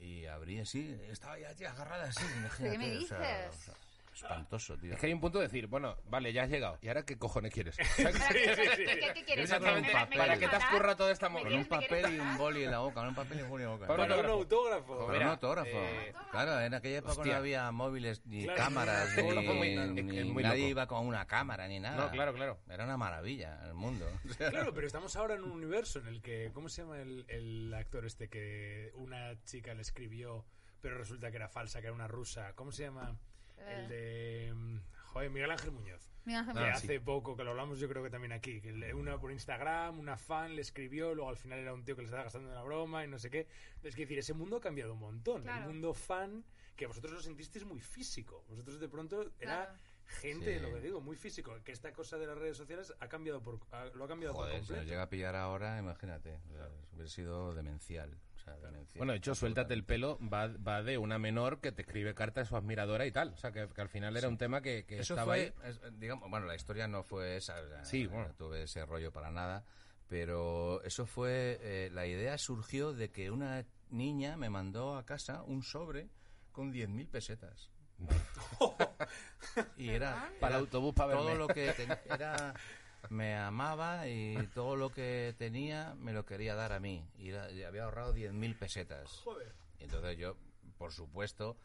y 0.00 0.26
abrí 0.26 0.58
así, 0.60 0.98
estaba 1.08 1.38
ya 1.38 1.54
tía, 1.54 1.70
agarrada 1.70 2.04
así. 2.04 2.24
imagínate, 2.38 2.78
me 2.78 2.96
o 2.98 3.00
sea, 3.06 3.18
dices? 3.48 3.48
o 3.48 3.64
sea, 3.64 3.74
espantoso, 4.14 4.76
tío. 4.78 4.94
Es 4.94 4.98
que 5.00 5.06
hay 5.06 5.12
un 5.12 5.20
punto 5.20 5.38
de 5.38 5.44
decir, 5.46 5.66
bueno, 5.66 5.96
vale, 6.08 6.32
ya 6.32 6.44
has 6.44 6.50
llegado. 6.50 6.78
¿Y 6.80 6.88
ahora 6.88 7.04
qué 7.04 7.18
cojones 7.18 7.52
quieres? 7.52 7.76
¿Para 8.02 8.12
qué, 8.12 8.18
¿qué- 8.32 9.12
qué 9.14 9.24
quieres? 9.24 9.44
Exactamente. 9.44 9.88
¿Me- 9.92 9.94
me- 9.94 10.06
me 10.06 10.16
¿Para 10.16 10.36
quieres 10.36 10.38
qué 10.38 10.48
te 10.48 10.56
has 10.56 10.64
currado 10.70 10.96
toda 10.96 11.12
esta. 11.12 11.28
Con 11.30 11.52
un 11.52 11.64
papel 11.66 12.14
y 12.14 12.18
un 12.20 12.36
boli 12.38 12.64
en 12.64 12.70
la 12.70 12.78
boca, 12.78 12.94
con 12.94 13.08
un 13.08 13.14
papel 13.14 13.38
y 13.40 13.42
un 13.42 13.48
boli 13.50 13.64
en 13.64 13.68
la 13.70 13.74
boca. 13.76 13.86
Para 13.86 14.02
Para 14.08 14.14
un 14.14 14.20
autógrafo. 14.30 14.92
autógrafo. 14.92 14.98
Con 15.06 15.12
Mira, 15.12 15.24
un 15.26 15.30
autógrafo. 15.32 15.68
eh, 15.70 16.12
claro, 16.30 16.60
en 16.60 16.74
aquella 16.74 16.98
época 16.98 17.12
hostia. 17.12 17.32
no 17.32 17.38
había 17.38 17.70
móviles 17.72 18.24
ni 18.26 18.44
Claro, 18.44 18.58
cámaras, 18.58 19.12
era 19.18 19.22
ni, 19.22 19.28
autógrafo 19.76 20.40
nadie 20.40 20.68
iba 20.68 20.86
con 20.86 21.06
una 21.06 21.26
cámara 21.26 21.66
ni 21.68 21.80
nada. 21.80 21.96
No, 22.06 22.10
claro, 22.10 22.34
claro. 22.34 22.58
Era 22.68 22.84
una 22.84 22.96
maravilla 22.96 23.60
el 23.66 23.74
mundo. 23.74 24.06
Claro, 24.38 24.72
pero 24.74 24.86
estamos 24.86 25.16
ahora 25.16 25.34
en 25.34 25.42
un 25.44 25.50
universo 25.52 25.98
en 26.00 26.06
el 26.08 26.20
que, 26.22 26.50
¿cómo 26.52 26.68
se 26.68 26.82
llama 26.82 27.00
el, 27.00 27.24
el 27.28 27.72
actor 27.74 28.04
este 28.04 28.28
que 28.28 28.90
una 28.94 29.40
chica 29.44 29.74
le 29.74 29.82
escribió, 29.82 30.44
pero 30.80 30.98
resulta 30.98 31.30
que 31.30 31.36
era 31.36 31.48
falsa, 31.48 31.80
que 31.80 31.86
era 31.86 31.94
una 31.94 32.08
rusa? 32.08 32.52
¿Cómo 32.54 32.72
se 32.72 32.82
llama? 32.84 33.16
El 33.58 33.88
de, 33.88 34.52
mm, 34.54 34.78
joder, 35.06 35.30
Miguel 35.30 35.50
Ángel 35.50 35.70
Muñoz. 35.70 36.10
Mira, 36.24 36.40
Ángel, 36.40 36.54
Que 36.54 36.60
Ah, 36.60 36.72
hace 36.72 37.00
poco, 37.00 37.36
que 37.36 37.44
lo 37.44 37.50
hablamos 37.50 37.78
yo 37.78 37.88
creo 37.88 38.02
que 38.02 38.10
también 38.10 38.32
aquí, 38.32 38.60
que 38.60 38.72
le- 38.72 38.94
una 38.94 39.18
por 39.18 39.30
Instagram, 39.30 39.98
una 39.98 40.16
fan 40.16 40.54
le 40.56 40.62
escribió, 40.62 41.14
luego 41.14 41.28
al 41.30 41.36
final 41.36 41.58
era 41.58 41.74
un 41.74 41.84
tío 41.84 41.94
que 41.94 42.02
le 42.02 42.06
estaba 42.06 42.24
gastando 42.24 42.50
una 42.50 42.62
broma 42.62 43.04
y 43.04 43.08
no 43.08 43.18
sé 43.18 43.30
qué. 43.30 43.46
Es 43.82 43.94
decir, 43.94 44.18
ese 44.18 44.32
mundo 44.32 44.56
ha 44.56 44.60
cambiado 44.60 44.94
un 44.94 45.00
montón. 45.00 45.42
Claro. 45.42 45.62
El 45.66 45.72
mundo 45.72 45.92
fan, 45.94 46.44
que 46.76 46.86
vosotros 46.86 47.12
lo 47.12 47.20
sentisteis 47.20 47.64
muy 47.64 47.80
físico. 47.80 48.44
Vosotros 48.48 48.80
de 48.80 48.88
pronto 48.88 49.20
era 49.38 49.66
Claro. 49.66 49.78
gente, 50.06 50.56
Sí. 50.58 50.60
lo 50.62 50.72
que 50.72 50.80
digo, 50.80 51.00
muy 51.00 51.14
físico. 51.16 51.56
Que 51.62 51.72
esta 51.72 51.92
cosa 51.92 52.16
de 52.18 52.26
las 52.26 52.36
redes 52.38 52.56
sociales 52.56 52.92
ha 53.00 53.08
cambiado 53.08 53.42
por, 53.42 53.60
ha- 53.70 53.84
lo 53.94 54.04
ha 54.04 54.08
cambiado 54.08 54.34
por 54.34 54.44
Joder, 54.46 54.54
si 54.56 54.60
nos 54.60 54.68
completo. 54.68 54.90
llega 54.90 55.02
a 55.02 55.10
pillar 55.10 55.36
ahora, 55.36 55.78
imagínate. 55.78 56.40
o 56.50 56.52
sea, 56.56 56.68
hubiera 56.92 57.08
sido 57.10 57.52
demencial. 57.54 58.18
Sea. 58.44 58.54
Bueno, 58.96 59.12
de 59.12 59.18
hecho, 59.18 59.34
suéltate 59.34 59.74
el 59.74 59.84
pelo 59.84 60.18
va, 60.20 60.48
va 60.48 60.82
de 60.82 60.98
una 60.98 61.18
menor 61.18 61.60
que 61.60 61.72
te 61.72 61.82
escribe 61.82 62.14
carta 62.14 62.40
de 62.40 62.46
su 62.46 62.56
admiradora 62.56 63.06
y 63.06 63.12
tal. 63.12 63.30
O 63.30 63.36
sea, 63.36 63.50
que, 63.52 63.68
que 63.68 63.80
al 63.80 63.88
final 63.88 64.16
era 64.16 64.28
un 64.28 64.38
tema 64.38 64.60
que, 64.60 64.84
que 64.84 64.98
Eso 65.00 65.14
estaba 65.14 65.32
fue, 65.34 65.54
ahí. 65.62 65.70
es- 65.70 65.80
digamos, 65.98 66.28
bueno, 66.30 66.46
la 66.46 66.54
historia 66.54 66.86
no 66.88 67.02
fue 67.02 67.36
esa, 67.36 67.60
o 67.60 67.68
sea, 67.68 67.84
Sí, 67.84 68.04
no 68.04 68.10
bueno. 68.10 68.34
tuve 68.36 68.62
ese 68.64 68.84
rollo 68.86 69.12
para 69.12 69.30
nada, 69.30 69.64
pero 70.08 70.82
eso 70.84 71.06
fue, 71.06 71.58
eh, 71.62 71.90
la 71.92 72.06
idea 72.06 72.36
surgió 72.38 72.92
de 72.92 73.10
que 73.10 73.30
una 73.30 73.64
niña 73.90 74.36
me 74.36 74.50
mandó 74.50 74.96
a 74.96 75.04
casa 75.06 75.42
un 75.42 75.62
sobre 75.62 76.08
con 76.52 76.72
10.000 76.72 77.08
pesetas. 77.08 77.70
y 79.76 79.88
era, 79.90 80.30
Para 80.40 80.56
el 80.56 80.60
autobús, 80.62 80.94
para 80.94 81.14
todo 81.14 81.26
verme. 81.26 81.38
lo 81.38 81.48
que 81.48 81.72
ten- 81.72 81.96
era 82.10 82.54
me 83.10 83.36
amaba 83.36 84.08
y 84.08 84.36
todo 84.54 84.76
lo 84.76 84.90
que 84.90 85.34
tenía 85.38 85.94
me 85.94 86.12
lo 86.12 86.24
quería 86.24 86.54
dar 86.54 86.72
a 86.72 86.80
mí 86.80 87.06
y, 87.18 87.32
había 87.32 87.84
ahorrado 87.84 88.12
10.000 88.14 88.58
pesetas 88.58 89.10
Joder. 89.24 89.52
y 89.78 89.84
entonces 89.84 90.16
yo, 90.18 90.36
por 90.78 90.92
supuesto, 90.92 91.56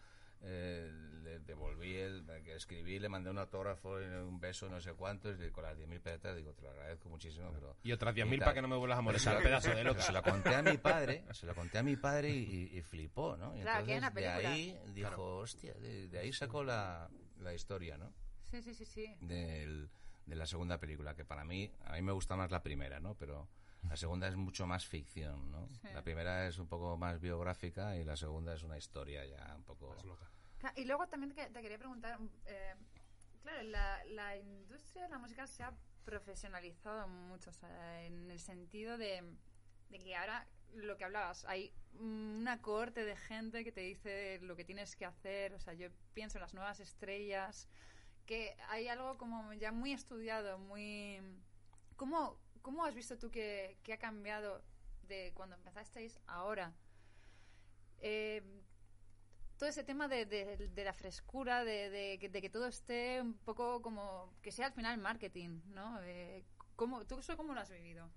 eh, 0.42 0.90
le 1.24 1.40
devolví, 1.40 1.98
el, 1.98 2.26
que 2.46 2.56
escribí, 2.56 2.98
le 3.00 3.10
mandé 3.10 3.30
un 3.30 3.38
autógrafo, 3.40 4.02
y 4.02 4.06
un 4.06 4.40
beso, 4.40 4.70
no 4.70 4.80
sé 4.80 4.94
cuántos, 4.94 5.38
y 5.42 5.50
con 5.52 5.64
las 5.64 5.78
10.000 5.78 6.00
pesetas 6.00 6.36
digo, 6.38 6.54
te 6.54 6.62
lo 6.62 6.70
agradezco 6.70 7.10
muchísimo. 7.10 7.52
Pero, 7.54 7.76
Y 7.84 7.92
otras 7.92 8.16
10.000 8.16 8.30
tal. 8.30 8.40
para 8.40 8.54
que 8.54 8.62
no 8.62 8.68
me 8.70 8.78
vuelvas 8.78 9.00
a 9.00 9.02
molestar, 9.02 9.38
Pero 9.38 9.50
pedazo 9.50 9.76
de 9.76 9.84
loca. 9.84 10.02
Se 10.02 10.14
lo 10.14 10.24
conté 10.24 10.56
a 10.56 10.62
mi 10.62 10.78
padre, 10.78 11.26
se 11.34 11.46
lo 11.46 11.56
conté 11.56 11.78
a 11.78 11.84
mi 11.84 11.98
padre 11.98 12.30
y, 12.32 12.70
y- 12.78 12.82
flipó, 12.82 13.36
¿no? 13.36 13.56
Y 13.56 13.62
Claro, 13.62 13.86
que 13.86 14.00
de 14.00 14.28
ahí 14.28 14.80
dijo, 14.94 15.38
hostia, 15.38 15.74
de, 15.74 16.08
de 16.08 16.20
ahí 16.20 16.32
sacó 16.32 16.64
la, 16.64 17.10
la 17.40 17.54
historia, 17.54 17.98
¿no? 17.98 18.14
Sí, 18.46 18.62
sí, 18.62 18.74
sí, 18.74 18.86
sí. 18.86 19.16
Del, 19.22 19.90
de 20.30 20.36
la 20.36 20.46
segunda 20.46 20.80
película, 20.80 21.16
que 21.16 21.26
para 21.26 21.44
mí, 21.44 21.72
a 21.86 21.94
mí 21.94 22.02
me 22.02 22.12
gusta 22.12 22.36
más 22.36 22.52
la 22.52 22.62
primera, 22.62 23.00
¿no? 23.00 23.16
Pero 23.16 23.50
la 23.90 23.96
segunda 23.98 24.28
es 24.28 24.36
mucho 24.36 24.68
más 24.68 24.86
ficción, 24.86 25.52
¿no? 25.52 25.68
Sí. 25.82 25.88
La 25.94 26.04
primera 26.04 26.48
es 26.48 26.58
un 26.60 26.68
poco 26.68 26.98
más 26.98 27.20
biográfica 27.20 27.96
y 27.98 28.04
la 28.04 28.16
segunda 28.16 28.54
es 28.54 28.64
una 28.64 28.78
historia 28.78 29.26
ya 29.26 29.54
un 29.56 29.64
poco... 29.64 29.94
Más 29.96 30.06
loca. 30.06 30.30
Ca- 30.60 30.74
Y 30.76 30.86
luego 30.86 31.08
también 31.08 31.34
te, 31.34 31.48
te 31.50 31.62
quería 31.62 31.78
preguntar, 31.78 32.20
eh, 32.46 32.76
claro, 33.42 33.64
la, 33.64 34.04
la 34.06 34.38
industria 34.38 35.04
de 35.04 35.10
la 35.10 35.18
música 35.18 35.48
se 35.48 35.64
ha 35.64 35.74
profesionalizado 36.04 37.08
mucho, 37.08 37.50
o 37.50 37.54
sea, 37.54 38.04
en 38.06 38.30
el 38.30 38.40
sentido 38.40 38.98
de, 38.98 39.24
de 39.90 40.00
que 40.00 40.16
ahora 40.16 40.46
lo 40.74 40.98
que 40.98 41.06
hablabas, 41.06 41.46
hay 41.46 41.74
una 42.00 42.62
cohorte 42.62 43.04
de 43.06 43.16
gente 43.16 43.64
que 43.64 43.72
te 43.72 43.82
dice 43.82 44.40
lo 44.42 44.56
que 44.56 44.66
tienes 44.66 44.96
que 44.96 45.06
hacer, 45.06 45.54
o 45.54 45.60
sea, 45.60 45.74
yo 45.74 45.88
pienso 46.14 46.38
en 46.38 46.42
las 46.42 46.54
nuevas 46.54 46.80
estrellas, 46.80 47.68
que 48.30 48.56
hay 48.70 48.88
algo 48.88 49.18
como 49.18 49.54
ya 49.54 49.72
muy 49.72 49.92
estudiado, 49.92 50.60
muy... 50.60 51.20
¿Cómo, 51.96 52.38
cómo 52.62 52.86
has 52.86 52.94
visto 52.94 53.18
tú 53.18 53.32
que, 53.32 53.80
que 53.82 53.92
ha 53.94 53.98
cambiado 53.98 54.62
de 55.08 55.32
cuando 55.34 55.56
empezasteis 55.56 56.20
ahora? 56.28 56.72
Eh, 58.02 58.44
todo 59.58 59.68
ese 59.68 59.84
tema 59.84 60.08
de, 60.08 60.28
de- 60.28 60.68
de 60.68 60.84
la 60.84 60.94
frescura, 60.94 61.64
de, 61.64 61.90
de 61.90 62.20
que- 62.20 62.30
de 62.30 62.40
que 62.40 62.52
todo 62.52 62.68
esté 62.68 63.20
un 63.20 63.34
poco 63.34 63.82
como 63.82 64.32
que 64.44 64.52
sea 64.52 64.68
al 64.68 64.74
final 64.74 65.00
marketing, 65.00 65.62
¿no? 65.74 66.00
Eh, 66.04 66.46
¿cómo, 66.76 67.06
¿Tú 67.06 67.18
eso 67.18 67.36
cómo 67.36 67.56
lo 67.56 67.62
has 67.62 67.72
vivido? 67.72 68.12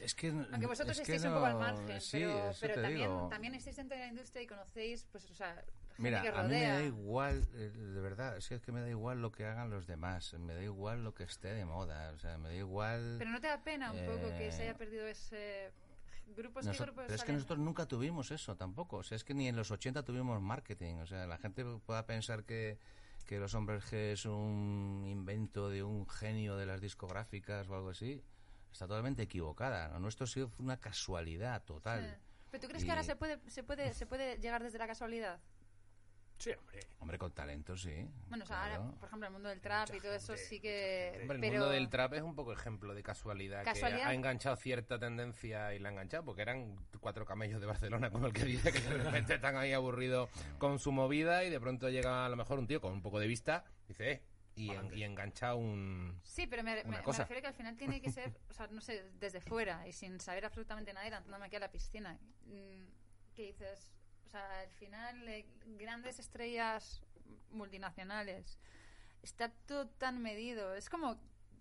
Es 0.00 0.12
que, 0.16 0.28
Aunque 0.30 0.66
vosotros 0.66 0.96
es 0.98 1.02
estéis 1.08 1.24
un 1.24 1.34
poco 1.34 1.46
al 1.46 1.52
no- 1.52 1.60
margen, 1.60 2.00
sí, 2.00 2.18
pero, 2.18 2.50
pero 2.60 2.74
también, 2.82 3.08
digo. 3.10 3.28
también 3.30 3.54
estáis 3.54 3.76
dentro 3.76 3.96
de 3.96 4.02
la 4.02 4.10
industria 4.10 4.42
y 4.42 4.46
conocéis, 4.48 5.04
pues, 5.12 5.30
o 5.30 5.34
sea, 5.34 5.64
Mira, 5.98 6.22
que 6.22 6.28
a 6.28 6.42
mí 6.42 6.48
me 6.50 6.62
da 6.68 6.82
igual, 6.82 7.46
eh, 7.54 7.70
de 7.70 8.00
verdad, 8.00 8.36
es 8.36 8.48
que, 8.48 8.56
es 8.56 8.60
que 8.62 8.72
me 8.72 8.80
da 8.80 8.88
igual 8.90 9.22
lo 9.22 9.32
que 9.32 9.44
hagan 9.46 9.70
los 9.70 9.86
demás, 9.86 10.34
me 10.34 10.54
da 10.54 10.62
igual 10.62 11.02
lo 11.04 11.14
que 11.14 11.24
esté 11.24 11.54
de 11.54 11.64
moda, 11.64 12.12
o 12.14 12.18
sea, 12.18 12.36
me 12.38 12.48
da 12.50 12.54
igual... 12.54 13.16
Pero 13.18 13.30
no 13.30 13.40
te 13.40 13.46
da 13.46 13.62
pena 13.62 13.92
un 13.92 14.04
poco 14.06 14.28
que 14.36 14.52
se 14.52 14.62
Eh, 14.64 14.68
haya 14.68 14.76
perdido 14.78 15.06
ese 15.06 15.70
grupo, 16.36 16.60
Noso- 16.60 16.82
grupos 16.84 17.04
pero 17.06 17.14
es 17.14 17.24
que 17.24 17.32
nosotros 17.32 17.58
nunca 17.58 17.86
tuvimos 17.86 18.30
eso 18.30 18.56
tampoco. 18.56 18.98
O 18.98 19.02
sea, 19.02 19.16
es 19.16 19.24
que 19.24 19.32
ni 19.32 19.48
en 19.48 19.56
los 19.56 19.70
80 19.70 20.02
tuvimos 20.02 20.40
marketing. 20.42 20.96
O 20.96 21.06
sea, 21.06 21.26
la 21.26 21.38
gente 21.38 21.64
pueda 21.86 22.04
pensar 22.04 22.44
que, 22.44 22.78
que 23.26 23.38
los 23.38 23.54
hombres 23.54 23.84
G 23.90 24.12
es 24.12 24.26
un 24.26 25.04
invento 25.06 25.70
de 25.70 25.82
un 25.82 26.06
genio 26.08 26.56
de 26.56 26.66
las 26.66 26.80
discográficas 26.80 27.68
o 27.68 27.74
algo 27.74 27.90
así. 27.90 28.22
Está 28.72 28.86
totalmente 28.86 29.22
equivocada. 29.22 29.88
Lo 29.88 30.00
nuestro 30.00 30.24
ha 30.24 30.26
sido 30.26 30.50
una 30.58 30.76
casualidad 30.78 31.62
total. 31.62 32.04
Sí. 32.04 32.22
¿Pero 32.50 32.60
tú 32.62 32.68
crees 32.68 32.84
que 32.84 32.90
ahora 32.90 33.02
se 33.02 33.16
puede, 33.16 33.38
se 33.48 33.62
puede, 33.62 33.94
se 33.94 34.04
puede 34.06 34.36
llegar 34.38 34.62
desde 34.62 34.78
la 34.78 34.86
casualidad? 34.86 35.38
Sí, 36.38 36.50
hombre. 36.58 36.80
Hombre, 36.98 37.18
con 37.18 37.32
talento, 37.32 37.76
sí. 37.76 38.06
Bueno, 38.28 38.44
o 38.44 38.46
sea, 38.46 38.64
ahora, 38.64 38.90
por 38.98 39.06
ejemplo, 39.08 39.26
el 39.28 39.32
mundo 39.32 39.48
del 39.48 39.60
trap 39.60 39.88
y 39.94 40.00
todo 40.00 40.12
eso 40.14 40.36
sí 40.36 40.60
que... 40.60 41.18
Hombre, 41.22 41.36
el 41.36 41.40
pero... 41.40 41.52
mundo 41.54 41.70
del 41.70 41.88
trap 41.88 42.14
es 42.14 42.22
un 42.22 42.34
poco 42.34 42.52
ejemplo 42.52 42.94
de 42.94 43.02
casualidad, 43.02 43.64
Casualidad. 43.64 44.00
que 44.00 44.04
ha 44.06 44.12
enganchado 44.14 44.56
cierta 44.56 44.98
tendencia 44.98 45.72
y 45.74 45.78
la 45.78 45.88
ha 45.88 45.92
enganchado, 45.92 46.24
porque 46.24 46.42
eran 46.42 46.76
cuatro 47.00 47.24
camellos 47.24 47.60
de 47.60 47.66
Barcelona, 47.66 48.10
como 48.10 48.26
el 48.26 48.32
que 48.32 48.44
dice 48.44 48.72
que 48.72 48.80
de 48.80 49.02
repente 49.04 49.34
están 49.36 49.56
ahí 49.56 49.72
aburridos 49.72 50.28
con 50.58 50.78
su 50.78 50.92
movida 50.92 51.44
y 51.44 51.50
de 51.50 51.60
pronto 51.60 51.88
llega 51.88 52.26
a 52.26 52.28
lo 52.28 52.36
mejor 52.36 52.58
un 52.58 52.66
tío 52.66 52.80
con 52.80 52.92
un 52.92 53.02
poco 53.02 53.18
de 53.20 53.26
vista, 53.28 53.64
dice, 53.88 54.10
eh, 54.12 54.22
y, 54.56 54.70
en- 54.70 54.92
y 54.98 55.04
engancha 55.04 55.54
un... 55.54 56.20
Sí, 56.24 56.46
pero 56.46 56.62
me, 56.64 56.82
me- 56.84 57.00
refiero 57.02 57.40
que 57.40 57.46
al 57.48 57.54
final 57.54 57.76
tiene 57.76 58.00
que 58.00 58.10
ser, 58.10 58.34
o 58.50 58.52
sea, 58.52 58.66
no 58.66 58.80
sé, 58.80 59.10
desde 59.20 59.40
fuera 59.40 59.86
y 59.86 59.92
sin 59.92 60.18
saber 60.20 60.44
absolutamente 60.44 60.92
nada 60.92 61.06
y 61.06 61.10
lanzándome 61.10 61.46
aquí 61.46 61.56
a 61.56 61.60
la 61.60 61.70
piscina. 61.70 62.18
Mm, 62.46 62.84
¿Qué 63.34 63.42
dices? 63.42 63.92
Sea, 64.36 64.60
al 64.60 64.70
final, 64.72 65.28
eh, 65.28 65.46
grandes 65.78 66.18
estrellas 66.18 67.00
multinacionales, 67.52 68.58
está 69.22 69.50
todo 69.66 69.88
tan 69.88 70.20
medido. 70.22 70.74
Es 70.74 70.90
como 70.90 71.18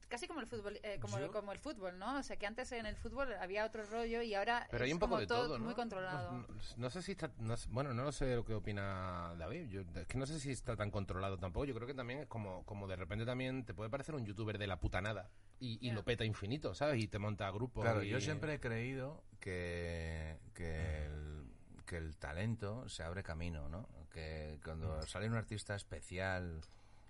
casi 0.09 0.27
como 0.27 0.39
el 0.41 0.45
fútbol 0.45 0.77
eh, 0.83 0.99
como, 0.99 1.17
Yo- 1.19 1.31
como 1.31 1.51
el 1.51 1.57
fútbol 1.57 1.97
no 1.97 2.19
o 2.19 2.21
sea 2.23 2.37
que 2.37 2.45
antes 2.45 2.71
en 2.73 2.85
el 2.85 2.95
fútbol 2.95 3.33
había 3.33 3.65
otro 3.65 3.83
rollo 3.87 4.21
y 4.21 4.35
ahora 4.35 4.67
Pero 4.69 4.83
hay 4.83 4.91
es 4.91 4.93
un 4.93 4.99
poco 4.99 5.17
de 5.17 5.25
todo, 5.25 5.47
todo, 5.47 5.57
¿no? 5.57 5.65
muy 5.65 5.73
controlado 5.73 6.31
No, 6.31 6.37
no- 6.47 6.47
no 6.77 6.89
sé 6.91 7.01
si 7.01 7.13
está... 7.13 7.31
bueno, 7.69 7.91
no 7.93 8.03
lo 8.03 8.11
sé 8.11 8.35
lo 8.35 8.45
que 8.45 8.53
opina 8.53 9.33
David. 9.39 9.67
Yo, 9.69 9.81
es 9.95 10.05
que 10.05 10.17
no 10.19 10.27
sé 10.27 10.39
si 10.39 10.51
está 10.51 10.75
tan 10.75 10.91
controlado 10.91 11.39
tampoco. 11.39 11.65
Yo 11.65 11.73
creo 11.73 11.87
que 11.87 11.95
también 11.95 12.19
es 12.19 12.27
como, 12.27 12.63
como 12.65 12.87
de 12.87 12.97
repente 12.97 13.25
también 13.25 13.65
te 13.65 13.73
puede 13.73 13.89
parecer 13.89 14.13
un 14.13 14.25
youtuber 14.25 14.59
de 14.59 14.67
la 14.67 14.79
puta 14.79 15.01
nada 15.01 15.31
y, 15.59 15.89
lo 15.91 16.03
peta 16.03 16.23
infinito, 16.23 16.75
¿sabes? 16.75 17.01
Y 17.01 17.07
te 17.07 17.17
monta 17.17 17.49
grupos. 17.49 17.83
Claro, 17.83 18.03
y- 18.03 18.09
yo 18.09 18.21
siempre 18.21 18.53
he 18.53 18.59
creído 18.59 19.23
que, 19.39 20.37
que, 20.53 21.05
el, 21.07 21.51
que 21.85 21.97
el 21.97 22.17
talento 22.17 22.87
se 22.89 23.03
abre 23.03 23.23
camino, 23.23 23.69
¿no? 23.69 23.87
Que 24.11 24.59
cuando 24.63 25.01
sale 25.03 25.27
un 25.27 25.35
artista 25.35 25.75
especial 25.75 26.61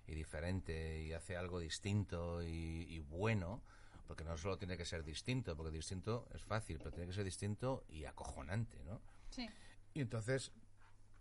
y 0.06 0.14
diferente 0.14 1.02
y 1.02 1.12
hace 1.12 1.36
algo 1.36 1.58
distinto 1.58 2.42
y, 2.42 2.86
y 2.88 2.98
bueno, 3.00 3.62
porque 4.06 4.24
no 4.24 4.36
solo 4.38 4.56
tiene 4.58 4.76
que 4.76 4.84
ser 4.84 5.02
distinto, 5.04 5.56
porque 5.56 5.72
distinto 5.72 6.28
es 6.34 6.42
fácil, 6.44 6.78
pero 6.78 6.92
tiene 6.92 7.08
que 7.08 7.12
ser 7.14 7.24
distinto 7.24 7.84
y 7.88 8.04
acojonante, 8.04 8.82
¿no? 8.84 9.00
sí 9.30 9.48
Y 9.94 10.00
entonces, 10.00 10.52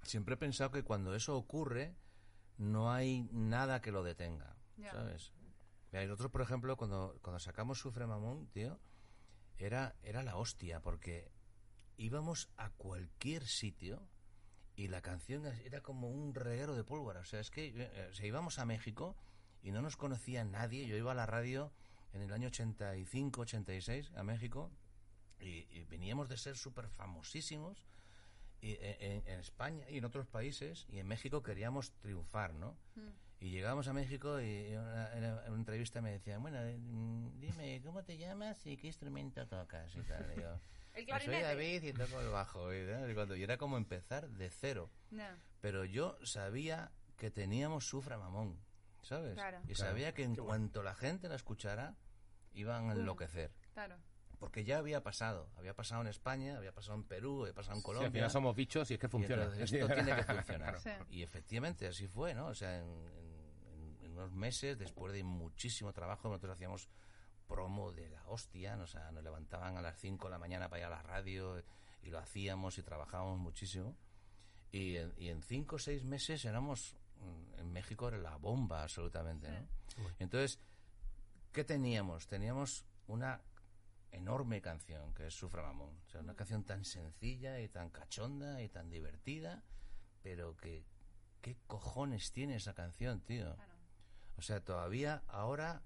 siempre 0.04 0.36
he 0.36 0.38
pensado 0.38 0.72
que 0.72 0.84
cuando 0.84 1.16
eso 1.16 1.36
ocurre, 1.36 1.96
no 2.58 2.92
hay 2.92 3.28
nada 3.32 3.82
que 3.82 3.92
lo 3.92 4.04
detenga, 4.04 4.56
Ya. 4.78 4.92
¿sabes? 4.92 5.32
Mira, 5.92 6.04
y 6.04 6.08
nosotros, 6.08 6.32
por 6.32 6.42
ejemplo, 6.42 6.78
cuando, 6.78 7.18
cuando 7.22 7.40
sacamos 7.40 7.80
Sufre 7.80 8.06
Mamón, 8.06 8.48
tío, 8.48 8.80
era, 9.58 9.96
era 10.04 10.24
la 10.24 10.36
hostia, 10.36 10.80
porque 10.82 11.32
íbamos 11.98 12.50
a 12.58 12.70
cualquier 12.72 13.46
sitio 13.48 14.02
y 14.76 14.88
la 14.90 15.02
canción 15.02 15.46
era 15.64 15.82
como 15.82 16.10
un 16.10 16.34
reguero 16.36 16.76
de 16.76 16.84
pólvora. 16.84 17.22
O 17.22 17.26
sea, 17.26 17.40
es 17.40 17.50
que 17.52 17.74
eh, 17.76 18.08
o 18.12 18.14
sea, 18.14 18.26
íbamos 18.26 18.60
a 18.60 18.66
México 18.66 19.16
y 19.64 19.72
no 19.72 19.82
nos 19.82 19.96
conocía 19.98 20.44
nadie. 20.44 20.86
Yo 20.88 20.96
iba 20.98 21.12
a 21.12 21.16
la 21.16 21.26
radio 21.26 21.72
en 22.14 22.22
el 22.22 22.32
año 22.34 22.48
85, 22.48 23.42
86 23.42 24.12
a 24.16 24.24
México 24.24 24.72
y, 25.40 25.66
y 25.70 25.86
veníamos 25.90 26.30
de 26.30 26.38
ser 26.38 26.56
súper 26.58 26.88
famosísimos 26.90 27.86
y, 28.62 28.72
eh, 28.72 28.98
en, 29.00 29.28
en 29.34 29.40
España 29.40 29.86
y 29.90 29.98
en 29.98 30.06
otros 30.06 30.28
países 30.28 30.86
y 30.90 31.00
en 31.00 31.08
México 31.08 31.44
queríamos 31.44 31.92
triunfar, 32.02 32.54
¿no? 32.54 32.76
Y 33.42 33.50
llegamos 33.50 33.88
a 33.90 33.94
México 33.94 34.40
y 34.40 34.68
en 34.74 34.80
una, 34.80 35.12
en 35.14 35.18
una- 35.26 35.42
en 35.46 35.52
una 35.52 35.60
entrevista 35.60 36.02
me 36.02 36.12
decían, 36.12 36.42
bueno, 36.42 36.58
eh, 36.64 36.78
mm, 36.78 37.40
dime, 37.40 37.82
¿cómo 37.84 38.02
te 38.04 38.18
llamas 38.18 38.66
y 38.66 38.78
qué 38.78 38.88
instrumento 38.88 39.46
tocas? 39.46 39.94
Y 39.96 40.02
tal. 40.04 40.32
Y 40.38 40.42
yo, 40.42 40.60
el 40.96 41.06
"Pues 41.06 41.24
soy 41.24 41.42
David 41.42 41.84
y 41.84 41.94
toco 41.94 42.20
el 42.22 42.30
bajo. 42.30 42.74
Y, 42.74 42.86
tal, 42.86 43.10
y 43.10 43.14
cuando- 43.14 43.36
y 43.36 43.44
era 43.44 43.58
como 43.58 43.78
empezar 43.78 44.30
de 44.30 44.50
cero. 44.50 44.90
Pero 45.62 45.86
yo 45.86 46.18
sabía 46.24 46.92
que 47.18 47.32
teníamos 47.32 47.88
Sufra 47.88 48.18
Mamón, 48.18 48.60
¿sabes? 49.02 49.34
Claro. 49.36 49.60
Y 49.68 49.74
Claro. 49.74 49.92
sabía 49.92 50.14
que 50.14 50.24
en 50.24 50.32
bueno. 50.34 50.46
cuanto 50.48 50.84
la 50.84 50.96
gente 50.96 51.28
la 51.30 51.36
escuchara, 51.36 51.96
iban 52.54 52.90
a 52.90 52.94
Pum. 52.94 53.02
enloquecer. 53.02 53.52
claro 53.74 53.98
Porque 54.40 54.64
ya 54.66 54.78
había 54.80 55.02
pasado. 55.02 55.50
Había 55.56 55.74
pasado 55.74 56.02
en 56.02 56.08
España, 56.08 56.58
había 56.58 56.74
pasado 56.74 56.96
en 56.98 57.04
Perú, 57.06 57.42
había 57.44 57.54
pasado 57.54 57.76
en 57.76 57.82
Sí, 57.82 57.86
Colombia. 57.86 58.08
al 58.08 58.14
final 58.14 58.30
somos 58.30 58.56
bichos 58.56 58.92
y 58.92 58.96
es 58.96 59.00
que 59.00 59.08
funciona. 59.10 59.44
entonces 59.44 59.72
esto 59.72 59.88
tiene 59.94 60.16
que 60.16 60.24
funcionar. 60.24 60.80
Sí. 60.80 60.90
Y 61.10 61.24
efectivamente 61.24 61.88
así 61.88 62.08
fue, 62.08 62.34
¿no? 62.34 62.48
O 62.48 62.54
sea, 62.54 62.78
en, 62.80 62.90
en- 62.90 63.98
en 64.04 64.12
unos 64.12 64.32
meses, 64.34 64.78
después 64.78 65.14
de 65.14 65.24
muchísimo 65.24 65.92
trabajo, 65.94 66.28
nosotros 66.28 66.54
hacíamos 66.54 66.90
promo 67.48 67.92
de 67.92 68.10
la 68.10 68.28
hostia, 68.28 68.78
o 68.78 68.88
sea, 68.88 69.12
nos 69.12 69.24
levantaban 69.24 69.78
a 69.78 69.82
las 69.82 69.98
5 70.00 70.28
de 70.28 70.32
la 70.32 70.40
mañana 70.40 70.70
para 70.70 70.82
ir 70.82 70.86
a 70.86 70.90
la 70.90 71.02
radio 71.02 71.64
y 72.02 72.10
lo 72.10 72.20
hacíamos 72.20 72.78
y 72.78 72.84
trabajábamos 72.84 73.40
muchísimo. 73.40 73.96
Y 74.72 74.98
en, 74.98 75.14
y 75.18 75.30
en 75.30 75.42
cinco 75.42 75.78
o 75.78 75.80
seis 75.80 76.04
meses 76.04 76.44
éramos, 76.44 76.96
mm, 77.20 77.60
en 77.60 77.72
México 77.72 78.08
era 78.08 78.18
la 78.18 78.36
bomba 78.36 78.84
absolutamente, 78.84 79.50
¿no? 79.50 79.68
Entonces, 80.20 80.60
¿qué 81.54 81.64
teníamos? 81.64 82.28
Teníamos 82.28 82.86
una 83.08 83.42
enorme 84.12 84.62
canción 84.62 85.14
que 85.14 85.28
es 85.28 85.34
Sufra 85.34 85.62
Mamón. 85.62 85.98
O 86.06 86.10
sea, 86.10 86.22
una 86.22 86.36
canción 86.36 86.64
tan 86.64 86.84
sencilla 86.84 87.60
y 87.60 87.70
tan 87.70 87.90
cachonda 87.90 88.62
y 88.62 88.70
tan 88.70 88.90
divertida, 88.90 89.64
pero 90.22 90.56
que 90.58 90.86
qué 91.42 91.58
cojones 91.68 92.32
tiene 92.32 92.56
esa 92.56 92.74
canción, 92.74 93.22
tío. 93.22 93.56
O 94.38 94.42
sea, 94.42 94.60
todavía 94.64 95.24
ahora 95.28 95.84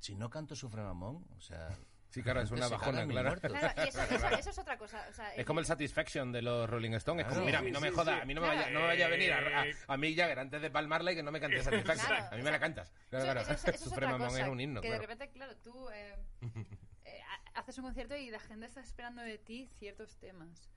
si 0.00 0.14
no 0.14 0.30
canto 0.30 0.54
Sufre 0.56 0.82
Mamón, 0.82 1.26
o 1.36 1.40
sea, 1.40 1.76
Sí, 2.08 2.22
claro, 2.22 2.40
es 2.40 2.50
una 2.50 2.68
bajona, 2.68 3.06
claro. 3.06 3.28
muertos. 3.28 3.50
Claro, 3.52 3.74
y 3.84 3.88
eso, 3.88 4.00
eso- 4.10 4.28
eso 4.38 4.50
es 4.50 4.58
otra 4.58 4.78
cosa. 4.78 5.04
o 5.10 5.12
sea, 5.12 5.34
Es 5.34 5.44
como 5.44 5.60
el 5.60 5.66
Satisfaction 5.66 6.32
de 6.32 6.40
los 6.40 6.70
Rolling 6.70 6.92
Stones. 6.92 7.26
Es 7.26 7.32
como, 7.32 7.44
mira, 7.44 7.58
a 7.58 7.62
mí 7.62 7.70
no 7.70 7.80
me 7.80 7.90
joda, 7.90 8.22
a 8.22 8.24
mí 8.24 8.32
no 8.32 8.40
me, 8.40 8.46
vaya, 8.46 8.70
no 8.70 8.80
me 8.80 8.86
vaya 8.86 9.06
a 9.06 9.08
venir 9.10 9.32
a, 9.34 9.62
a, 9.62 9.64
a 9.88 9.96
Mick 9.98 10.16
Jagger 10.16 10.38
antes 10.38 10.62
de 10.62 10.70
palmarla 10.70 11.12
y 11.12 11.16
que 11.16 11.22
no 11.22 11.30
me 11.30 11.40
cante 11.40 11.62
Satisfaction. 11.62 12.06
Claro, 12.06 12.28
a 12.32 12.36
mí 12.36 12.42
me 12.42 12.50
la 12.50 12.58
cantas. 12.60 12.90
Claro, 13.10 13.24
claro. 13.24 13.40
eso 13.42 13.70
es- 13.70 13.80
Sufre 13.80 14.06
Mamón 14.06 14.28
cosa, 14.28 14.42
es 14.42 14.48
un 14.48 14.60
himno, 14.60 14.80
que 14.80 14.88
claro. 14.88 15.02
de 15.02 15.06
repente, 15.08 15.30
claro, 15.32 15.56
tú 15.58 15.90
eh, 15.90 16.16
eh, 17.04 17.20
ha- 17.54 17.60
haces 17.60 17.76
un 17.78 17.84
concierto 17.84 18.16
y 18.16 18.30
la 18.30 18.40
gente 18.40 18.64
está 18.66 18.80
esperando 18.80 19.20
de 19.20 19.36
ti 19.36 19.68
ciertos 19.78 20.16
temas. 20.16 20.70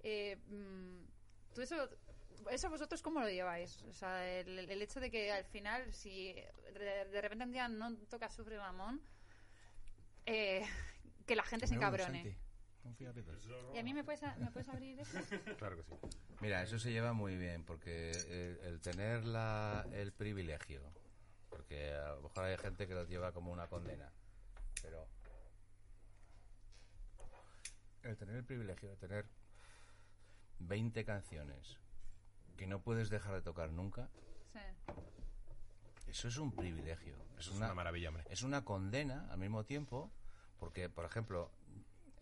Eh, 0.00 0.36
mm, 0.48 1.54
¿Tú 1.54 1.60
eso, 1.60 1.76
eso 2.50 2.70
vosotros 2.70 3.02
cómo 3.02 3.20
lo 3.20 3.28
lleváis? 3.28 3.82
O 3.82 3.92
sea, 3.92 4.28
el, 4.38 4.58
el 4.58 4.82
hecho 4.82 5.00
de 5.00 5.10
que 5.10 5.30
al 5.32 5.44
final, 5.44 5.92
si 5.92 6.32
de, 6.74 7.04
de 7.10 7.20
repente 7.20 7.44
un 7.44 7.52
día 7.52 7.68
no 7.68 7.96
toca 8.08 8.30
Sufre 8.30 8.58
Mamón, 8.58 9.00
eh, 10.26 10.64
que 11.26 11.36
la 11.36 11.42
gente 11.42 11.66
se 11.66 11.74
encabrone. 11.74 12.22
Peter. 12.22 12.38
¿Y 13.74 13.78
a 13.78 13.82
mí 13.82 13.92
me 13.92 14.02
puedes, 14.04 14.22
a- 14.22 14.36
me 14.36 14.50
puedes 14.50 14.68
abrir 14.68 14.98
eso? 15.00 15.18
Claro 15.58 15.76
que 15.76 15.82
sí. 15.82 15.94
Mira, 16.40 16.62
eso 16.62 16.78
se 16.78 16.90
lleva 16.90 17.12
muy 17.12 17.36
bien, 17.36 17.64
porque 17.64 18.10
el, 18.12 18.58
el 18.66 18.80
tener 18.80 19.24
la, 19.24 19.86
el 19.92 20.12
privilegio 20.12 20.82
porque 21.50 21.92
a 21.94 22.14
lo 22.14 22.22
mejor 22.22 22.44
hay 22.44 22.56
gente 22.58 22.86
que 22.86 22.94
los 22.94 23.08
lleva 23.08 23.32
como 23.32 23.50
una 23.52 23.66
condena. 23.68 24.10
Pero 24.82 25.08
el 28.04 28.16
tener 28.16 28.36
el 28.36 28.44
privilegio 28.44 28.88
de 28.90 28.96
tener 28.96 29.26
20 30.60 31.04
canciones 31.04 31.78
que 32.58 32.66
no 32.66 32.82
puedes 32.82 33.08
dejar 33.08 33.32
de 33.34 33.40
tocar 33.40 33.70
nunca, 33.72 34.10
Sí. 34.52 34.58
eso 36.08 36.28
es 36.28 36.36
un 36.36 36.52
privilegio. 36.52 37.14
Es 37.38 37.46
Es 37.46 37.52
una 37.54 37.72
maravilla, 37.72 38.08
hombre. 38.08 38.24
es 38.28 38.42
una 38.42 38.64
condena 38.64 39.26
al 39.30 39.38
mismo 39.38 39.64
tiempo, 39.64 40.10
porque, 40.58 40.88
por 40.90 41.04
ejemplo, 41.06 41.50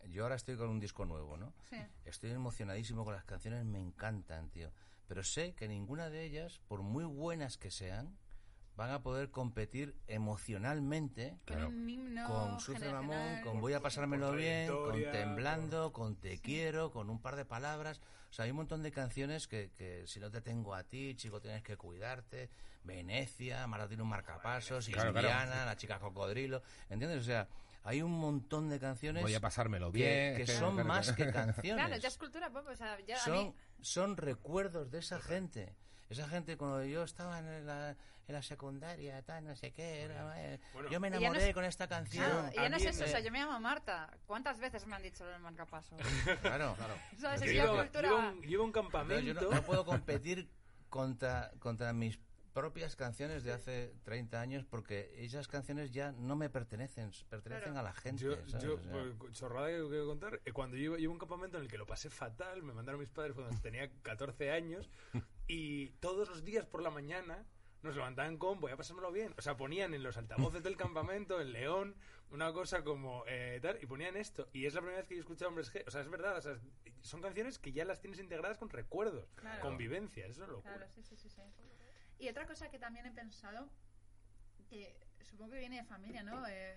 yo 0.09 0.23
ahora 0.23 0.35
estoy 0.35 0.55
con 0.55 0.69
un 0.69 0.79
disco 0.79 1.05
nuevo, 1.05 1.35
¿no? 1.37 1.53
Sí. 1.69 1.77
Estoy 2.05 2.31
emocionadísimo 2.31 3.03
con 3.03 3.13
las 3.15 3.25
canciones, 3.25 3.65
me 3.65 3.79
encantan, 3.81 4.49
tío. 4.49 4.71
Pero 5.07 5.23
sé 5.23 5.53
que 5.55 5.67
ninguna 5.67 6.09
de 6.09 6.23
ellas, 6.23 6.59
por 6.67 6.81
muy 6.81 7.03
buenas 7.05 7.57
que 7.57 7.71
sean, 7.71 8.15
van 8.77 8.91
a 8.91 9.01
poder 9.01 9.31
competir 9.31 9.95
emocionalmente 10.07 11.35
Con 12.27 12.59
Sufre 12.59 12.91
Mamón, 12.91 13.41
con 13.43 13.59
Voy 13.59 13.73
a 13.73 13.81
pasármelo 13.81 14.31
bien, 14.33 14.67
con 14.69 15.01
Temblando, 15.11 15.91
con 15.91 16.15
Te 16.15 16.39
quiero, 16.39 16.91
con 16.91 17.09
un 17.09 17.19
par 17.19 17.35
de 17.35 17.43
palabras. 17.43 17.99
O 18.29 18.33
sea, 18.33 18.45
hay 18.45 18.51
un 18.51 18.57
montón 18.57 18.83
de 18.83 18.91
canciones 18.91 19.47
que, 19.47 19.71
que 19.75 20.05
si 20.05 20.19
no 20.19 20.29
te 20.29 20.41
tengo 20.41 20.75
a 20.75 20.83
ti, 20.83 21.15
chico, 21.15 21.41
tienes 21.41 21.63
que 21.63 21.75
cuidarte. 21.75 22.49
Venecia, 22.83 23.65
Mara 23.67 23.87
tiene 23.87 24.03
un 24.03 24.09
marcapasos, 24.09 24.87
Claro, 24.87 25.11
La 25.11 25.75
chica 25.75 25.99
cocodrilo. 25.99 26.61
¿Entiendes? 26.89 27.21
O 27.21 27.25
sea, 27.25 27.47
hay 27.83 28.03
un 28.03 28.11
montón 28.11 28.69
de 28.69 28.79
canciones 28.79 29.23
Voy 29.23 29.33
a 29.33 29.39
pasármelo 29.39 29.91
que, 29.91 29.97
bien. 29.97 30.35
que 30.35 30.43
es 30.43 30.51
que- 30.51 30.57
son 30.57 30.75
claro, 30.75 30.87
más 30.87 31.11
claro. 31.13 31.31
que 31.31 31.35
canciones. 31.35 31.85
Claro, 31.85 31.99
ya 32.01 32.07
es 32.09 32.17
cultura 32.17 32.51
pop. 32.51 32.67
O 32.69 32.75
sea, 32.75 32.99
ya 33.07 33.15
a 33.15 33.19
son, 33.19 33.33
mí... 33.33 33.55
son 33.81 34.17
recuerdos 34.17 34.91
de 34.91 34.99
esa 34.99 35.19
gente. 35.19 35.73
Esa 36.09 36.27
gente 36.29 36.55
cuando 36.57 36.83
yo 36.85 37.03
estaba 37.03 37.39
en 37.39 37.65
la, 37.65 37.91
en 38.27 38.33
la 38.33 38.41
secundaria, 38.41 39.21
tal, 39.23 39.43
no 39.45 39.55
sé 39.55 39.71
qué, 39.71 40.03
era, 40.03 40.41
eh, 40.53 40.59
Bueno. 40.73 40.89
yo 40.89 40.99
me 40.99 41.09
ya 41.09 41.15
no 41.15 41.25
enamoré 41.25 41.49
es- 41.49 41.53
con 41.53 41.65
esta 41.65 41.87
canción. 41.87 42.23
Claro, 42.29 42.49
y 42.53 42.55
ya 42.55 42.69
no 42.69 42.77
es 42.77 42.85
eso, 42.85 42.99
me- 42.99 43.05
o 43.05 43.07
sea, 43.09 43.19
yo 43.19 43.31
me 43.31 43.39
llamo 43.39 43.59
Marta. 43.59 44.09
¿Cuántas 44.25 44.57
veces 44.59 44.85
me 44.87 44.95
han 44.95 45.03
dicho 45.03 45.29
el 45.29 45.41
marcapaso? 45.41 45.97
Claro, 46.41 46.75
claro. 46.77 46.93
¿Sabes? 47.19 47.41
Yo 47.41 47.47
Es 47.47 47.53
iba, 47.53 47.65
la 47.73 47.81
cultura... 47.83 48.09
a 48.09 48.15
un, 48.29 48.55
a 48.55 48.61
un 48.61 48.71
campamento. 48.71 49.21
yo 49.21 49.33
no, 49.33 49.49
no 49.55 49.61
puedo 49.63 49.85
competir 49.85 50.49
contra, 50.89 51.51
contra 51.59 51.91
mis 51.93 52.19
propias 52.53 52.95
canciones 52.95 53.43
de 53.43 53.51
hace 53.53 53.93
30 54.03 54.41
años 54.41 54.65
porque 54.67 55.13
esas 55.17 55.47
canciones 55.47 55.91
ya 55.91 56.11
no 56.13 56.35
me 56.35 56.49
pertenecen, 56.49 57.11
pertenecen 57.29 57.73
Claro. 57.73 57.79
a 57.87 57.91
la 57.91 57.93
gente. 57.93 58.23
Yo, 58.23 58.35
¿sabes? 58.47 58.63
yo 58.63 58.73
O 58.75 58.79
sea, 58.81 59.31
chorrada 59.33 59.67
que 59.67 59.73
quiero 59.89 60.07
contar, 60.07 60.39
eh, 60.43 60.51
cuando 60.53 60.75
yo 60.77 60.83
iba, 60.83 60.99
iba 60.99 61.11
a 61.11 61.13
un 61.13 61.19
campamento 61.19 61.57
en 61.57 61.63
el 61.63 61.69
que 61.69 61.77
lo 61.77 61.85
pasé 61.85 62.09
fatal, 62.09 62.63
me 62.63 62.73
mandaron 62.73 62.99
mis 62.99 63.09
padres 63.09 63.33
cuando 63.35 63.55
tenía 63.61 63.87
14 64.01 64.51
años 64.51 64.89
y 65.47 65.89
todos 65.99 66.27
los 66.29 66.43
días 66.43 66.65
por 66.65 66.81
la 66.81 66.89
mañana 66.89 67.45
nos 67.83 67.95
levantaban 67.95 68.37
con 68.37 68.59
voy 68.59 68.71
a 68.71 68.77
pasármelo 68.77 69.11
bien. 69.11 69.33
O 69.37 69.41
sea, 69.41 69.55
ponían 69.55 69.93
en 69.93 70.03
los 70.03 70.17
altavoces 70.17 70.63
del 70.63 70.75
campamento, 70.77 71.39
en 71.39 71.53
León, 71.53 71.95
una 72.31 72.51
cosa 72.51 72.83
como 72.83 73.23
eh, 73.27 73.59
tal, 73.61 73.77
y 73.81 73.85
ponían 73.85 74.17
esto. 74.17 74.49
Y 74.51 74.65
es 74.65 74.73
la 74.73 74.81
primera 74.81 74.97
vez 74.99 75.07
que 75.07 75.15
yo 75.15 75.19
he 75.19 75.21
escuchado 75.21 75.49
Hombres 75.49 75.71
G. 75.73 75.83
O 75.87 75.91
sea, 75.91 76.01
es 76.01 76.09
verdad, 76.09 76.37
o 76.37 76.41
sea, 76.41 76.57
son 77.01 77.21
canciones 77.21 77.59
que 77.59 77.71
ya 77.71 77.85
las 77.85 78.01
tienes 78.01 78.19
integradas 78.19 78.57
con 78.57 78.69
recuerdos, 78.69 79.29
Claro. 79.35 79.61
con 79.61 79.77
vivencias, 79.77 80.31
eso 80.31 80.43
es 80.43 80.49
locura. 80.49 80.75
Claro, 80.75 80.91
sí, 80.91 81.03
sí, 81.03 81.15
sí, 81.15 81.29
sí. 81.29 81.41
Y 82.19 82.27
otra 82.29 82.45
cosa 82.47 82.69
que 82.69 82.79
también 82.79 83.05
he 83.05 83.11
pensado, 83.11 83.69
que 84.69 84.97
supongo 85.21 85.51
que 85.51 85.59
viene 85.59 85.77
de 85.77 85.83
familia, 85.83 86.23
¿no? 86.23 86.45
Eh, 86.47 86.75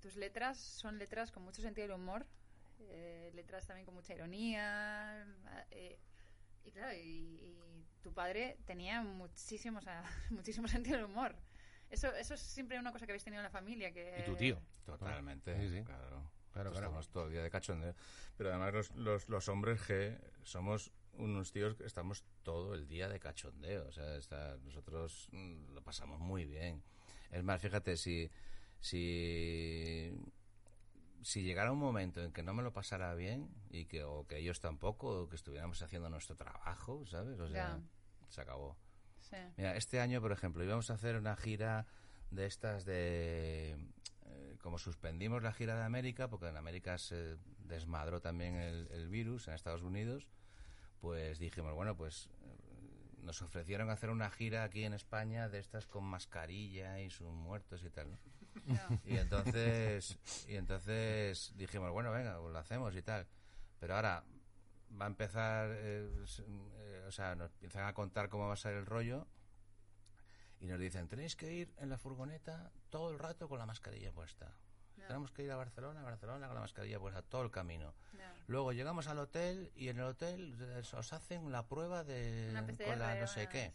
tus 0.00 0.16
letras 0.16 0.58
son 0.58 0.98
letras 0.98 1.30
con 1.30 1.42
mucho 1.44 1.60
sentido 1.60 1.86
del 1.86 1.96
humor, 1.96 2.26
eh, 2.80 3.30
letras 3.34 3.66
también 3.66 3.84
con 3.84 3.94
mucha 3.94 4.14
ironía, 4.14 5.26
eh, 5.70 5.98
y 6.64 6.70
claro, 6.72 6.92
y, 6.94 6.98
y 7.00 7.84
tu 8.02 8.12
padre 8.12 8.58
tenía 8.66 9.02
muchísimo, 9.02 9.78
o 9.78 9.82
sea, 9.82 10.02
muchísimo 10.30 10.68
sentido 10.68 10.96
del 10.96 11.06
humor. 11.06 11.34
Eso, 11.90 12.14
eso 12.14 12.34
es 12.34 12.40
siempre 12.40 12.78
una 12.78 12.92
cosa 12.92 13.04
que 13.06 13.12
habéis 13.12 13.24
tenido 13.24 13.40
en 13.40 13.44
la 13.44 13.50
familia. 13.50 13.92
Que... 13.92 14.18
Y 14.20 14.24
tu 14.24 14.36
tío. 14.36 14.60
Totalmente, 14.84 15.56
Sí, 15.60 15.76
sí. 15.78 15.84
claro. 15.84 16.30
Claro. 16.52 16.72
Estamos 16.72 17.08
todo 17.10 17.26
el 17.26 17.32
día 17.32 17.42
de 17.42 17.50
cachondeo. 17.50 17.94
Pero 18.36 18.50
además 18.50 18.72
los, 18.74 18.90
los, 18.96 19.28
los 19.28 19.48
hombres 19.48 19.80
G 19.88 20.18
somos 20.42 20.90
unos 21.12 21.52
tíos 21.52 21.74
que 21.76 21.84
estamos 21.84 22.24
todo 22.42 22.74
el 22.74 22.86
día 22.88 23.08
de 23.08 23.20
cachondeo. 23.20 23.86
O 23.86 23.92
sea, 23.92 24.16
está- 24.16 24.56
nosotros 24.58 25.28
mm, 25.32 25.74
lo 25.74 25.82
pasamos 25.82 26.18
muy 26.20 26.44
bien. 26.46 26.82
Es 27.30 27.42
más, 27.44 27.60
fíjate, 27.60 27.96
si, 27.96 28.30
si, 28.80 30.12
si 31.22 31.42
llegara 31.42 31.72
un 31.72 31.78
momento 31.78 32.22
en 32.22 32.32
que 32.32 32.42
no 32.42 32.54
me 32.54 32.62
lo 32.62 32.72
pasara 32.72 33.14
bien 33.14 33.48
y 33.70 33.84
que, 33.86 34.04
o 34.04 34.26
que 34.26 34.38
ellos 34.38 34.60
tampoco, 34.60 35.22
o 35.22 35.28
que 35.28 35.36
estuviéramos 35.36 35.80
haciendo 35.82 36.08
nuestro 36.08 36.36
trabajo, 36.36 37.04
¿sabes? 37.06 37.38
O 37.40 37.48
sea, 37.48 37.78
Ya. 37.78 37.80
se 38.28 38.40
acabó. 38.40 38.76
Sí. 39.20 39.36
Mira, 39.56 39.76
este 39.76 40.00
año, 40.00 40.20
por 40.20 40.32
ejemplo, 40.32 40.64
íbamos 40.64 40.90
a 40.90 40.94
hacer 40.94 41.16
una 41.16 41.36
gira 41.36 41.86
de 42.30 42.46
estas 42.46 42.84
de... 42.84 43.76
eh, 44.26 44.56
como 44.62 44.78
suspendimos 44.78 45.42
la 45.42 45.52
gira 45.52 45.76
de 45.76 45.84
América, 45.84 46.28
porque 46.28 46.48
en 46.48 46.56
América 46.56 46.96
se 46.98 47.36
desmadró 47.64 48.20
también 48.20 48.56
el, 48.56 48.88
el 48.90 49.08
virus, 49.08 49.46
en 49.48 49.54
Estados 49.54 49.82
Unidos, 49.82 50.28
pues 51.00 51.38
dijimos, 51.38 51.74
bueno, 51.74 51.96
pues 51.96 52.28
eh, 52.42 53.18
nos 53.22 53.42
ofrecieron 53.42 53.90
hacer 53.90 54.10
una 54.10 54.30
gira 54.30 54.64
aquí 54.64 54.84
en 54.84 54.94
España 54.94 55.48
de 55.48 55.58
estas 55.58 55.86
con 55.86 56.04
mascarilla 56.04 57.00
y 57.00 57.10
sus 57.10 57.28
muertos 57.30 57.84
y 57.84 57.90
tal, 57.90 58.10
¿no? 58.12 58.18
Y 59.04 59.16
entonces, 59.16 60.18
y 60.48 60.56
entonces 60.56 61.52
dijimos, 61.56 61.90
bueno, 61.92 62.10
venga, 62.12 62.38
pues 62.38 62.52
lo 62.52 62.58
hacemos 62.58 62.94
y 62.94 63.02
tal. 63.02 63.26
Pero 63.78 63.96
ahora 63.96 64.24
va 65.00 65.04
a 65.04 65.08
empezar, 65.08 65.70
eh, 65.72 66.08
eh, 66.46 67.04
o 67.06 67.12
sea, 67.12 67.34
nos 67.34 67.50
empiezan 67.52 67.86
a 67.86 67.94
contar 67.94 68.28
cómo 68.28 68.46
va 68.46 68.54
a 68.54 68.56
ser 68.56 68.74
el 68.74 68.86
rollo 68.86 69.26
y 70.60 70.66
nos 70.66 70.78
dicen, 70.78 71.08
tenéis 71.08 71.36
que 71.36 71.52
ir 71.52 71.74
en 71.78 71.88
la 71.88 71.98
furgoneta 71.98 72.70
todo 72.90 73.10
el 73.10 73.18
rato 73.18 73.48
con 73.48 73.58
la 73.58 73.66
mascarilla 73.66 74.12
puesta. 74.12 74.54
Tenemos 75.06 75.32
que 75.32 75.42
ir 75.42 75.50
a 75.50 75.56
Barcelona, 75.56 76.00
a 76.00 76.04
Barcelona 76.04 76.46
con 76.46 76.54
la 76.54 76.60
mascarilla 76.60 77.00
puesta 77.00 77.22
todo 77.22 77.42
el 77.42 77.50
camino. 77.50 77.94
Luego 78.46 78.72
llegamos 78.72 79.08
al 79.08 79.18
hotel 79.18 79.72
y 79.74 79.88
en 79.88 79.98
el 79.98 80.04
hotel 80.04 80.56
eh, 80.60 80.82
os 80.94 81.12
hacen 81.12 81.50
la 81.50 81.66
prueba 81.66 82.04
de 82.04 82.52
con 82.86 82.98
la 82.98 83.14
no 83.14 83.26
sé 83.26 83.48
qué. 83.48 83.72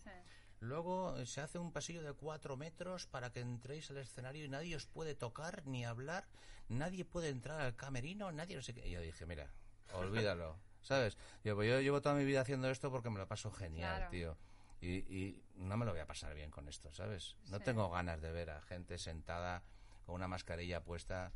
Luego 0.66 1.18
eh, 1.18 1.26
se 1.26 1.42
hace 1.42 1.60
un 1.60 1.72
pasillo 1.72 2.02
de 2.04 2.14
cuatro 2.14 2.58
metros 2.58 3.06
para 3.08 3.32
que 3.32 3.40
entréis 3.40 3.90
al 3.92 3.98
escenario 3.98 4.44
y 4.44 4.50
nadie 4.50 4.76
os 4.76 4.86
puede 4.88 5.16
tocar 5.16 5.66
ni 5.68 5.86
hablar, 5.86 6.28
nadie 6.70 7.06
puede 7.06 7.30
entrar 7.30 7.62
al 7.62 7.76
camerino, 7.76 8.32
nadie 8.32 8.56
no 8.56 8.62
sé 8.62 8.74
qué. 8.74 8.88
Y 8.88 8.92
yo 8.92 9.02
dije, 9.02 9.26
mira, 9.26 9.50
olvídalo, 9.94 10.58
¿sabes? 10.82 11.18
Yo, 11.44 11.56
pues 11.56 11.70
yo 11.70 11.80
llevo 11.82 12.02
toda 12.02 12.16
mi 12.16 12.26
vida 12.26 12.42
haciendo 12.42 12.70
esto 12.70 12.92
porque 12.92 13.10
me 13.10 13.20
lo 13.20 13.28
paso 13.28 13.52
genial, 13.52 13.98
Claro. 13.98 14.10
tío. 14.12 14.38
Y, 14.82 14.98
y 15.16 15.44
no 15.56 15.78
me 15.78 15.86
lo 15.86 15.92
voy 15.92 16.02
a 16.02 16.06
pasar 16.08 16.34
bien 16.34 16.52
con 16.52 16.68
esto, 16.68 16.92
¿sabes? 16.94 17.38
No 17.50 17.58
Sí. 17.60 17.64
tengo 17.64 17.90
ganas 17.90 18.22
de 18.22 18.32
ver 18.32 18.50
a 18.50 18.62
gente 18.62 18.98
sentada 18.98 19.64
con 20.06 20.16
una 20.16 20.28
mascarilla 20.28 20.84
puesta 20.84 21.32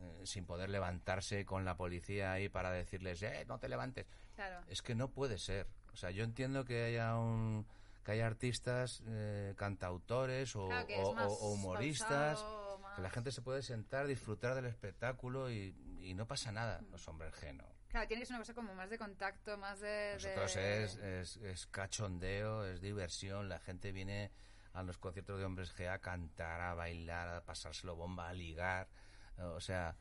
eh, 0.00 0.22
sin 0.24 0.46
poder 0.46 0.70
levantarse 0.70 1.44
con 1.44 1.64
la 1.64 1.76
policía 1.76 2.32
ahí 2.32 2.48
para 2.48 2.70
decirles, 2.70 3.22
eh, 3.22 3.44
no 3.46 3.58
te 3.58 3.68
levantes. 3.68 4.06
Claro. 4.34 4.64
Es 4.68 4.82
que 4.82 4.94
no 4.94 5.10
puede 5.10 5.38
ser. 5.38 5.66
O 5.92 5.96
sea, 5.96 6.10
yo 6.10 6.22
entiendo 6.24 6.64
que 6.64 6.84
haya 6.84 7.16
un 7.16 7.66
que 8.08 8.12
haya 8.12 8.26
artistas, 8.26 9.02
eh, 9.06 9.52
cantautores 9.58 10.56
o, 10.56 10.66
Claro 10.68 10.86
o- 10.96 11.26
o- 11.26 11.52
humoristas, 11.52 12.38
pausado, 12.38 12.78
más- 12.78 12.96
que 12.96 13.02
la 13.02 13.10
gente 13.10 13.30
se 13.32 13.42
puede 13.42 13.60
sentar, 13.62 14.06
disfrutar 14.06 14.54
del 14.54 14.64
espectáculo 14.64 15.50
y, 15.50 15.76
y 16.00 16.14
no 16.14 16.26
pasa 16.26 16.50
nada. 16.50 16.80
Los 16.90 17.06
hombres 17.06 17.34
G 17.34 17.52
no. 17.54 17.66
Claro, 17.88 18.08
tiene 18.08 18.22
que 18.22 18.26
ser 18.26 18.36
una 18.36 18.40
cosa 18.44 18.54
como 18.54 18.74
más 18.74 18.88
de 18.88 18.96
contacto, 18.96 19.58
más 19.58 19.80
de... 19.80 20.12
Nosotros 20.14 20.54
de- 20.54 20.84
es, 20.84 20.96
es, 20.96 21.36
es 21.36 21.66
cachondeo, 21.66 22.64
es 22.64 22.80
diversión. 22.80 23.46
La 23.50 23.58
gente 23.58 23.92
viene 23.92 24.30
a 24.72 24.82
los 24.82 24.96
conciertos 24.96 25.38
de 25.38 25.44
hombres 25.44 25.74
G 25.76 25.86
a 25.92 25.98
cantar, 25.98 26.62
a 26.62 26.72
bailar, 26.72 27.28
a 27.28 27.44
pasárselo 27.44 27.94
bomba, 27.94 28.30
a 28.30 28.32
ligar. 28.32 28.88
O 29.36 29.60
sea, 29.60 29.94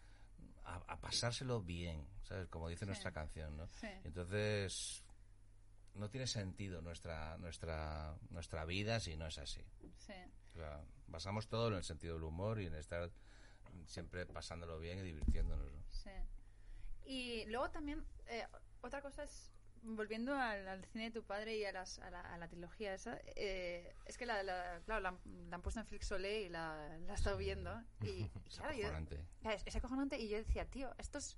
a, 0.64 0.76
a 0.76 0.98
pasárselo 1.02 1.62
bien, 1.62 2.08
¿sabes? 2.24 2.48
Como 2.48 2.70
dice 2.70 2.86
Sí. 2.86 2.88
nuestra 2.88 3.12
canción, 3.12 3.58
¿no? 3.58 3.68
Sí. 3.68 3.88
Entonces, 4.06 5.04
no 5.98 6.10
tiene 6.10 6.28
sentido 6.28 6.82
nuestra, 6.82 7.38
nuestra, 7.38 8.16
nuestra 8.30 8.66
vida 8.66 9.00
si 9.00 9.16
no 9.18 9.28
es 9.28 9.38
así. 9.38 9.64
Sí. 9.98 10.14
O 10.54 10.58
sea, 10.58 10.82
basamos 11.08 11.48
todo 11.48 11.68
en 11.70 11.76
el 11.76 11.84
sentido 11.84 12.16
del 12.16 12.24
humor 12.24 12.60
y 12.62 12.66
en 12.68 12.76
estar 12.76 13.12
siempre 13.86 14.26
pasándolo 14.26 14.80
bien 14.80 15.00
y 15.00 15.02
divirtiéndonos. 15.02 15.72
¿no? 15.72 15.84
Sí. 15.90 16.10
Y 17.06 17.46
luego 17.46 17.70
también, 17.70 18.04
eh, 18.28 18.46
otra 18.82 19.02
cosa 19.02 19.24
es, 19.24 19.52
volviendo 19.84 20.34
al, 20.36 20.68
al 20.68 20.84
cine 20.86 21.06
de 21.06 21.12
tu 21.12 21.24
padre 21.24 21.56
y 21.58 21.64
a, 21.66 21.72
las, 21.72 22.00
a, 22.00 22.10
la, 22.10 22.22
a 22.22 22.38
la 22.38 22.48
trilogía 22.48 22.94
esa, 22.94 23.20
eh, 23.36 23.96
es 24.06 24.18
que 24.18 24.26
la, 24.26 24.44
la- 24.44 24.82
claro, 24.86 25.02
la, 25.02 25.10
han- 25.10 25.50
la 25.50 25.56
han 25.56 25.62
puesto 25.62 25.80
en 25.80 25.86
Flix 25.86 26.08
Soleil 26.08 26.48
y 26.48 26.50
la, 26.50 26.98
la 27.06 27.14
he 27.14 27.16
estado 27.16 27.38
viendo. 27.38 27.72
Y, 28.02 28.30
Es 28.48 28.58
claro, 28.58 28.72
acojonante. 28.74 29.26
Es, 29.44 29.64
es 29.66 29.76
acojonante 29.76 30.18
y 30.20 30.28
yo 30.30 30.38
decía, 30.38 30.66
tío, 30.66 30.94
esto 30.98 31.18
es 31.20 31.38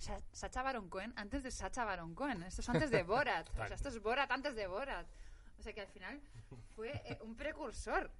Sacha 0.00 0.62
Baron 0.62 0.88
Cohen 0.88 1.12
antes 1.16 1.42
de 1.42 1.50
Sacha 1.50 1.84
Baron 1.84 2.14
Cohen. 2.14 2.42
Esto 2.42 2.62
es 2.62 2.68
antes 2.68 2.90
de 2.90 3.02
Borat. 3.02 3.48
o 3.50 3.66
sea, 3.66 3.74
esto 3.74 3.88
es 3.88 4.00
Borat 4.00 4.30
antes 4.30 4.54
de 4.54 4.66
Borat. 4.66 5.06
O 5.58 5.62
sea, 5.62 5.72
que 5.72 5.82
al 5.82 5.88
final 5.88 6.20
fue 6.74 6.90
eh, 7.04 7.18
un 7.22 7.36
precursor. 7.36 8.10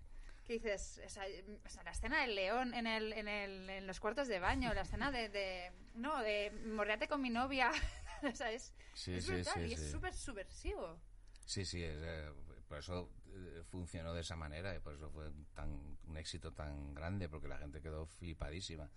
Que 0.46 0.54
dices, 0.54 1.00
o 1.04 1.08
sea, 1.08 1.82
la 1.84 1.90
escena 1.92 2.22
del 2.22 2.34
león 2.34 2.74
en, 2.74 2.86
el, 2.86 3.12
en, 3.12 3.28
el, 3.28 3.70
en 3.70 3.86
los 3.86 4.00
cuartos 4.00 4.26
de 4.28 4.40
baño, 4.40 4.74
la 4.74 4.82
escena 4.82 5.10
de, 5.12 5.28
de 5.28 5.70
no, 5.94 6.18
de 6.22 6.50
morreate 6.66 7.08
con 7.08 7.22
mi 7.22 7.30
novia. 7.30 7.70
o 8.22 8.34
sea, 8.34 8.50
es, 8.50 8.74
Sí, 8.94 9.14
es 9.14 9.26
brutal 9.26 9.54
sí, 9.54 9.60
y 9.60 9.68
sí. 9.68 9.74
es 9.74 9.90
súper 9.90 10.14
subversivo. 10.14 10.98
Sí, 11.46 11.64
sí, 11.64 11.82
es, 11.82 11.96
eh, 12.02 12.30
por 12.68 12.78
eso 12.78 13.08
eh, 13.32 13.62
funcionó 13.70 14.12
de 14.12 14.20
esa 14.20 14.36
manera 14.36 14.74
y 14.74 14.80
por 14.80 14.94
eso 14.94 15.10
fue 15.10 15.30
tan 15.54 15.96
un 16.06 16.16
éxito 16.16 16.52
tan 16.52 16.94
grande 16.94 17.28
porque 17.28 17.48
la 17.48 17.58
gente 17.58 17.80
quedó 17.80 18.06
flipadísima. 18.06 18.90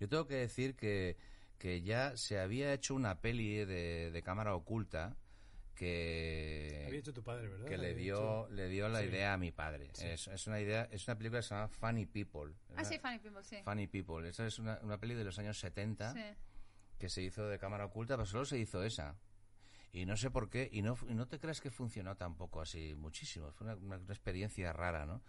Yo 0.00 0.08
tengo 0.08 0.26
que 0.26 0.34
decir 0.34 0.74
que, 0.74 1.16
que 1.58 1.82
ya 1.82 2.16
se 2.16 2.38
había 2.38 2.72
hecho 2.72 2.94
una 2.94 3.20
peli 3.20 3.64
de, 3.64 4.10
de 4.10 4.22
cámara 4.22 4.54
oculta 4.54 5.16
que 5.74 6.84
Había 6.86 7.00
hecho 7.00 7.12
tu 7.12 7.22
padre, 7.22 7.48
¿verdad? 7.48 7.66
que 7.66 7.78
le 7.78 7.94
dio 7.94 8.48
le 8.50 8.68
dio 8.68 8.88
la 8.88 9.00
Sí. 9.00 9.06
idea 9.06 9.34
a 9.34 9.38
mi 9.38 9.50
padre. 9.52 9.90
Sí. 9.92 10.06
Es, 10.06 10.28
es 10.28 10.46
una 10.46 10.60
idea, 10.60 10.88
es 10.90 11.06
una 11.08 11.16
película 11.18 11.40
que 11.40 11.42
se 11.48 11.54
llama 11.54 11.68
Funny 11.68 12.06
People. 12.06 12.54
Ah, 12.76 12.84
sí, 12.84 12.98
Funny 12.98 13.18
People, 13.18 13.42
sí. 13.44 13.56
Funny 13.64 13.86
People. 13.86 14.28
Esa 14.28 14.46
es 14.46 14.58
una, 14.58 14.78
una 14.82 14.98
peli 14.98 15.14
de 15.14 15.24
los 15.24 15.38
años 15.38 15.58
70 15.58 16.12
Sí. 16.12 16.20
que 16.98 17.08
se 17.08 17.22
hizo 17.22 17.46
de 17.48 17.58
cámara 17.58 17.86
oculta, 17.86 18.14
pero 18.16 18.26
solo 18.26 18.44
se 18.44 18.58
hizo 18.58 18.82
esa. 18.84 19.16
Y 19.92 20.06
no 20.06 20.16
sé 20.16 20.30
por 20.30 20.50
qué, 20.50 20.68
y 20.72 20.82
no, 20.82 20.96
y 21.08 21.14
no 21.14 21.26
te 21.28 21.38
creas 21.38 21.60
que 21.60 21.70
funcionó 21.70 22.16
tampoco 22.16 22.60
así 22.60 22.94
muchísimo. 22.96 23.52
Fue 23.52 23.66
una, 23.66 23.76
una- 23.76 23.96
una 23.98 24.12
experiencia 24.12 24.72
rara, 24.72 25.06
¿no? 25.06 25.22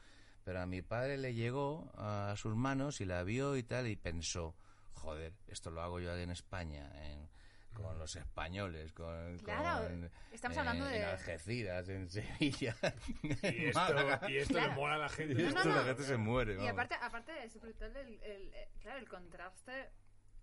Pero 0.44 0.62
a 0.62 0.66
mi 0.68 0.82
padre 0.84 1.18
le 1.18 1.34
llegó 1.34 1.92
a 1.96 2.34
sus 2.38 2.56
manos 2.56 3.02
y 3.02 3.06
la 3.06 3.24
vio 3.24 3.58
y 3.58 3.64
tal, 3.64 3.88
y 3.88 3.96
pensó, 3.96 4.56
joder, 4.96 5.34
esto 5.48 5.72
lo 5.72 5.82
hago 5.82 6.00
yo 6.00 6.16
en 6.18 6.30
España, 6.32 6.92
en- 7.06 7.30
con 7.74 8.00
los 8.00 8.16
españoles, 8.16 8.94
con, 8.94 9.38
Claro, 9.40 9.86
con, 9.90 10.10
estamos 10.32 10.56
eh, 10.56 10.60
hablando 10.62 10.86
de- 10.86 10.98
En 10.98 11.04
Algeciras, 11.10 11.90
en 11.90 12.10
Sevilla, 12.10 12.74
Y 13.24 13.28
en 13.48 13.68
esto, 13.68 13.80
Málaga. 13.80 14.32
y 14.32 14.38
esto 14.38 14.60
le 14.62 14.70
mola 14.70 14.96
a 14.96 14.98
la 14.98 15.10
gente. 15.10 15.42
Y 15.42 15.46
esto 15.46 15.64
no, 15.66 15.70
la 15.76 15.82
no. 15.82 15.88
gente 15.88 16.04
se 16.04 16.16
muere. 16.16 16.54
Y 16.54 16.56
vamos. 16.56 16.72
aparte, 16.72 16.96
aparte 17.02 17.44
es 17.44 17.60
brutal 17.60 17.94
el, 17.98 18.22
el- 18.24 18.54
eh, 18.54 18.70
claro, 18.82 19.00
el 19.00 19.10
contraste. 19.10 19.90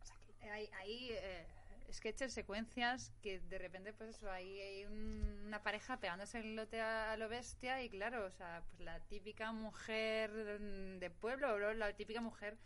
O 0.02 0.04
sea, 0.04 0.16
que 0.40 0.50
hay, 0.50 0.68
hay 0.78 1.08
eh, 1.12 1.46
sketches, 1.90 2.34
secuencias 2.34 3.12
que 3.22 3.40
de 3.40 3.56
repente, 3.58 3.94
pues 3.94 4.10
eso, 4.16 4.30
hay, 4.30 4.60
hay 4.60 4.84
un- 4.84 5.44
una 5.46 5.62
pareja 5.62 5.98
pegándose 6.00 6.38
el 6.38 6.54
lote 6.54 6.82
a, 6.82 7.12
a 7.12 7.16
lo 7.16 7.30
bestia 7.30 7.82
y 7.82 7.88
claro, 7.88 8.26
o 8.26 8.30
sea, 8.30 8.62
pues 8.68 8.80
la 8.80 9.00
típica 9.00 9.52
mujer 9.52 10.30
de 10.60 11.10
pueblo, 11.10 11.72
la 11.72 11.94
típica 11.94 12.20
mujer 12.20 12.58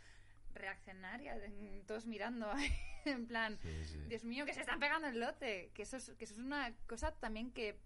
reaccionaria, 0.57 1.35
todos 1.85 2.05
mirando 2.05 2.51
en 3.05 3.27
plan, 3.27 3.57
Sí, 3.61 3.85
sí. 3.85 3.97
Dios 4.07 4.23
mío, 4.23 4.45
que 4.45 4.53
se 4.53 4.61
están 4.61 4.79
pegando 4.79 5.07
el 5.07 5.19
lote. 5.19 5.71
Que 5.73 5.83
eso 5.83 5.97
es, 5.97 6.11
que 6.17 6.25
eso 6.25 6.33
es 6.33 6.39
una 6.39 6.73
cosa 6.87 7.11
también 7.11 7.51
que 7.51 7.77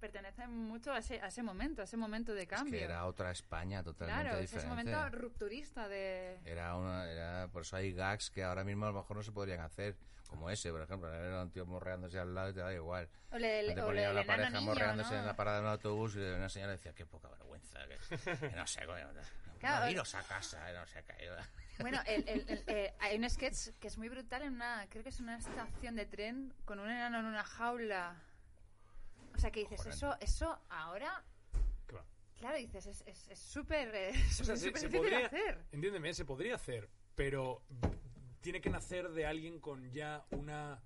pertenece 0.00 0.46
mucho 0.48 0.92
a 0.92 0.98
ese, 0.98 1.20
a 1.22 1.28
ese 1.28 1.42
momento, 1.42 1.80
a 1.80 1.84
ese 1.84 1.96
momento 1.96 2.34
de 2.34 2.42
Es 2.42 2.48
cambio. 2.48 2.78
que 2.78 2.84
era 2.84 3.06
otra 3.06 3.30
España 3.30 3.82
totalmente 3.82 4.22
claro, 4.22 4.38
es 4.38 4.44
ese 4.52 4.56
diferente. 4.66 4.90
momento 4.92 5.16
rupturista 5.16 5.88
de... 5.88 6.38
Era 6.44 6.76
una, 6.76 7.10
era, 7.10 7.48
por 7.48 7.62
eso 7.62 7.76
hay 7.76 7.92
gags 7.92 8.30
que 8.30 8.42
ahora 8.44 8.64
mismo 8.64 8.84
a 8.84 8.90
lo 8.92 8.98
mejor 8.98 9.16
no 9.16 9.22
se 9.22 9.32
podrían 9.32 9.60
hacer, 9.60 9.96
como 10.28 10.50
ese, 10.50 10.70
por 10.72 10.82
ejemplo, 10.82 11.10
era 11.14 11.42
un 11.42 11.50
tío 11.50 11.64
morreándose 11.64 12.18
al 12.18 12.34
lado 12.34 12.50
y 12.50 12.52
te 12.52 12.60
da 12.60 12.74
igual. 12.74 13.08
O 13.30 13.38
le, 13.38 13.72
Te 13.72 13.80
o 13.80 13.86
ponía 13.86 14.08
le- 14.08 14.14
la 14.14 14.26
pareja 14.26 14.50
niño, 14.50 14.62
morreándose 14.62 15.14
¿no? 15.14 15.20
en 15.20 15.26
la 15.26 15.36
parada 15.36 15.58
de 15.58 15.62
un 15.64 15.70
autobús 15.70 16.16
y 16.16 16.18
una 16.18 16.48
señora 16.50 16.72
decía, 16.72 16.92
qué 16.92 17.06
poca 17.06 17.28
vergüenza, 17.30 17.78
que, 17.86 18.36
que 18.50 18.56
no 18.56 18.66
sé, 18.66 18.84
coño, 18.84 19.08
Claro. 19.60 19.86
no, 19.86 19.90
iros 19.90 20.14
a 20.16 20.22
casa, 20.24 20.70
no 20.74 20.84
sé 20.86 21.02
qué. 21.04 21.30
Bueno, 21.80 22.00
el- 22.06 22.28
el- 22.28 22.48
el- 22.48 22.64
eh, 22.68 22.94
hay 23.00 23.16
un 23.18 23.28
sketch 23.28 23.70
que 23.80 23.88
es 23.88 23.98
muy 23.98 24.08
brutal 24.08 24.42
en 24.42 24.54
una... 24.54 24.86
Creo 24.90 25.02
que 25.02 25.08
es 25.08 25.20
una 25.20 25.36
estación 25.36 25.96
de 25.96 26.06
tren 26.06 26.52
con 26.64 26.78
un 26.78 26.88
enano 26.88 27.18
en 27.20 27.26
una 27.26 27.42
jaula. 27.44 28.22
O 29.34 29.38
sea, 29.38 29.50
que 29.50 29.60
dices, 29.60 29.78
Joder. 29.80 29.94
eso 29.94 30.16
eso 30.20 30.60
ahora... 30.68 31.24
Claro, 32.38 32.58
dices, 32.58 32.84
es- 32.86 33.02
es 33.06 33.28
es 33.30 33.38
súper 33.38 33.94
eh, 33.94 34.10
O 34.10 34.12
sea, 34.44 34.56
súper 34.56 34.58
se, 34.58 34.66
súper 34.66 34.80
se 34.80 34.86
difícil 34.88 34.98
podría, 34.98 35.26
hacer. 35.26 35.64
entiéndeme, 35.72 36.12
se 36.14 36.24
podría 36.24 36.54
hacer, 36.56 36.90
pero 37.14 37.62
tiene 38.42 38.60
que 38.60 38.68
nacer 38.70 39.08
de 39.10 39.24
alguien 39.24 39.60
con 39.60 39.90
ya 39.92 40.24
una 40.30 40.82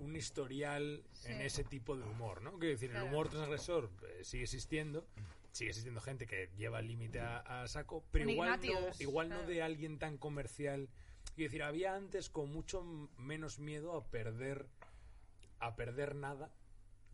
un 0.00 0.16
historial 0.16 1.04
Sí. 1.12 1.32
en 1.32 1.40
ese 1.42 1.64
tipo 1.64 1.96
de 1.96 2.04
humor, 2.04 2.40
¿no? 2.40 2.52
Quiero 2.52 2.72
decir, 2.74 2.90
Claro. 2.90 3.04
el 3.06 3.12
humor 3.12 3.28
transgresor 3.28 3.90
eh, 4.08 4.24
sigue 4.24 4.44
existiendo, 4.44 5.06
sigue 5.56 5.70
existiendo 5.70 6.00
gente 6.00 6.26
que 6.26 6.50
lleva 6.56 6.80
el 6.80 6.86
límite 6.88 7.20
a, 7.20 7.38
a 7.62 7.66
saco, 7.68 8.04
pero 8.10 8.28
igual 8.28 8.60
no, 8.60 8.90
igual 8.98 9.28
no 9.30 9.42
de 9.44 9.62
alguien 9.62 9.98
tan 9.98 10.18
comercial. 10.18 10.88
Quiero 11.34 11.48
decir, 11.50 11.62
había 11.62 11.94
antes 11.94 12.30
con 12.30 12.52
mucho 12.52 12.82
menos 13.16 13.58
miedo 13.58 13.96
a 13.96 14.04
perder 14.10 14.66
a 15.58 15.74
perder 15.76 16.14
nada. 16.14 16.50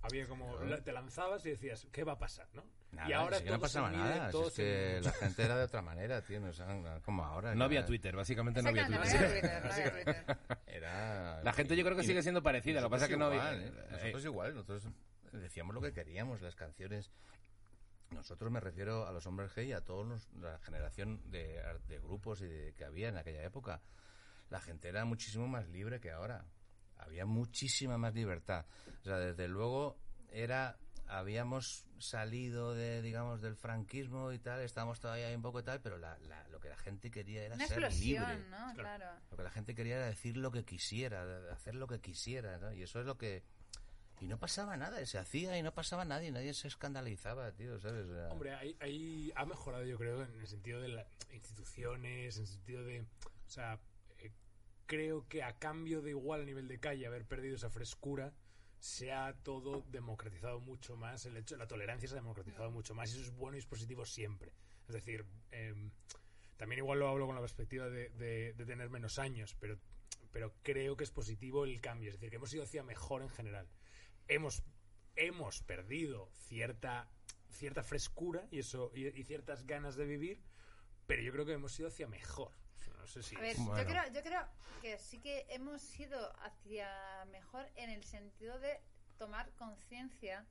Había 0.02 0.26
como 0.26 0.56
te 0.84 0.92
lanzabas 0.92 1.46
y 1.46 1.50
decías, 1.50 1.86
¿qué 1.92 2.02
va 2.02 2.14
a 2.14 2.18
pasar, 2.18 2.48
no? 2.54 2.64
Nada, 2.90 3.08
y 3.08 3.12
ahora 3.12 3.38
si 3.38 3.44
que 3.44 3.50
no 3.50 3.56
todo 3.58 3.68
se 3.68 3.78
pasaba 3.78 3.90
mide, 3.90 4.00
nada, 4.02 4.26
si 4.26 4.32
todo 4.32 4.48
es 4.48 4.52
se- 4.54 4.62
que 4.62 5.00
la 5.02 5.12
gente 5.12 5.42
era 5.44 5.56
de 5.56 5.64
otra 5.64 5.80
manera, 5.80 6.22
tío, 6.22 6.40
no, 6.40 6.48
o 6.48 6.52
sea, 6.52 7.00
como 7.04 7.24
ahora. 7.24 7.54
No 7.54 7.64
había 7.64 7.78
era- 7.78 7.86
Twitter, 7.86 8.14
básicamente 8.16 8.60
no 8.62 8.68
había 8.70 8.86
Twitter. 8.86 9.00
no 9.00 9.08
había 9.08 9.30
Twitter, 9.30 9.64
no 9.64 9.72
había 9.72 9.92
Twitter. 9.92 10.36
Era... 10.66 11.42
La 11.44 11.52
gente 11.52 11.76
yo 11.76 11.84
creo 11.84 11.96
que 11.96 12.02
y- 12.02 12.06
sigue 12.06 12.20
siendo 12.22 12.42
parecida, 12.42 12.80
lo 12.80 12.88
que 12.88 12.90
pasa 12.90 13.04
es 13.04 13.10
que 13.12 13.16
no 13.16 13.32
igual, 13.32 13.46
había... 13.46 13.66
¿eh? 13.68 13.72
Nosotros 13.92 14.24
igual, 14.24 14.54
nosotros 14.56 14.88
decíamos 15.32 15.74
lo 15.74 15.80
que 15.80 15.92
queríamos, 15.92 16.42
las 16.42 16.56
canciones. 16.56 17.10
Nosotros 18.14 18.50
me 18.50 18.60
refiero 18.60 19.06
a 19.06 19.12
los 19.12 19.26
hombres 19.26 19.50
G 19.56 19.66
y 19.66 19.72
a 19.72 19.80
toda 19.80 20.18
la 20.40 20.58
generación 20.58 21.20
de, 21.30 21.60
de 21.88 21.98
grupos 21.98 22.40
y 22.42 22.46
de- 22.46 22.74
que 22.74 22.84
había 22.84 23.08
en 23.08 23.16
aquella 23.16 23.42
época. 23.44 23.80
La 24.50 24.60
gente 24.60 24.88
era 24.88 25.04
muchísimo 25.04 25.46
más 25.48 25.66
libre 25.68 26.00
que 26.00 26.10
ahora. 26.10 26.44
Había 26.98 27.26
muchísima 27.26 27.98
más 27.98 28.14
libertad. 28.14 28.64
O 29.00 29.04
sea, 29.04 29.16
desde 29.18 29.48
luego 29.48 29.96
era 30.30 30.76
habíamos 31.08 31.84
salido 31.98 32.74
de 32.74 33.02
digamos 33.02 33.42
del 33.42 33.54
franquismo 33.56 34.32
y 34.32 34.38
tal, 34.38 34.60
estábamos 34.60 34.98
todavía 35.00 35.26
ahí 35.26 35.34
un 35.34 35.42
poco 35.42 35.60
y 35.60 35.62
tal, 35.62 35.80
pero 35.82 35.98
la- 35.98 36.16
la- 36.20 36.46
lo 36.48 36.58
que 36.60 36.68
la 36.68 36.76
gente 36.76 37.10
quería 37.10 37.42
era 37.44 37.54
Una 37.54 37.66
ser 37.66 37.78
explosión, 37.78 38.28
libre. 38.30 38.48
¿no? 38.50 38.72
Claro. 38.74 39.06
Lo 39.30 39.36
que 39.36 39.42
la 39.42 39.50
gente 39.50 39.74
quería 39.74 39.96
era 39.96 40.06
decir 40.06 40.36
lo 40.36 40.50
que 40.52 40.64
quisiera, 40.64 41.24
hacer 41.52 41.74
lo 41.74 41.86
que 41.86 42.00
quisiera, 42.00 42.56
¿no? 42.58 42.72
Y 42.72 42.82
eso 42.82 43.00
es 43.00 43.06
lo 43.06 43.18
que... 43.18 43.42
Y 44.22 44.28
no 44.28 44.38
pasaba 44.38 44.76
nada, 44.76 45.04
se 45.04 45.18
hacía 45.18 45.58
y 45.58 45.62
no 45.62 45.74
pasaba 45.74 46.04
nadie, 46.04 46.30
nadie 46.30 46.54
se 46.54 46.68
escandalizaba, 46.68 47.50
tío, 47.52 47.78
¿sabes? 47.80 48.06
Hombre, 48.30 48.54
ahí, 48.54 48.76
ahí 48.80 49.32
ha 49.34 49.44
mejorado, 49.44 49.84
yo 49.84 49.98
creo, 49.98 50.22
en 50.22 50.40
el 50.40 50.46
sentido 50.46 50.80
de 50.80 50.88
las 50.88 51.06
instituciones, 51.32 52.36
en 52.36 52.42
el 52.42 52.48
sentido 52.48 52.84
de. 52.84 53.00
O 53.00 53.48
sea, 53.50 53.80
eh, 54.18 54.30
creo 54.86 55.26
que 55.28 55.42
a 55.42 55.58
cambio 55.58 56.02
de 56.02 56.10
igual 56.10 56.42
a 56.42 56.44
nivel 56.44 56.68
de 56.68 56.78
calle 56.78 57.06
haber 57.06 57.24
perdido 57.26 57.56
esa 57.56 57.68
frescura, 57.68 58.32
se 58.78 59.12
ha 59.12 59.32
todo 59.42 59.82
democratizado 59.88 60.60
mucho 60.60 60.96
más. 60.96 61.26
El 61.26 61.36
hecho, 61.36 61.56
la 61.56 61.66
tolerancia 61.66 62.08
se 62.08 62.14
ha 62.14 62.20
democratizado 62.20 62.70
mucho 62.70 62.94
más 62.94 63.10
y 63.10 63.14
eso 63.14 63.22
es 63.22 63.36
bueno 63.36 63.56
y 63.56 63.60
es 63.60 63.66
positivo 63.66 64.04
siempre. 64.04 64.52
Es 64.88 64.94
decir, 64.94 65.24
em, 65.50 65.90
también 66.56 66.78
igual 66.78 66.98
lo 67.00 67.08
hablo 67.08 67.26
con 67.26 67.34
la 67.34 67.40
perspectiva 67.40 67.88
de, 67.88 68.10
de- 68.10 68.52
de 68.52 68.66
tener 68.66 68.88
menos 68.88 69.18
años, 69.18 69.56
pero, 69.58 69.78
pero 70.32 70.54
creo 70.62 70.96
que 70.96 71.02
es 71.04 71.10
positivo 71.10 71.64
el 71.64 71.80
cambio. 71.80 72.10
Es 72.10 72.14
decir, 72.16 72.30
que 72.30 72.36
hemos 72.36 72.52
ido 72.54 72.62
hacia 72.62 72.82
mejor 72.84 73.22
en 73.22 73.28
general. 73.30 73.66
Hemos, 74.34 74.62
hemos 75.16 75.62
perdido 75.62 76.30
cierta, 76.32 77.08
cierta 77.50 77.82
frescura 77.82 78.46
y, 78.50 78.60
eso, 78.60 78.90
y, 78.94 79.08
y 79.08 79.24
ciertas 79.24 79.66
ganas 79.66 79.96
de 79.96 80.06
vivir, 80.06 80.42
pero 81.06 81.22
yo 81.22 81.32
creo 81.32 81.44
que 81.44 81.52
hemos 81.52 81.78
ido 81.78 81.88
hacia 81.88 82.06
mejor. 82.08 82.52
No 82.98 83.06
sé 83.06 83.22
si 83.22 83.36
A 83.36 83.40
ver, 83.40 83.56
yo, 83.56 83.84
creo, 83.84 84.02
yo 84.12 84.22
creo 84.22 84.48
que 84.80 84.98
sí 84.98 85.18
que 85.18 85.44
hemos 85.48 85.98
ido 85.98 86.32
hacia 86.40 86.88
mejor 87.32 87.68
en 87.74 87.90
el 87.90 88.04
sentido 88.04 88.58
de 88.60 88.80
tomar 89.18 89.50
conciencia 89.56 90.46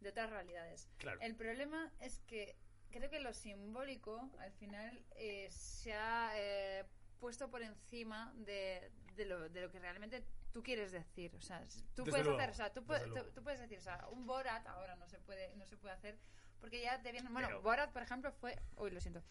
de 0.00 0.10
otras 0.10 0.30
realidades. 0.30 0.88
Claro. 0.98 1.20
El 1.20 1.34
problema 1.34 1.92
es 2.00 2.20
que 2.20 2.56
creo 2.90 3.10
que 3.10 3.20
lo 3.20 3.34
simbólico 3.34 4.30
al 4.38 4.52
final 4.52 5.04
eh, 5.16 5.48
se 5.50 5.92
ha 5.92 6.32
eh, 6.36 6.84
puesto 7.18 7.50
por 7.50 7.62
encima 7.62 8.32
de, 8.36 8.90
de 9.16 9.24
lo, 9.26 9.48
de 9.48 9.60
lo 9.60 9.70
que 9.70 9.78
realmente 9.78 10.24
tú 10.56 10.62
quieres 10.62 10.90
decir. 10.90 11.34
O 11.36 11.40
sea, 11.42 11.60
tú 11.94 12.04
Desde 12.04 12.10
puedes 12.10 12.24
luego, 12.26 12.38
hacer, 12.40 12.50
o 12.50 12.54
sea, 12.54 12.72
tú, 12.72 12.82
tú- 12.82 13.30
tú 13.34 13.42
puedes 13.42 13.60
decir, 13.60 13.76
o 13.78 13.82
sea, 13.82 14.06
un 14.10 14.26
Borat 14.26 14.66
ahora 14.68 14.96
no 14.96 15.06
se 15.06 15.18
puede, 15.18 15.54
no 15.56 15.66
se 15.66 15.76
puede 15.76 15.92
hacer 15.94 16.18
porque 16.60 16.80
ya 16.80 17.02
te 17.02 17.12
vienen. 17.12 17.30
Bueno, 17.30 17.48
Pero- 17.48 17.60
Borat, 17.60 17.92
por 17.92 18.02
ejemplo, 18.02 18.32
fue. 18.32 18.58
Uy, 18.76 18.90
lo 18.90 18.98
siento. 19.02 19.22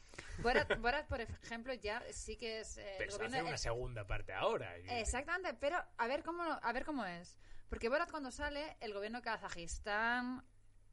Borat, 0.44 0.68
Borat 0.80 1.08
por 1.08 1.20
ejemplo, 1.22 1.74
ya 1.74 2.04
sí 2.12 2.38
que 2.38 2.60
es. 2.60 2.78
eh, 2.78 2.96
pero 3.00 3.06
el 3.06 3.12
se 3.12 3.18
gobierno- 3.18 3.36
hacer 3.38 3.44
una 3.44 3.52
el- 3.54 3.58
segunda 3.58 4.06
parte 4.06 4.34
ahora. 4.34 4.78
Exactamente, 4.78 5.56
pero 5.56 5.84
a 5.98 6.08
ver 6.08 6.22
cómo 6.24 6.44
a 6.44 6.72
ver 6.74 6.86
cómo 6.86 7.04
es. 7.06 7.36
Porque 7.70 7.90
Borat 7.90 8.12
cuando 8.12 8.30
sale, 8.30 8.78
el 8.80 8.94
gobierno 8.94 9.18
de 9.18 9.24
Kazajistán 9.24 10.46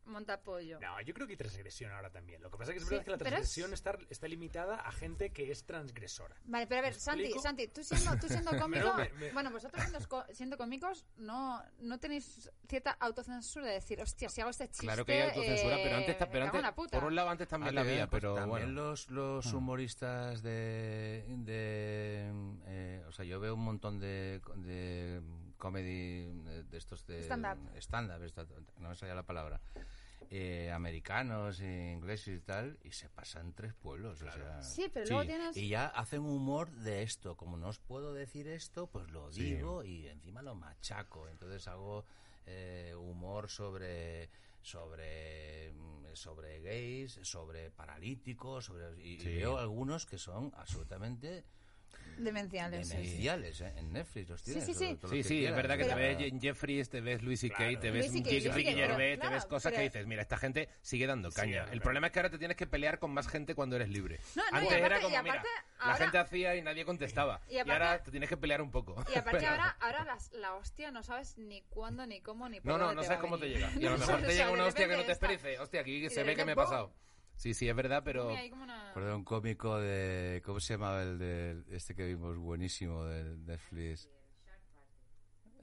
monta 0.05 0.35
apoyo. 0.35 0.79
No, 0.81 1.01
yo 1.03 1.15
creo 1.15 1.27
que 1.27 1.33
hay 1.35 1.37
transgresión 1.37 1.93
ahora 1.93 2.11
también. 2.11 2.43
Lo 2.43 2.51
que 2.51 2.59
pasa 2.59 2.73
es 2.73 2.75
que 2.77 2.83
es 2.83 2.89
Sí, 2.89 2.91
verdad 2.91 3.05
que 3.05 3.11
la 3.11 3.17
es- 3.17 3.23
transgresión 3.23 3.73
está, 3.73 3.99
está 4.11 4.29
limitada 4.29 4.77
a 4.77 4.93
gente 4.93 5.31
que 5.31 5.51
es 5.51 5.65
transgresora. 5.65 6.37
Vale, 6.45 6.67
pero 6.67 6.81
a 6.81 6.83
ver, 6.83 6.95
¿Me 6.95 6.99
Santi, 7.01 7.21
explico? 7.23 7.43
Santi, 7.43 7.69
tú 7.69 7.85
siendo, 7.85 8.17
tú 8.19 8.29
siendo 8.29 8.51
cómico, 8.59 8.95
me- 8.95 9.09
me- 9.11 9.33
bueno, 9.33 9.51
vosotros 9.51 9.83
siendo, 9.83 10.27
siendo 10.33 10.57
cómicos, 10.57 11.07
no, 11.17 11.63
no 11.81 11.99
tenéis 12.01 12.51
cierta 12.69 12.91
autocensura 12.93 13.67
de 13.67 13.75
decir, 13.75 14.01
hostia, 14.01 14.29
si 14.29 14.41
hago 14.41 14.51
este 14.51 14.69
chiste, 14.69 14.87
Claro 14.87 15.05
que 15.05 15.13
hay 15.13 15.29
autocensura, 15.29 15.77
pero 15.83 15.97
antes, 15.97 16.17
eh, 16.21 16.29
pero 16.31 16.45
antes 16.47 16.63
la 16.63 16.75
puta. 16.75 16.99
por 16.99 17.05
un 17.09 17.15
lado 17.15 17.31
antes 17.31 17.49
también 17.49 17.75
la 17.75 17.81
Ah, 17.83 17.85
había, 17.85 18.07
pues 18.11 18.21
pero 18.21 18.35
también 18.35 18.75
bueno. 18.75 18.89
los, 18.91 19.09
los 19.11 19.53
humoristas 19.53 20.43
de, 20.43 21.25
de 21.29 22.33
eh, 22.67 23.05
o 23.07 23.13
sea 23.13 23.25
yo 23.25 23.41
veo 23.41 23.55
un 23.55 23.65
montón 23.65 23.99
de, 24.01 24.41
de 24.57 25.21
comedy 25.63 26.27
eh, 26.27 26.65
de 26.69 26.77
estos 26.77 27.07
de 27.07 27.23
Stand-up. 27.23 28.19
no 28.79 28.89
me 28.89 28.97
salía 28.97 29.15
la 29.15 29.23
palabra 29.23 29.61
eh, 30.29 30.73
americanos 30.73 31.61
eh, 31.61 31.93
ingleses 31.95 32.39
y 32.39 32.41
tal 32.41 32.81
y 32.83 32.91
se 32.91 33.09
pasan 33.09 33.53
tres 33.53 33.73
pueblos 33.73 34.21
o 34.23 34.33
sea, 34.33 34.61
Sí, 34.61 34.91
pero 34.93 35.07
Sí, 35.07 35.13
luego 35.13 35.27
tienes... 35.27 35.57
y 35.57 35.69
ya 35.69 35.87
hacen 35.87 36.23
humor 36.23 36.73
de 36.73 37.03
esto 37.03 37.37
como 37.37 37.57
no 37.57 37.69
os 37.69 37.79
puedo 37.79 38.13
decir 38.13 38.49
esto 38.49 38.89
pues 38.89 39.09
lo 39.13 39.31
Sí. 39.31 39.55
digo 39.55 39.85
y 39.85 40.09
encima 40.09 40.43
lo 40.43 40.57
machaco 40.57 41.29
entonces 41.29 41.69
hago 41.69 42.07
eh, 42.47 42.93
humor 42.99 43.49
sobre 43.49 44.31
sobre 44.63 45.73
mm, 45.75 46.03
sobre 46.15 46.61
gays, 46.61 47.21
sobre 47.23 47.71
paralíticos, 47.71 48.65
sobre, 48.67 49.01
y, 49.01 49.17
veo 49.25 49.59
algunos 49.59 50.07
que 50.07 50.19
son 50.19 50.53
absolutamente 50.57 51.45
Demenciales. 52.19 52.87
sí, 52.89 52.95
sí. 52.95 53.01
demenciales, 53.03 53.61
¿eh? 53.61 53.73
En 53.77 53.93
Netflix 53.93 54.29
los 54.31 54.43
tienes. 54.43 54.65
sí, 54.65 54.75
sí. 54.75 54.79
todo- 54.87 54.97
todo 54.99 55.11
lo 55.11 55.17
Sí, 55.17 55.23
que 55.23 55.29
sí, 55.29 55.45
es 55.47 55.55
verdad 55.57 55.77
que 55.77 55.85
te 55.85 55.95
Pero- 55.95 56.01
ves 56.01 56.19
Je- 56.19 56.41
Jeffries, 56.41 56.89
te 56.91 57.01
ves 57.01 57.23
Louis 57.23 57.41
C.K., 57.41 57.57
Claro. 57.57 57.79
te 57.79 57.91
ves 57.91 58.13
Ricky 58.13 58.41
Gervais, 58.41 58.65
pero, 58.75 58.97
te 58.97 58.97
ves 58.97 59.19
claro, 59.19 59.49
cosas 59.49 59.73
que 59.73 59.77
pero- 59.79 59.89
dices, 59.91 60.07
mira, 60.07 60.23
esta 60.23 60.37
gente 60.37 60.69
sigue 60.83 61.07
dando 61.07 61.31
caña. 61.31 61.59
dando 61.61 61.73
el 61.73 61.81
problema 61.81 62.07
es 62.09 62.13
que 62.13 62.19
ahora 62.19 62.31
te 62.31 62.39
tienes 62.39 62.57
que 62.57 62.67
pelear 62.67 62.99
con 62.99 63.11
más 63.13 63.29
gente 63.29 63.55
cuando 63.55 63.77
eres 63.77 63.89
libre. 63.89 64.19
No, 64.35 64.43
no, 64.43 64.49
y 64.51 64.55
Antes 64.63 64.69
aparte- 64.79 64.87
era 64.87 64.99
y 64.99 65.03
como, 65.03 65.17
aparte, 65.19 65.39
mira, 65.49 65.65
la 65.79 65.85
ahora- 65.85 65.97
gente 65.97 66.19
hacía 66.19 66.57
y 66.57 66.63
nadie 66.63 66.85
contestaba. 66.85 67.41
Y 67.49 67.55
Y, 67.55 67.59
aparte- 67.59 67.73
ahora 67.85 68.03
te 68.03 68.11
tienes 68.11 68.29
que 68.29 68.37
pelear 68.37 68.63
un 68.63 68.71
poco. 68.71 68.93
Y 69.15 69.19
aparte 69.19 69.39
Pero- 69.41 69.51
ahora, 69.51 69.77
ahora 69.81 70.05
las- 70.05 70.33
la 70.33 70.55
hostia 70.55 70.91
no 70.91 71.03
sabes 71.03 71.37
ni 71.39 71.63
cuándo, 71.63 72.07
ni 72.07 72.21
cómo, 72.21 72.49
ni 72.49 72.61
por 72.61 72.73
No, 72.73 72.79
no, 72.79 72.95
no 72.95 73.01
te 73.01 73.07
sabes 73.07 73.21
cómo 73.21 73.39
te 73.39 73.49
llega. 73.49 73.71
Y 73.79 73.87
a 73.87 73.91
lo 73.91 73.99
mejor 73.99 74.21
te 74.23 74.29
llega 74.35 74.51
una 74.51 74.65
hostia 74.67 74.89
que 74.89 74.97
no 74.97 75.05
te 75.05 75.13
y 75.13 75.29
dices, 75.29 75.61
hostia, 75.61 75.81
aquí 75.81 76.05
y 76.07 76.11
se 76.11 76.23
ve 76.23 76.35
que 76.37 76.45
me 76.45 76.53
he 76.53 76.57
pasado. 76.57 76.93
Sí, 77.37 77.55
sí, 77.55 77.69
es 77.69 77.75
verdad, 77.75 78.03
pero... 78.05 78.29
Mira, 78.29 78.41
hay 78.41 78.51
como 78.51 78.65
una- 78.65 79.15
un 79.17 79.25
cómico 79.25 79.79
de. 79.81 80.43
¿Cómo 80.45 80.61
se 80.61 80.75
llamaba 80.75 81.03
el 81.03 81.19
de 81.19 81.63
este 81.71 81.95
que 81.95 82.05
vimos 82.07 82.37
buenísimo 82.37 83.05
de 83.05 83.37
Netflix? 83.39 84.09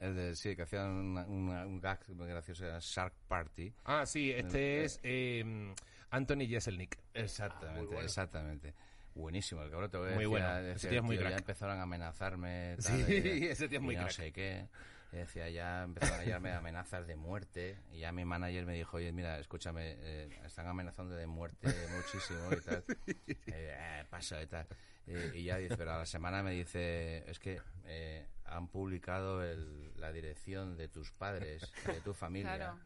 El 0.00 0.16
de. 0.16 0.34
Sí, 0.36 0.56
que 0.56 0.62
hacían 0.62 0.90
una- 0.90 1.26
una- 1.26 1.66
un 1.66 1.80
gag 1.80 2.00
muy 2.10 2.26
gracioso, 2.28 2.64
era 2.66 2.78
Shark 2.80 3.14
Party. 3.28 3.72
Ah, 3.84 4.04
sí, 4.04 4.30
este 4.32 4.84
es 4.84 5.00
eh, 5.02 5.72
Anthony 6.10 6.46
Jeselnik. 6.48 6.98
Exactamente, 7.14 7.98
exactamente. 8.00 8.74
Buenísimo, 9.14 9.62
el 9.62 9.70
cabrón 9.70 9.90
te 9.90 9.96
voy 9.98 10.06
a 10.08 10.10
Muy 10.10 10.24
decir, 10.24 10.28
bueno, 10.28 10.56
ese 10.58 10.62
decía, 10.68 10.90
tío 10.90 10.98
es 11.00 11.04
muy 11.04 11.16
tío, 11.16 11.22
Ya 11.24 11.28
crack. 11.30 11.40
empezaron 11.40 11.78
a 11.78 11.82
amenazarme. 11.82 12.76
Sí, 12.78 13.02
tal, 13.02 13.10
y- 13.42 13.46
ese 13.46 13.68
tío 13.68 13.78
es 13.78 13.84
muy 13.84 13.94
y 13.94 13.98
no 13.98 14.02
crack. 14.04 14.12
sé 14.16 14.32
qué. 14.32 14.68
Y 15.12 15.16
decía, 15.16 15.48
ya 15.50 15.82
empezaron 15.82 16.20
a 16.20 16.24
llegarme 16.24 16.52
amenazas 16.52 17.06
de 17.06 17.16
muerte. 17.16 17.78
Y 17.92 17.98
ya 18.00 18.12
mi 18.12 18.24
manager 18.24 18.64
me 18.64 18.74
dijo, 18.74 18.98
oye, 18.98 19.10
mira, 19.12 19.38
escúchame, 19.40 19.96
eh, 19.98 20.40
están 20.44 20.66
amenazando 20.68 21.14
de 21.16 21.26
muerte 21.26 21.66
muchísimo 21.96 22.52
y 22.52 22.60
tal. 22.60 22.84
Eh, 23.52 24.04
pasa 24.08 24.40
y 24.42 24.46
tal. 24.46 24.66
Eh, 25.06 25.32
y 25.34 25.44
ya 25.44 25.56
dice, 25.56 25.76
pero 25.76 25.92
a 25.92 25.98
la 25.98 26.06
semana 26.06 26.42
me 26.42 26.52
dice, 26.52 27.28
es 27.28 27.38
que 27.40 27.60
eh, 27.86 28.26
han 28.44 28.68
publicado 28.68 29.42
el- 29.42 29.92
la 30.00 30.12
dirección 30.12 30.76
de 30.76 30.86
tus 30.88 31.10
padres, 31.10 31.72
de 31.86 32.00
tu 32.00 32.14
familia. 32.14 32.54
Claro. 32.56 32.78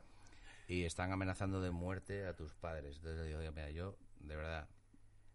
Y 0.67 0.85
están 0.85 1.13
amenazando 1.13 1.61
de 1.61 1.71
muerte 1.71 2.27
a 2.27 2.35
tus 2.35 2.55
padres. 2.55 2.97
Entonces 2.97 3.21
le 3.21 3.27
digo, 3.27 3.41
"Oye, 3.41 3.51
mira, 3.51 3.69
yo, 3.71 3.97
de 4.21 4.35
verdad, 4.37 4.67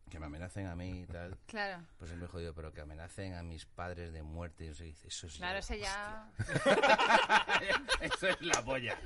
que 0.10 0.19
me 0.19 0.26
amenacen 0.26 0.68
a 0.68 0.76
mí 0.76 1.02
y 1.02 1.06
tal. 1.06 1.38
Claro. 1.48 1.84
Pues 1.98 2.11
es 2.11 2.18
muy 2.18 2.27
jodido, 2.27 2.53
pero 2.53 2.72
que 2.73 2.81
amenacen 2.81 3.36
a 3.36 3.44
mis 3.44 3.65
padres 3.65 4.11
de 4.14 4.23
muerte. 4.23 4.65
Y 4.65 4.69
dice, 4.69 5.07
eso 5.07 5.27
es 5.27 5.36
Claro, 5.38 5.53
la 5.53 5.60
ese 5.60 5.80
ya... 5.80 6.27
Eso 8.02 8.27
es 8.27 8.41
la 8.41 8.61
polla. 8.64 8.98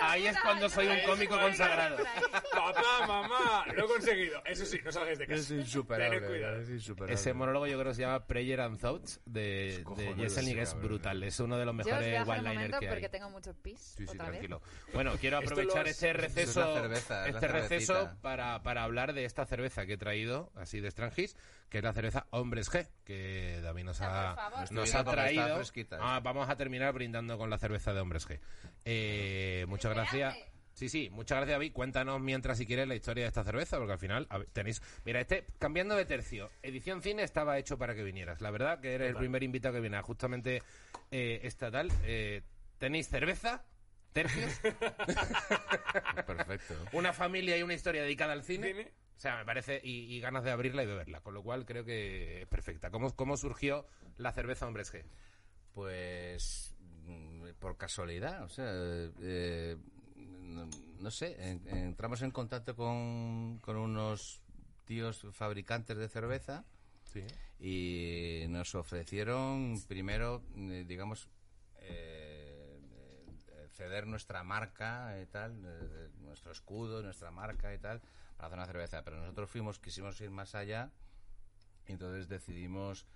Ahí 0.00 0.26
es 0.26 0.38
cuando 0.40 0.68
soy 0.68 0.86
un 0.86 0.98
cómico 1.06 1.38
consagrado. 1.38 1.96
Papá, 2.52 3.06
mamá, 3.06 3.64
lo 3.74 3.84
he 3.84 3.88
conseguido. 3.88 4.42
Eso 4.44 4.64
sí, 4.66 4.78
no 4.84 4.92
salgáis 4.92 5.18
de 5.18 5.26
casa. 5.26 5.40
Es 5.40 5.50
insuperable. 5.50 6.60
Es 6.62 6.68
insuperable. 6.70 7.14
Ese 7.14 7.32
monólogo 7.32 7.66
yo 7.66 7.78
creo 7.78 7.90
que 7.92 7.96
se 7.96 8.02
llama 8.02 8.26
Prayer 8.26 8.60
and 8.60 8.78
Thoughts 8.78 9.20
de, 9.24 9.84
de 9.96 10.14
Jeselnik, 10.16 10.58
ese 10.58 10.62
es 10.76 10.82
brutal. 10.82 11.22
Es 11.22 11.40
uno 11.40 11.56
de 11.56 11.64
los 11.64 11.74
mejores 11.74 12.28
one-liners 12.28 12.78
que 12.78 12.86
hay. 12.86 12.92
porque 12.92 13.08
tengo 13.08 13.30
mucho 13.30 13.54
pis. 13.54 13.80
Sí, 13.96 14.04
sí, 14.06 14.10
otra 14.12 14.24
vez. 14.24 14.32
tranquilo. 14.32 14.62
Bueno, 14.92 15.12
quiero 15.20 15.38
aprovechar 15.38 15.86
los- 15.86 15.90
este 15.90 16.10
es 16.10 16.16
la 16.16 16.20
receso, 16.22 16.92
es 16.92 17.10
este 17.34 17.48
receso 17.48 18.10
para, 18.20 18.62
para 18.62 18.84
hablar 18.84 19.12
de 19.14 19.24
esta 19.24 19.46
cerveza 19.46 19.86
que 19.86 19.94
he 19.94 19.98
traído, 19.98 20.51
así 20.56 20.80
de 20.80 20.90
Strangis, 20.90 21.36
que 21.68 21.78
es 21.78 21.84
la 21.84 21.92
cerveza 21.92 22.26
Hombres 22.30 22.70
G, 22.70 22.86
que 23.04 23.60
David 23.62 23.84
nos 23.84 24.00
Ah, 24.00 24.32
ha, 24.52 24.64
nos 24.70 24.90
traído. 24.90 25.56
fresquita, 25.56 25.98
Ah, 26.00 26.20
vamos 26.20 26.48
a 26.48 26.56
terminar 26.56 26.92
brindando 26.92 27.38
con 27.38 27.50
la 27.50 27.58
cerveza 27.58 27.92
de 27.92 28.00
Hombres 28.00 28.28
G. 28.28 28.38
Eh, 28.84 29.64
muchas 29.68 29.92
gracias. 29.94 30.36
Sí, 30.74 30.88
sí, 30.88 31.10
muchas 31.10 31.36
gracias, 31.36 31.56
David. 31.56 31.72
Cuéntanos 31.74 32.18
mientras, 32.22 32.56
si 32.56 32.64
quieres, 32.66 32.88
la 32.88 32.94
historia 32.94 33.24
de 33.24 33.28
esta 33.28 33.44
cerveza, 33.44 33.76
porque 33.76 33.92
al 33.92 33.98
final 33.98 34.26
a 34.30 34.38
ver, 34.38 34.48
tenéis. 34.54 34.80
Mira, 35.04 35.20
este, 35.20 35.44
cambiando 35.58 35.94
de 35.94 36.06
tercio, 36.06 36.50
edición 36.62 37.02
cine 37.02 37.22
estaba 37.24 37.58
hecho 37.58 37.76
para 37.76 37.94
que 37.94 38.02
vinieras. 38.02 38.40
La 38.40 38.50
verdad 38.50 38.80
que 38.80 38.94
eres 38.94 39.10
el 39.10 39.16
primer 39.16 39.42
invitado 39.42 39.74
que 39.74 39.80
viene 39.80 40.00
justamente 40.00 40.62
eh, 41.10 41.40
estatal. 41.42 41.92
Eh, 42.04 42.40
tenéis 42.78 43.06
cerveza, 43.08 43.64
tercios, 44.14 44.50
Perfecto. 46.26 46.74
una 46.92 47.12
familia 47.12 47.56
y 47.58 47.62
una 47.62 47.74
historia 47.74 48.02
dedicada 48.02 48.32
al 48.32 48.42
cine. 48.42 48.68
Cine. 48.68 48.92
O 49.22 49.24
sea, 49.24 49.36
me 49.36 49.44
parece, 49.44 49.80
y, 49.84 50.12
y 50.16 50.18
ganas 50.18 50.42
de 50.42 50.50
abrirla 50.50 50.82
y 50.82 50.86
beberla, 50.86 51.20
con 51.20 51.32
lo 51.32 51.44
cual 51.44 51.64
creo 51.64 51.84
que 51.84 52.42
es 52.42 52.48
perfecta. 52.48 52.90
¿Cómo, 52.90 53.14
cómo 53.14 53.36
surgió 53.36 53.86
la 54.16 54.32
cerveza 54.32 54.66
Hombres 54.66 54.92
G? 54.92 55.04
Pues 55.72 56.74
mm, 57.06 57.50
por 57.60 57.76
casualidad, 57.76 58.42
o 58.42 58.48
sea, 58.48 58.66
eh, 58.66 59.76
no, 60.16 60.68
no 60.98 61.10
sé, 61.12 61.36
en- 61.40 61.68
entramos 61.68 62.22
en 62.22 62.32
contacto 62.32 62.74
con, 62.74 63.60
con 63.60 63.76
unos 63.76 64.42
tíos 64.86 65.24
fabricantes 65.30 65.96
de 65.98 66.08
cerveza 66.08 66.64
Sí. 67.04 67.22
y 67.60 68.46
nos 68.48 68.74
ofrecieron 68.74 69.80
primero, 69.86 70.42
eh, 70.56 70.84
digamos, 70.84 71.28
eh, 71.76 72.80
eh, 73.52 73.68
ceder 73.70 74.08
nuestra 74.08 74.42
marca 74.42 75.16
y 75.22 75.26
tal, 75.26 75.62
eh, 75.64 76.08
nuestro 76.22 76.50
escudo, 76.50 77.04
nuestra 77.04 77.30
marca 77.30 77.72
y 77.72 77.78
tal, 77.78 78.02
para 78.42 78.46
hacer 78.46 78.58
una 78.58 78.66
cerveza. 78.66 79.02
Pero 79.04 79.18
nosotros 79.18 79.48
fuimos, 79.50 79.78
quisimos 79.78 80.20
ir 80.20 80.30
más 80.30 80.54
allá 80.54 80.90
y 81.86 81.92
entonces 81.92 82.28
decidimos 82.28 83.06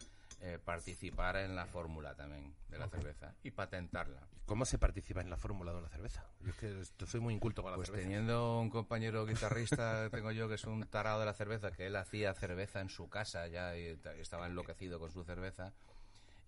eh, 0.40 0.58
participar 0.64 1.36
en 1.36 1.56
la 1.56 1.66
fórmula 1.66 2.14
también 2.14 2.54
de 2.68 2.78
la 2.78 2.88
cerveza 2.88 3.34
y 3.42 3.50
patentarla. 3.50 4.20
¿Cómo 4.44 4.64
se 4.64 4.78
participa 4.78 5.20
en 5.22 5.30
la 5.30 5.36
fórmula 5.36 5.72
de 5.72 5.78
una 5.78 5.88
cerveza? 5.88 6.24
Yo 6.42 6.50
es 6.50 6.56
que 6.56 6.80
esto- 6.80 7.06
soy 7.06 7.20
muy 7.20 7.34
inculto 7.34 7.62
con 7.62 7.72
la 7.72 7.76
Pues 7.76 7.88
cerveza. 7.88 8.04
teniendo 8.08 8.60
un 8.60 8.70
compañero 8.70 9.26
guitarrista, 9.26 10.08
tengo 10.10 10.30
yo, 10.30 10.48
que 10.48 10.54
es 10.54 10.64
un 10.64 10.86
tarado 10.86 11.18
de 11.20 11.26
la 11.26 11.34
cerveza, 11.34 11.72
que 11.72 11.86
él 11.86 11.96
hacía 11.96 12.32
cerveza 12.34 12.80
en 12.80 12.88
su 12.88 13.08
casa 13.08 13.48
ya 13.48 13.76
y 13.76 13.96
ta- 13.96 14.14
estaba 14.14 14.46
enloquecido 14.46 15.00
con 15.00 15.10
su 15.10 15.24
cerveza. 15.24 15.72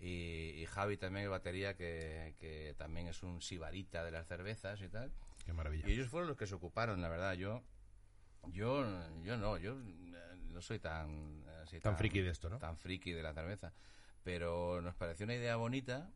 Y, 0.00 0.50
y 0.60 0.66
Javi 0.66 0.96
también, 0.96 1.24
el 1.24 1.30
batería, 1.30 1.74
que, 1.74 2.34
que 2.38 2.74
también 2.78 3.09
es 3.09 3.24
un 3.24 3.42
sibarita 3.42 4.05
de 4.05 4.12
las 4.12 4.28
cervezas 4.28 4.80
y 4.80 4.88
tal. 4.88 5.10
Qué 5.44 5.52
maravilla. 5.52 5.88
Y 5.88 5.92
ellos 5.94 6.09
fueron 6.09 6.28
los 6.28 6.36
que 6.36 6.46
se 6.46 6.55
ocuparon, 6.55 7.00
la 7.02 7.09
verdad. 7.09 7.32
Yo, 7.32 7.62
yo, 8.47 8.85
yo 9.23 9.36
no, 9.36 9.56
yo 9.59 9.73
eh, 9.73 10.36
no 10.51 10.60
soy 10.60 10.78
tan 10.78 11.44
así, 11.62 11.81
Tan 11.81 11.97
friki 11.97 12.20
de 12.20 12.31
esto, 12.31 12.48
¿no? 12.48 12.59
Tan 12.59 12.77
friki 12.77 13.12
de 13.12 13.23
la 13.23 13.32
cerveza. 13.32 13.73
Pero 14.24 14.81
nos 14.81 14.94
pareció 14.94 15.24
una 15.24 15.35
idea 15.35 15.56
bonita 15.56 16.10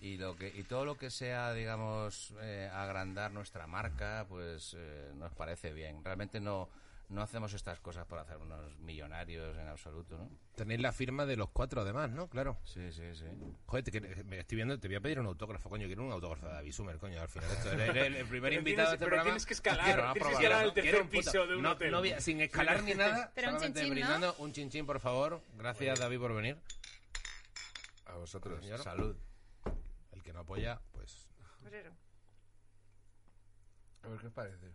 y 0.00 0.16
lo 0.16 0.36
que 0.36 0.48
y 0.48 0.64
todo 0.64 0.84
lo 0.84 0.96
que 0.96 1.10
sea, 1.10 1.52
digamos, 1.52 2.34
eh, 2.40 2.70
agrandar 2.72 3.32
nuestra 3.32 3.66
marca, 3.66 4.26
pues 4.28 4.74
eh, 4.76 5.12
nos 5.14 5.32
parece 5.34 5.72
bien. 5.72 6.04
Realmente 6.04 6.40
no 6.40 6.68
no 7.12 7.22
hacemos 7.22 7.52
estas 7.52 7.78
cosas 7.80 8.06
por 8.06 8.18
hacernos 8.18 8.78
millonarios 8.80 9.56
en 9.56 9.68
absoluto, 9.68 10.16
¿no? 10.18 10.30
Tenéis 10.56 10.80
la 10.80 10.92
firma 10.92 11.26
de 11.26 11.36
los 11.36 11.50
cuatro 11.50 11.82
además, 11.82 12.10
¿no? 12.10 12.28
Claro. 12.28 12.58
Sí, 12.64 12.90
sí, 12.92 13.14
sí. 13.14 13.26
Joder, 13.66 13.84
te, 13.84 13.90
que- 13.92 14.00
me 14.24 14.38
estoy 14.38 14.56
viendo, 14.56 14.78
te 14.80 14.88
voy 14.88 14.96
a 14.96 15.00
pedir 15.00 15.20
un 15.20 15.26
autógrafo, 15.26 15.68
coño. 15.68 15.86
Quiero 15.86 16.04
un 16.04 16.12
autógrafo 16.12 16.46
de 16.46 16.52
David 16.54 16.72
Sumer, 16.72 16.98
coño. 16.98 17.20
Al 17.20 17.28
final, 17.28 17.50
esto 17.50 17.70
eres 17.72 17.88
el, 18.06 18.16
el 18.16 18.26
primer 18.28 18.50
Pero 18.50 18.58
invitado 18.60 18.88
de 18.88 18.94
este 18.94 18.98
pero 19.04 19.08
programa. 19.10 19.24
tienes 19.24 19.46
que 19.46 19.54
escalar, 19.54 19.84
Quiero 19.84 20.12
tienes 20.12 20.28
que 20.28 20.34
escalar 20.34 20.62
¿no? 20.62 20.68
al 20.68 20.74
tercer 20.74 20.90
Quiero 20.90 21.04
un 21.04 21.10
puto- 21.10 21.18
piso 21.32 21.46
de 21.46 21.56
un 21.56 21.62
no, 21.62 21.70
hotel. 21.72 21.90
no 21.90 21.98
voy 21.98 22.12
a- 22.12 22.20
sin 22.20 22.40
escalar 22.40 22.82
ni 22.82 22.94
nada. 22.94 23.30
Pero 23.34 23.48
un 23.48 23.54
solamente 23.54 23.80
chinchín, 23.80 24.00
¿no? 24.00 24.06
brindando 24.08 24.34
un 24.38 24.52
chinchín, 24.52 24.86
por 24.86 25.00
favor. 25.00 25.42
Gracias, 25.56 25.98
David, 26.00 26.18
por 26.18 26.34
venir. 26.34 26.58
A 28.06 28.14
vosotros. 28.16 28.60
Señor. 28.62 28.82
Salud. 28.82 29.16
El 30.12 30.22
que 30.22 30.32
no 30.32 30.40
apoya, 30.40 30.80
pues. 30.92 31.28
A 34.02 34.08
ver 34.08 34.18
qué 34.20 34.26
os 34.26 34.32
parece. 34.32 34.66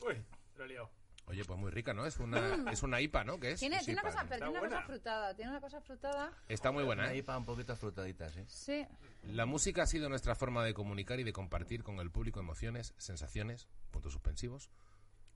Uy, 0.00 0.24
lo 0.56 0.64
he 0.64 0.68
liado. 0.68 0.90
Oye, 1.28 1.44
pues 1.44 1.58
muy 1.58 1.70
rica, 1.70 1.92
¿no? 1.92 2.06
Es 2.06 2.18
una, 2.18 2.70
es 2.72 2.82
una 2.82 3.00
IPA, 3.00 3.24
¿no? 3.24 3.38
¿Qué 3.38 3.52
es? 3.52 3.60
Tiene, 3.60 3.76
Es 3.76 3.84
tiene 3.84 4.00
una 4.00 4.10
IPA, 4.10 4.26
cosa, 4.28 4.50
una 4.50 4.82
frutada. 4.82 5.34
Tiene 5.34 5.50
una 5.50 5.60
cosa 5.60 5.80
frutada. 5.80 6.32
Está 6.48 6.72
muy 6.72 6.84
buena, 6.84 7.06
¿eh? 7.06 7.10
Ahí 7.10 7.22
para 7.22 7.38
un 7.38 7.44
poquito 7.44 7.76
frutaditas, 7.76 8.32
¿sí? 8.32 8.44
Sí. 8.46 8.86
La 9.24 9.44
música 9.44 9.82
ha 9.82 9.86
sido 9.86 10.08
nuestra 10.08 10.34
forma 10.34 10.64
de 10.64 10.72
comunicar 10.72 11.20
y 11.20 11.24
de 11.24 11.32
compartir 11.32 11.82
con 11.82 11.98
el 12.00 12.10
público 12.10 12.40
emociones, 12.40 12.94
sensaciones, 12.96 13.68
puntos 13.90 14.14
suspensivos. 14.14 14.70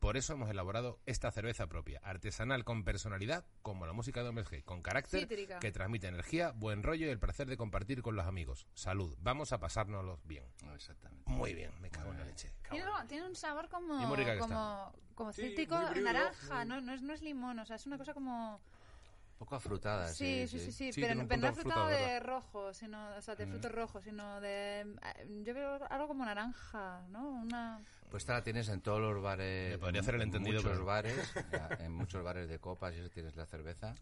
Por 0.02 0.16
eso 0.16 0.32
hemos 0.32 0.50
elaborado 0.50 0.98
esta 1.06 1.30
cerveza 1.30 1.68
propia, 1.68 2.00
artesanal 2.02 2.64
con 2.64 2.82
personalidad, 2.82 3.44
como 3.62 3.86
la 3.86 3.92
música 3.92 4.24
de 4.24 4.30
Hombres 4.30 4.48
G, 4.50 4.64
con 4.64 4.82
carácter, 4.82 5.20
Cítrica. 5.20 5.60
que 5.60 5.70
transmite 5.70 6.08
energía, 6.08 6.50
buen 6.50 6.82
rollo 6.82 7.06
y 7.06 7.10
el 7.10 7.20
placer 7.20 7.46
de 7.48 7.56
compartir 7.56 8.02
con 8.02 8.16
los 8.16 8.26
amigos. 8.26 8.66
Salud, 8.74 9.16
vamos 9.20 9.52
a 9.52 9.60
pasárnoslo 9.60 10.18
bien. 10.24 10.44
No, 10.64 10.74
exactamente. 10.74 11.30
Muy 11.30 11.54
bien, 11.54 11.70
me 11.80 11.88
cago 11.88 12.10
en 12.10 12.18
la 12.18 12.24
leche. 12.24 12.52
Tiene, 12.68 12.84
tiene 13.06 13.28
un 13.28 13.36
sabor 13.36 13.68
como, 13.68 13.96
como, 14.40 14.92
como 15.14 15.32
Sí, 15.32 15.42
cítrico, 15.50 15.76
naranja, 16.02 16.56
muy- 16.56 16.66
no, 16.66 16.80
no, 16.80 16.92
es, 16.94 17.02
no 17.02 17.12
es 17.12 17.22
limón, 17.22 17.60
o 17.60 17.64
sea, 17.64 17.76
es 17.76 17.86
una 17.86 17.96
cosa 17.96 18.12
como... 18.12 18.56
Un 18.56 19.38
poco 19.46 19.54
afrutada, 19.54 20.08
Sí, 20.08 20.48
sí, 20.48 20.58
sí, 20.58 20.72
sí, 20.72 20.92
Sí, 20.92 21.00
pero, 21.00 21.14
no 21.14 21.52
frutado, 21.54 21.86
de 21.86 21.94
¿verdad? 21.96 22.26
rojo, 22.26 22.74
sino, 22.74 23.14
o 23.16 23.22
sea, 23.22 23.36
de 23.36 23.46
frutos 23.46 23.70
rojos, 23.70 24.02
sino 24.02 24.40
de... 24.40 24.80
eh, 24.80 25.42
Yo 25.44 25.54
veo 25.54 25.78
algo 25.90 26.08
como 26.08 26.24
naranja, 26.24 27.06
¿no? 27.08 27.28
Una... 27.28 27.80
Pues 28.12 28.22
esta 28.22 28.34
la 28.34 28.42
tienes 28.44 28.68
en 28.68 28.80
todos 28.82 29.00
los 29.00 29.20
bares. 29.22 29.70
Me 29.72 29.78
podría 29.78 29.98
en- 29.98 30.04
hacer 30.04 30.14
el 30.14 30.22
en 30.22 30.28
entendido, 30.28 30.58
muchos 30.62 30.72
pero- 30.72 30.84
bares, 30.84 31.34
ya, 31.52 31.68
en 31.80 31.92
muchos 31.92 32.22
bares 32.22 32.48
de 32.48 32.58
copas 32.60 32.94
y 32.94 32.98
eso 33.00 33.08
tienes 33.10 33.34
la 33.34 33.46
cerveza, 33.46 33.94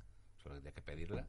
solo 0.43 0.57
hay 0.57 0.73
que 0.73 0.83
pedirla. 0.83 1.27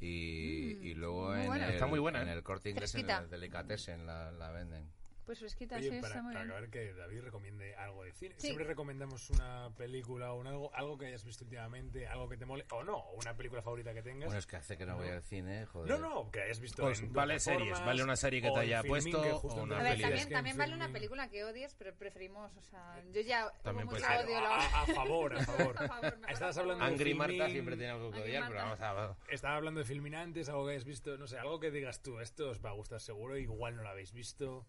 Y, 0.00 0.78
y 0.88 0.94
luego 0.94 1.30
muy 1.30 1.40
en 1.40 1.46
buena. 1.46 1.66
el, 1.68 1.72
Está 1.74 1.86
muy 1.86 1.98
buena, 1.98 2.22
en 2.22 2.28
¿eh? 2.28 2.32
el 2.32 2.42
corte 2.42 2.70
inglés, 2.70 2.94
en 2.94 3.00
Fresquita. 3.02 3.22
el 3.24 3.30
delicatessen 3.30 4.04
la, 4.06 4.30
la 4.32 4.50
venden. 4.50 4.84
Pues 5.28 5.40
fresquita, 5.40 5.76
Oye, 5.76 5.90
sí, 5.90 5.96
para, 6.00 6.06
está 6.08 6.22
muy 6.22 6.32
para 6.32 6.44
bien. 6.46 6.52
acabar, 6.56 6.70
que 6.70 6.94
David 6.94 7.20
recomiende 7.20 7.76
algo 7.76 8.02
de 8.02 8.12
cine. 8.14 8.34
Sí. 8.38 8.46
Siempre 8.46 8.64
recomendamos 8.64 9.28
una 9.28 9.68
película 9.76 10.32
o 10.32 10.36
un 10.40 10.46
algo, 10.46 10.74
algo 10.74 10.96
que 10.96 11.04
hayas 11.04 11.22
visto 11.22 11.44
últimamente, 11.44 12.06
algo 12.06 12.30
que 12.30 12.38
te 12.38 12.46
mole, 12.46 12.64
o 12.70 12.82
no, 12.82 12.96
o 12.96 13.12
una 13.20 13.36
película 13.36 13.60
favorita 13.60 13.92
que 13.92 14.00
tengas. 14.02 14.28
Bueno, 14.28 14.38
es 14.38 14.46
que 14.46 14.56
hace 14.56 14.78
que 14.78 14.86
no 14.86 14.96
voy 14.96 15.08
al 15.10 15.22
cine, 15.22 15.66
joder. 15.66 15.90
no, 15.90 15.98
no, 16.08 16.30
que 16.30 16.40
hayas 16.40 16.58
visto 16.60 16.80
Pues 16.82 17.00
en 17.02 17.12
vale 17.12 17.38
series, 17.40 17.78
vale 17.84 18.02
una 18.02 18.16
serie 18.16 18.40
que 18.40 18.50
te 18.50 18.58
haya 18.58 18.82
puesto, 18.82 19.20
o 19.20 19.62
una 19.62 19.76
antes 19.76 19.78
A 19.78 19.82
ver, 19.82 19.92
peli. 19.92 20.02
decías 20.04 20.08
también, 20.08 20.28
también 20.30 20.56
vale 20.56 20.74
una 20.74 20.88
película 20.90 21.28
que 21.28 21.44
odies, 21.44 21.74
pero 21.74 21.94
preferimos, 21.94 22.56
o 22.56 22.62
sea, 22.62 22.98
yo 23.12 23.20
ya 23.20 23.52
También 23.62 23.86
mucho 23.86 23.98
ser. 24.00 24.24
odio. 24.24 24.40
La- 24.40 24.54
a, 24.56 24.82
a 24.82 24.86
favor, 24.86 25.34
a 25.36 25.44
favor. 25.44 25.76
A 25.82 25.88
favor, 25.88 26.16
mejor 26.16 26.30
Estabas 26.32 26.56
hablando 26.56 26.84
de 26.86 26.90
Angry 26.90 27.12
Marta 27.12 27.32
Filmin, 27.34 27.50
siempre 27.52 27.76
tiene 27.76 27.92
algo 27.92 28.10
que 28.12 28.20
odiar, 28.22 28.44
pero 28.48 28.60
vamos 28.60 28.80
Marta. 28.80 29.04
a... 29.04 29.16
Estaba 29.28 29.56
hablando 29.56 29.80
de 29.80 29.84
Filmin 29.84 30.14
antes, 30.14 30.48
algo 30.48 30.64
que 30.64 30.70
hayas 30.72 30.86
visto, 30.86 31.18
no 31.18 31.26
sé, 31.26 31.36
algo 31.38 31.60
que 31.60 31.70
digas 31.70 32.02
tú, 32.02 32.18
esto 32.18 32.48
os 32.48 32.64
va 32.64 32.70
a 32.70 32.72
gustar 32.72 32.98
seguro, 33.02 33.36
igual 33.36 33.76
no 33.76 33.82
lo 33.82 33.90
habéis 33.90 34.14
visto. 34.14 34.64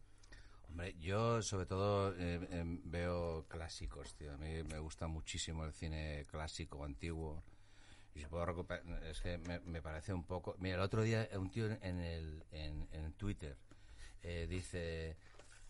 Hombre, 0.70 0.96
yo 1.00 1.42
sobre 1.42 1.66
todo 1.66 2.14
eh, 2.18 2.48
em, 2.52 2.82
veo 2.86 3.46
clásicos, 3.48 4.14
tío. 4.16 4.34
A 4.34 4.38
mí 4.38 4.64
me 4.64 4.80
gusta 4.80 5.08
muchísimo 5.08 5.66
el 5.66 5.74
cine 5.74 6.26
clásico, 6.30 6.84
antiguo. 6.86 7.44
Y 8.16 8.22
si 8.22 8.28
puedo 8.28 8.46
recuperar, 8.46 9.04
es 9.04 9.20
que 9.22 9.38
me, 9.40 9.60
me 9.62 9.82
parece 9.82 10.14
un 10.14 10.24
poco... 10.24 10.56
Mira, 10.60 10.76
el 10.76 10.82
otro 10.82 11.02
día 11.04 11.28
un 11.36 11.50
tío 11.50 11.66
en, 11.66 12.00
el, 12.00 12.44
en, 12.52 12.88
en 12.92 13.14
Twitter 13.14 13.58
eh, 14.24 14.48
dice... 14.50 15.18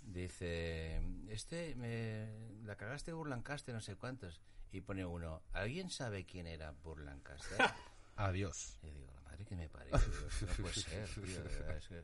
Dice, 0.02 1.02
este, 1.28 1.76
me, 1.76 2.64
la 2.64 2.76
cagaste 2.78 3.14
Burlancaster, 3.14 3.76
no 3.76 3.82
sé 3.82 3.96
cuántos. 3.96 4.42
Y 4.72 4.82
pone 4.82 5.06
uno, 5.06 5.42
¿alguien 5.52 5.90
sabe 5.90 6.26
quién 6.26 6.48
era 6.48 6.72
Burlancaster? 6.72 7.58
Adiós. 8.16 8.80
Y 8.82 8.90
digo, 8.92 9.19
la 9.30 9.32
madre 9.32 9.46
que 9.46 9.56
me 9.56 9.70
parió, 9.70 9.94
no 9.94 10.54
puede 10.64 10.74
ser, 10.74 11.08
tío, 11.10 11.44
de 11.44 11.50
verdad, 11.50 11.78
es 11.78 11.88
que- 11.88 12.04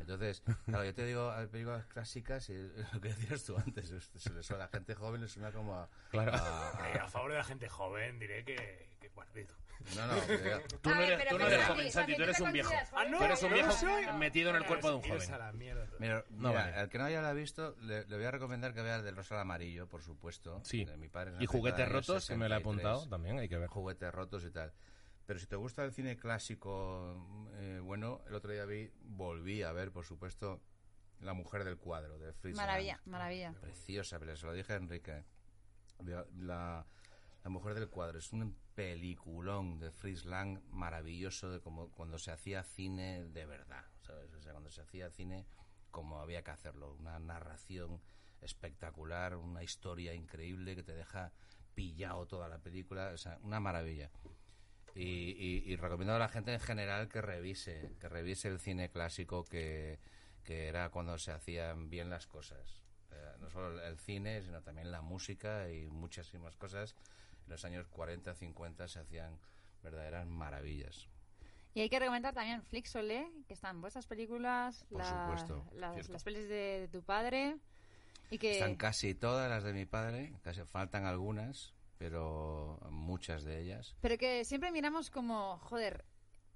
Entonces, 0.00 0.42
claro, 0.66 0.84
yo 0.84 0.94
te 0.94 1.04
digo, 1.06 1.30
a 1.30 1.46
películas 1.46 1.86
clásicas, 1.86 2.48
y 2.50 2.54
lo 2.92 3.00
que 3.00 3.08
decías 3.08 3.44
tú 3.44 3.56
antes, 3.56 3.90
es- 3.90 4.10
se 4.16 4.32
le 4.32 4.42
suena 4.42 4.64
a 4.64 4.66
la 4.66 4.70
gente 4.72 4.94
joven, 4.94 5.20
le 5.20 5.28
suena 5.28 5.52
como 5.52 5.76
a... 5.78 5.88
Claro. 6.10 6.32
a- 6.34 6.90
Eh, 6.94 6.98
a 6.98 7.08
favor 7.08 7.32
de 7.32 7.38
la 7.38 7.44
gente 7.44 7.68
joven 7.68 8.18
diré 8.18 8.44
que, 8.44 8.96
que 9.00 9.08
guardito. 9.10 9.54
no, 9.96 10.06
no, 10.06 10.14
Tú 10.82 10.90
no 10.90 11.00
eres, 11.02 11.28
tú 11.28 11.38
no 11.38 11.46
eres 11.46 11.66
joven, 11.66 11.92
Santi, 11.92 12.16
tú 12.16 12.22
eres 12.22 12.40
un 12.40 12.52
viejo. 12.52 12.70
consideras 12.70 12.90
joven. 12.90 13.18
Tú 13.18 13.24
eres 13.24 13.42
un 13.42 13.48
no 13.50 13.54
viejo 13.96 14.12
metido 14.18 14.50
en 14.50 14.56
el 14.56 14.64
cuerpo 14.66 14.88
de 14.90 14.94
un 14.96 15.02
joven. 15.02 15.32
a 15.34 15.38
la 15.38 15.52
mierda. 15.52 15.86
Mira, 15.98 16.24
No 16.30 16.48
mira, 16.48 16.60
vale. 16.64 16.76
al 16.76 16.88
que 16.88 16.98
no 16.98 17.04
haya 17.04 17.20
la 17.22 17.32
visto, 17.32 17.76
le, 17.82 18.04
le 18.06 18.16
voy 18.16 18.24
a 18.24 18.30
recomendar 18.30 18.72
que 18.74 18.82
vea 18.82 18.96
el 18.96 19.04
del 19.04 19.16
Rosa 19.16 19.34
al 19.36 19.42
Amarillo, 19.42 19.86
por 19.88 20.02
supuesto. 20.02 20.60
Sí. 20.64 20.84
de 20.84 20.96
mi 20.96 21.08
padre, 21.08 21.34
Y 21.40 21.46
juguetes 21.46 21.88
rotos, 21.88 22.26
que 22.26 22.34
me 22.36 22.48
lo 22.48 22.54
he 22.54 22.58
63. 22.58 22.60
apuntado, 22.62 23.08
también 23.08 23.38
hay 23.38 23.48
que 23.48 23.58
ver. 23.58 23.68
juguetes 23.68 24.12
rotos 24.12 24.44
y 24.44 24.50
tal. 24.50 24.72
Pero 25.26 25.38
si 25.38 25.46
te 25.46 25.56
gusta 25.56 25.84
el 25.84 25.92
cine 25.92 26.16
clásico, 26.18 27.48
eh, 27.54 27.80
bueno, 27.82 28.20
el 28.26 28.34
otro 28.34 28.52
día 28.52 28.64
vi, 28.66 28.90
volví 29.02 29.62
a 29.62 29.72
ver, 29.72 29.90
por 29.90 30.04
supuesto, 30.04 30.60
La 31.20 31.32
mujer 31.32 31.64
del 31.64 31.78
cuadro, 31.78 32.18
de 32.18 32.32
Fritz 32.34 32.56
Maravilla, 32.56 32.96
Lang. 32.96 33.06
maravilla. 33.06 33.52
Preciosa, 33.60 34.18
pero 34.18 34.36
se 34.36 34.44
lo 34.46 34.52
dije 34.52 34.72
a 34.72 34.76
Enrique. 34.76 35.24
La, 36.04 36.26
la- 36.36 36.86
La 37.44 37.50
mujer 37.50 37.74
del 37.74 37.88
cuadro 37.88 38.18
es 38.18 38.32
un 38.32 38.56
peliculón 38.74 39.78
de 39.78 39.90
Fritz 39.92 40.24
Lang 40.24 40.60
maravilloso 40.70 41.50
de 41.50 41.60
como 41.60 41.90
cuando 41.90 42.18
se 42.18 42.30
hacía 42.30 42.62
cine 42.64 43.24
de 43.26 43.44
verdad, 43.46 43.84
¿sabes? 44.00 44.32
O 44.34 44.40
sea, 44.42 44.52
cuando 44.52 44.70
se 44.70 44.80
hacía 44.80 45.10
cine 45.10 45.46
como 45.90 46.20
había 46.20 46.42
que 46.42 46.50
hacerlo, 46.50 46.94
una 46.98 47.18
narración 47.18 48.00
espectacular, 48.40 49.36
una 49.36 49.62
historia 49.62 50.14
increíble 50.14 50.74
que 50.74 50.82
te 50.82 50.94
deja 50.94 51.32
pillado 51.74 52.26
toda 52.26 52.48
la 52.48 52.58
película, 52.58 53.10
o 53.14 53.18
sea, 53.18 53.38
una 53.42 53.60
maravilla. 53.60 54.10
Y, 54.94 55.02
y- 55.02 55.64
y 55.72 55.76
recomiendo 55.76 56.14
a 56.14 56.18
la 56.18 56.28
gente 56.28 56.52
en 56.52 56.60
general 56.60 57.08
que 57.08 57.20
revise, 57.20 57.92
que 58.00 58.08
revise 58.08 58.48
el 58.48 58.60
cine 58.60 58.90
clásico 58.90 59.44
que, 59.44 59.98
que 60.44 60.68
era 60.68 60.90
cuando 60.90 61.18
se 61.18 61.32
hacían 61.32 61.90
bien 61.90 62.10
las 62.10 62.26
cosas. 62.28 62.80
Eh, 63.10 63.16
no 63.40 63.50
solo 63.50 63.82
el 63.84 63.98
cine, 63.98 64.40
sino 64.42 64.62
también 64.62 64.92
la 64.92 65.00
música 65.02 65.68
y 65.70 65.86
muchísimas 65.88 66.56
cosas. 66.56 66.94
En 67.46 67.50
los 67.50 67.64
años 67.64 67.88
40, 67.88 68.34
50 68.34 68.86
se 68.88 69.00
hacían 69.00 69.36
verdaderas 69.82 70.26
maravillas. 70.26 71.08
Y 71.74 71.80
hay 71.80 71.90
que 71.90 71.98
recomendar 71.98 72.32
también 72.32 72.62
Flixolé, 72.62 73.28
que 73.48 73.54
están 73.54 73.80
vuestras 73.80 74.06
películas, 74.06 74.84
Por 74.88 75.00
la- 75.00 75.04
supuesto, 75.26 75.66
las, 75.74 76.08
las 76.08 76.22
pelis 76.22 76.48
de 76.48 76.88
tu 76.92 77.02
padre. 77.02 77.56
Y 78.30 78.38
que 78.38 78.52
Están 78.52 78.76
casi 78.76 79.12
todas 79.14 79.50
las 79.50 79.64
de 79.64 79.72
mi 79.72 79.84
padre, 79.84 80.32
casi 80.42 80.62
faltan 80.62 81.04
algunas, 81.04 81.73
pero 81.98 82.78
muchas 82.90 83.44
de 83.44 83.60
ellas. 83.60 83.94
Pero 84.00 84.18
que 84.18 84.44
siempre 84.44 84.70
miramos 84.72 85.10
como, 85.10 85.58
joder, 85.58 86.04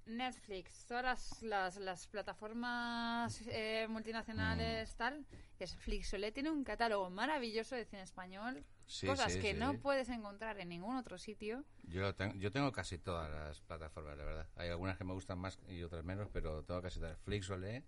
Netflix, 0.05 0.85
todas 0.85 1.03
las, 1.03 1.41
las, 1.43 1.77
las 1.77 2.07
plataformas 2.07 3.41
eh, 3.47 3.85
Mm. 3.87 3.91
multinacionales, 3.91 4.95
tal, 4.95 5.25
que 5.57 5.65
es 5.65 5.75
Flixolé, 5.75 6.31
tiene 6.31 6.49
un 6.49 6.63
catálogo 6.63 7.09
maravilloso 7.09 7.75
de 7.75 7.85
cine 7.85 8.01
español, 8.03 8.63
Sí, 8.87 9.05
cosas 9.05 9.33
sí, 9.33 9.39
que 9.39 9.53
sí. 9.53 9.59
no 9.59 9.77
puedes 9.77 10.09
encontrar 10.09 10.59
en 10.59 10.69
ningún 10.69 10.95
otro 10.95 11.19
sitio. 11.19 11.63
Yo, 11.83 12.01
lo 12.01 12.15
tengo, 12.15 12.33
yo 12.35 12.51
tengo 12.51 12.71
casi 12.71 12.97
todas 12.97 13.29
las 13.29 13.61
plataformas, 13.61 14.17
de 14.17 14.23
verdad. 14.25 14.47
Hay 14.55 14.69
algunas 14.69 14.97
que 14.97 15.03
me 15.03 15.13
gustan 15.13 15.37
más 15.37 15.59
y 15.67 15.83
otras 15.83 16.03
menos, 16.03 16.27
pero 16.33 16.63
tengo 16.63 16.81
casi 16.81 16.99
todas. 16.99 17.19
Flixolé 17.19 17.83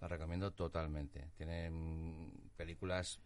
la 0.00 0.08
recomiendo 0.08 0.52
totalmente. 0.54 1.30
Tienen 1.36 2.50
películas 2.56 3.20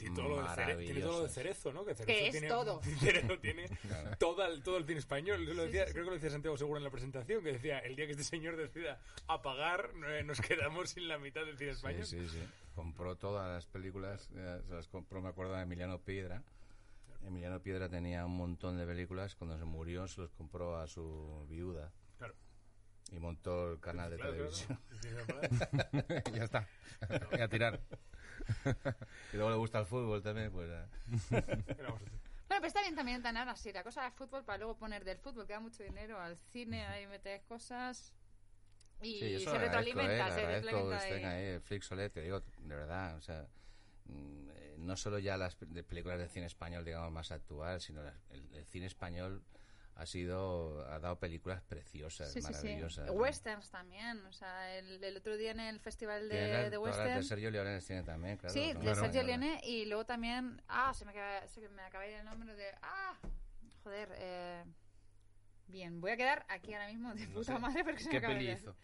Tiene 0.00 0.16
todo, 0.16 0.28
lo 0.28 0.42
de 0.42 0.48
cere- 0.48 0.76
tiene 0.78 1.00
todo 1.00 1.12
lo 1.12 1.26
de 1.26 1.28
maravillosas. 1.28 1.34
Cerezo, 1.34 1.72
¿no? 1.72 1.84
Que, 1.84 1.90
Que 1.94 1.96
Cerezo 2.04 2.24
es 2.24 2.30
tiene, 2.32 2.48
todo. 2.48 2.80
Cerezo 3.00 3.38
tiene 3.38 3.68
Claro. 3.82 4.16
todo, 4.18 4.46
el, 4.46 4.62
todo 4.62 4.76
el 4.78 4.84
cine 4.86 4.98
español. 4.98 5.46
Yo 5.46 5.54
lo 5.54 5.62
Sí, 5.62 5.66
decía, 5.68 5.82
sí, 5.84 5.88
sí. 5.88 5.92
Creo 5.92 6.04
que 6.04 6.10
lo 6.10 6.14
decía 6.16 6.30
Santiago 6.30 6.56
Seguro 6.56 6.78
en 6.78 6.84
la 6.84 6.90
presentación, 6.90 7.42
que 7.44 7.52
decía, 7.52 7.78
el 7.80 7.96
día 7.96 8.06
que 8.06 8.12
este 8.12 8.24
señor 8.24 8.56
decida 8.56 9.00
apagar, 9.26 9.90
eh, 10.08 10.22
nos 10.24 10.40
quedamos 10.40 10.90
sin 10.90 11.06
la 11.08 11.18
mitad 11.18 11.44
del 11.44 11.56
cine 11.58 11.70
español. 11.72 12.06
Sí, 12.06 12.18
sí, 12.20 12.28
sí. 12.28 12.48
Compró 12.74 13.16
todas 13.16 13.48
las 13.48 13.66
películas, 13.66 14.30
eh, 14.34 14.60
se 14.66 14.74
las 14.74 14.88
compró, 14.88 15.20
me 15.20 15.28
acuerdo, 15.28 15.54
de 15.54 15.62
Emiliano 15.62 15.98
Piedra. 16.00 16.42
Emiliano 17.22 17.60
Piedra 17.60 17.88
tenía 17.90 18.24
un 18.24 18.36
montón 18.36 18.78
de 18.78 18.86
películas. 18.86 19.34
Cuando 19.36 19.58
se 19.58 19.64
murió, 19.64 20.08
se 20.08 20.22
los 20.22 20.30
compró 20.32 20.78
a 20.78 20.86
su 20.86 21.46
viuda 21.50 21.92
Claro. 22.16 22.34
y 23.12 23.18
montó 23.18 23.72
el 23.72 23.80
canal 23.80 24.10
de 24.10 24.16
Claro, 24.16 24.32
claro. 24.32 24.48
televisión. 24.50 24.80
Ya 26.34 26.44
está. 26.44 26.66
Voy 27.30 27.40
a 27.40 27.48
tirar. 27.48 27.80
Y 29.32 29.36
luego 29.36 29.50
le 29.50 29.56
gusta 29.56 29.80
el 29.80 29.86
fútbol 29.86 30.22
también, 30.22 30.50
pues. 30.50 30.68
Bueno, 32.50 32.62
pero 32.62 32.66
está 32.66 32.80
bien 32.82 32.96
también 32.96 33.22
tener 33.22 33.48
así 33.48 33.72
la 33.72 33.84
cosa 33.84 34.02
de 34.02 34.10
fútbol 34.10 34.44
para 34.44 34.58
luego 34.58 34.76
poner 34.76 35.04
del 35.04 35.18
fútbol, 35.18 35.46
que 35.46 35.52
da 35.52 35.60
mucho 35.60 35.84
dinero 35.84 36.20
al 36.20 36.36
cine, 36.52 36.84
ahí 36.84 37.06
metes 37.06 37.42
cosas 37.42 38.12
y 39.02 39.20
Sí, 39.20 39.38
se 39.44 39.56
retroalimenta, 39.58 40.26
eh, 40.26 40.32
se 40.32 40.40
que 40.40 40.46
retroalimenta. 40.46 41.08
estén 41.08 41.24
ahí, 41.26 41.44
el 41.46 41.60
te 42.10 42.20
digo, 42.22 42.40
de 42.40 42.74
verdad, 42.74 43.16
o 43.16 43.20
sea, 43.20 43.46
mm, 44.06 44.48
eh, 44.50 44.74
no 44.78 44.96
solo 44.96 45.20
ya 45.20 45.36
las 45.36 45.54
películas 45.54 46.18
de 46.18 46.28
cine 46.28 46.46
español, 46.46 46.84
digamos, 46.84 47.12
más 47.12 47.30
actual, 47.30 47.80
sino 47.80 48.02
las- 48.02 48.18
el, 48.30 48.52
el 48.52 48.66
cine 48.66 48.86
español 48.86 49.42
ha 49.96 50.06
sido, 50.06 50.84
ha 50.90 50.98
dado 50.98 51.18
películas 51.18 51.60
preciosas, 51.62 52.32
Sí, 52.32 52.40
sí, 52.40 52.46
sí. 52.48 52.52
maravillosas. 52.52 53.06
¿no? 53.06 53.12
Westerns 53.12 53.70
también, 53.70 54.24
o 54.26 54.32
sea, 54.32 54.76
el, 54.78 55.02
el 55.04 55.16
otro 55.16 55.36
día 55.36 55.50
en 55.50 55.60
el 55.60 55.78
festival 55.80 56.28
de, 56.28 56.70
de 56.70 56.78
Western. 56.78 57.16
de 57.16 57.22
Sergio 57.22 57.50
Leones 57.50 57.84
tiene 57.86 58.02
también, 58.02 58.36
claro. 58.38 58.52
Sí, 58.54 58.72
¿no? 58.72 58.80
de 58.80 58.86
Claro. 58.86 59.00
Sergio 59.00 59.22
Leone 59.22 59.60
y 59.64 59.84
luego 59.86 60.06
también, 60.06 60.62
ah, 60.68 60.94
se 60.94 61.04
me 61.04 61.10
acaba, 61.10 61.46
se 61.48 61.68
me 61.68 61.82
acaba 61.82 62.04
de 62.04 62.10
ir 62.12 62.16
el 62.18 62.24
nombre 62.24 62.54
de, 62.54 62.66
ah, 62.82 63.18
joder, 63.84 64.08
eh, 64.16 64.64
bien, 65.68 66.00
voy 66.00 66.12
a 66.12 66.16
quedar 66.16 66.46
aquí 66.48 66.72
ahora 66.72 66.88
mismo 66.88 67.14
de 67.14 67.26
puta 67.28 67.58
madre 67.58 67.84
porque 67.84 68.00
se 68.00 68.06
me 68.06 68.10
¿Qué 68.12 68.16
acaba 68.18 68.34
de 68.34 68.38
peli 68.40 68.50
ir. 68.52 68.56
hizo? 68.58 68.74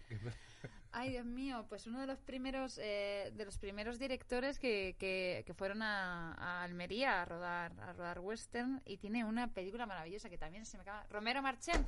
Ay, 0.98 1.10
Dios 1.10 1.26
mío, 1.26 1.66
pues 1.68 1.86
uno 1.86 2.00
de 2.00 2.06
los 2.06 2.18
primeros 2.20 2.78
eh, 2.82 3.30
de 3.34 3.44
los 3.44 3.58
primeros 3.58 3.98
directores 3.98 4.58
que, 4.58 4.96
que, 4.98 5.42
que 5.46 5.52
fueron 5.52 5.82
a, 5.82 6.32
a 6.32 6.62
Almería 6.62 7.20
a 7.20 7.24
rodar 7.26 7.72
a 7.82 7.92
rodar 7.92 8.18
western 8.20 8.80
y 8.86 8.96
tiene 8.96 9.22
una 9.22 9.48
película 9.52 9.84
maravillosa 9.84 10.30
que 10.30 10.38
también 10.38 10.64
se 10.64 10.78
me 10.78 10.82
acaba 10.84 11.04
Romero 11.10 11.42
Marchand. 11.42 11.86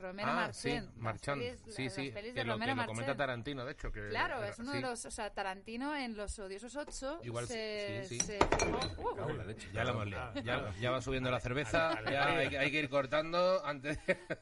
Romero 0.00 0.28
Ah, 0.30 0.52
sí, 0.52 0.70
Marchand. 0.70 0.86
las 0.88 0.96
Marchand. 0.96 1.42
pelis- 1.42 1.72
Sí, 1.74 1.84
las 1.84 1.94
sí, 1.94 2.10
pelis 2.10 2.32
que 2.34 2.40
de 2.40 2.44
lo, 2.46 2.52
Romero 2.54 2.74
que 2.74 2.80
lo 2.80 2.86
comenta. 2.86 3.16
Tarantino, 3.16 3.64
de 3.64 3.72
hecho. 3.72 3.92
Que, 3.92 4.08
Claro, 4.08 4.38
era- 4.38 4.48
es 4.48 4.58
uno 4.58 4.70
sí. 4.72 4.76
de 4.78 4.82
los, 4.82 5.04
o 5.06 5.10
sea, 5.12 5.30
Tarantino 5.32 5.94
en 5.96 6.16
Los 6.16 6.36
Odiosos 6.40 6.74
8 6.76 7.20
Igual 7.24 7.46
se, 7.46 8.04
sí, 8.08 8.18
sí. 8.18 8.26
se 8.26 8.38
uh, 8.38 9.14
Cago 9.14 9.30
en 9.30 9.38
la 9.38 9.44
leche. 9.44 9.68
Ya 9.72 9.84
la 9.84 9.90
hemos 9.92 10.06
liado. 10.06 10.34
Ya, 10.42 10.72
ya 10.80 10.90
va 10.90 11.00
subiendo 11.00 11.30
la 11.30 11.38
cerveza, 11.40 12.00
ya 12.10 12.26
hay, 12.26 12.54
hay 12.56 12.70
que 12.72 12.78
ir 12.80 12.88
cortando 12.88 13.64
antes 13.64 14.04
de... 14.06 14.18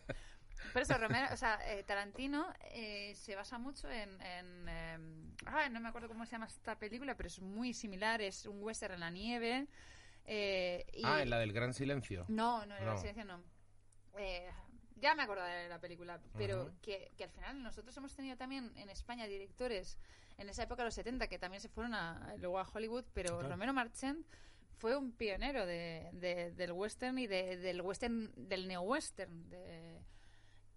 Por 0.77 0.83
eso, 0.83 0.99
Romero, 0.99 1.29
o 1.33 1.37
sea, 1.39 1.59
eh, 1.73 1.85
Tarantino 1.85 2.53
eh, 2.71 3.15
se 3.15 3.35
basa 3.35 3.57
mucho 3.57 3.91
en. 3.91 4.21
en 4.21 4.69
em, 4.69 5.33
ay, 5.47 5.71
no 5.71 5.81
me 5.81 5.89
acuerdo 5.89 6.07
cómo 6.07 6.27
se 6.27 6.33
llama 6.33 6.45
esta 6.45 6.79
película, 6.79 7.17
pero 7.17 7.29
es 7.29 7.41
muy 7.41 7.73
similar. 7.73 8.21
Es 8.21 8.45
un 8.45 8.63
western 8.63 8.93
en 8.93 9.01
la 9.01 9.09
nieve. 9.11 9.69
eh, 10.27 10.85
y- 10.93 11.01
Ah, 11.03 11.23
en 11.23 11.31
la 11.31 11.39
del 11.39 11.55
gran 11.55 11.73
silencio. 11.73 12.27
No, 12.29 12.67
no, 12.67 12.77
en 12.77 12.85
la 12.85 12.93
No. 12.93 12.99
silencio 12.99 13.25
no. 13.25 13.43
Eh, 14.19 14.51
ya 14.97 15.15
me 15.15 15.23
acuerdo 15.23 15.45
de 15.45 15.67
la 15.71 15.81
película, 15.81 16.21
pero 16.37 16.73
que, 16.83 17.11
que 17.17 17.25
al 17.25 17.31
final 17.31 17.63
nosotros 17.63 17.97
hemos 17.97 18.15
tenido 18.15 18.37
también 18.37 18.71
en 18.77 18.91
España 18.91 19.27
directores 19.27 19.97
en 20.37 20.51
esa 20.51 20.65
época, 20.65 20.85
los 20.85 20.93
70, 20.93 21.27
que 21.29 21.39
también 21.39 21.63
se 21.63 21.71
fueron 21.71 21.95
a, 21.95 22.35
luego 22.37 22.59
a 22.59 22.69
Hollywood, 22.71 23.07
pero 23.15 23.39
Claro. 23.39 23.49
Romero 23.49 23.73
Marchand 23.73 24.27
fue 24.77 24.95
un 24.95 25.13
pionero 25.13 25.65
de, 25.65 26.11
de- 26.13 26.51
del 26.53 26.73
western 26.73 27.19
y 27.19 27.27
de- 27.27 27.57
del 27.57 27.81
western, 27.81 28.31
del 28.37 28.69
neo-western. 28.69 29.49
De, 29.49 30.03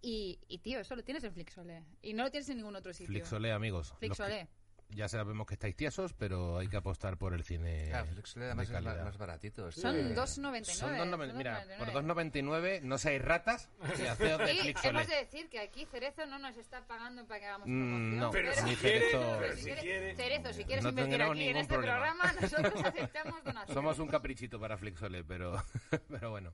y, 0.01 0.39
y, 0.47 0.59
tío, 0.59 0.79
eso 0.79 0.95
lo 0.95 1.03
tienes 1.03 1.23
en 1.23 1.33
Flixolé. 1.33 1.83
Y 2.01 2.13
no 2.13 2.23
lo 2.23 2.31
tienes 2.31 2.49
en 2.49 2.57
ningún 2.57 2.75
otro 2.75 2.91
sitio. 2.93 3.07
Flixolé, 3.07 3.51
amigos. 3.51 3.91
Que- 3.91 3.97
Flixolé. 4.07 4.47
ya 4.91 5.07
sabemos 5.07 5.45
que 5.45 5.53
estáis 5.53 5.75
tiesos, 5.75 6.13
pero 6.13 6.57
hay 6.57 6.67
que 6.67 6.77
apostar 6.77 7.15
por 7.17 7.35
el 7.35 7.43
cine 7.43 7.85
Claro, 7.89 8.07
Flixolé 8.07 8.45
además 8.45 8.69
es 8.69 8.81
más, 8.81 8.83
más 9.03 9.17
baratito. 9.19 9.71
Son 9.71 9.95
este- 9.95 10.15
2,99. 10.15 10.65
Son 10.73 10.97
2,90 10.97 11.33
mira, 11.35 11.63
2,99. 11.63 11.77
por 11.77 11.91
2,99 11.93 12.81
no 12.81 12.97
seáis 12.97 13.21
ratas 13.21 13.69
y 13.99 14.87
hemos 14.87 15.07
de 15.07 15.15
decir 15.15 15.47
que 15.49 15.59
aquí 15.59 15.85
Cerezo 15.85 16.25
no 16.25 16.39
nos 16.39 16.57
está 16.57 16.87
pagando 16.87 17.23
para 17.27 17.39
que 17.39 17.45
hagamos 17.45 17.67
Mm, 17.67 17.71
promoción. 17.89 18.19
no, 18.19 18.31
Pero 18.31 18.49
ni 18.49 18.55
si 18.71 18.75
quiere, 18.77 19.11
Cerezo- 19.11 19.37
pero 19.39 19.53
si 19.53 19.59
si 19.59 19.65
quieres- 19.65 19.83
quiere. 19.83 20.15
Cerezo, 20.15 20.53
si 20.53 20.63
quieres 20.65 20.83
No 20.83 20.89
invertir 20.89 21.21
aquí 21.21 21.43
en 21.49 21.57
este 21.57 21.73
problema. 21.75 21.93
programa, 22.15 22.33
nosotros 22.41 22.73
aceptamos 23.13 23.43
donaciones. 23.43 23.73
Somos 23.75 23.99
un 23.99 24.07
caprichito 24.07 24.59
para 24.59 24.75
Flixolé, 24.77 25.23
pero, 25.23 25.63
pero 26.09 26.31
bueno. 26.31 26.51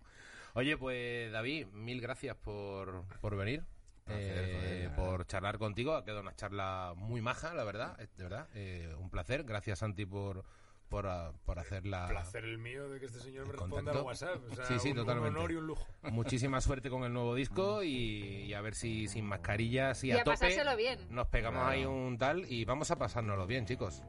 Oye, 0.56 0.78
pues 0.78 1.32
David, 1.32 1.68
mil 1.68 2.02
gracias 2.02 2.36
por, 2.38 3.04
por 3.22 3.36
venir. 3.38 3.64
Eh, 4.08 4.90
por 4.96 5.26
charlar 5.26 5.58
contigo, 5.58 5.96
ha 5.96 6.04
quedado 6.06 6.22
una 6.22 6.36
charla 6.36 6.94
muy 6.96 7.22
maja, 7.22 7.54
la 7.54 7.64
verdad, 7.64 7.98
de 7.98 8.24
verdad, 8.24 8.48
eh, 8.54 8.94
un 9.00 9.10
placer. 9.10 9.44
Gracias 9.44 9.80
Santi 9.80 10.06
por 10.06 10.44
por, 10.90 11.08
ah, 11.08 11.34
por 11.46 11.58
hacer 11.58 11.88
la 11.88 12.08
placer 12.08 12.44
el 12.46 12.60
mío 12.60 12.88
de 12.90 13.00
que 13.00 13.08
este 13.08 13.20
señor 13.20 13.48
me 13.48 13.54
responda 13.54 13.92
al. 13.92 14.02
WhatsApp. 14.02 14.40
O 14.52 14.56
sea, 14.56 14.66
Sí, 14.66 14.78
sí, 14.80 14.92
un, 14.92 15.00
un 15.00 15.06
totalmente. 15.06 15.40
honor 15.40 15.52
y 15.52 15.56
un 15.56 15.66
lujo. 15.66 15.88
Muchísima 16.04 16.62
suerte 16.62 16.92
con 16.92 17.04
el 17.04 17.12
nuevo 17.12 17.34
disco 17.34 17.82
y, 17.82 18.44
y 18.44 18.54
a 18.54 18.62
ver 18.62 18.76
si 18.76 19.08
sin 19.08 19.26
mascarillas 19.26 20.04
y, 20.04 20.10
Y 20.10 20.12
a, 20.12 20.18
a 20.18 20.24
tope 20.24 20.34
pasárselo 20.38 20.78
bien. 20.78 21.00
nos 21.10 21.28
pegamos 21.28 21.62
Claro. 21.64 21.74
ahí 21.74 21.86
un 21.86 22.18
tal 22.20 22.46
y 22.50 22.64
vamos 22.66 22.92
a 22.92 22.98
pasárnoslo 22.98 23.48
bien, 23.48 23.66
chicos. 23.66 24.04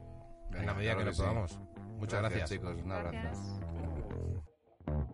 en 0.53 0.67
la 0.67 0.75
medida 0.75 0.93
claro 0.93 0.99
que, 0.99 1.03
que 1.03 1.05
lo 1.09 1.13
sí. 1.13 1.21
podamos. 1.23 1.59
Muchas 1.97 2.19
gracias. 2.21 2.49
chicos. 2.51 2.77
Un 2.79 2.91
abrazo. 2.91 3.11
Gracias. 4.85 5.09